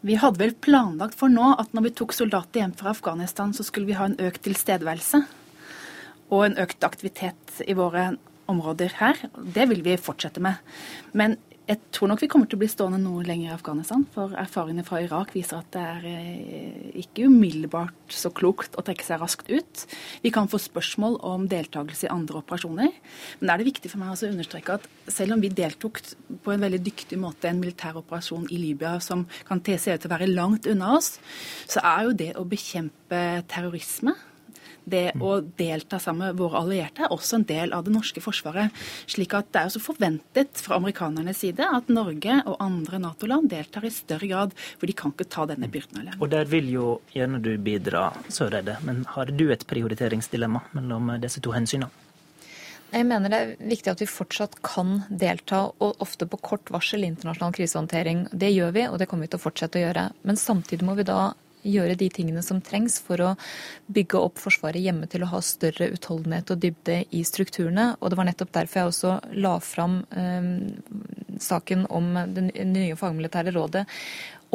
Vi 0.02 0.16
hadde 0.16 0.40
vel 0.40 0.56
planlagt 0.56 1.18
for 1.20 1.32
nå 1.32 1.54
at 1.60 1.74
når 1.76 1.90
vi 1.90 1.96
tok 2.00 2.16
soldater 2.16 2.62
hjem 2.62 2.76
fra 2.80 2.94
Afghanistan, 2.94 3.52
så 3.54 3.66
skulle 3.68 3.90
vi 3.90 3.98
ha 4.00 4.08
en 4.08 4.20
økt 4.24 4.46
tilstedeværelse 4.48 5.26
og 6.30 6.46
en 6.46 6.58
økt 6.62 6.86
aktivitet 6.88 7.60
i 7.68 7.76
våre 7.76 8.14
områder 8.50 8.96
her. 9.02 9.20
Det 9.36 9.68
vil 9.70 9.84
vi 9.86 9.98
fortsette 10.00 10.42
med. 10.42 10.62
Men 11.12 11.36
Jeg 11.70 11.78
tror 11.94 12.10
nok 12.10 12.24
vi 12.24 12.28
kommer 12.32 12.50
til 12.50 12.58
å 12.58 12.62
bli 12.64 12.68
stående 12.72 12.98
noe 12.98 13.22
lenger 13.22 13.52
i 13.52 13.54
Afghanistan. 13.54 14.02
For 14.16 14.34
erfaringene 14.42 14.82
fra 14.88 15.04
Irak 15.04 15.36
viser 15.36 15.60
at 15.60 15.68
det 15.76 15.84
er 15.86 16.08
eh, 16.10 16.88
ikke 17.04 17.28
umiddelbart 17.30 18.16
så 18.16 18.32
klokt 18.34 18.74
å 18.74 18.82
trekke 18.86 19.06
seg 19.06 19.22
raskt 19.22 19.52
ut. 19.54 19.84
Vi 20.24 20.32
kan 20.34 20.50
få 20.50 20.58
spørsmål 20.64 21.20
om 21.30 21.46
deltakelse 21.52 22.08
i 22.08 22.12
andre 22.14 22.42
operasjoner. 22.42 22.90
Men 23.42 23.54
er 23.54 23.62
det 23.62 23.70
viktig 23.70 23.92
for 23.94 24.02
meg 24.02 24.16
å 24.16 24.32
understreke 24.32 24.80
at 24.80 24.88
selv 25.14 25.36
om 25.36 25.44
vi 25.46 25.54
deltok 25.54 26.02
på 26.42 26.56
en 26.56 26.66
veldig 26.66 26.82
dyktig 26.88 27.22
måte 27.22 27.52
en 27.52 27.62
militær 27.62 28.02
operasjon 28.02 28.50
i 28.50 28.58
Libya 28.64 28.96
som 29.04 29.28
kan 29.46 29.62
se 29.62 29.94
ut 29.94 30.02
til 30.02 30.10
å 30.10 30.16
være 30.16 30.32
langt 30.34 30.66
unna 30.74 30.96
oss, 30.98 31.20
så 31.70 31.86
er 31.86 32.10
jo 32.10 32.18
det 32.18 32.32
å 32.34 32.48
bekjempe 32.50 33.22
terrorisme 33.52 34.18
det 34.92 35.06
å 35.22 35.40
delta 35.60 36.00
sammen 36.02 36.30
med 36.30 36.40
våre 36.42 36.64
allierte 36.64 37.06
er 37.06 37.14
også 37.14 37.40
en 37.40 37.48
del 37.50 37.74
av 37.76 37.86
det 37.86 37.94
norske 37.94 38.22
forsvaret. 38.24 38.76
slik 39.08 39.34
at 39.38 39.52
det 39.54 39.62
er 39.62 39.70
også 39.70 39.84
forventet 39.84 40.62
fra 40.62 40.78
amerikanernes 40.80 41.40
side 41.44 41.66
at 41.66 41.90
Norge 41.90 42.42
og 42.46 42.58
andre 42.64 43.00
Nato-land 43.00 43.50
deltar 43.50 43.86
i 43.86 43.94
større 43.94 44.28
grad, 44.28 44.54
for 44.78 44.90
de 44.90 44.98
kan 44.98 45.14
ikke 45.14 45.30
ta 45.30 45.46
denne 45.50 45.70
byrden 45.72 46.02
alene. 46.02 46.20
Og 46.20 46.30
der 46.34 46.46
vil 46.50 46.70
jo 46.74 47.00
gjerne 47.14 47.42
du 47.44 47.56
bidra, 47.58 48.10
Søreide. 48.30 48.80
Men 48.86 49.06
har 49.16 49.32
du 49.32 49.50
et 49.52 49.66
prioriteringsdilemma 49.68 50.66
mellom 50.78 51.16
disse 51.22 51.42
to 51.44 51.56
hensynene? 51.56 51.90
Jeg 52.90 53.06
mener 53.06 53.30
det 53.30 53.40
er 53.40 53.52
viktig 53.70 53.92
at 53.92 54.00
vi 54.02 54.08
fortsatt 54.10 54.56
kan 54.66 55.04
delta, 55.10 55.68
og 55.78 56.02
ofte 56.02 56.26
på 56.26 56.40
kort 56.42 56.72
varsel, 56.74 57.04
i 57.06 57.12
internasjonal 57.12 57.54
krisehåndtering. 57.54 58.26
Det 58.34 58.50
gjør 58.50 58.74
vi, 58.74 58.88
og 58.90 58.98
det 58.98 59.06
kommer 59.10 59.28
vi 59.28 59.34
til 59.36 59.42
å 59.42 59.44
fortsette 59.44 59.78
å 59.78 59.84
gjøre. 59.84 60.08
Men 60.26 60.42
samtidig 60.42 60.88
må 60.88 60.96
vi 60.98 61.06
da 61.06 61.36
gjøre 61.64 61.98
de 62.00 62.10
tingene 62.14 62.44
som 62.46 62.62
trengs 62.64 63.00
for 63.04 63.22
å 63.24 63.34
bygge 63.92 64.22
opp 64.22 64.40
Forsvaret 64.40 64.84
hjemme 64.84 65.10
til 65.12 65.26
å 65.26 65.32
ha 65.34 65.42
større 65.44 65.90
utholdenhet 65.96 66.54
og 66.54 66.62
dybde 66.64 67.02
i 67.16 67.24
strukturene. 67.28 67.92
Og 68.00 68.12
det 68.12 68.20
var 68.20 68.30
nettopp 68.30 68.54
derfor 68.56 68.82
jeg 68.82 68.94
også 68.94 69.16
la 69.44 69.56
fram 69.64 70.02
eh, 70.16 70.52
saken 71.40 71.88
om 71.90 72.12
det 72.36 72.50
nye 72.68 72.98
fagmilitære 73.00 73.56
rådet 73.56 73.86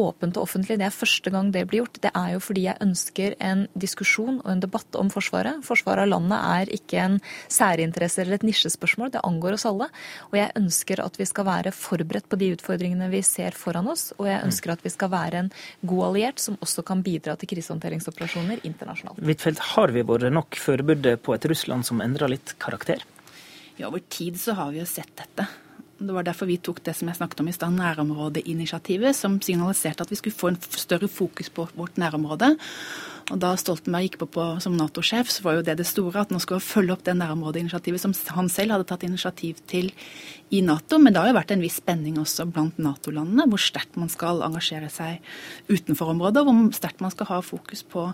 åpent 0.01 0.37
og 0.39 0.47
offentlig. 0.47 0.79
Det 0.81 0.87
er 0.89 0.95
første 0.95 1.31
gang 1.33 1.51
det 1.55 1.65
blir 1.71 1.83
gjort. 1.83 2.01
Det 2.03 2.11
er 2.17 2.35
jo 2.35 2.43
fordi 2.43 2.67
jeg 2.67 2.83
ønsker 2.85 3.37
en 3.45 3.65
diskusjon 3.79 4.41
og 4.43 4.51
en 4.51 4.63
debatt 4.65 4.99
om 4.99 5.11
Forsvaret. 5.13 5.63
Forsvaret 5.67 6.05
av 6.05 6.11
landet 6.11 6.39
er 6.39 6.73
ikke 6.77 7.01
en 7.03 7.19
særinteresse 7.53 8.23
eller 8.23 8.39
et 8.39 8.47
nisjespørsmål, 8.49 9.13
det 9.15 9.25
angår 9.27 9.59
oss 9.59 9.67
alle. 9.71 9.89
Og 10.31 10.39
jeg 10.41 10.53
ønsker 10.61 11.05
at 11.05 11.19
vi 11.21 11.29
skal 11.31 11.49
være 11.49 11.75
forberedt 11.75 12.29
på 12.31 12.41
de 12.41 12.53
utfordringene 12.57 13.11
vi 13.13 13.23
ser 13.27 13.57
foran 13.59 13.91
oss. 13.93 14.11
Og 14.19 14.29
jeg 14.31 14.43
ønsker 14.45 14.75
at 14.75 14.85
vi 14.85 14.93
skal 14.93 15.13
være 15.15 15.45
en 15.45 15.53
god 15.87 16.07
alliert 16.11 16.43
som 16.43 16.59
også 16.65 16.85
kan 16.87 17.03
bidra 17.07 17.37
til 17.39 17.51
krisehåndteringsoperasjoner 17.55 18.65
internasjonalt. 18.67 19.23
Huitfeldt, 19.25 19.63
har 19.75 19.95
vi 19.95 20.07
vært 20.07 20.31
nok 20.35 20.59
forberedt 20.61 21.23
på 21.25 21.37
et 21.37 21.51
Russland 21.51 21.87
som 21.87 22.03
endrer 22.05 22.35
litt 22.35 22.57
karakter? 22.63 23.05
Ja, 23.77 23.89
over 23.89 24.03
tid 24.09 24.39
så 24.39 24.55
har 24.55 24.71
vi 24.71 24.83
jo 24.83 24.87
sett 24.87 25.11
dette. 25.19 25.49
Det 25.99 26.15
var 26.15 26.27
derfor 26.27 26.49
vi 26.51 26.57
tok 26.59 26.81
det 26.85 26.97
som 26.99 27.09
jeg 27.09 27.21
snakket 27.21 27.41
om 27.41 27.49
i 27.49 27.55
stad, 27.55 27.75
nærområdeinitiativet, 27.79 29.15
som 29.15 29.37
signaliserte 29.43 30.03
at 30.03 30.11
vi 30.11 30.19
skulle 30.19 30.37
få 30.37 30.51
en 30.51 30.59
større 30.61 31.09
fokus 31.09 31.53
på 31.55 31.69
vårt 31.79 32.01
nærområde. 32.01 32.57
Og 33.33 33.39
Da 33.41 33.55
Stoltenberg 33.57 34.09
gikk 34.09 34.19
på, 34.21 34.27
på 34.35 34.45
som 34.61 34.75
Nato-sjef, 34.77 35.31
så 35.33 35.45
var 35.47 35.57
jo 35.57 35.65
det 35.65 35.79
det 35.79 35.87
store, 35.89 36.27
at 36.27 36.33
nå 36.35 36.41
skal 36.43 36.59
vi 36.59 36.67
følge 36.67 36.93
opp 36.93 37.05
det 37.07 37.15
nærområdeinitiativet 37.17 38.03
som 38.03 38.13
han 38.37 38.51
selv 38.53 38.75
hadde 38.75 38.89
tatt 38.91 39.07
initiativ 39.07 39.63
til 39.71 39.93
i 40.53 40.61
Nato. 40.67 40.99
Men 41.01 41.15
det 41.15 41.23
har 41.23 41.31
jo 41.31 41.39
vært 41.39 41.55
en 41.55 41.65
viss 41.65 41.79
spenning 41.81 42.19
også 42.21 42.49
blant 42.51 42.81
Nato-landene, 42.83 43.47
hvor 43.49 43.63
sterkt 43.63 43.97
man 44.01 44.13
skal 44.13 44.45
engasjere 44.45 44.91
seg 44.93 45.25
utenfor 45.71 46.13
området, 46.13 46.43
og 46.43 46.51
hvor 46.51 46.77
sterkt 46.77 47.01
man 47.05 47.15
skal 47.15 47.31
ha 47.31 47.41
fokus 47.45 47.87
på 47.87 48.11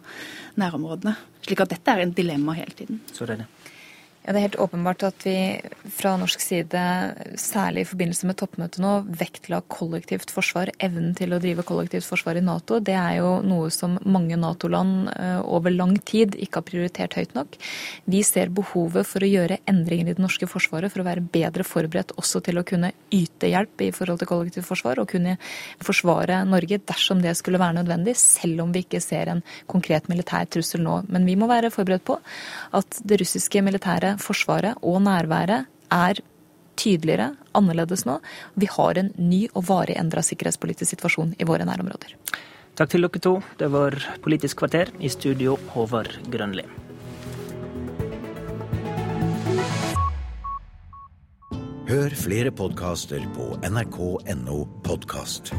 nærområdene. 0.61 1.17
Slik 1.49 1.65
at 1.65 1.75
dette 1.75 1.97
er 1.97 2.05
en 2.05 2.15
dilemma 2.15 2.55
hele 2.61 2.77
tiden. 2.77 3.03
Så 3.11 3.27
det 3.27 3.39
er 3.39 3.43
det. 3.47 3.51
Ja, 4.31 4.35
Det 4.35 4.39
er 4.39 4.47
helt 4.47 4.63
åpenbart 4.63 5.03
at 5.03 5.25
vi 5.27 5.59
fra 5.91 6.13
norsk 6.15 6.39
side, 6.39 6.81
særlig 7.35 7.83
i 7.83 7.87
forbindelse 7.91 8.29
med 8.29 8.37
toppmøtet 8.39 8.79
nå, 8.79 8.91
vektla 9.19 9.59
kollektivt 9.67 10.31
forsvar, 10.31 10.71
evnen 10.79 11.17
til 11.19 11.35
å 11.35 11.41
drive 11.43 11.65
kollektivt 11.67 12.07
forsvar 12.07 12.39
i 12.39 12.43
Nato. 12.47 12.79
Det 12.79 12.95
er 12.95 13.17
jo 13.17 13.33
noe 13.43 13.73
som 13.75 13.97
mange 14.07 14.39
Nato-land 14.39 15.09
eh, 15.17 15.41
over 15.43 15.75
lang 15.75 15.97
tid 16.07 16.37
ikke 16.39 16.61
har 16.61 16.67
prioritert 16.69 17.17
høyt 17.19 17.35
nok. 17.35 17.59
Vi 18.07 18.21
ser 18.23 18.53
behovet 18.55 19.09
for 19.11 19.27
å 19.27 19.33
gjøre 19.33 19.59
endringer 19.67 20.13
i 20.13 20.15
det 20.15 20.23
norske 20.23 20.47
forsvaret 20.47 20.95
for 20.95 21.03
å 21.03 21.09
være 21.09 21.27
bedre 21.27 21.67
forberedt 21.67 22.15
også 22.15 22.45
til 22.47 22.63
å 22.63 22.65
kunne 22.71 22.93
yte 23.11 23.51
hjelp 23.51 23.83
i 23.83 23.91
forhold 23.91 24.23
til 24.23 24.31
kollektivt 24.31 24.71
forsvar, 24.71 25.03
og 25.03 25.11
kunne 25.11 25.35
forsvare 25.83 26.45
Norge 26.47 26.79
dersom 26.79 27.19
det 27.27 27.35
skulle 27.41 27.59
være 27.59 27.81
nødvendig, 27.81 28.15
selv 28.15 28.63
om 28.63 28.71
vi 28.79 28.87
ikke 28.87 29.03
ser 29.03 29.35
en 29.35 29.43
konkret 29.67 30.07
militær 30.07 30.47
trussel 30.47 30.87
nå. 30.87 31.01
Men 31.11 31.27
vi 31.27 31.35
må 31.35 31.51
være 31.51 31.75
forberedt 31.75 32.07
på 32.07 32.21
at 32.79 33.03
det 33.03 33.23
russiske 33.25 33.67
militære 33.67 34.20
Forsvaret 34.23 34.79
og 34.83 35.01
nærværet 35.05 35.69
er 35.91 36.21
tydeligere, 36.81 37.35
annerledes 37.55 38.07
nå. 38.09 38.19
Vi 38.57 38.69
har 38.71 39.01
en 39.01 39.13
ny 39.19 39.47
og 39.55 39.67
varig 39.69 39.99
endra 40.01 40.25
sikkerhetspolitisk 40.25 40.95
situasjon 40.95 41.35
i 41.39 41.49
våre 41.49 41.67
nærområder. 41.69 42.17
Takk 42.79 42.95
til 42.95 43.05
dere 43.05 43.21
to. 43.21 43.35
Det 43.61 43.69
var 43.73 43.97
Politisk 44.25 44.63
kvarter. 44.63 44.93
I 45.01 45.11
studio 45.13 45.59
Håvard 45.75 46.15
Grønli. 46.33 46.65
Hør 51.91 52.15
flere 52.15 52.53
podkaster 52.55 53.25
på 53.35 53.57
nrk.no 53.67 54.59
podkast. 54.87 55.51